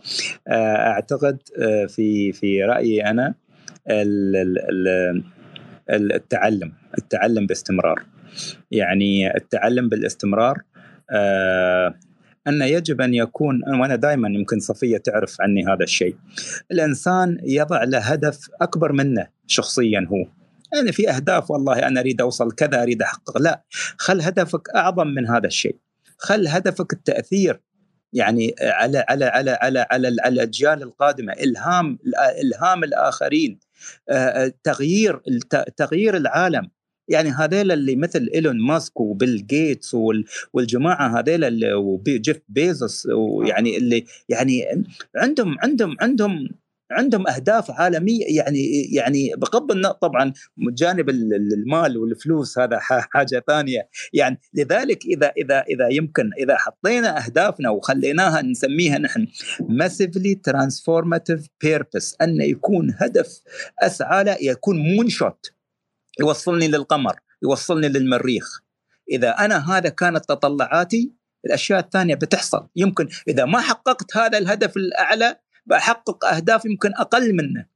آه، 0.48 0.76
أعتقد 0.76 1.38
آه، 1.58 1.86
في 1.86 2.32
في 2.32 2.64
رأيي 2.64 3.04
أنا 3.06 3.34
التعلم 5.90 6.72
التعلم 6.98 7.46
باستمرار. 7.46 8.04
يعني 8.70 9.36
التعلم 9.36 9.88
بالاستمرار 9.88 10.58
آه، 11.10 11.94
أن 12.48 12.62
يجب 12.62 13.00
أن 13.00 13.14
يكون 13.14 13.60
وأنا 13.80 13.96
دائما 13.96 14.28
يمكن 14.28 14.60
صفية 14.60 14.96
تعرف 14.96 15.36
عني 15.40 15.64
هذا 15.66 15.84
الشيء. 15.84 16.16
الإنسان 16.72 17.38
يضع 17.42 17.84
له 17.84 17.98
هدف 17.98 18.38
أكبر 18.60 18.92
منه 18.92 19.28
شخصيا 19.46 20.06
هو. 20.10 20.26
يعني 20.74 20.92
في 20.92 21.10
أهداف 21.10 21.50
والله 21.50 21.78
أنا 21.78 22.00
أريد 22.00 22.20
أوصل 22.20 22.52
كذا 22.52 22.82
أريد 22.82 23.02
أحقق. 23.02 23.38
لا 23.38 23.62
خل 23.96 24.20
هدفك 24.20 24.68
أعظم 24.74 25.06
من 25.06 25.28
هذا 25.28 25.46
الشيء. 25.46 25.76
خل 26.18 26.48
هدفك 26.48 26.92
التأثير 26.92 27.60
يعني 28.12 28.54
على 28.60 29.04
على 29.08 29.24
على 29.24 29.50
على 29.50 29.86
على, 29.90 30.08
الأجيال 30.08 30.82
القادمة 30.82 31.32
إلهام 31.32 31.98
إلهام 32.42 32.84
الآخرين 32.84 33.58
تغيير 34.64 35.20
تغيير 35.76 36.16
العالم. 36.16 36.70
يعني 37.08 37.30
هذيل 37.30 37.72
اللي 37.72 37.96
مثل 37.96 38.30
إيلون 38.34 38.60
ماسك 38.66 39.00
وبيل 39.00 39.46
جيتس 39.46 39.96
والجماعة 40.52 41.18
هذيل 41.18 41.74
وجيف 41.74 42.40
بيزوس 42.48 43.06
ويعني 43.06 43.76
اللي 43.76 44.04
يعني 44.28 44.64
عندهم 45.16 45.56
عندهم 45.62 45.96
عندهم 46.00 46.48
عندهم 46.92 47.28
أهداف 47.28 47.70
عالمية 47.70 48.24
يعني 48.28 48.82
يعني 48.92 49.32
بغض 49.36 49.72
النظر 49.72 49.92
طبعا 49.92 50.32
جانب 50.58 51.10
المال 51.10 51.98
والفلوس 51.98 52.58
هذا 52.58 52.78
حاجة 52.80 53.44
ثانية. 53.46 53.88
يعني 54.12 54.40
لذلك 54.54 55.04
إذا 55.06 55.32
إذا 55.36 55.60
إذا 55.60 55.88
يمكن 55.88 56.30
إذا 56.38 56.56
حطينا 56.56 57.24
أهدافنا 57.24 57.70
وخليناها 57.70 58.42
نسميها 58.42 58.98
نحن 58.98 59.26
massively 59.62 60.36
transformative 60.50 61.42
purpose 61.64 62.16
أن 62.22 62.40
يكون 62.40 62.94
هدف 62.98 63.40
أسعى 63.82 64.24
له 64.24 64.36
يكون 64.40 64.76
مون 64.78 65.08
شوت 65.08 65.52
يوصلني 66.20 66.68
للقمر 66.68 67.20
يوصلني 67.42 67.88
للمريخ. 67.88 68.60
إذا 69.10 69.30
أنا 69.30 69.76
هذا 69.76 69.88
كانت 69.88 70.24
تطلعاتي 70.24 71.12
الأشياء 71.46 71.80
الثانية 71.80 72.14
بتحصل. 72.14 72.68
يمكن 72.76 73.08
إذا 73.28 73.44
ما 73.44 73.60
حققت 73.60 74.16
هذا 74.16 74.38
الهدف 74.38 74.76
الأعلى 74.76 75.36
بحقق 75.66 76.24
أهداف 76.24 76.64
يمكن 76.64 76.90
أقل 76.94 77.34
منه. 77.34 77.66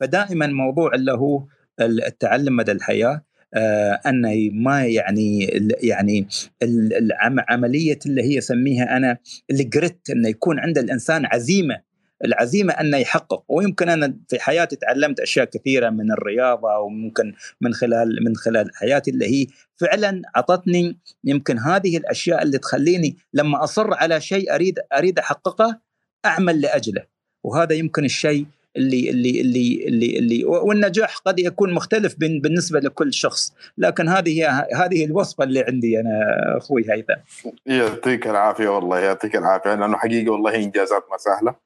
فدائما 0.00 0.46
موضوع 0.46 0.94
اللي 0.94 1.12
هو 1.12 1.44
التعلم 1.80 2.56
مدى 2.56 2.72
الحياة 2.72 3.24
آه 3.54 4.00
أنه 4.06 4.50
ما 4.52 4.86
يعني 4.86 5.44
يعني 5.82 6.28
العملية 6.62 7.98
اللي 8.06 8.22
هي 8.22 8.38
أسميها 8.38 8.96
أنا 8.96 9.18
الجريت 9.50 10.10
إنه 10.10 10.28
يكون 10.28 10.58
عند 10.58 10.78
الإنسان 10.78 11.26
عزيمة 11.26 11.80
العزيمة 12.24 12.72
انه 12.72 12.96
يحقق. 12.96 13.44
ويمكن 13.48 13.88
أنا 13.88 14.16
في 14.28 14.40
حياتي 14.40 14.76
تعلمت 14.76 15.20
أشياء 15.20 15.44
كثيرة 15.44 15.90
من 15.90 16.12
الرياضة 16.12 16.78
وممكن 16.78 17.32
من 17.60 17.74
خلال 17.74 18.18
من 18.24 18.36
خلال 18.36 18.70
حياتي 18.74 19.10
اللي 19.10 19.26
هي 19.26 19.46
فعلا 19.76 20.22
أعطتني 20.36 20.98
يمكن 21.24 21.58
هذه 21.58 21.96
الأشياء 21.96 22.42
اللي 22.42 22.58
تخليني 22.58 23.16
لما 23.32 23.64
أصر 23.64 23.94
على 23.94 24.20
شيء 24.20 24.54
أريد 24.54 24.78
أريد 24.92 25.18
أحققه 25.18 25.80
أعمل 26.26 26.60
لأجله. 26.60 27.02
وهذا 27.44 27.74
يمكن 27.74 28.04
الشيء 28.04 28.46
اللي 28.76 29.10
اللي 29.10 29.40
اللي 29.40 29.84
اللي, 29.88 30.18
اللي 30.18 30.44
والنجاح 30.44 31.16
قد 31.16 31.38
يكون 31.38 31.74
مختلف 31.74 32.14
بالنسبة 32.18 32.80
لكل 32.80 33.12
شخص. 33.12 33.54
لكن 33.78 34.08
هذه 34.08 34.48
هذه 34.74 35.04
الوصفة 35.04 35.44
اللي 35.44 35.60
عندي 35.60 36.00
أنا 36.00 36.34
أخوي 36.56 36.84
هيثم. 36.90 37.14
يعطيك 37.66 38.26
العافية 38.26 38.68
والله 38.68 38.98
يعطيك 38.98 39.36
العافية. 39.36 39.74
لأنه 39.74 39.96
حقيقه 39.96 40.30
والله 40.30 40.54
إنجازات 40.54 41.04
ما 41.10 41.16
سهلة. 41.16 41.63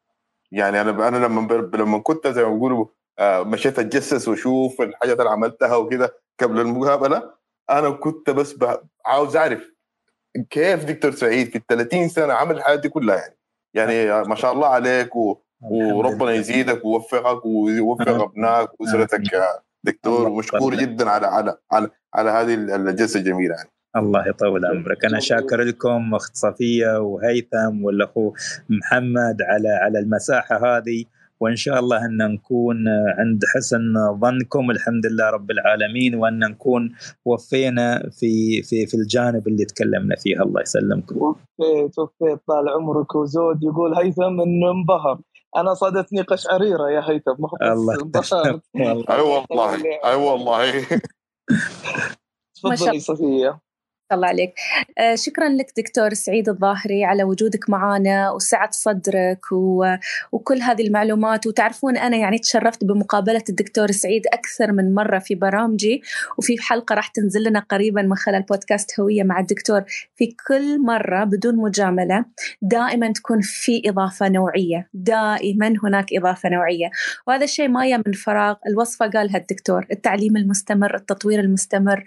يعني 0.52 0.80
أنا 0.80 1.08
أنا 1.08 1.16
لما 1.16 1.70
لما 1.74 1.98
كنت 1.98 2.26
زي 2.26 2.44
ما 2.44 2.50
بيقولوا 2.54 2.86
آه، 3.18 3.42
مشيت 3.42 3.78
أتجسس 3.78 4.28
وأشوف 4.28 4.80
الحاجات 4.80 5.18
اللي 5.18 5.30
عملتها 5.30 5.76
وكده 5.76 6.14
قبل 6.40 6.60
المقابلة 6.60 7.30
أنا 7.70 7.90
كنت 7.90 8.30
بس 8.30 8.56
عاوز 9.06 9.36
أعرف 9.36 9.70
كيف 10.50 10.84
دكتور 10.84 11.10
سعيد 11.10 11.50
في 11.50 11.58
ال 11.58 11.66
30 11.66 12.08
سنة 12.08 12.32
عمل 12.32 12.56
الحاجات 12.56 12.80
دي 12.80 12.88
كلها 12.88 13.16
يعني. 13.16 13.34
يعني 13.74 14.28
ما 14.28 14.34
شاء 14.34 14.52
الله 14.52 14.68
عليك 14.68 15.16
و... 15.16 15.42
وربنا 15.60 16.32
يزيدك 16.32 16.84
ويوفقك 16.84 17.46
ويوفق 17.46 18.08
أبنائك 18.08 18.80
وأسرتك 18.80 19.22
دكتور 19.84 20.28
ومشكور 20.28 20.74
جدا 20.74 21.10
على 21.10 21.26
على 21.26 21.56
على, 21.72 21.90
على 22.14 22.30
هذه 22.30 22.54
الجلسه 22.54 23.20
الجميلة 23.20 23.54
يعني. 23.54 23.70
الله 23.98 24.28
يطول 24.28 24.66
عمرك. 24.66 25.04
أنا 25.04 25.20
شاكر 25.20 25.62
لكم 25.62 26.14
أخت 26.14 26.36
صفية 26.36 27.00
وهيثم 27.00 27.84
والأخو 27.84 28.32
محمد 28.68 29.42
على 29.42 29.68
على 29.68 29.98
المساحة 29.98 30.56
هذه. 30.56 31.04
وإن 31.40 31.56
شاء 31.56 31.78
الله 31.80 32.04
أن 32.04 32.16
نكون 32.32 32.88
عند 32.88 33.42
حسن 33.54 33.80
ظنكم 34.20 34.70
الحمد 34.70 35.06
لله 35.06 35.30
رب 35.30 35.50
العالمين. 35.50 36.14
وأن 36.14 36.38
نكون 36.38 36.94
وفينا 37.24 38.10
في 38.10 38.62
في 38.62 38.86
في 38.86 38.94
الجانب 38.94 39.48
اللي 39.48 39.64
تكلمنا 39.64 40.16
فيه. 40.16 40.42
الله 40.42 40.60
يسلمكم. 40.62 41.16
وفيت 41.16 41.98
وفيت 41.98 42.38
طال 42.48 42.68
عمرك 42.68 43.14
وزود. 43.14 43.62
يقول 43.62 43.94
هيثم 43.94 44.40
إنه 44.40 44.70
انبهر. 44.70 45.18
أنا 45.56 45.74
صادتني 45.74 46.22
قشعريرة 46.22 46.90
يا 46.90 47.00
هيثم. 47.10 47.44
الله 47.62 47.94
أي 49.10 49.20
والله. 49.20 49.74
أي 50.04 50.14
والله. 50.14 50.86
تفضلي 52.54 53.00
صفية. 53.00 53.58
الله 54.12 54.28
عليك. 54.28 54.54
آه، 54.98 55.14
شكرا 55.14 55.48
لك 55.48 55.72
دكتور 55.76 56.14
سعيد 56.14 56.48
الظاهري 56.48 57.04
على 57.04 57.24
وجودك 57.24 57.70
معنا 57.70 58.30
وسعة 58.30 58.70
صدرك. 58.72 59.52
وكل 60.32 60.62
هذه 60.62 60.86
المعلومات. 60.86 61.46
وتعرفون 61.46 61.96
أنا 61.96 62.16
يعني 62.16 62.38
تشرفت 62.38 62.84
بمقابلة 62.84 63.42
الدكتور 63.48 63.90
سعيد 63.90 64.22
أكثر 64.32 64.72
من 64.72 64.94
مرة 64.94 65.18
في 65.18 65.34
برامجي. 65.34 66.02
وفي 66.38 66.56
حلقة 66.60 66.94
راح 66.94 67.06
تنزل 67.08 67.44
لنا 67.44 67.60
قريبا 67.60 68.02
من 68.02 68.14
خلال 68.14 68.42
بودكاست 68.42 69.00
هوية 69.00 69.22
مع 69.22 69.40
الدكتور. 69.40 69.84
في 70.16 70.36
كل 70.48 70.82
مرة 70.82 71.24
بدون 71.24 71.56
مجاملة 71.56 72.24
دائما 72.62 73.12
تكون 73.12 73.40
في 73.40 73.82
إضافة 73.86 74.28
نوعية. 74.28 74.88
دائما 74.94 75.74
هناك 75.84 76.06
إضافة 76.12 76.48
نوعية. 76.48 76.90
وهذا 77.26 77.44
الشيء 77.44 77.68
ما 77.68 78.02
من 78.06 78.12
فراغ 78.12 78.54
الوصفة 78.68 79.06
قالها 79.06 79.36
الدكتور. 79.36 79.86
التعليم 79.92 80.36
المستمر 80.36 80.96
التطوير 80.96 81.40
المستمر. 81.40 82.04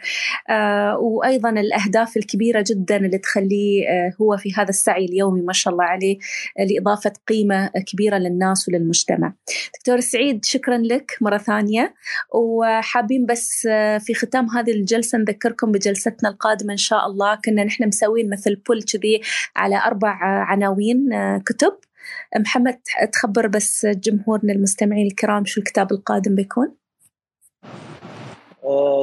آه 0.49 0.97
وأيضا 0.97 1.49
الأهداف 1.49 1.90
الأهداف 1.91 2.17
الكبيرة 2.17 2.63
جدا 2.67 2.97
اللي 2.97 3.17
تخليه 3.17 3.87
آه، 3.89 4.13
هو 4.21 4.37
في 4.37 4.53
هذا 4.53 4.69
السعي 4.69 5.05
اليومي 5.05 5.41
ما 5.41 5.53
شاء 5.53 5.73
الله 5.73 5.85
عليه 5.85 6.17
آه، 6.59 6.63
لإضافة 6.63 7.13
قيمة 7.27 7.67
كبيرة 7.87 8.17
للناس 8.17 8.69
وللمجتمع. 8.69 9.33
دكتور 9.77 9.99
سعيد 9.99 10.45
شكرا 10.45 10.77
لك 10.77 11.17
مرة 11.21 11.37
ثانية. 11.37 11.93
وحابين 12.33 13.25
بس 13.25 13.67
آه، 13.71 13.97
في 13.97 14.13
ختام 14.13 14.49
هذه 14.49 14.71
الجلسة 14.71 15.17
نذكركم 15.17 15.71
بجلستنا 15.71 16.29
القادمة 16.29 16.71
إن 16.71 16.77
شاء 16.77 17.07
الله. 17.07 17.39
كنا 17.45 17.63
نحن 17.63 17.87
مسوين 17.87 18.29
مثل 18.29 18.55
بول 18.55 18.83
كذي 18.83 19.21
على 19.55 19.77
أربع 19.85 20.17
عناوين 20.21 21.09
كتب. 21.45 21.73
محمد 22.39 22.77
تخبر 23.13 23.47
بس 23.47 23.85
جمهورنا 23.85 24.53
المستمعين 24.53 25.07
الكرام 25.07 25.45
شو 25.45 25.61
الكتاب 25.61 25.91
القادم 25.91 26.35
بيكون؟ 26.35 26.75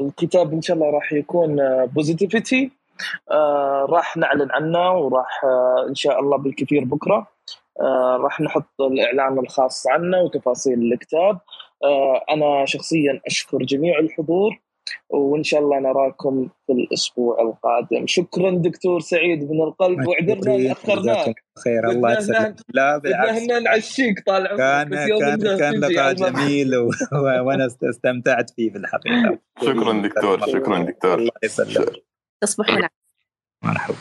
الكتاب 0.02 0.52
إن 0.52 0.62
شاء 0.62 0.76
الله 0.76 0.90
راح 0.90 1.12
يكون 1.12 1.56
بوزيتيفيتي 1.86 2.64
آه 2.64 2.77
راح 3.90 4.16
نعلن 4.16 4.48
عنه 4.50 4.92
وراح 4.92 5.44
آه 5.44 5.86
إن 5.88 5.94
شاء 5.94 6.20
الله 6.20 6.36
بالكثير 6.36 6.84
بكرة. 6.84 7.26
آه 7.80 8.16
راح 8.20 8.40
نحط 8.40 8.80
الإعلان 8.80 9.38
الخاص 9.38 9.86
عنه 9.86 10.20
وتفاصيل 10.20 10.92
الكتاب. 10.92 11.38
آه 11.84 12.24
أنا 12.30 12.64
شخصيا 12.66 13.20
أشكر 13.26 13.58
جميع 13.58 13.98
الحضور 13.98 14.60
وإن 15.10 15.42
شاء 15.42 15.60
الله 15.60 15.78
نراكم 15.78 16.48
في 16.66 16.72
الأسبوع 16.72 17.42
القادم. 17.42 18.06
شكرا 18.06 18.50
دكتور 18.50 19.00
سعيد 19.00 19.50
من 19.50 19.62
القلب. 19.62 20.08
واعذرنا 20.08 20.72
أخرناك. 20.72 21.34
خير 21.64 21.90
الله 21.90 22.12
يسلمك. 22.12 22.56
لا 22.74 22.98
بالعكس. 22.98 23.42
نعشيك 23.42 24.22
طال 24.26 24.46
كان 24.56 24.88
كان 25.18 25.58
كان 25.58 25.80
لقاء 25.80 26.12
جميل 26.12 26.76
و... 26.76 26.90
وأنا 27.46 27.66
استمتعت 27.66 28.50
فيه 28.50 28.70
في 28.70 28.78
الحقيقة. 28.78 29.38
شكرا 29.62 30.02
دكتور. 30.02 30.46
شكرا. 30.46 30.78
دكتور. 30.78 31.14
الله 31.14 31.32
يسلمك. 31.44 32.07
تصبحون 32.42 32.88
مرحبا. 33.64 33.94